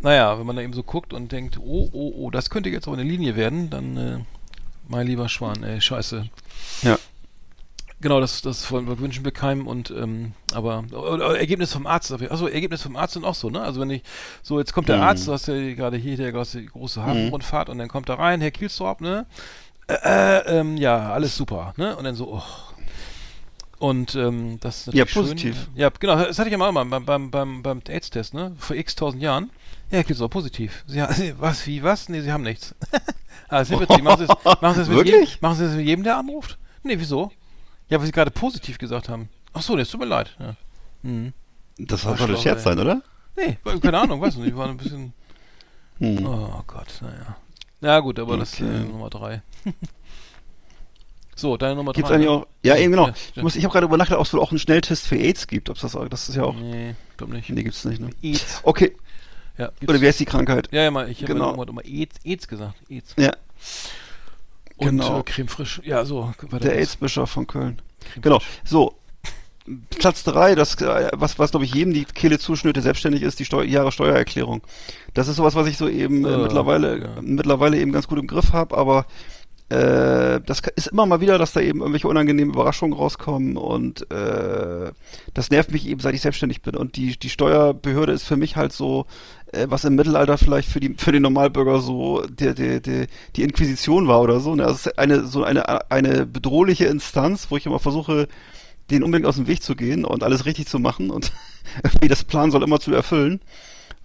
naja, 0.03 0.39
wenn 0.39 0.47
man 0.47 0.57
da 0.57 0.63
eben 0.63 0.73
so 0.73 0.83
guckt 0.83 1.13
und 1.13 1.33
denkt, 1.33 1.59
oh, 1.59 1.89
oh, 1.93 2.13
oh, 2.17 2.31
das 2.31 2.51
könnte 2.51 2.71
jetzt 2.71 2.87
auch 2.89 2.93
eine 2.93 3.03
Linie 3.03 3.37
werden, 3.37 3.71
dann, 3.71 3.97
äh, 3.97 4.19
mein 4.89 5.07
lieber 5.07 5.29
Schwan, 5.29 5.63
ey, 5.63 5.81
scheiße. 5.81 6.29
Ja. 6.83 6.99
Genau, 8.01 8.21
das, 8.21 8.43
das 8.43 8.69
wollen 8.73 8.89
wir 8.89 8.99
wünschen 8.99 9.25
wir 9.25 9.31
keinem 9.31 9.69
und 9.69 9.93
ähm, 9.93 10.33
aber 10.53 10.83
oder 10.91 11.39
Ergebnis 11.39 11.73
vom 11.73 11.87
Arzt, 11.87 12.11
also 12.11 12.49
Ergebnis 12.49 12.83
vom 12.83 12.97
Arzt 12.97 13.15
sind 13.15 13.25
auch 13.25 13.37
so, 13.37 13.49
ne? 13.49 13.61
Also 13.61 13.81
wenn 13.81 13.91
ich 13.91 14.03
so 14.43 14.59
jetzt 14.59 14.73
kommt 14.73 14.89
der 14.89 14.97
Mhm. 14.97 15.03
Arzt, 15.03 15.29
du 15.29 15.33
hast 15.33 15.47
ja 15.47 15.55
gerade 15.75 15.97
hier 15.99 16.17
der 16.17 16.33
große, 16.33 16.65
große 16.65 17.01
Hafenrundfahrt 17.01 17.69
und 17.69 17.79
dann 17.79 17.87
kommt 17.87 18.09
er 18.09 18.19
rein, 18.19 18.41
Herr 18.41 18.51
Kielstorp, 18.51 19.01
ne? 19.03 19.25
Äh, 19.87 19.95
äh, 20.03 20.59
ähm, 20.59 20.77
ja, 20.79 21.13
alles 21.13 21.37
super, 21.37 21.75
ne? 21.77 21.95
Und 21.97 22.03
dann 22.03 22.17
so, 22.17 22.33
oh. 22.35 22.43
Und 23.79 24.15
ähm, 24.17 24.59
das 24.61 24.89
ist 24.89 24.95
Ja, 24.95 25.05
natürlich 25.05 25.11
schön. 25.13 25.23
positiv. 25.23 25.69
Ja, 25.77 25.91
genau, 25.91 26.17
das 26.17 26.39
hatte 26.39 26.49
ich 26.49 26.53
ja 26.53 26.59
mal 26.59 26.73
beim, 26.73 27.05
beim, 27.05 27.31
beim, 27.31 27.63
beim 27.63 27.83
AIDS-Test, 27.89 28.35
ne? 28.35 28.53
Vor 28.59 28.75
x 28.77 28.95
tausend 28.97 29.23
Jahren. 29.23 29.51
Ja, 29.93 29.99
Herr 29.99 30.05
Kielstorp, 30.05 30.33
positiv. 30.33 30.83
Sie, 30.87 31.35
was, 31.39 31.67
wie, 31.67 31.83
was? 31.83 32.09
Nee, 32.09 32.23
Sie 32.23 32.33
haben 32.33 32.43
nichts. 32.43 32.75
ah, 33.49 33.59
das 33.59 33.69
ist 33.71 33.75
ja 33.75 33.81
witzig. 33.81 34.03
Machen 34.03 34.21
Sie 34.21 34.27
das, 34.27 34.45
machen 34.61 34.75
Sie 34.75 34.81
das 34.81 34.89
mit 34.89 34.97
Wirklich? 34.97 35.15
jedem, 35.15 35.39
machen 35.41 35.57
Sie 35.57 35.65
das 35.65 35.75
mit 35.75 35.87
jedem, 35.87 36.03
der 36.03 36.17
anruft? 36.17 36.59
Nee, 36.83 36.99
wieso? 36.99 37.31
Ja, 37.89 37.99
weil 38.01 38.07
Sie 38.07 38.13
gerade 38.13 38.31
positiv 38.31 38.79
gesagt 38.79 39.09
haben. 39.09 39.29
Ach 39.53 39.63
so, 39.63 39.77
es 39.77 39.91
tut 39.91 40.01
mir 40.01 40.07
leid. 40.07 40.35
Ja. 40.41 40.57
Mhm. 41.03 41.33
Das 41.79 42.03
doch 42.03 42.19
ein 42.19 42.37
Scherz 42.39 42.63
sein, 42.65 42.79
oder? 42.79 43.03
Nee, 43.37 43.59
keine 43.81 43.99
Ahnung, 44.01 44.21
weiß 44.21 44.37
nicht. 44.37 44.49
Ich 44.49 44.57
war 44.57 44.69
ein 44.69 44.77
bisschen. 44.77 45.13
Hm. 45.99 46.27
Oh 46.27 46.63
Gott, 46.67 46.87
naja. 47.01 47.37
Ja, 47.81 48.01
gut, 48.01 48.19
aber 48.19 48.37
das 48.39 48.55
Okay. 48.55 48.65
äh, 48.65 48.81
Nummer 48.81 49.11
drei. 49.11 49.43
so, 51.35 51.57
deine 51.57 51.75
Nummer 51.77 51.93
Gibt's 51.93 52.09
drei. 52.09 52.17
eigentlich 52.17 52.29
ne? 52.29 52.35
auch, 52.37 52.47
ja, 52.63 52.77
eben 52.77 52.93
genau. 52.93 53.09
Ja, 53.09 53.15
Ich, 53.37 53.43
muss- 53.43 53.57
ich 53.57 53.65
habe 53.65 53.73
gerade 53.73 53.87
über 53.87 53.97
nachgedacht, 53.97 54.21
ob 54.21 54.27
es 54.27 54.33
wohl 54.33 54.41
auch 54.41 54.51
einen 54.51 54.59
Schnelltest 54.59 55.07
für 55.07 55.17
AIDS 55.17 55.47
gibt. 55.47 55.69
Ob's 55.71 55.81
das, 55.81 55.93
das 56.11 56.29
ist 56.29 56.37
ja 56.37 56.45
auch, 56.45 56.55
Nee, 56.55 56.95
glaub 57.17 57.31
nicht. 57.31 57.51
nee, 57.51 57.63
gibt's 57.63 57.85
nicht, 57.85 58.01
ne? 58.01 58.11
AIDS. 58.23 58.61
Okay, 58.63 58.95
Ja, 59.59 59.71
oder 59.87 60.01
wie 60.01 60.07
heißt 60.07 60.21
die 60.21 60.25
Krankheit? 60.25 60.69
Ja, 60.73 60.83
ja, 60.83 60.91
mal, 60.91 61.09
ich 61.11 61.23
habe 61.23 61.33
Genau. 61.35 61.53
immer, 61.55 61.69
immer 61.69 61.85
AIDS, 61.85 62.17
AIDS 62.25 62.49
gesagt. 62.49 62.75
AIDS. 62.89 63.15
Ja, 63.19 63.33
Und 64.77 64.87
genau. 64.99 65.21
äh, 65.21 65.23
Creme 65.25 65.49
frisch. 65.49 65.81
Ja, 65.85 66.05
so. 66.05 66.33
der. 66.63 66.73
AIDS-Bischof 66.73 67.31
von 67.31 67.47
Köln. 67.47 67.81
Creme 68.13 68.23
Genau, 68.23 68.39
frisch. 68.41 68.61
so. 68.65 68.95
Platz 69.91 70.25
drei, 70.25 70.57
das, 70.57 70.75
äh, 70.83 71.11
was, 71.15 71.39
was 71.39 71.53
glaube 71.53 71.65
ich 71.65 71.73
jedem 71.73 71.93
die 71.95 72.05
Kehle 72.05 72.41
zuschnürt, 72.41 72.75
der 72.75 72.83
selbstständig 72.83 73.23
ist, 73.23 73.39
die 73.39 73.45
Steu 73.45 73.63
Jahre 73.63 73.93
Steuererklärung. 73.93 74.61
Das 75.15 75.29
ist 75.29 75.37
sowas, 75.37 75.55
was 75.55 75.69
ich 75.69 75.77
so 75.77 75.89
eben 75.89 76.25
äh, 76.25 76.35
Äh, 76.35 76.37
mittlerweile, 76.39 76.99
ja. 77.01 77.09
mittlerweile 77.23 77.79
eben 77.79 77.93
ganz 77.93 78.09
gut 78.09 78.19
im 78.19 78.27
Griff 78.27 78.53
habe, 78.53 78.77
aber 78.77 79.07
äh, 79.69 80.41
das 80.45 80.63
ist 80.75 80.89
immer 80.89 81.07
mal 81.07 81.21
wieder, 81.21 81.39
dass 81.39 81.53
da 81.53 81.61
eben 81.61 81.79
irgendwelche 81.79 82.09
unangenehmen 82.09 82.53
Überraschungen 82.53 82.93
rauskommen 82.99 83.57
und 83.57 84.11
äh, 84.11 84.91
das 85.33 85.51
nervt 85.51 85.71
mich 85.71 85.87
eben, 85.87 86.01
seit 86.01 86.15
ich 86.17 86.23
selbstständig 86.23 86.63
bin. 86.63 86.75
Und 86.75 86.97
die, 86.97 87.17
die 87.17 87.31
Steuerbehörde 87.31 88.13
ist 88.13 88.25
für 88.25 88.37
mich 88.37 88.57
halt 88.57 88.73
so, 88.73 89.07
äh, 89.53 89.67
was 89.69 89.85
im 89.85 89.95
Mittelalter 89.95 90.39
vielleicht 90.39 90.69
für 90.69 90.81
die 90.81 90.95
für 90.97 91.13
den 91.13 91.23
Normalbürger 91.23 91.81
so 91.81 92.25
der, 92.27 92.55
der, 92.55 92.81
der, 92.81 93.07
die 93.37 93.43
Inquisition 93.43 94.09
war 94.09 94.21
oder 94.21 94.41
so. 94.41 94.55
Ne? 94.55 94.65
Also 94.65 94.75
es 94.75 94.87
ist 94.87 94.99
eine 94.99 95.25
so 95.27 95.45
eine 95.45 95.91
eine 95.91 96.27
bedrohliche 96.27 96.87
Instanz, 96.87 97.47
wo 97.51 97.57
ich 97.57 97.67
immer 97.67 97.79
versuche, 97.79 98.29
den 98.91 99.03
unbedingt 99.03 99.29
aus 99.29 99.37
dem 99.37 99.47
Weg 99.47 99.63
zu 99.63 99.77
gehen 99.77 100.05
und 100.05 100.23
alles 100.23 100.47
richtig 100.47 100.67
zu 100.67 100.79
machen 100.79 101.11
und 101.11 101.33
irgendwie 101.85 102.09
das 102.09 102.25
Plan 102.25 102.51
soll 102.51 102.63
immer 102.63 102.81
zu 102.81 102.93
erfüllen. 102.93 103.41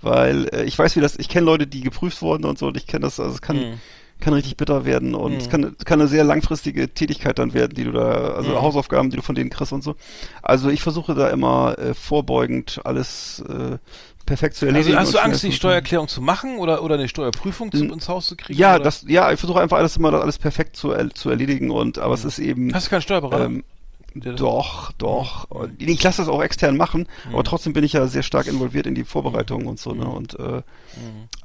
Weil 0.01 0.47
äh, 0.53 0.63
ich 0.63 0.77
weiß, 0.77 0.95
wie 0.95 1.01
das, 1.01 1.17
ich 1.17 1.29
kenne 1.29 1.45
Leute, 1.45 1.65
die 1.65 1.81
geprüft 1.81 2.21
wurden 2.21 2.45
und 2.45 2.59
so, 2.59 2.67
und 2.67 2.77
ich 2.77 2.85
kenne 2.85 3.01
das, 3.01 3.19
also 3.19 3.33
es 3.33 3.41
kann, 3.41 3.57
Mhm. 3.57 3.79
Kann 4.19 4.33
richtig 4.33 4.57
bitter 4.57 4.85
werden 4.85 5.15
und 5.15 5.33
Mhm. 5.33 5.37
es 5.37 5.49
kann, 5.49 5.75
kann 5.85 5.99
eine 5.99 6.07
sehr 6.09 6.23
langfristige 6.23 6.93
Tätigkeit 6.93 7.37
dann 7.39 7.53
werden, 7.53 7.73
die 7.75 7.83
du 7.83 7.91
da, 7.91 8.33
also 8.33 8.51
Mhm. 8.51 8.61
Hausaufgaben, 8.61 9.09
die 9.09 9.17
du 9.17 9.21
von 9.21 9.35
denen 9.35 9.49
kriegst 9.49 9.73
und 9.73 9.83
so. 9.83 9.95
Also 10.41 10.69
ich 10.69 10.81
versuche 10.81 11.13
da 11.15 11.29
immer 11.29 11.77
äh, 11.77 11.93
vorbeugend 11.93 12.81
alles 12.83 13.43
äh, 13.47 13.77
perfekt 14.25 14.55
zu 14.55 14.65
Also 14.65 14.75
erledigen. 14.77 14.99
hast 14.99 15.13
du 15.13 15.19
Angst, 15.19 15.43
die 15.43 15.51
Steuererklärung 15.51 16.07
zu 16.07 16.21
machen 16.21 16.57
oder, 16.57 16.83
oder 16.83 16.95
eine 16.95 17.07
Steuerprüfung 17.07 17.71
zu, 17.71 17.85
Mhm. 17.85 17.93
ins 17.93 18.09
Haus 18.09 18.27
zu 18.27 18.35
kriegen? 18.35 18.59
Ja, 18.59 18.75
oder? 18.75 18.83
das, 18.83 19.05
ja, 19.07 19.31
ich 19.31 19.39
versuche 19.39 19.61
einfach 19.61 19.77
alles 19.77 19.95
immer 19.97 20.13
alles 20.13 20.37
perfekt 20.37 20.75
zu, 20.75 20.91
er, 20.91 21.09
zu 21.11 21.29
erledigen 21.29 21.71
und 21.71 21.97
aber 21.99 22.13
es 22.13 22.25
ist 22.25 22.39
eben. 22.39 22.73
Hast 22.73 22.87
du 22.87 22.89
keinen 22.89 23.01
Steuerberater? 23.01 23.45
Ähm, 23.45 23.63
das- 23.63 23.76
doch, 24.15 24.91
doch. 24.93 25.47
Ich 25.77 26.01
lasse 26.03 26.21
das 26.21 26.29
auch 26.29 26.41
extern 26.41 26.77
machen, 26.77 27.07
aber 27.31 27.43
trotzdem 27.43 27.73
bin 27.73 27.83
ich 27.83 27.93
ja 27.93 28.07
sehr 28.07 28.23
stark 28.23 28.47
involviert 28.47 28.87
in 28.87 28.95
die 28.95 29.03
Vorbereitung 29.03 29.67
und 29.67 29.79
so. 29.79 29.93
Ne? 29.93 30.07
Und 30.07 30.39
äh, 30.39 30.61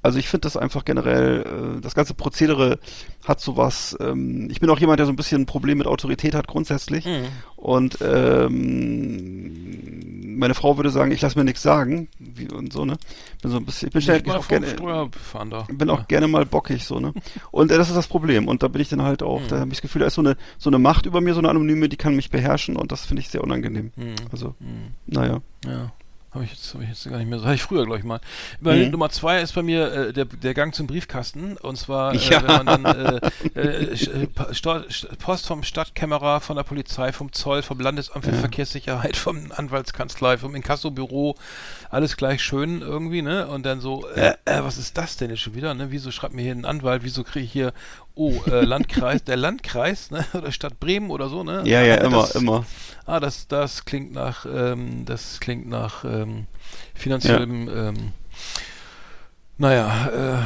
also 0.03 0.19
ich 0.19 0.29
finde 0.29 0.47
das 0.47 0.57
einfach 0.57 0.85
generell, 0.85 1.77
äh, 1.79 1.81
das 1.81 1.95
ganze 1.95 2.15
Prozedere 2.15 2.79
hat 3.27 3.41
sowas. 3.41 3.97
Ähm, 4.01 4.49
ich 4.51 4.61
bin 4.61 4.71
auch 4.71 4.79
jemand, 4.79 4.99
der 4.99 5.07
so 5.07 5.13
ein 5.13 5.17
bisschen 5.17 5.43
ein 5.43 5.47
Problem 5.47 5.79
mit 5.79 5.87
Autorität 5.87 6.35
hat 6.35 6.49
grundsätzlich. 6.49 7.05
Mhm. 7.05 7.27
Und 7.57 7.99
ähm, 8.01 8.79
meine 10.39 10.55
Frau 10.55 10.77
würde 10.77 10.91
sagen, 10.91 11.13
ich 11.13 11.21
lasse 11.21 11.39
mir 11.39 11.45
nichts 11.45 11.63
sagen. 11.63 12.09
Wie, 12.19 12.51
und 12.51 12.73
so, 12.73 12.85
ne? 12.85 12.97
Bin 13.43 13.51
so 13.51 13.59
ein 13.59 13.65
bisschen, 13.65 13.89
ich 13.89 13.93
bin 13.93 14.03
schnell 14.03 14.23
mal 14.25 14.39
auch 14.39 14.49
gerne. 14.49 14.67
Bin 15.69 15.91
auch 15.91 16.09
gerne 16.09 16.27
mal 16.27 16.45
bockig 16.47 16.85
so, 16.85 16.99
ne? 16.99 17.13
Und 17.51 17.71
äh, 17.71 17.79
das 17.79 17.89
ist 17.89 17.97
das 17.97 18.09
Problem. 18.09 18.49
Und 18.49 18.63
da 18.65 18.69
bin 18.69 18.83
ich 18.83 18.89
dann 18.89 19.03
halt 19.03 19.23
auch, 19.23 19.43
da 19.49 19.61
habe 19.61 19.69
ich 19.69 19.77
das 19.77 19.83
Gefühl, 19.83 20.01
da 20.01 20.07
ist 20.07 20.15
so 20.15 20.23
eine 20.23 20.37
so 20.59 20.71
eine 20.71 20.79
Macht 20.79 21.07
über 21.07 21.21
mir, 21.21 21.35
so 21.35 21.41
eine 21.41 21.51
anonyme, 21.51 21.89
die 21.89 21.97
kann 21.97 22.17
mich 22.17 22.31
beherrschen 22.31 22.52
und 22.77 22.93
das 22.93 23.07
finde 23.07 23.21
ich 23.23 23.29
sehr 23.29 23.43
unangenehm. 23.45 23.93
Mhm. 23.97 24.15
Also, 24.31 24.55
Mhm. 24.61 24.95
naja. 25.07 25.41
Ja. 25.65 25.93
Habe 26.35 26.45
ich, 26.45 26.51
jetzt, 26.53 26.73
hab 26.73 26.81
ich 26.81 26.89
jetzt 26.89 27.05
gar 27.11 27.19
nicht 27.19 27.29
mehr 27.29 27.39
so. 27.39 27.45
Hatte 27.45 27.57
ich 27.57 27.63
früher, 27.63 27.85
glaube 27.85 27.99
ich, 27.99 28.05
mal. 28.07 28.19
Bei 28.59 28.87
Mhm. 28.87 28.91
Nummer 28.93 29.11
zwei 29.11 29.43
ist 29.43 29.55
bei 29.55 29.63
mir 29.63 29.93
äh, 29.93 30.13
der, 30.15 30.25
der 30.25 30.55
Gang 30.55 30.75
zum 30.75 30.87
Briefkasten. 30.87 31.59
Und 31.59 31.77
zwar, 31.77 32.15
äh, 32.15 32.17
Ja. 32.17 32.41
wenn 32.43 32.65
man 32.65 32.83
dann 32.83 32.85
äh, 32.87 33.21
äh, 33.55 33.93
äh, 33.93 34.27
Post 35.19 35.47
vom 35.47 35.63
Stadtkämmerer, 35.63 36.41
von 36.41 36.57
der 36.57 36.63
Polizei, 36.63 37.13
vom 37.13 37.31
Zoll, 37.33 37.61
vom 37.61 37.79
Landesamt 37.81 38.25
für 38.25 38.31
Ja. 38.33 38.39
Verkehrssicherheit, 38.39 39.19
vom 39.19 39.53
Anwaltskanzlei, 39.55 40.39
vom 40.39 40.55
Inkassobüro, 40.55 41.37
alles 41.93 42.17
gleich 42.17 42.43
schön 42.43 42.81
irgendwie, 42.81 43.21
ne? 43.21 43.47
Und 43.47 43.67
dann 43.67 43.83
so, 43.83 44.09
äh, 44.09 44.33
äh, 44.47 44.63
was 44.65 44.79
ist 44.79 44.97
das 44.97 45.19
denn 45.19 45.29
jetzt 45.29 45.41
schon 45.41 45.55
wieder, 45.55 45.75
ne? 45.75 45.91
Wieso 45.91 46.11
schreibt 46.11 46.33
mir 46.33 46.41
hier 46.41 46.53
ein 46.53 46.65
Anwalt, 46.65 47.05
wieso 47.05 47.23
kriege 47.23 47.45
ich 47.45 47.53
hier, 47.53 47.75
oh, 48.15 48.33
äh, 48.47 48.65
Landkreis, 48.65 49.23
der 49.25 49.37
Landkreis, 49.37 50.11
ne? 50.11 50.25
Oder 50.33 50.53
Stadt 50.53 50.81
Bremen 50.81 51.11
oder 51.11 51.29
so, 51.29 51.45
ne? 51.45 51.63
Ja, 51.67 51.83
ja, 51.83 51.97
Ah, 51.97 52.07
immer, 52.07 52.23
das, 52.23 52.35
immer. 52.35 52.65
Ah, 53.05 53.21
das, 53.21 53.47
das 53.47 53.85
klingt 53.85 54.13
nach, 54.13 54.47
ähm, 54.47 55.05
das 55.05 55.39
klingt 55.41 55.69
nach 55.69 56.05
ähm, 56.05 56.47
finanziellem 56.95 57.69
ähm, 57.69 58.13
naja, 59.63 60.43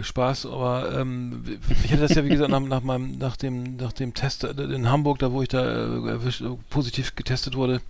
äh, 0.00 0.02
Spaß, 0.02 0.46
aber 0.46 0.90
ähm, 0.98 1.44
ich 1.84 1.92
hatte 1.92 2.00
das 2.00 2.14
ja 2.14 2.24
wie 2.24 2.30
gesagt 2.30 2.50
nach, 2.50 2.60
nach 2.60 2.80
meinem, 2.80 3.18
nach 3.18 3.36
dem, 3.36 3.76
nach 3.76 3.92
dem 3.92 4.14
Test 4.14 4.42
in 4.44 4.90
Hamburg, 4.90 5.18
da 5.18 5.32
wo 5.32 5.42
ich 5.42 5.48
da 5.48 5.62
äh, 5.62 6.08
erwischt, 6.08 6.42
positiv 6.70 7.14
getestet 7.14 7.56
wurde, 7.56 7.80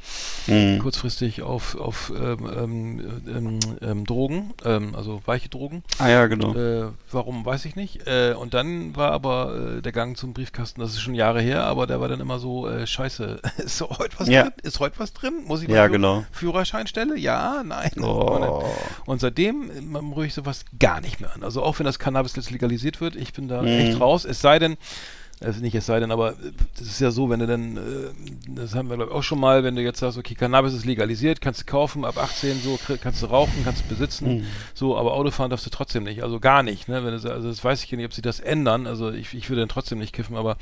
Mhm. 0.48 0.78
kurzfristig 0.80 1.43
auf, 1.43 1.76
auf 1.76 2.10
ähm, 2.18 2.39
ähm, 2.59 3.01
ähm, 3.28 3.59
ähm, 3.82 4.05
Drogen, 4.06 4.52
ähm, 4.64 4.94
also 4.97 5.20
weiche 5.26 5.48
Drogen. 5.48 5.85
Ah 5.98 6.09
ja, 6.09 6.26
genau. 6.26 6.55
Äh, 6.55 6.89
warum, 7.12 7.44
weiß 7.44 7.64
ich 7.66 7.76
nicht. 7.76 8.06
Äh, 8.06 8.32
und 8.35 8.55
dann 8.55 8.97
war 8.97 9.12
aber 9.12 9.76
äh, 9.78 9.82
der 9.82 9.93
Gang 9.93 10.16
zum 10.16 10.32
Briefkasten, 10.32 10.80
das 10.80 10.90
ist 10.94 11.01
schon 11.02 11.14
Jahre 11.14 11.40
her, 11.40 11.64
aber 11.64 11.86
der 11.86 12.01
war 12.01 12.09
dann 12.09 12.20
immer 12.20 12.39
so, 12.40 12.66
äh, 12.68 12.86
scheiße, 12.86 13.40
ist 13.59 13.78
so 13.78 13.89
heute 13.90 14.18
was 14.18 14.28
Ja. 14.28 14.43
drin? 14.44 14.52
Ist 14.62 14.80
heute 14.80 14.98
was 14.98 15.12
drin? 15.12 15.44
Muss 15.47 15.62
ich 15.62 15.68
Ja, 15.68 15.82
mal 15.82 15.90
genau. 15.90 16.24
Führerscheinstelle? 16.32 17.16
Ja, 17.16 17.62
nein. 17.64 17.90
Oh. 18.02 18.64
Und 19.06 19.20
seitdem 19.20 19.70
äh, 19.94 19.98
rühre 19.98 20.26
ich 20.26 20.35
sowas 20.48 20.64
gar 20.78 21.00
nicht 21.00 21.20
mehr 21.20 21.34
an. 21.34 21.42
Also 21.42 21.62
auch 21.62 21.78
wenn 21.78 21.86
das 21.86 21.98
Cannabis 21.98 22.36
jetzt 22.36 22.50
legalisiert 22.50 23.00
wird, 23.00 23.16
ich 23.16 23.32
bin 23.32 23.48
da 23.48 23.62
Mhm. 23.62 23.68
echt 23.68 24.00
raus. 24.00 24.24
Es 24.24 24.40
sei 24.40 24.58
denn, 24.58 24.76
also 25.40 25.60
nicht 25.60 25.74
es 25.74 25.86
sei 25.86 26.01
denn, 26.01 26.10
aber 26.10 26.32
äh, 26.32 26.52
das 26.78 26.89
ist 26.89 27.01
ja 27.01 27.10
so, 27.10 27.31
wenn 27.31 27.40
du 27.40 27.47
dann, 27.47 27.77
äh, 27.77 27.81
das 28.48 28.74
haben 28.74 28.89
wir 28.89 28.97
glaube 28.97 29.12
ich 29.12 29.16
auch 29.16 29.23
schon 29.23 29.39
mal, 29.40 29.65
wenn 29.65 29.77
du 29.77 29.82
jetzt 29.82 30.01
sagst, 30.01 30.19
okay, 30.19 30.35
Cannabis 30.35 30.73
ist 30.74 30.85
legalisiert, 30.85 31.40
kannst 31.40 31.60
du 31.60 31.65
kaufen, 31.66 32.05
ab 32.05 32.16
18 32.19 32.60
so, 32.60 32.78
kannst 33.01 33.23
du 33.23 33.27
rauchen, 33.27 33.52
kannst 33.65 33.85
du 33.85 33.89
besitzen, 33.89 34.39
Mhm. 34.39 34.44
so, 34.74 34.97
aber 34.97 35.12
Auto 35.15 35.31
fahren 35.31 35.51
darfst 35.51 35.65
du 35.66 35.70
trotzdem 35.70 36.05
nicht, 36.05 36.23
also 36.23 36.40
gar 36.40 36.62
nicht, 36.62 36.89
ne, 36.89 37.05
wenn 37.05 37.16
du, 37.16 37.32
also 37.32 37.48
das 37.48 37.62
weiß 37.62 37.85
ich 37.85 37.90
ja 37.90 37.97
nicht, 37.97 38.06
ob 38.06 38.12
sie 38.15 38.23
das 38.23 38.40
ändern, 38.40 38.86
also 38.86 39.10
ich, 39.10 39.32
ich 39.35 39.48
würde 39.48 39.60
dann 39.62 39.69
trotzdem 39.69 39.98
nicht 39.98 40.12
kiffen, 40.12 40.36
aber 40.36 40.56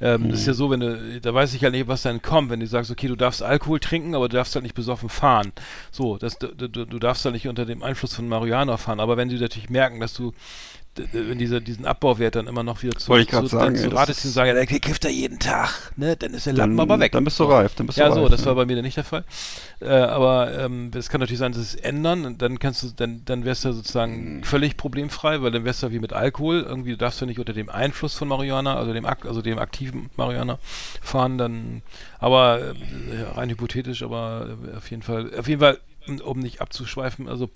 ähm, 0.00 0.30
das 0.30 0.40
ist 0.40 0.46
ja 0.46 0.54
so, 0.54 0.70
wenn 0.70 0.80
du, 0.80 1.20
da 1.20 1.34
weiß 1.34 1.52
ich 1.54 1.62
halt 1.62 1.72
nicht, 1.74 1.88
was 1.88 2.02
dann 2.02 2.22
kommt, 2.22 2.50
wenn 2.50 2.60
du 2.60 2.66
sagst, 2.66 2.90
okay, 2.90 3.08
du 3.08 3.16
darfst 3.16 3.42
Alkohol 3.42 3.80
trinken, 3.80 4.14
aber 4.14 4.28
du 4.28 4.36
darfst 4.36 4.54
halt 4.54 4.62
nicht 4.62 4.74
besoffen 4.74 5.08
fahren, 5.08 5.52
so, 5.90 6.16
das, 6.18 6.38
du, 6.38 6.48
du, 6.48 6.68
du 6.86 6.98
darfst 6.98 7.24
halt 7.24 7.34
nicht 7.34 7.48
unter 7.48 7.66
dem 7.66 7.82
Einfluss 7.82 8.14
von 8.14 8.28
Marihuana 8.28 8.76
fahren, 8.76 9.00
aber 9.00 9.16
wenn 9.16 9.28
sie 9.28 9.38
natürlich 9.38 9.70
merken, 9.70 10.00
dass 10.00 10.14
du 10.14 10.32
wenn 11.12 11.38
dieser, 11.38 11.60
diesen 11.60 11.86
Abbauwert 11.86 12.36
dann 12.36 12.46
immer 12.46 12.62
noch 12.62 12.82
wieder 12.82 12.96
zu, 12.96 13.08
Wollte 13.08 13.24
ich 13.24 13.30
zu, 13.30 13.46
sagen, 13.46 13.74
dann 13.74 13.90
zu 13.90 13.90
und 13.90 14.14
sagen, 14.32 14.48
ja, 14.48 14.54
der 14.54 14.66
kifft 14.66 15.04
er 15.04 15.10
jeden 15.10 15.38
Tag, 15.38 15.70
ne, 15.96 16.16
dann 16.16 16.34
ist 16.34 16.46
der 16.46 16.54
Dann- 16.54 16.70
Lappen 16.76 16.80
aber 16.80 17.00
weg. 17.00 17.12
dann 17.12 17.24
bist 17.24 17.38
du 17.40 17.44
reif, 17.44 17.74
dann 17.74 17.86
bist 17.86 17.98
du 17.98 18.02
ja, 18.02 18.12
so, 18.12 18.22
reif, 18.22 18.30
das 18.30 18.40
ja. 18.42 18.46
war 18.46 18.54
bei 18.54 18.66
mir 18.66 18.76
dann 18.76 18.84
nicht 18.84 18.96
der 18.96 19.04
Fall. 19.04 19.24
Äh, 19.80 19.88
aber 19.88 20.56
ähm, 20.58 20.90
das 20.90 21.08
kann 21.08 21.20
natürlich 21.20 21.38
sein, 21.38 21.52
dass 21.52 21.60
es 21.62 21.74
ändern 21.74 22.24
und 22.24 22.42
dann 22.42 22.58
kannst 22.58 22.82
du, 22.82 22.88
dann, 22.94 23.22
dann 23.24 23.44
wärst 23.44 23.64
du 23.64 23.68
Mhm. 23.68 23.72
sozusagen 23.72 24.44
völlig 24.44 24.76
problemfrei, 24.76 25.42
weil 25.42 25.50
dann 25.50 25.64
wärst 25.64 25.82
du 25.82 25.90
wie 25.90 25.98
mit 25.98 26.12
Alkohol, 26.12 26.60
irgendwie 26.68 26.96
darfst 26.96 27.20
du 27.20 27.26
nicht 27.26 27.38
unter 27.38 27.52
dem 27.52 27.68
Einfluss 27.68 28.14
von 28.14 28.28
Marihuana, 28.28 28.76
also 28.76 28.92
dem, 28.92 29.04
ak- 29.06 29.26
also 29.26 29.42
dem 29.42 29.58
aktiven 29.58 30.10
Marihuana 30.16 30.58
fahren, 31.02 31.38
dann, 31.38 31.82
aber 32.18 32.60
äh, 32.60 33.20
ja, 33.20 33.32
rein 33.32 33.50
hypothetisch, 33.50 34.02
aber 34.02 34.56
äh, 34.72 34.76
auf 34.76 34.90
jeden 34.90 35.02
Fall, 35.02 35.30
auf 35.38 35.48
jeden 35.48 35.60
Fall, 35.60 35.78
um- 36.24 36.38
nicht 36.40 36.60
abzuschweifen, 36.60 37.28
also 37.28 37.48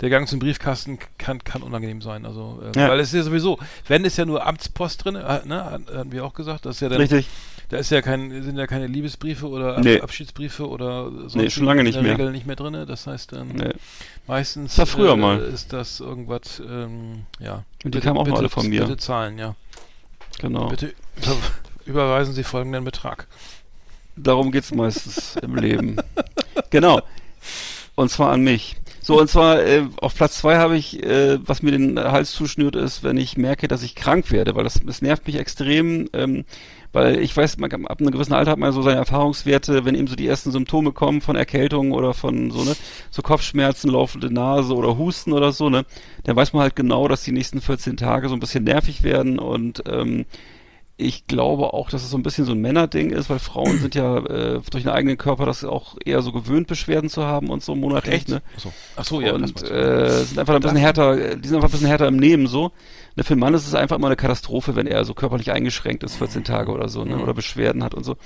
der 0.00 0.10
Gang 0.10 0.28
zum 0.28 0.38
Briefkasten 0.38 0.98
kann, 1.18 1.42
kann 1.44 1.62
unangenehm 1.62 2.02
sein, 2.02 2.24
also, 2.26 2.62
äh, 2.74 2.78
Ja. 2.78 2.88
weil 2.88 3.00
es 3.00 3.08
ist 3.08 3.14
ja 3.14 3.22
sowieso, 3.22 3.58
wenn 3.88 4.04
ist 4.04 4.16
ja 4.18 4.24
nur 4.24 4.46
Amtspost 4.46 5.04
drin, 5.04 5.16
äh, 5.16 5.40
ne, 5.44 5.64
hatten 5.64 6.12
wir 6.12 6.24
auch 6.24 6.34
gesagt, 6.34 6.66
das 6.66 6.76
ist 6.76 6.80
ja 6.80 6.88
dann, 6.88 7.00
Richtig. 7.00 7.26
da 7.68 7.78
ist 7.78 7.90
ja 7.90 8.02
kein, 8.02 8.30
sind 8.42 8.56
ja 8.56 8.66
keine 8.66 8.86
Liebesbriefe 8.86 9.48
oder 9.48 9.76
Ab 9.78 9.84
Nee. 9.84 10.00
Abschiedsbriefe 10.00 10.68
oder 10.68 11.10
sonst 11.10 11.34
Nee, 11.34 11.50
schon 11.50 11.64
lange 11.64 11.82
nicht 11.82 12.00
mehr. 12.00 12.12
Regel 12.12 12.30
nicht 12.30 12.46
mehr 12.46 12.56
drin. 12.56 12.84
Das 12.86 13.06
heißt, 13.06 13.32
ähm, 13.32 13.48
Nee. 13.54 13.72
meistens 14.26 14.76
Das 14.76 14.90
früher 14.90 15.12
äh, 15.12 15.16
mal. 15.16 15.38
ist 15.40 15.72
das 15.72 16.00
irgendwas, 16.00 16.60
ähm, 16.60 17.24
ja. 17.40 17.64
Und 17.84 17.94
die 17.94 18.00
kamen 18.00 18.18
auch 18.18 18.26
noch 18.26 18.38
alle 18.38 18.48
von 18.48 18.68
mir. 18.68 18.82
Bitte 18.82 18.96
zahlen, 18.96 19.38
ja. 19.38 19.54
Genau. 20.38 20.68
Bitte 20.68 20.92
über, 21.16 21.36
überweisen 21.86 22.34
Sie 22.34 22.44
folgenden 22.44 22.84
Betrag. 22.84 23.26
Darum 24.16 24.50
geht's 24.52 24.72
meistens 24.72 25.36
im 25.42 25.56
Leben. 25.56 25.96
Genau. 26.70 27.02
Und 27.96 28.10
zwar 28.10 28.30
an 28.30 28.42
mich. 28.42 28.76
So, 29.00 29.18
und 29.18 29.28
zwar 29.28 29.64
äh, 29.64 29.84
auf 30.00 30.14
Platz 30.14 30.38
zwei 30.38 30.58
habe 30.58 30.76
ich, 30.76 31.02
äh, 31.02 31.38
was 31.46 31.62
mir 31.62 31.70
den 31.70 31.98
Hals 31.98 32.32
zuschnürt, 32.32 32.76
ist, 32.76 33.02
wenn 33.02 33.16
ich 33.16 33.36
merke, 33.36 33.68
dass 33.68 33.82
ich 33.82 33.94
krank 33.94 34.30
werde, 34.32 34.54
weil 34.54 34.64
das, 34.64 34.80
das 34.84 35.00
nervt 35.00 35.26
mich 35.26 35.36
extrem, 35.36 36.08
ähm, 36.12 36.44
weil 36.92 37.20
ich 37.20 37.34
weiß, 37.34 37.56
man, 37.58 37.70
ab 37.86 38.00
einem 38.00 38.10
gewissen 38.10 38.32
Alter 38.32 38.50
hat 38.50 38.58
man 38.58 38.72
so 38.72 38.82
seine 38.82 38.96
Erfahrungswerte, 38.96 39.84
wenn 39.84 39.94
eben 39.94 40.08
so 40.08 40.16
die 40.16 40.26
ersten 40.26 40.50
Symptome 40.50 40.92
kommen 40.92 41.20
von 41.20 41.36
Erkältung 41.36 41.92
oder 41.92 42.14
von 42.14 42.50
so, 42.50 42.64
ne, 42.64 42.74
so 43.10 43.22
Kopfschmerzen, 43.22 43.90
laufende 43.90 44.32
Nase 44.32 44.74
oder 44.74 44.98
Husten 44.98 45.32
oder 45.32 45.52
so, 45.52 45.70
ne, 45.70 45.86
dann 46.24 46.36
weiß 46.36 46.52
man 46.52 46.62
halt 46.62 46.76
genau, 46.76 47.06
dass 47.08 47.22
die 47.22 47.32
nächsten 47.32 47.60
14 47.60 47.96
Tage 47.96 48.28
so 48.28 48.34
ein 48.34 48.40
bisschen 48.40 48.64
nervig 48.64 49.04
werden 49.04 49.38
und 49.38 49.84
ähm, 49.88 50.26
ich 50.98 51.26
glaube 51.26 51.74
auch, 51.74 51.90
dass 51.90 52.02
es 52.02 52.10
so 52.10 52.16
ein 52.16 52.22
bisschen 52.22 52.46
so 52.46 52.52
ein 52.52 52.60
Männerding 52.60 53.10
ist, 53.10 53.28
weil 53.28 53.38
Frauen 53.38 53.78
sind 53.78 53.94
ja 53.94 54.16
äh, 54.18 54.60
durch 54.70 54.84
den 54.84 54.92
eigenen 54.92 55.18
Körper 55.18 55.44
das 55.44 55.62
auch 55.62 55.96
eher 56.02 56.22
so 56.22 56.32
gewöhnt, 56.32 56.68
Beschwerden 56.68 57.10
zu 57.10 57.24
haben 57.24 57.50
und 57.50 57.62
so 57.62 57.74
monatlich. 57.74 58.14
Echt? 58.14 58.28
Ne? 58.30 58.40
Ach 58.56 58.60
so. 58.60 58.72
Ach 58.96 59.04
so, 59.04 59.20
ja, 59.20 59.34
Und 59.34 59.62
äh, 59.62 60.24
sind 60.24 60.38
einfach 60.38 60.54
ein 60.54 60.62
bisschen 60.62 60.78
härter, 60.78 61.18
äh, 61.18 61.36
die 61.36 61.48
sind 61.48 61.56
einfach 61.56 61.68
ein 61.68 61.72
bisschen 61.72 61.88
härter 61.88 62.08
im 62.08 62.16
Nehmen 62.16 62.46
so. 62.46 62.72
Ne, 63.14 63.24
für 63.24 63.34
den 63.34 63.40
Mann 63.40 63.52
ist 63.52 63.66
es 63.66 63.74
einfach 63.74 63.96
immer 63.96 64.06
eine 64.06 64.16
Katastrophe, 64.16 64.74
wenn 64.74 64.86
er 64.86 65.04
so 65.04 65.12
körperlich 65.12 65.52
eingeschränkt 65.52 66.02
ist, 66.02 66.16
14 66.16 66.44
Tage 66.44 66.72
oder 66.72 66.88
so, 66.88 67.04
ne? 67.04 67.16
Mhm. 67.16 67.22
oder 67.22 67.34
Beschwerden 67.34 67.84
hat 67.84 67.92
und 67.94 68.04
so. 68.04 68.16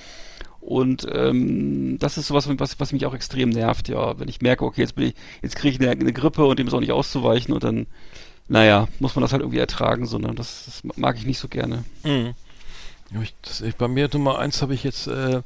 Und 0.61 1.05
ähm, 1.11 1.97
das 1.99 2.17
ist 2.17 2.27
sowas, 2.27 2.47
was, 2.57 2.79
was 2.79 2.93
mich 2.93 3.05
auch 3.05 3.13
extrem 3.13 3.49
nervt, 3.49 3.89
ja. 3.89 4.17
Wenn 4.17 4.29
ich 4.29 4.41
merke, 4.41 4.63
okay, 4.63 4.81
jetzt 4.81 4.95
bin 4.95 5.07
ich, 5.07 5.15
jetzt 5.41 5.57
kriege 5.57 5.75
ich 5.75 5.81
eine, 5.81 5.99
eine 5.99 6.13
Grippe 6.13 6.45
und 6.45 6.57
dem 6.57 6.67
ist 6.67 6.73
auch 6.73 6.79
nicht 6.79 6.93
auszuweichen 6.93 7.53
und 7.53 7.65
dann, 7.65 7.87
naja, 8.47 8.87
muss 8.99 9.15
man 9.15 9.23
das 9.23 9.33
halt 9.33 9.41
irgendwie 9.41 9.59
ertragen, 9.59 10.05
sondern 10.05 10.37
das, 10.37 10.63
das 10.65 10.97
mag 10.97 11.17
ich 11.17 11.25
nicht 11.25 11.39
so 11.39 11.49
gerne. 11.49 11.83
Mhm. 12.03 12.33
Ich, 13.19 13.35
das, 13.41 13.61
ich, 13.61 13.75
bei 13.75 13.87
mir 13.87 14.09
Nummer 14.13 14.39
eins 14.39 14.61
habe 14.61 14.73
ich 14.73 14.83
jetzt 14.83 15.07
äh, 15.07 15.41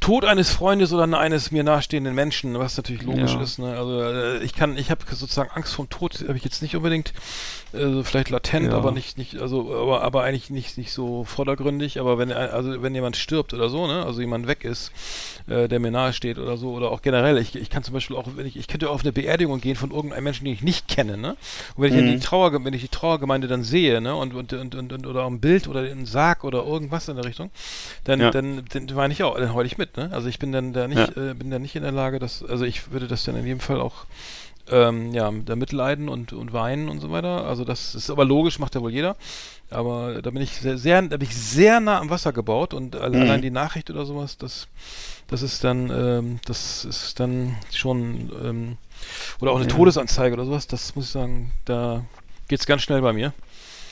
Tod 0.00 0.24
eines 0.24 0.50
Freundes 0.50 0.92
oder 0.94 1.04
eines 1.18 1.50
mir 1.50 1.62
nahestehenden 1.62 2.14
Menschen, 2.14 2.58
was 2.58 2.76
natürlich 2.76 3.02
logisch 3.02 3.34
Ja. 3.34 3.42
ist. 3.42 3.58
Ne? 3.58 3.76
Also 3.76 4.00
äh, 4.02 4.38
ich 4.42 4.54
kann, 4.54 4.78
ich 4.78 4.90
habe 4.90 5.04
sozusagen 5.10 5.50
Angst 5.52 5.74
vom 5.74 5.90
Tod, 5.90 6.24
habe 6.26 6.38
ich 6.38 6.44
jetzt 6.44 6.62
nicht 6.62 6.74
unbedingt, 6.74 7.12
äh, 7.74 8.02
vielleicht 8.02 8.30
latent, 8.30 8.68
Ja. 8.72 8.78
aber 8.78 8.92
nicht, 8.92 9.18
nicht, 9.18 9.38
also 9.38 9.72
aber, 9.74 10.02
aber 10.02 10.24
eigentlich 10.24 10.48
nicht, 10.48 10.78
nicht 10.78 10.92
so 10.92 11.24
vordergründig. 11.24 12.00
Aber 12.00 12.16
wenn 12.16 12.32
also 12.32 12.82
wenn 12.82 12.94
jemand 12.94 13.16
stirbt 13.16 13.52
oder 13.52 13.68
so, 13.68 13.86
ne, 13.86 14.04
also 14.06 14.20
jemand 14.22 14.46
weg 14.46 14.64
ist, 14.64 14.90
äh, 15.48 15.68
der 15.68 15.78
mir 15.80 15.90
nahe 15.90 16.14
steht 16.14 16.38
oder 16.38 16.56
so 16.56 16.72
oder 16.72 16.90
auch 16.90 17.02
generell, 17.02 17.36
ich, 17.36 17.54
ich 17.54 17.68
kann 17.68 17.82
zum 17.82 17.92
Beispiel 17.92 18.16
auch, 18.16 18.26
wenn 18.36 18.46
ich, 18.46 18.56
ich 18.56 18.68
könnte 18.68 18.88
auf 18.88 19.02
eine 19.02 19.12
Beerdigung 19.12 19.60
gehen 19.60 19.76
von 19.76 19.90
irgendeinem 19.90 20.24
Menschen, 20.24 20.46
den 20.46 20.54
ich 20.54 20.62
nicht 20.62 20.88
kenne, 20.88 21.18
ne? 21.18 21.36
Und 21.76 21.82
wenn 21.84 21.90
ich 21.90 22.00
Mhm. 22.00 22.06
dann 22.06 22.16
die 22.16 22.20
Trauer, 22.20 22.64
wenn 22.64 22.72
ich 22.72 22.80
die 22.82 22.88
Trauergemeinde 22.88 23.48
dann 23.48 23.62
sehe, 23.62 24.00
ne, 24.00 24.14
und 24.16 24.34
und, 24.34 24.52
und, 24.54 24.74
und, 24.74 24.92
und 24.94 25.06
oder 25.06 25.26
ein 25.26 25.40
Bild 25.40 25.68
oder 25.68 25.80
einen 25.80 26.06
Sarg 26.06 26.42
oder 26.44 26.64
irgendwas 26.64 27.06
in 27.08 27.16
der 27.16 27.26
Richtung, 27.26 27.50
dann 28.04 28.18
Ja. 28.20 28.30
dann, 28.30 28.64
dann 28.72 28.86
meine 28.94 29.12
ich 29.12 29.22
auch, 29.22 29.36
dann 29.36 29.52
heule 29.52 29.66
ich 29.66 29.76
mit, 29.78 29.89
ne? 29.96 30.10
Also 30.12 30.28
ich 30.28 30.38
bin 30.38 30.52
dann 30.52 30.72
da 30.72 30.88
nicht, 30.88 31.16
äh, 31.16 31.34
bin 31.34 31.50
dann 31.50 31.62
nicht 31.62 31.76
in 31.76 31.82
der 31.82 31.92
Lage, 31.92 32.18
dass, 32.18 32.42
also 32.42 32.64
ich 32.64 32.90
würde 32.92 33.06
das 33.08 33.24
dann 33.24 33.36
in 33.36 33.46
jedem 33.46 33.60
Fall 33.60 33.80
auch 33.80 34.04
ähm, 34.70 35.12
ja, 35.12 35.30
da 35.44 35.56
mitleiden 35.56 36.08
und, 36.08 36.32
und 36.32 36.52
weinen 36.52 36.88
und 36.88 37.00
so 37.00 37.10
weiter. 37.10 37.44
Also 37.46 37.64
das 37.64 37.94
ist 37.94 38.10
aber 38.10 38.24
logisch, 38.24 38.58
macht 38.58 38.74
ja 38.74 38.80
wohl 38.82 38.92
jeder. 38.92 39.16
Aber 39.70 40.20
da 40.22 40.30
bin 40.30 40.42
ich 40.42 40.52
sehr, 40.56 40.78
sehr 40.78 41.00
da 41.02 41.16
bin 41.16 41.28
ich 41.28 41.36
sehr 41.36 41.80
nah 41.80 41.98
am 42.00 42.10
Wasser 42.10 42.32
gebaut 42.32 42.74
und 42.74 42.94
Mhm. 42.94 43.00
allein 43.00 43.42
die 43.42 43.50
Nachricht 43.50 43.90
oder 43.90 44.04
sowas, 44.04 44.36
das, 44.36 44.68
das 45.28 45.42
ist 45.42 45.62
dann, 45.64 45.90
ähm, 45.90 46.40
das 46.44 46.84
ist 46.84 47.18
dann 47.20 47.56
schon, 47.72 48.30
ähm, 48.44 48.76
oder 49.40 49.52
auch 49.52 49.56
eine 49.60 49.68
Ja. 49.68 49.74
Todesanzeige 49.74 50.34
oder 50.34 50.44
sowas, 50.44 50.66
das 50.66 50.94
muss 50.94 51.06
ich 51.06 51.10
sagen, 51.12 51.52
da 51.64 52.04
geht's 52.48 52.66
ganz 52.66 52.82
schnell 52.82 53.00
bei 53.00 53.12
mir. 53.12 53.32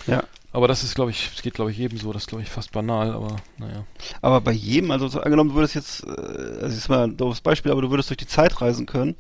Ja. 0.07 0.23
Aber 0.53 0.67
das 0.67 0.83
ist, 0.83 0.95
glaube 0.95 1.11
ich, 1.11 1.31
das 1.35 1.43
geht, 1.43 1.55
glaube 1.55 1.71
ich, 1.71 1.77
jedem 1.79 1.99
so, 1.99 2.13
das 2.13 2.23
ist, 2.23 2.29
glaube 2.29 2.43
ich, 2.43 2.49
fast 2.49 2.73
banal, 2.73 3.13
aber 3.13 3.37
naja. 3.59 3.85
Aber 4.23 4.41
bei 4.41 4.53
jedem, 4.53 4.91
also 4.91 5.07
so 5.09 5.21
angenommen, 5.21 5.51
du 5.51 5.57
würdest 5.57 5.75
jetzt, 5.75 6.05
äh, 6.05 6.09
also 6.11 6.61
das 6.63 6.77
ist 6.77 6.89
mal 6.89 7.05
ein 7.05 7.17
doofes 7.17 7.43
Beispiel, 7.43 7.71
aber 7.71 7.83
du 7.83 7.91
würdest 7.91 8.09
durch 8.09 8.17
die 8.17 8.27
Zeit 8.27 8.61
reisen 8.63 8.87
können 8.87 9.15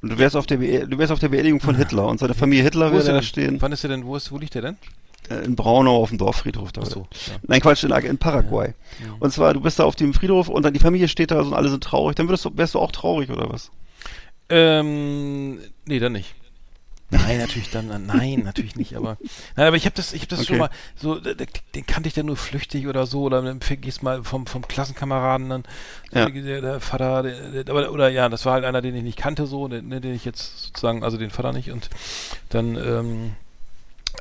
und 0.00 0.10
du 0.10 0.18
wärst 0.18 0.34
auf 0.34 0.46
der, 0.46 0.56
Be 0.56 0.86
du 0.86 0.98
wärst 0.98 1.12
auf 1.12 1.20
der 1.20 1.28
Beerdigung 1.28 1.60
von 1.60 1.76
Hitler 1.76 2.06
und 2.08 2.18
seine 2.18 2.34
Familie 2.34 2.64
Hitler 2.64 2.90
würde 2.92 3.06
da 3.06 3.12
denn? 3.12 3.22
stehen. 3.22 3.62
Wann 3.62 3.70
ist 3.72 3.84
er 3.84 3.90
denn, 3.90 4.04
wo 4.04 4.16
ist, 4.16 4.32
wo 4.32 4.38
liegt 4.38 4.56
er 4.56 4.62
denn? 4.62 4.76
Äh, 5.30 5.44
In 5.44 5.54
Braunau 5.54 6.02
auf 6.02 6.08
dem 6.08 6.18
Dorffriedhof 6.18 6.72
da. 6.72 6.84
So, 6.84 7.06
ja. 7.28 7.34
Nein, 7.46 7.60
Quatsch, 7.60 7.84
in, 7.84 7.92
in 7.92 8.18
Paraguay. 8.18 8.74
Ja. 9.00 9.14
Und 9.20 9.32
zwar, 9.32 9.54
du 9.54 9.60
bist 9.60 9.78
da 9.78 9.84
auf 9.84 9.94
dem 9.94 10.12
Friedhof 10.12 10.48
und 10.48 10.64
dann 10.64 10.74
die 10.74 10.80
Familie 10.80 11.06
steht 11.06 11.30
da 11.30 11.40
und 11.40 11.54
alle 11.54 11.68
sind 11.70 11.84
traurig. 11.84 12.16
Dann 12.16 12.26
würdest 12.28 12.44
du, 12.44 12.50
wärst 12.56 12.74
du 12.74 12.80
auch 12.80 12.90
traurig 12.90 13.30
oder 13.30 13.48
was? 13.48 13.70
Ähm, 14.48 15.58
nee, 15.86 16.00
dann 16.00 16.12
nicht. 16.12 16.34
Nein, 17.12 17.38
natürlich 17.38 17.68
dann, 17.68 18.06
nein, 18.06 18.42
natürlich 18.42 18.74
nicht, 18.74 18.96
aber, 18.96 19.18
nein, 19.54 19.66
aber 19.68 19.76
ich 19.76 19.84
habe 19.84 19.94
das, 19.94 20.12
ich 20.14 20.22
habe 20.22 20.30
das 20.30 20.40
Okay. 20.40 20.48
schon 20.48 20.58
mal, 20.58 20.70
so, 20.96 21.20
den 21.20 21.86
kannte 21.86 22.08
ich 22.08 22.14
dann 22.14 22.26
nur 22.26 22.36
flüchtig 22.38 22.86
oder 22.86 23.06
so, 23.06 23.22
oder 23.24 23.42
dann 23.42 23.60
gehst 23.80 24.02
mal 24.02 24.24
vom, 24.24 24.46
vom 24.46 24.66
Klassenkameraden 24.66 25.48
dann, 25.50 25.62
Ja. 26.12 26.28
der, 26.30 26.60
der 26.62 26.80
Vater, 26.80 27.22
der, 27.22 27.64
der, 27.64 27.92
oder 27.92 28.08
ja, 28.08 28.28
das 28.30 28.46
war 28.46 28.54
halt 28.54 28.64
einer, 28.64 28.80
den 28.80 28.96
ich 28.96 29.02
nicht 29.02 29.18
kannte, 29.18 29.46
so, 29.46 29.68
den, 29.68 29.88
ne, 29.88 30.00
den 30.00 30.14
ich 30.14 30.24
jetzt 30.24 30.64
sozusagen, 30.64 31.04
also 31.04 31.18
den 31.18 31.30
Vater 31.30 31.52
nicht, 31.52 31.70
und 31.70 31.90
dann, 32.48 32.76
ähm, 32.76 33.32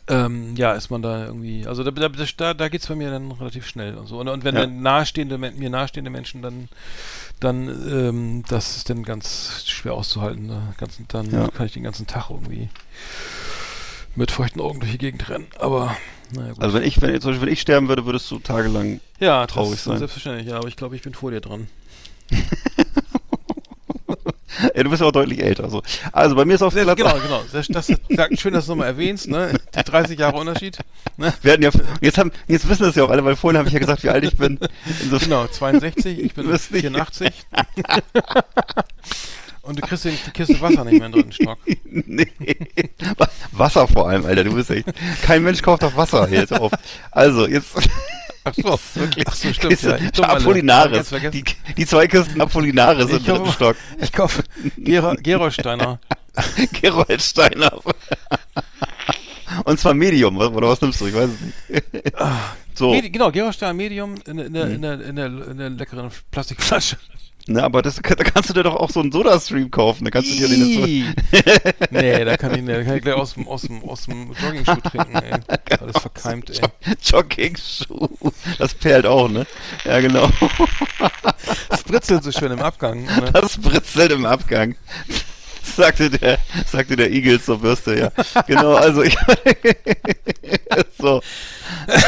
ähm, 0.07 0.55
ja, 0.55 0.73
ist 0.73 0.89
man 0.89 1.01
da 1.01 1.25
irgendwie, 1.25 1.65
also 1.67 1.83
da, 1.83 1.91
da, 1.91 2.09
da, 2.09 2.53
da 2.53 2.69
geht's 2.69 2.87
bei 2.87 2.95
mir 2.95 3.11
dann 3.11 3.31
relativ 3.31 3.67
schnell 3.67 3.95
und 3.95 4.07
so. 4.07 4.19
Und, 4.19 4.27
und 4.27 4.43
wenn 4.43 4.55
Ja. 4.55 4.61
dann 4.61 4.81
nahestehende, 4.81 5.37
mir 5.37 5.69
nahestehende 5.69 6.09
Menschen 6.09 6.41
dann, 6.41 6.69
dann, 7.39 7.67
ähm, 7.67 8.43
das 8.47 8.77
ist 8.77 8.89
dann 8.89 9.03
ganz 9.03 9.63
schwer 9.67 9.93
auszuhalten. 9.93 10.47
Ne? 10.47 10.73
Ganzen, 10.77 11.05
dann 11.09 11.31
Ja. 11.31 11.47
kann 11.49 11.65
ich 11.65 11.73
den 11.73 11.83
ganzen 11.83 12.07
Tag 12.07 12.29
irgendwie 12.29 12.69
mit 14.15 14.31
feuchten 14.31 14.61
Augen 14.61 14.79
durch 14.79 14.91
die 14.91 14.97
Gegend 14.97 15.29
rennen. 15.29 15.47
Aber, 15.59 15.95
naja, 16.31 16.53
gut. 16.53 16.63
Also 16.63 16.77
wenn 16.77 16.83
ich, 16.83 17.01
wenn, 17.01 17.19
zum 17.21 17.31
Beispiel, 17.31 17.47
wenn 17.47 17.53
ich 17.53 17.61
sterben 17.61 17.87
würde, 17.87 18.05
würdest 18.05 18.29
du 18.31 18.39
tagelang 18.39 18.99
ja, 19.19 19.45
traurig 19.47 19.79
sein. 19.79 19.97
Selbstverständlich, 19.97 20.47
ja, 20.47 20.57
aber 20.57 20.67
ich 20.67 20.75
glaube, 20.75 20.95
ich 20.95 21.01
bin 21.01 21.13
vor 21.13 21.31
dir 21.31 21.41
dran. 21.41 21.67
Ja, 24.75 24.83
du 24.83 24.89
bist 24.89 25.01
ja 25.01 25.07
auch 25.07 25.11
deutlich 25.11 25.41
älter. 25.43 25.69
So. 25.69 25.81
Also 26.11 26.35
bei 26.35 26.45
mir 26.45 26.55
ist 26.55 26.61
auf 26.61 26.73
Sehr, 26.73 26.83
Platz 26.83 26.97
genau, 26.97 27.13
genau. 27.23 27.43
Das, 27.51 27.67
das, 27.67 27.87
das, 28.09 28.39
schön, 28.39 28.53
dass 28.53 28.65
du 28.65 28.71
nochmal 28.71 28.87
erwähnst, 28.87 29.27
ne? 29.27 29.53
Die 29.75 29.83
30 29.83 30.19
Jahre 30.19 30.37
Unterschied. 30.37 30.77
Ne? 31.17 31.33
Wir 31.41 31.53
hatten 31.53 31.63
ja, 31.63 31.71
jetzt, 32.01 32.17
haben, 32.17 32.31
jetzt 32.47 32.67
wissen 32.69 32.83
das 32.83 32.95
ja 32.95 33.03
auch 33.03 33.09
alle, 33.09 33.23
weil 33.25 33.35
vorhin 33.35 33.57
habe 33.57 33.67
ich 33.67 33.73
ja 33.73 33.79
gesagt, 33.79 34.03
wie 34.03 34.09
alt 34.09 34.23
ich 34.23 34.37
bin. 34.37 34.59
Insofern- 35.03 35.29
Genau, 35.29 35.47
62, 35.47 36.19
ich 36.19 36.33
bin 36.33 36.45
Du 36.47 36.51
bist 36.51 36.71
nicht- 36.71 36.81
84. 36.81 37.31
Und 39.63 39.77
du 39.77 39.81
kriegst 39.87 40.05
den, 40.05 40.17
die 40.25 40.31
Kiste 40.31 40.59
Wasser 40.59 40.83
nicht 40.85 40.97
mehr 40.97 41.05
im 41.05 41.11
dritten 41.11 41.31
Stock. 41.31 41.59
nee. 41.85 42.27
Wa- 43.17 43.29
Wasser 43.51 43.87
vor 43.87 44.09
allem, 44.09 44.25
Alter. 44.25 44.43
Du 44.43 44.53
bist 44.55 44.71
echt. 44.71 44.87
Kein 45.21 45.43
Mensch 45.43 45.61
kauft 45.61 45.83
auf 45.83 45.95
Wasser 45.95 46.27
jetzt 46.29 46.51
auf. 46.53 46.71
Also, 47.11 47.47
jetzt. 47.47 47.67
Ach 48.43 48.53
so, 48.55 48.79
wirklich. 48.95 49.27
Ach 49.27 49.35
so, 49.35 49.53
stimmt. 49.53 49.81
Ja, 49.81 49.97
Apollinaris. 50.23 51.09
Die, 51.31 51.43
die 51.77 51.85
zwei 51.85 52.07
Kisten 52.07 52.41
Apollinaris 52.41 53.09
im 53.09 53.17
Ich 53.17 53.23
dritten 53.25 53.39
hoffe- 53.41 53.51
Stock. 53.53 53.75
Ich 53.99 54.11
kaufe 54.11 54.43
Gero, 54.77 55.15
Gerolsteiner. 55.21 55.99
Gerolsteiner. 56.81 57.79
Und 59.65 59.79
zwar 59.79 59.93
Medium, 59.93 60.37
was- 60.39 60.49
oder 60.49 60.69
was 60.69 60.81
nimmst 60.81 61.01
du? 61.01 61.07
Ich 61.07 61.13
weiß 61.13 61.29
es 61.29 61.41
nicht. 61.71 62.13
So, 62.73 62.91
Medi 62.91 63.09
genau, 63.09 63.31
Gerolsteiner 63.31 63.73
Medium 63.73 64.15
in, 64.25 64.39
in, 64.39 64.55
in, 64.55 64.83
in, 64.83 65.15
der, 65.15 65.25
in 65.25 65.57
der 65.57 65.69
leckeren 65.69 66.09
Plastikflasche. 66.31 66.97
Ne, 67.47 67.63
aber 67.63 67.81
das, 67.81 67.95
da 68.01 68.23
kannst 68.23 68.49
du 68.49 68.53
dir 68.53 68.63
doch 68.63 68.75
auch 68.75 68.89
so 68.89 68.99
einen 68.99 69.11
Soda-Stream 69.11 69.71
kaufen. 69.71 70.05
Da 70.05 70.11
kannst 70.11 70.31
du 70.31 70.35
dir 70.35 70.47
den 70.47 70.65
jetzt 70.65 71.91
nee, 71.91 72.25
da 72.25 72.37
kann 72.37 72.57
ich, 72.57 72.65
da 72.65 72.83
kann 72.83 72.97
ich 72.97 73.03
gleich 73.03 73.15
aus 73.15 73.33
dem, 73.33 73.47
aus 73.47 73.63
dem, 73.63 73.83
aus 73.83 74.05
dem 74.05 74.31
Jogging-Schuh 74.33 74.81
trinken, 74.89 75.15
ey. 75.15 75.31
Alles 75.79 75.97
verkeimt, 75.99 76.49
ey. 76.49 76.95
Jogging-Schuh. 77.03 78.09
Das 78.57 78.73
perlt 78.73 79.05
auch, 79.05 79.29
ne? 79.29 79.45
Ja, 79.85 79.99
genau. 79.99 80.29
Das 81.69 81.83
britzelt 81.83 82.23
so 82.23 82.31
schön 82.31 82.51
im 82.51 82.61
Abgang. 82.61 83.03
Ne? 83.03 83.29
Das 83.33 83.57
britzelt 83.57 84.11
im 84.11 84.25
Abgang. 84.25 84.75
Sagte 85.63 86.09
der, 86.09 86.39
sagte 86.65 86.95
der 86.95 87.11
Igel 87.11 87.39
zur 87.41 87.59
Bürste, 87.59 87.97
ja. 87.97 88.43
Genau, 88.47 88.73
also 88.73 89.03
ich, 89.03 89.15
so. 90.97 91.21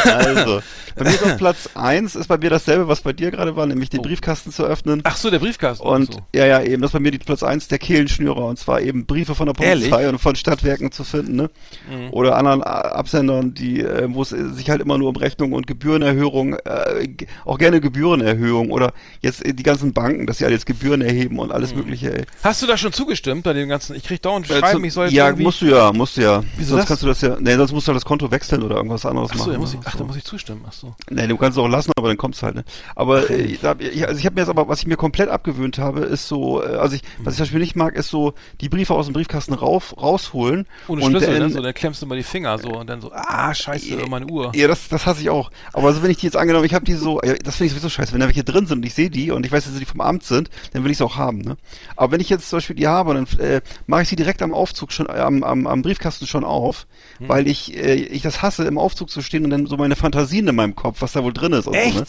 Also. 0.06 0.62
Bei 0.96 1.04
mir 1.06 1.10
ist 1.12 1.24
auf 1.24 1.38
Platz 1.38 1.70
1 1.76 2.16
ist 2.16 2.28
bei 2.28 2.38
mir 2.38 2.50
dasselbe, 2.50 2.88
was 2.88 3.02
bei 3.02 3.14
dir 3.14 3.32
gerade 3.32 3.56
war, 3.56 3.66
nämlich 3.66 3.90
den 3.90 4.02
Briefkasten 4.02 4.52
zu 4.52 4.64
öffnen. 4.64 5.02
Ach 5.04 5.18
so, 5.18 5.30
der 5.30 5.40
Briefkasten. 5.40 5.86
Und 5.86 6.14
so. 6.14 6.20
ja, 6.36 6.46
ja, 6.46 6.62
eben, 6.62 6.82
das 6.82 6.90
ist 6.90 6.94
bei 6.94 7.00
mir 7.00 7.12
die 7.12 7.18
Platz 7.20 7.44
1 7.44 7.68
der 7.68 7.80
Kehlenschnürer 7.80 8.46
und 8.46 8.60
zwar 8.60 8.82
eben 8.82 9.06
Briefe 9.06 9.36
von 9.36 9.48
der 9.48 9.54
Polizei 9.54 9.90
Ehrlich? 10.02 10.08
und 10.14 10.20
von 10.20 10.36
Stadtwerken 10.36 10.92
zu 10.92 11.04
finden, 11.04 11.36
ne? 11.36 11.50
Mhm. 11.90 12.10
Oder 12.12 12.36
anderen 12.38 12.64
Absendern, 12.64 13.54
die, 13.54 13.82
äh, 13.82 14.08
wo 14.10 14.22
es 14.22 14.32
äh, 14.32 14.50
sich 14.54 14.70
halt 14.70 14.82
immer 14.82 14.98
nur 14.98 15.10
um 15.10 15.16
Rechnung 15.16 15.54
und 15.54 15.68
Gebührenerhöhung, 15.68 16.54
äh, 16.56 17.08
auch 17.46 17.58
gerne 17.58 17.82
Gebührenerhöhung 17.82 18.72
oder 18.72 18.94
jetzt 19.22 19.46
äh, 19.46 19.54
die 19.54 19.64
ganzen 19.64 19.94
Banken, 19.94 20.28
dass 20.28 20.38
sie 20.38 20.46
alle 20.46 20.54
jetzt 20.54 20.66
Gebühren 20.66 21.02
erheben 21.02 21.40
und 21.40 21.52
alles 21.52 21.76
mögliche, 21.76 22.14
ey. 22.18 22.26
Hast 22.44 22.62
du 22.62 22.68
da 22.68 22.78
schon 22.78 22.94
zugestimmt 22.94 23.44
bei 23.44 23.54
dem 23.54 23.70
ganzen? 23.70 23.96
Ich 23.96 24.04
krieg 24.04 24.22
dauernd 24.22 24.50
Äh, 24.50 24.60
Schreiben, 24.60 24.84
ich 24.84 24.94
soll 24.94 25.06
jetzt 25.06 25.14
ja, 25.16 25.26
irgendwie... 25.28 25.44
musst 25.44 25.62
du 25.62 25.66
ja, 25.66 25.92
musst 25.94 26.18
du 26.18 26.22
ja. 26.22 26.44
Wieso 26.58 26.72
sonst 26.72 26.82
das? 26.82 26.88
kannst 26.88 27.04
du 27.04 27.08
das 27.08 27.22
ja, 27.22 27.38
nee, 27.40 27.56
sonst 27.56 27.72
musst 27.72 27.88
du 27.88 27.92
halt 27.92 27.98
das 27.98 28.06
Konto 28.06 28.30
wechseln 28.32 28.64
oder 28.64 28.76
irgendwas 28.78 29.06
anderes 29.06 29.30
Ach 29.34 29.38
so, 29.38 29.48
machen. 29.50 29.60
muss 29.60 29.74
ich, 29.74 29.80
ne? 29.80 29.86
ach, 29.88 29.92
So. 29.94 29.98
da 30.00 30.04
muss 30.06 30.16
ich 30.18 30.24
zustimmen. 30.24 30.62
Ach 30.68 30.74
so. 30.84 30.94
Nee, 31.10 31.28
du 31.28 31.38
kannst 31.38 31.58
es 31.58 31.64
auch 31.64 31.68
lassen, 31.70 31.92
aber 31.98 32.10
dann 32.10 32.18
kommt's 32.18 32.44
halt, 32.44 32.56
ne? 32.56 32.66
Aber 32.96 33.30
äh, 33.30 33.58
da, 33.62 33.76
ich, 33.80 34.06
also 34.06 34.20
ich 34.20 34.26
habe 34.26 34.36
mir 34.36 34.42
jetzt 34.42 34.50
aber, 34.50 34.68
was 34.68 34.80
ich 34.80 34.88
mir 34.88 34.98
komplett 34.98 35.30
abgewöhnt 35.30 35.78
habe, 35.78 36.02
ist 36.02 36.28
so, 36.28 36.62
äh, 36.62 36.76
also 36.76 36.96
ich, 36.96 37.02
was 37.20 37.34
ich 37.34 37.38
zum 37.38 37.44
Beispiel 37.46 37.60
nicht 37.62 37.76
mag, 37.76 37.96
ist 37.96 38.10
so 38.10 38.34
die 38.62 38.70
Briefe 38.70 38.94
aus 38.94 39.06
dem 39.06 39.14
Briefkasten 39.14 39.54
rauf, 39.54 39.96
rausholen. 40.02 40.68
Ohne 40.88 41.02
und 41.02 41.12
Schlüssel, 41.12 41.40
dann, 41.40 41.48
ne? 41.48 41.54
So, 41.54 41.62
dann 41.62 41.74
klemmst 41.74 42.02
du 42.02 42.06
mal 42.06 42.18
die 42.18 42.24
Finger 42.24 42.58
so 42.60 42.70
und 42.70 42.90
dann 42.90 43.02
so, 43.02 43.12
ah, 43.14 43.54
scheiße, 43.54 43.96
meine 44.10 44.28
Uhr. 44.28 44.52
Ja, 44.56 44.68
das, 44.68 44.90
das 44.90 45.06
hasse 45.06 45.22
ich 45.22 45.30
auch. 45.30 45.50
Aber 45.72 45.88
also 45.88 46.04
wenn 46.04 46.12
ich 46.12 46.18
die 46.18 46.26
jetzt 46.26 46.36
angenommen, 46.38 46.66
ich 46.66 46.74
habe 46.74 46.86
die 46.86 46.94
so, 46.94 47.22
ja, 47.24 47.34
das 47.36 47.56
finde 47.56 47.68
ich 47.68 47.72
sowieso 47.72 47.90
scheiße. 47.90 48.14
Wenn 48.14 48.20
da 48.20 48.28
welche 48.28 48.44
drin 48.44 48.68
sind 48.68 48.80
und 48.80 48.86
ich 48.86 48.94
sehe 48.94 49.10
die 49.10 49.32
und 49.32 49.46
ich 49.46 49.52
weiß, 49.52 49.64
dass 49.64 49.78
die 49.78 49.86
vom 49.86 50.02
Amt 50.02 50.24
sind, 50.24 50.50
dann 50.74 50.84
will 50.84 50.92
ich 50.92 50.98
sie 50.98 51.06
auch 51.06 51.16
haben. 51.16 51.40
Ne? 51.40 51.58
Aber 51.96 52.12
wenn 52.12 52.20
ich 52.20 52.30
jetzt 52.30 52.50
zum 52.50 52.58
Beispiel 52.58 52.76
die 52.76 52.88
habe, 52.88 53.14
dann 53.14 53.28
äh, 53.40 53.62
mache 53.88 54.02
ich 54.04 54.10
sie 54.10 54.16
direkt 54.16 54.42
am 54.42 54.54
Aufzug 54.54 54.92
schon, 54.92 55.08
äh, 55.08 55.14
am, 55.14 55.44
am, 55.44 55.68
am 55.68 55.82
Briefkasten 55.82 56.28
schon 56.28 56.44
auf, 56.44 56.86
Hm. 57.20 57.30
weil 57.30 57.48
ich, 57.48 57.76
äh, 57.78 57.94
ich 57.96 58.22
das 58.22 58.42
hasse, 58.42 58.66
im 58.66 58.78
Aufzug 58.78 59.10
zu 59.10 59.22
stehen 59.22 59.44
und 59.44 59.52
dann 59.52 59.68
so 59.68 59.78
meine 59.78 59.96
Fantasien 59.96 60.48
in 60.48 60.56
meinem 60.56 60.73
Kopf, 60.76 61.02
was 61.02 61.12
da 61.14 61.24
wohl 61.24 61.34
drin 61.34 61.54
ist. 61.54 61.68
Und 61.68 61.74
Echt? 61.74 61.94
So, 61.94 62.00
ne? 62.02 62.06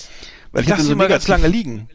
Weil 0.53 0.63
ich 0.63 0.69
dann 0.69 0.87
die 0.87 0.95
mal 0.95 1.09
ganz 1.09 1.27
lange 1.27 1.49
liegen. 1.49 1.89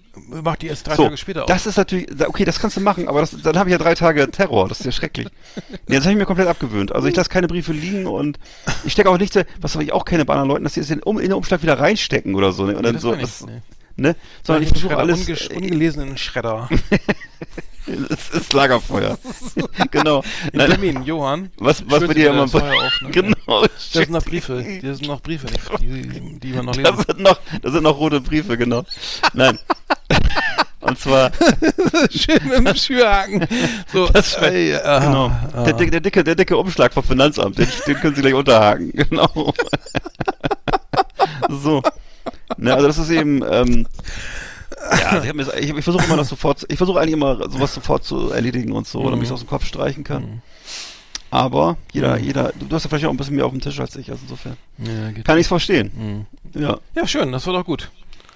Mach 0.44 0.58
die 0.58 0.68
erst 0.68 0.86
drei 0.86 0.96
so, 0.96 1.04
Tage 1.04 1.16
später 1.16 1.44
auf. 1.44 1.48
das 1.48 1.66
ist 1.66 1.78
natürlich, 1.78 2.08
okay, 2.28 2.44
das 2.44 2.60
kannst 2.60 2.76
du 2.76 2.82
machen, 2.82 3.08
aber 3.08 3.22
das, 3.22 3.32
dann 3.42 3.58
habe 3.58 3.70
ich 3.70 3.72
ja 3.72 3.78
drei 3.78 3.96
Tage 3.96 4.30
Terror, 4.30 4.68
das 4.68 4.82
ist 4.82 4.86
ja 4.86 4.92
schrecklich. 4.92 5.28
nee, 5.88 5.96
das 5.96 6.04
habe 6.04 6.12
ich 6.12 6.18
mir 6.18 6.26
komplett 6.26 6.50
abgewöhnt. 6.50 6.92
Also 6.92 7.08
ich 7.08 7.16
lasse 7.16 7.30
keine 7.30 7.48
Briefe 7.48 7.72
liegen 7.72 8.06
und 8.06 8.38
ich 8.84 8.92
stecke 8.92 9.10
auch 9.10 9.18
nicht, 9.18 9.32
so- 9.32 9.44
was 9.62 9.76
ich 9.78 9.94
auch 9.94 10.04
kenne 10.04 10.26
bei 10.26 10.34
anderen 10.34 10.50
Leuten, 10.50 10.64
dass 10.66 10.74
sie 10.74 10.82
es 10.82 10.90
in, 10.90 11.00
in 11.00 11.18
den 11.20 11.34
Umschlag 11.34 11.62
wieder 11.64 11.80
reinstecken 11.80 12.36
oder 12.36 12.52
so. 12.52 12.66
Ne? 12.66 12.72
Und 12.76 12.78
Nee, 12.80 12.84
dann 12.84 12.94
das 12.96 13.02
so, 13.02 13.14
ich, 13.14 13.22
das, 13.22 13.46
nee. 13.46 13.62
ne? 13.96 14.16
Sondern 14.44 14.64
ich 14.64 14.70
versuche 14.70 14.98
alles, 14.98 15.30
äh, 15.30 15.56
ungelesenen 15.56 16.18
Schredder. 16.18 16.68
es 18.10 18.30
ist 18.42 18.54
Lagerfeuer. 18.54 19.18
genau. 19.92 20.24
In 20.54 20.60
Termin, 20.60 21.04
Johann. 21.04 21.50
Was, 21.58 21.84
was 21.90 22.06
bei 22.06 22.14
dir 22.14 22.30
immer 22.32 22.48
das 22.48 22.54
ne? 22.54 23.10
Genau. 23.12 23.62
Das 23.64 23.92
sind 23.94 24.12
noch 24.12 24.24
Briefe. 24.24 24.64
Das 24.82 24.98
sind 24.98 25.08
noch 25.08 25.22
Briefe, 25.22 25.48
die, 25.82 26.40
die 26.40 26.54
man 26.54 26.66
noch 26.66 26.76
lesen 26.76 26.98
sind 27.08 27.20
noch, 27.20 27.40
da 27.62 27.72
sind 27.72 27.84
noch 27.84 27.98
rote 27.98 28.22
Briefe, 28.22 28.58
genau. 28.58 28.84
Nein. 29.34 29.58
Und 30.82 30.98
zwar, 30.98 31.30
Schön 32.10 32.40
mit 32.48 32.68
dem 32.68 32.76
Schürhaken. 32.76 33.46
So, 33.92 34.08
Das 34.08 34.36
ey, 34.36 34.74
aha, 34.76 35.00
genau. 35.00 35.66
Der, 35.66 35.76
dicke- 35.78 35.92
der, 35.92 36.00
dicke, 36.00 36.24
der 36.24 36.36
dicke 36.36 36.56
Umschlag 36.58 36.94
vom 36.94 37.04
Finanzamt, 37.04 37.58
den, 37.58 37.68
den 37.86 37.96
können 37.98 38.16
Sie 38.16 38.22
gleich 38.22 38.34
unterhaken. 38.34 38.92
Genau. 38.94 39.54
so. 41.50 41.82
Ne, 42.58 42.74
also 42.74 42.88
das 42.88 42.98
ist 42.98 43.10
eben, 43.10 43.44
ähm, 43.50 43.88
ja, 45.00 45.24
ich, 45.24 45.48
ich, 45.60 45.78
ich 45.78 45.84
versuche 45.84 46.06
immer 46.06 46.18
das 46.18 46.30
sofort, 46.30 46.66
ich 46.70 46.78
versuche 46.78 47.00
eigentlich 47.00 47.14
immer 47.14 47.50
sowas 47.50 47.74
sofort 47.74 48.04
zu 48.04 48.32
erledigen 48.32 48.72
und 48.72 48.88
so, 48.88 49.04
damit 49.04 49.24
ich 49.24 49.30
es 49.30 49.32
aus 49.32 49.42
dem 49.42 49.50
Kopf 49.50 49.66
streichen 49.66 50.04
kann. 50.04 50.42
Aber 51.32 51.78
jeder, 51.92 52.18
jeder, 52.18 52.52
du 52.58 52.76
hast 52.76 52.84
ja 52.86 52.90
vielleicht 52.90 53.06
auch 53.06 53.12
ein 53.12 53.18
bisschen 53.18 53.36
mehr 53.36 53.46
auf 53.46 53.52
dem 53.52 53.62
Tisch 53.62 53.80
als 53.80 53.96
ich, 53.96 54.10
also 54.10 54.24
insofern. 54.24 54.58
Ja, 54.80 55.12
geht 55.12 55.26
Kann 55.26 55.38
ich 55.38 55.44
es 55.44 55.48
verstehen. 55.48 56.26
Ja, 56.54 56.80
ja, 56.96 57.08
schön, 57.08 57.32
das 57.32 57.46
war 57.46 57.54
doch 57.54 57.66
gut. 57.66 57.92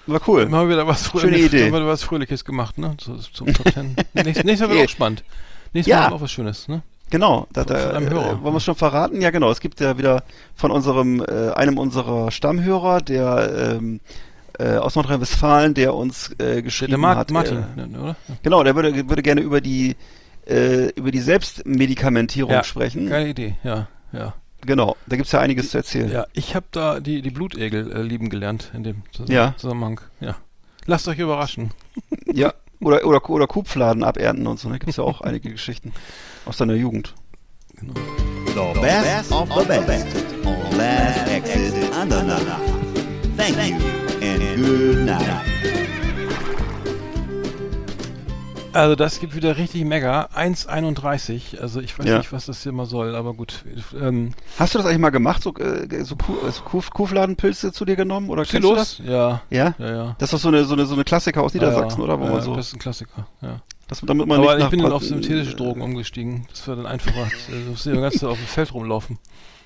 war 0.06 0.22
cool. 0.28 0.46
Mal 0.48 0.70
wieder 0.70 0.86
was, 0.86 1.10
Schöne 1.20 1.38
Idee. 1.38 1.72
Mal 1.72 1.80
wieder 1.82 1.88
was 1.90 2.04
Fröhliches 2.04 2.46
gemacht, 2.46 2.78
ne? 2.78 2.96
So, 3.02 3.16
zum 3.16 3.52
Top 3.54 3.74
Ten. 3.74 3.96
Nächstes, 4.14 4.44
nächstes 4.44 4.68
Mal 4.68 4.76
wird 4.76 4.86
auch 4.90 4.92
spannend. 4.92 5.24
Nächstes 5.74 5.90
Ja. 5.92 5.98
Mal 6.02 6.04
wird 6.06 6.14
auch 6.14 6.22
was 6.22 6.32
Schönes, 6.32 6.68
ne? 6.68 6.84
Genau, 7.10 7.48
da, 7.54 7.64
da, 7.64 7.92
äh, 7.92 8.12
wollen 8.12 8.42
wir 8.44 8.56
es 8.56 8.64
schon 8.64 8.76
verraten? 8.76 9.22
Ja, 9.22 9.30
genau. 9.30 9.52
Es 9.52 9.60
gibt 9.60 9.80
ja 9.80 9.98
wieder 10.00 10.24
von 10.56 10.72
unserem, 10.72 11.22
äh, 11.22 11.52
einem 11.52 11.78
unserer 11.78 12.32
Stammhörer, 12.32 13.02
der 13.02 13.76
ähm, 13.78 14.00
äh, 14.60 14.78
aus 14.78 14.96
Nordrhein-Westfalen, 14.96 15.74
der 15.74 15.94
uns 15.94 16.34
äh, 16.40 16.62
geschrieben 16.62 16.92
der 16.92 16.98
Mar 17.00 17.16
hat. 17.16 17.32
Martin, 17.32 17.64
Äh, 17.78 17.88
ne, 17.88 18.00
oder? 18.02 18.16
genau, 18.44 18.64
der 18.64 18.76
würde, 18.76 19.10
würde 19.10 19.22
gerne 19.22 19.42
über 19.42 19.62
die 19.62 19.96
äh, 20.48 20.90
über 20.96 21.12
die 21.12 21.22
Selbstmedikamentierung 21.22 22.64
sprechen. 22.64 23.10
Geile 23.10 23.30
Idee, 23.30 23.56
ja, 23.64 23.88
ja. 24.12 24.34
Genau, 24.66 24.96
da 25.08 25.16
gibt's 25.18 25.32
ja 25.32 25.40
einiges 25.40 25.72
zu 25.72 25.78
erzählen. 25.78 26.10
Ja, 26.12 26.26
ich 26.34 26.56
habe 26.56 26.66
da 26.72 27.00
die, 27.00 27.22
die 27.22 27.32
Blutegel 27.32 27.92
äh, 27.92 28.02
lieben 28.02 28.30
gelernt 28.30 28.72
in 28.74 28.84
dem 28.84 29.04
Zus 29.12 29.30
Ja. 29.30 29.54
Zusammenhang. 29.58 30.00
Ja. 30.22 30.36
Lasst 30.86 31.08
euch 31.08 31.20
überraschen. 31.20 31.72
Ja, 32.36 32.54
oder, 32.80 33.06
oder, 33.06 33.30
oder 33.30 33.46
Kuhpfladen 33.48 34.04
abernten 34.04 34.48
und 34.48 34.60
so. 34.60 34.68
Da 34.70 34.78
gibt's 34.78 34.98
ja 34.98 35.04
auch 35.04 35.22
einige 35.22 35.52
Geschichten 35.52 35.94
aus 36.46 36.58
deiner 36.58 36.74
Jugend. 36.74 37.14
The 37.80 38.80
best 38.82 39.32
of 39.32 39.50
the 39.50 39.80
best 39.86 40.08
on 40.46 40.78
Last 40.78 41.28
Exit. 41.30 41.74
Thank 43.36 43.82
you 43.82 44.13
and 44.24 44.66
good 44.66 45.06
night. 45.06 45.42
Also 48.74 48.96
das 48.96 49.20
gibt 49.20 49.36
wieder 49.36 49.56
richtig 49.58 49.86
mega. 49.86 50.30
1,31. 50.36 51.60
Also 51.62 51.80
ich 51.80 51.98
weiß 51.98 52.08
Ja. 52.08 52.18
nicht, 52.18 52.34
was 52.34 52.48
das 52.48 52.64
hier 52.64 52.72
mal 52.72 52.88
soll, 52.88 53.16
aber 53.16 53.36
gut. 53.36 53.64
Ähm, 54.00 54.32
Hast 54.58 54.74
du 54.74 54.80
das 54.80 54.88
eigentlich 54.88 55.00
mal 55.00 55.12
gemacht, 55.12 55.44
so, 55.44 55.54
äh, 55.58 56.04
so, 56.04 56.16
Kuh, 56.16 56.34
so 56.50 56.62
Kuh, 56.64 56.82
Kuhfladenpilze 56.92 57.72
zu 57.72 57.86
dir 57.86 57.96
genommen? 57.96 58.30
Oder 58.32 58.46
kennst 58.46 58.68
du 58.68 58.74
das? 58.74 58.98
Ja. 59.06 59.44
Ja? 59.52 59.76
Ja, 59.78 59.92
ja. 59.92 60.16
Das 60.18 60.30
ist 60.30 60.34
doch 60.34 60.40
so 60.40 60.48
eine, 60.48 60.64
so 60.64 60.74
eine, 60.74 60.88
so 60.88 60.96
eine 60.96 61.04
Klassiker 61.04 61.44
aus 61.44 61.54
Niedersachsen, 61.54 62.00
ja, 62.00 62.04
oder? 62.06 62.20
Wo 62.20 62.26
man 62.26 62.42
so, 62.42 62.56
Das 62.56 62.68
ist 62.70 62.74
ein 62.74 62.80
Klassiker, 62.80 63.28
ja. 63.44 63.60
dass, 63.88 64.02
damit 64.02 64.26
man 64.26 64.40
Aber 64.40 64.58
ich 64.58 64.68
bin 64.70 64.82
dann 64.82 64.92
auf 64.92 65.04
synthetische 65.04 65.56
Drogen 65.56 65.82
umgestiegen. 65.82 66.48
Das 66.50 66.68
war 66.68 66.76
dann 66.76 66.88
einfacher. 66.88 67.28
Du 67.50 67.70
musst 67.72 67.86
ja 67.86 67.94
ganz 67.94 68.24
auf 68.24 68.40
dem 68.40 68.48
Feld 68.48 68.74
rumlaufen. 68.74 69.20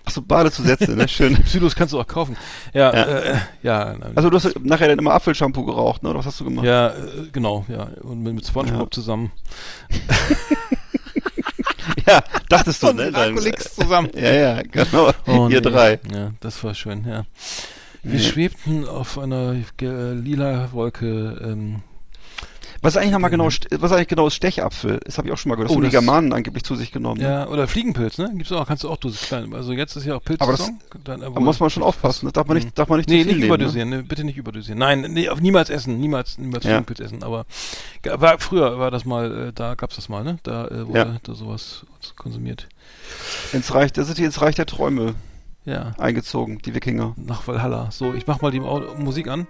Ach 0.08 0.12
so, 0.12 0.22
Badezusätze, 0.22 0.92
ne? 0.96 1.06
Schön. 1.10 1.36
Psylos 1.44 1.76
kannst 1.76 1.94
du 1.94 2.00
auch 2.00 2.08
kaufen. 2.08 2.38
Ja, 2.74 2.94
Ja. 2.96 3.04
äh, 3.04 3.36
ja. 3.62 3.94
nein. 4.00 4.14
Also 4.16 4.30
du 4.30 4.38
hast 4.38 4.58
nachher 4.64 4.88
dann 4.88 4.98
immer 5.00 5.12
Apfelshampoo 5.14 5.66
geraucht, 5.66 6.02
ne? 6.02 6.10
Oder 6.10 6.20
was 6.20 6.28
hast 6.28 6.40
du 6.40 6.46
gemacht? 6.46 6.66
ja, 6.66 6.88
äh, 6.92 6.94
genau, 7.34 7.66
ja. 7.68 7.90
Und 8.04 8.24
mit, 8.24 8.34
mit 8.36 8.48
Spongebob 8.48 8.88
Ja. 8.88 8.92
zusammen. 8.92 9.32
Ja, 12.06 12.22
dachtest 12.50 12.84
du, 12.84 12.88
Und 12.88 12.96
ne? 12.98 13.06
mit 13.08 13.16
Dann- 13.16 13.22
Alkoholix 13.24 13.76
zusammen. 13.76 14.10
Ja, 14.16 14.32
ja, 14.34 14.62
genau. 14.62 15.12
Oh, 15.28 15.48
Ihr 15.50 15.60
nee. 15.62 15.70
drei. 15.70 16.00
Ja, 16.14 16.32
das 16.40 16.64
war 16.64 16.74
schön, 16.74 17.06
ja. 17.06 17.26
Wir 18.04 18.20
Nee. 18.20 18.26
schwebten 18.26 18.88
auf 18.88 19.18
einer 19.20 19.56
lila 19.82 20.70
Wolke. 20.72 21.38
Ähm, 21.44 21.82
Was 22.88 22.96
ist 22.96 23.02
eigentlich 23.02 23.12
nochmal 23.12 23.32
genau, 23.32 23.48
St- 23.48 23.68
was 23.82 23.92
ist 23.92 23.98
eigentlich 23.98 24.08
genau 24.08 24.28
ist 24.28 24.36
Stechapfel? 24.36 25.02
Das 25.04 25.18
habe 25.18 25.28
ich 25.28 25.34
auch 25.34 25.38
schon 25.38 25.50
mal 25.50 25.56
gehört. 25.56 25.70
Das 25.70 25.74
Oh, 25.74 25.76
haben 25.76 25.84
die 25.84 25.88
das- 25.92 26.00
Germanen 26.00 26.32
angeblich 26.32 26.64
zu 26.64 26.74
sich 26.78 26.94
genommen. 26.94 27.20
ne? 27.20 27.28
Ja, 27.28 27.48
oder 27.50 27.68
Fliegenpilz, 27.68 28.18
ne? 28.18 28.32
Gibt's 28.34 28.50
auch, 28.54 28.66
kannst 28.66 28.86
du 28.86 28.90
auch 28.90 28.96
Dosis 28.96 29.24
klein. 29.24 29.54
Also 29.54 29.74
jetzt 29.74 29.98
ist 29.98 30.06
ja 30.06 30.16
auch 30.16 30.22
Aber 30.40 30.54
das. 30.54 30.72
Dann, 31.04 31.20
da 31.20 31.30
muss 31.32 31.60
man 31.60 31.70
schon 31.70 31.84
aufpassen. 31.84 32.28
Das 32.28 32.34
darf 32.34 32.48
man 32.48 32.56
nicht, 32.56 32.80
darf 32.80 32.88
man 32.88 33.00
nicht 33.00 33.10
Nee, 33.10 33.18
zu 33.18 33.24
viel 33.24 33.34
nicht 33.34 33.42
nehmen, 33.42 33.56
überdosieren, 33.56 33.90
ne? 33.90 34.04
bitte 34.04 34.24
nicht 34.24 34.38
überdosieren. 34.38 34.80
Nein, 34.80 35.02
nee, 35.10 35.28
auf 35.28 35.42
niemals 35.42 35.70
essen, 35.70 36.00
niemals, 36.00 36.38
niemals 36.38 36.64
Ja. 36.64 36.70
Fliegenpilz 36.70 37.02
essen. 37.02 37.24
Aber 37.24 37.46
war, 38.06 38.40
früher 38.40 38.80
war 38.80 38.90
das 38.90 39.04
mal, 39.04 39.50
äh, 39.50 39.52
da 39.54 39.76
gab's 39.76 39.98
das 39.98 40.08
mal, 40.08 40.24
ne? 40.24 40.38
Da 40.44 40.68
äh, 40.70 40.88
wurde 40.88 40.98
Ja. 41.00 41.18
da 41.24 41.34
sowas 41.36 41.86
konsumiert. 42.16 42.70
Ne? 43.52 43.58
Ins 43.58 43.74
Reich, 43.76 43.92
da 43.92 44.06
sind 44.06 44.18
die 44.18 44.24
ins 44.24 44.42
Reich 44.42 44.56
der 44.56 44.66
Träume 44.66 45.16
Ja. 45.66 45.92
eingezogen, 45.98 46.60
die 46.64 46.74
Wikinger. 46.74 47.16
Nach 47.18 47.46
Valhalla. 47.50 47.90
So, 47.92 48.14
ich 48.14 48.28
mach 48.28 48.40
mal 48.40 48.52
die 48.52 48.62
Musik 48.62 49.28
an. 49.28 49.46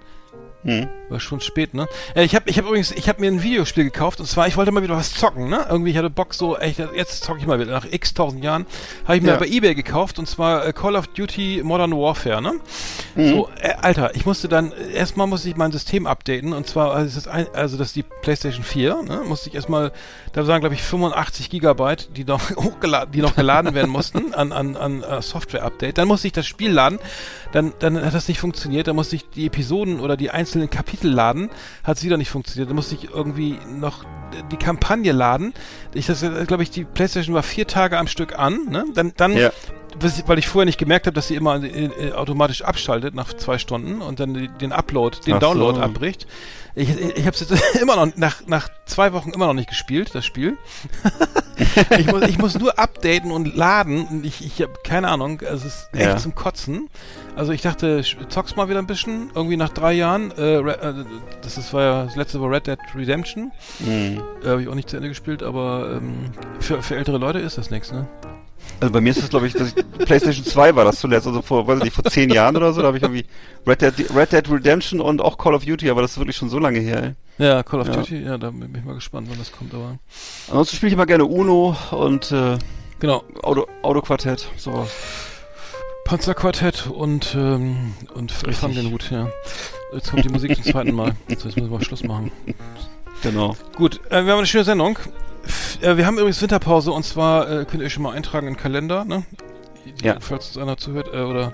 Hm. 0.63 0.87
War 1.09 1.19
schon 1.19 1.39
spät, 1.39 1.73
ne? 1.73 1.87
Äh, 2.15 2.23
ich 2.25 2.35
habe 2.35 2.49
ich 2.49 2.57
hab 2.57 2.65
übrigens, 2.65 2.91
ich 2.91 3.07
habe 3.07 3.21
mir 3.21 3.27
ein 3.31 3.43
Videospiel 3.43 3.83
gekauft 3.85 4.19
und 4.19 4.25
zwar, 4.25 4.47
ich 4.47 4.57
wollte 4.57 4.71
mal 4.71 4.83
wieder 4.83 4.95
was 4.97 5.13
zocken, 5.13 5.49
ne? 5.49 5.65
Irgendwie, 5.69 5.91
ich 5.91 5.97
hatte 5.97 6.09
Bock 6.09 6.33
so, 6.33 6.57
echt, 6.57 6.79
jetzt 6.95 7.23
zocke 7.23 7.39
ich 7.39 7.45
mal 7.45 7.59
wieder. 7.59 7.71
Nach 7.71 7.85
x 7.89 8.13
tausend 8.13 8.43
Jahren 8.43 8.65
habe 9.05 9.17
ich 9.17 9.23
mir 9.23 9.29
Ja. 9.29 9.37
bei 9.37 9.47
Ebay 9.47 9.75
gekauft 9.75 10.19
und 10.19 10.27
zwar 10.27 10.65
äh, 10.65 10.73
Call 10.73 10.95
of 10.95 11.07
Duty 11.07 11.61
Modern 11.63 11.91
Warfare, 11.91 12.41
ne? 12.41 12.53
Mhm. 13.15 13.29
So, 13.29 13.49
äh, 13.61 13.73
Alter, 13.81 14.15
ich 14.15 14.25
musste 14.25 14.47
dann, 14.49 14.73
erstmal 14.93 15.27
musste 15.27 15.47
ich 15.47 15.55
mein 15.55 15.71
System 15.71 16.07
updaten 16.07 16.51
und 16.53 16.67
zwar, 16.67 16.91
also 16.91 17.15
das, 17.15 17.27
ein, 17.27 17.47
also 17.53 17.77
das 17.77 17.87
ist 17.89 17.95
die 17.95 18.03
PlayStation 18.03 18.63
4, 18.63 19.03
ne? 19.03 19.21
Musste 19.25 19.49
ich 19.49 19.55
erstmal, 19.55 19.91
da 20.37 20.45
waren 20.45 20.59
glaube 20.59 20.75
ich 20.75 20.83
85 20.83 21.49
Gigabyte, 21.49 22.15
die 22.15 22.23
noch 22.23 22.51
hochgeladen, 22.55 23.11
die 23.11 23.21
noch 23.21 23.35
geladen 23.35 23.73
werden 23.73 23.89
mussten 23.89 24.35
an, 24.35 24.51
an, 24.51 24.77
an 24.77 25.01
äh, 25.01 25.19
Software-Update. 25.21 25.97
Dann 25.97 26.07
musste 26.07 26.27
ich 26.27 26.33
das 26.33 26.45
Spiel 26.45 26.71
laden, 26.71 26.99
dann, 27.53 27.73
dann 27.79 27.99
hat 28.05 28.13
das 28.13 28.27
nicht 28.27 28.39
funktioniert, 28.39 28.87
dann 28.87 28.95
musste 28.95 29.15
ich 29.15 29.27
die 29.29 29.47
Episoden 29.47 29.99
oder 29.99 30.15
die 30.15 30.29
einzelnen 30.29 30.69
Kapitel 30.69 31.11
laden, 31.11 31.49
hat 31.83 31.97
es 31.97 32.03
wieder 32.03 32.17
nicht 32.17 32.29
funktioniert. 32.29 32.69
Dann 32.69 32.75
musste 32.75 32.93
ich 32.93 33.09
irgendwie 33.09 33.57
noch 33.67 34.05
die 34.51 34.57
Kampagne 34.57 35.11
laden. 35.11 35.53
Ich 35.95 36.05
das, 36.05 36.23
glaube 36.45 36.61
ich, 36.61 36.69
die 36.69 36.83
PlayStation 36.83 37.33
war 37.33 37.43
vier 37.43 37.65
Tage 37.65 37.97
am 37.97 38.05
Stück 38.07 38.37
an, 38.37 38.65
ne? 38.69 38.85
Dann, 38.93 39.13
dann 39.17 39.35
Ja. 39.35 39.51
Weil 40.25 40.37
ich 40.37 40.47
vorher 40.47 40.65
nicht 40.65 40.77
gemerkt 40.77 41.07
habe, 41.07 41.15
dass 41.15 41.27
sie 41.27 41.35
immer 41.35 41.61
äh, 41.63 42.11
automatisch 42.13 42.61
abschaltet 42.61 43.15
nach 43.15 43.33
zwei 43.33 43.57
Stunden 43.57 44.01
und 44.01 44.19
dann 44.19 44.49
den 44.59 44.71
Upload, 44.71 45.17
den 45.25 45.35
Ach 45.35 45.39
Download 45.39 45.77
so. 45.77 45.81
abbricht. 45.83 46.27
Ich, 46.75 46.89
ich, 46.89 47.25
habe 47.25 47.31
es 47.31 47.39
jetzt 47.39 47.51
immer 47.81 47.95
noch 47.95 48.15
nach 48.17 48.45
nach 48.45 48.69
zwei 48.85 49.11
Wochen 49.13 49.31
immer 49.31 49.47
noch 49.47 49.53
nicht 49.55 49.69
gespielt, 49.69 50.13
das 50.13 50.25
Spiel. 50.25 50.57
ich, 51.97 52.05
muss, 52.05 52.21
ich 52.23 52.37
muss 52.37 52.59
nur 52.59 52.77
updaten 52.77 53.31
und 53.31 53.55
laden 53.55 54.05
und 54.05 54.25
ich, 54.25 54.45
ich 54.45 54.61
habe 54.61 54.73
keine 54.83 55.07
Ahnung, 55.07 55.41
es 55.41 55.65
ist 55.65 55.89
echt 55.93 56.03
Ja. 56.05 56.17
zum 56.17 56.35
Kotzen. 56.35 56.87
Also 57.35 57.51
ich 57.51 57.61
dachte, 57.63 58.03
zock's 58.29 58.55
mal 58.55 58.69
wieder 58.69 58.79
ein 58.79 58.85
bisschen, 58.87 59.31
irgendwie 59.33 59.57
nach 59.57 59.69
drei 59.69 59.93
Jahren. 59.93 60.31
Äh, 60.37 60.57
äh, 60.59 61.05
das 61.41 61.57
ist, 61.57 61.73
war 61.73 61.81
ja 61.81 62.03
das 62.05 62.15
letzte 62.15 62.39
war 62.41 62.51
Red 62.51 62.67
Dead 62.67 62.79
Redemption. 62.95 63.51
Mhm. 63.79 64.21
Äh, 64.43 64.47
habe 64.47 64.61
ich 64.61 64.67
auch 64.67 64.75
nicht 64.75 64.89
zu 64.89 64.97
Ende 64.97 65.09
gespielt, 65.09 65.41
aber 65.41 65.97
ähm, 65.97 66.31
für, 66.59 66.83
für 66.83 66.95
ältere 66.95 67.17
Leute 67.17 67.39
ist 67.39 67.57
das 67.57 67.71
nichts, 67.71 67.91
ne? 67.91 68.05
Also 68.79 68.93
bei 68.93 69.01
mir 69.01 69.09
ist 69.09 69.17
es, 69.17 69.29
glaube 69.29 69.47
ich, 69.47 69.53
dass 69.53 69.69
ich, 69.69 69.75
PlayStation 70.05 70.45
2 70.45 70.75
war 70.75 70.85
das 70.85 70.99
zuletzt, 70.99 71.25
also 71.27 71.41
vor, 71.41 71.67
weiß 71.67 71.79
ich 71.79 71.83
nicht, 71.85 71.93
vor 71.93 72.03
zehn 72.05 72.29
Jahren 72.29 72.55
oder 72.55 72.73
so, 72.73 72.81
da 72.81 72.87
habe 72.87 72.97
ich 72.97 73.03
irgendwie 73.03 73.25
Red 73.65 73.81
Dead, 73.81 74.15
Red 74.15 74.31
Dead 74.31 74.49
Redemption 74.51 75.01
und 75.01 75.21
auch 75.21 75.37
Call 75.37 75.55
of 75.55 75.65
Duty, 75.65 75.89
aber 75.89 76.01
das 76.01 76.11
ist 76.11 76.17
wirklich 76.17 76.35
schon 76.37 76.49
so 76.49 76.59
lange 76.59 76.79
her, 76.79 77.03
ey. 77.03 77.43
Ja, 77.43 77.63
Call 77.63 77.81
of 77.81 77.87
Ja. 77.87 77.95
Duty, 77.95 78.23
ja, 78.23 78.37
da 78.37 78.51
bin 78.51 78.73
ich 78.75 78.83
mal 78.83 78.95
gespannt, 78.95 79.27
wann 79.29 79.37
das 79.39 79.51
kommt, 79.51 79.73
aber. 79.73 79.97
Ansonsten 80.47 80.75
spiele 80.75 80.89
ich 80.89 80.93
immer 80.93 81.05
gerne 81.05 81.25
Uno 81.25 81.75
und 81.91 82.31
äh, 82.31 82.57
Genau. 82.99 83.23
Auto, 83.43 83.67
Autoquartett, 83.83 84.49
sowas. 84.57 84.89
Panzerquartett 86.05 86.87
und, 86.87 87.35
ähm, 87.35 87.93
und. 88.13 88.31
Fang 88.31 88.73
den 88.73 88.91
Hut, 88.91 89.11
ja. 89.11 89.27
Jetzt 89.93 90.09
kommt 90.09 90.25
die 90.25 90.29
Musik 90.29 90.55
zum 90.55 90.63
zweiten 90.63 90.95
Mal. 90.95 91.15
Jetzt 91.27 91.45
müssen 91.45 91.61
wir 91.61 91.67
mal 91.69 91.83
Schluss 91.83 92.03
machen. 92.03 92.31
Genau. 93.23 93.55
Gut, 93.75 93.99
äh, 94.09 94.23
wir 94.25 94.31
haben 94.31 94.39
eine 94.39 94.47
schöne 94.47 94.63
Sendung. 94.63 94.97
Äh, 95.81 95.97
wir 95.97 96.05
haben 96.05 96.17
übrigens 96.17 96.41
Winterpause 96.41 96.91
und 96.91 97.03
zwar 97.03 97.49
äh, 97.49 97.65
könnt 97.65 97.81
ihr 97.81 97.85
euch 97.87 97.93
schon 97.93 98.03
mal 98.03 98.13
eintragen 98.13 98.47
in 98.47 98.53
den 98.53 98.59
Kalender, 98.59 99.05
ne? 99.05 99.23
Ja. 100.03 100.17
Falls 100.19 100.47
uns 100.47 100.57
einer 100.57 100.77
zuhört, 100.77 101.09
äh, 101.13 101.21
oder 101.21 101.53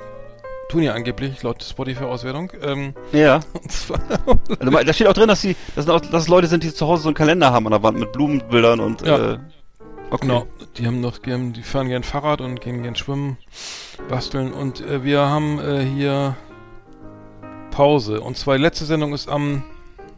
tun 0.70 0.82
ja 0.82 0.94
angeblich, 0.94 1.44
laut 1.44 1.64
Spotify-Auswertung. 1.64 2.52
Ähm, 2.64 2.94
Ja. 3.12 3.42
und 3.54 3.72
zwar, 3.72 4.00
Also, 4.60 4.72
da 4.84 4.94
steht 4.94 5.08
auch 5.08 5.14
drin, 5.14 5.28
dass 5.28 5.42
sie, 5.42 5.56
dass, 5.76 5.88
auch, 5.88 6.00
dass 6.02 6.28
Leute 6.28 6.48
sind, 6.48 6.64
die 6.64 6.74
zu 6.74 6.88
Hause 6.88 7.04
so 7.04 7.10
einen 7.10 7.16
Kalender 7.16 7.52
haben 7.52 7.66
an 7.68 7.72
der 7.72 7.84
Wand 7.84 8.00
mit 8.00 8.12
Blumenbildern 8.12 8.80
und 8.80 9.02
Ja. 9.06 9.34
äh, 9.34 9.38
okay. 10.10 10.22
Genau, 10.28 10.48
die 10.78 10.88
haben 10.88 11.00
noch, 11.02 11.18
die, 11.20 11.52
die 11.54 11.62
fahren 11.62 11.90
gern 11.90 12.04
Fahrrad 12.04 12.42
und 12.42 12.60
gehen 12.62 12.82
gern 12.82 12.96
schwimmen, 12.96 13.38
basteln 14.10 14.52
und 14.52 14.82
äh, 14.82 15.04
wir 15.04 15.20
haben 15.22 15.60
äh, 15.60 15.84
hier 15.86 16.36
Pause. 17.72 18.22
Und 18.22 18.38
zwar 18.38 18.56
die 18.58 18.64
letzte 18.64 18.86
Sendung 18.86 19.14
ist 19.14 19.28
am, 19.30 19.64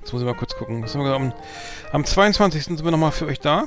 jetzt 0.02 0.14
muss 0.14 0.22
ich 0.22 0.28
mal 0.28 0.36
kurz 0.36 0.56
gucken, 0.56 0.84
was 0.84 0.94
haben 0.96 1.04
wir 1.04 1.14
am, 1.14 1.34
am 1.96 2.04
22. 2.06 2.64
sind 2.66 2.84
wir 2.84 2.92
nochmal 2.92 3.12
für 3.12 3.26
euch 3.26 3.40
da. 3.40 3.66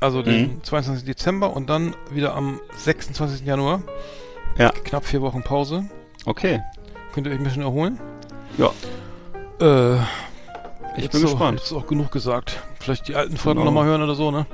Also 0.00 0.22
den 0.22 0.54
Mhm. 0.56 0.62
22. 0.64 1.04
Dezember 1.04 1.54
und 1.56 1.68
dann 1.68 1.94
wieder 2.10 2.34
am 2.34 2.60
26. 2.76 3.44
Januar. 3.46 3.82
Ja. 4.58 4.70
Knapp 4.70 5.04
vier 5.04 5.20
Wochen 5.22 5.42
Pause. 5.42 5.84
Okay. 6.26 6.62
Könnt 7.12 7.26
ihr 7.26 7.32
euch 7.32 7.38
ein 7.38 7.44
bisschen 7.44 7.62
erholen? 7.62 7.98
Ja. 8.58 8.70
Äh, 9.60 9.96
Ich 10.98 11.10
bin 11.10 11.20
so, 11.20 11.26
gespannt. 11.26 11.58
Jetzt 11.58 11.70
ist 11.72 11.76
auch 11.76 11.86
genug 11.86 12.10
gesagt. 12.10 12.62
Vielleicht 12.78 13.08
die 13.08 13.14
alten 13.16 13.36
Folgen 13.36 13.58
Genau. 13.60 13.70
nochmal 13.70 13.86
hören 13.86 14.02
oder 14.02 14.14
so, 14.14 14.30
ne? 14.30 14.46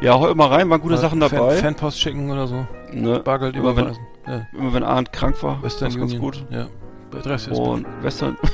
Ja, 0.00 0.16
hol 0.18 0.34
mal 0.34 0.48
rein, 0.48 0.68
waren 0.70 0.80
gute 0.80 0.94
Mal 0.94 1.00
Sachen 1.00 1.20
Fan, 1.20 1.30
dabei. 1.30 1.56
Fanpost 1.56 1.98
schicken 2.00 2.30
oder 2.30 2.46
so. 2.46 2.66
ne? 2.92 3.20
Bargeld 3.20 3.56
immer, 3.56 3.74
wenn. 3.76 3.96
Ja. 4.26 4.46
immer 4.56 4.72
wenn 4.74 4.82
Arndt 4.84 5.12
krank 5.12 5.42
war, 5.42 5.62
Western 5.62 5.88
war's 5.88 5.96
ganz 5.98 6.18
gut. 6.18 6.44
Ja. 6.50 6.66
Bei 7.10 7.18
Adresse 7.18 7.50
ist 7.50 7.58
Und 7.58 7.86
Western. 8.02 8.36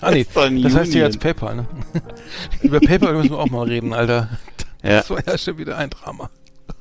Ah 0.00 0.10
nee, 0.10 0.24
Western 0.26 0.62
das 0.62 0.74
heißt 0.74 0.94
ja 0.94 1.04
jetzt 1.04 1.20
PayPal, 1.20 1.56
ne? 1.56 1.66
Über 2.62 2.80
PayPal 2.80 3.14
müssen 3.14 3.30
wir 3.30 3.38
auch 3.38 3.50
mal 3.50 3.66
reden, 3.66 3.92
Alter. 3.92 4.28
Ja. 4.82 4.98
Das 4.98 5.10
war 5.10 5.26
ja 5.26 5.36
schon 5.36 5.58
wieder 5.58 5.76
ein 5.76 5.90
Drama. 5.90 6.30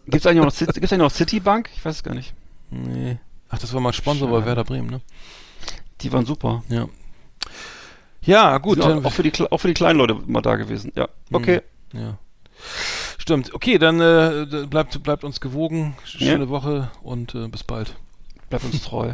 Gibt's 0.08 0.26
eigentlich 0.28 0.44
noch, 0.44 0.56
gibt's 0.74 0.92
eigentlich 0.92 1.00
noch 1.00 1.12
Citibank? 1.12 1.70
Ich 1.76 1.84
weiß 1.84 1.96
es 1.98 2.04
gar 2.04 2.14
nicht. 2.14 2.34
Nee. 2.70 3.18
Ach, 3.50 3.60
das 3.60 3.74
war 3.74 3.82
mal 3.82 3.94
Sponsor 3.94 4.28
bei 4.28 4.36
Schade. 4.36 4.46
Werder 4.46 4.64
Bremen, 4.64 4.90
ne? 4.90 5.02
Die 6.02 6.12
waren 6.14 6.26
super. 6.26 6.64
Ja. 6.70 6.88
Ja, 8.22 8.58
gut. 8.58 8.80
Auch, 8.82 9.04
auch, 9.06 9.14
für 9.14 9.24
die, 9.24 9.32
auch 9.50 9.58
für 9.58 9.70
die 9.70 9.74
kleinen 9.74 9.98
Leute 9.98 10.16
mal 10.28 10.42
da 10.42 10.56
gewesen. 10.58 10.92
Ja, 10.96 11.08
okay. 11.32 11.62
Ja. 11.94 12.18
Stimmt. 13.18 13.54
Okay, 13.54 13.78
dann 13.78 14.00
äh, 14.02 14.66
bleibt, 14.70 15.02
bleibt 15.04 15.24
uns 15.24 15.40
gewogen. 15.40 15.96
Schöne 16.04 16.44
Ja. 16.44 16.50
Woche 16.50 16.92
und 17.02 17.36
äh, 17.36 17.48
bis 17.48 17.64
bald. 17.64 17.96
Bleibt 18.50 18.66
uns 18.66 18.82
treu. 18.84 19.14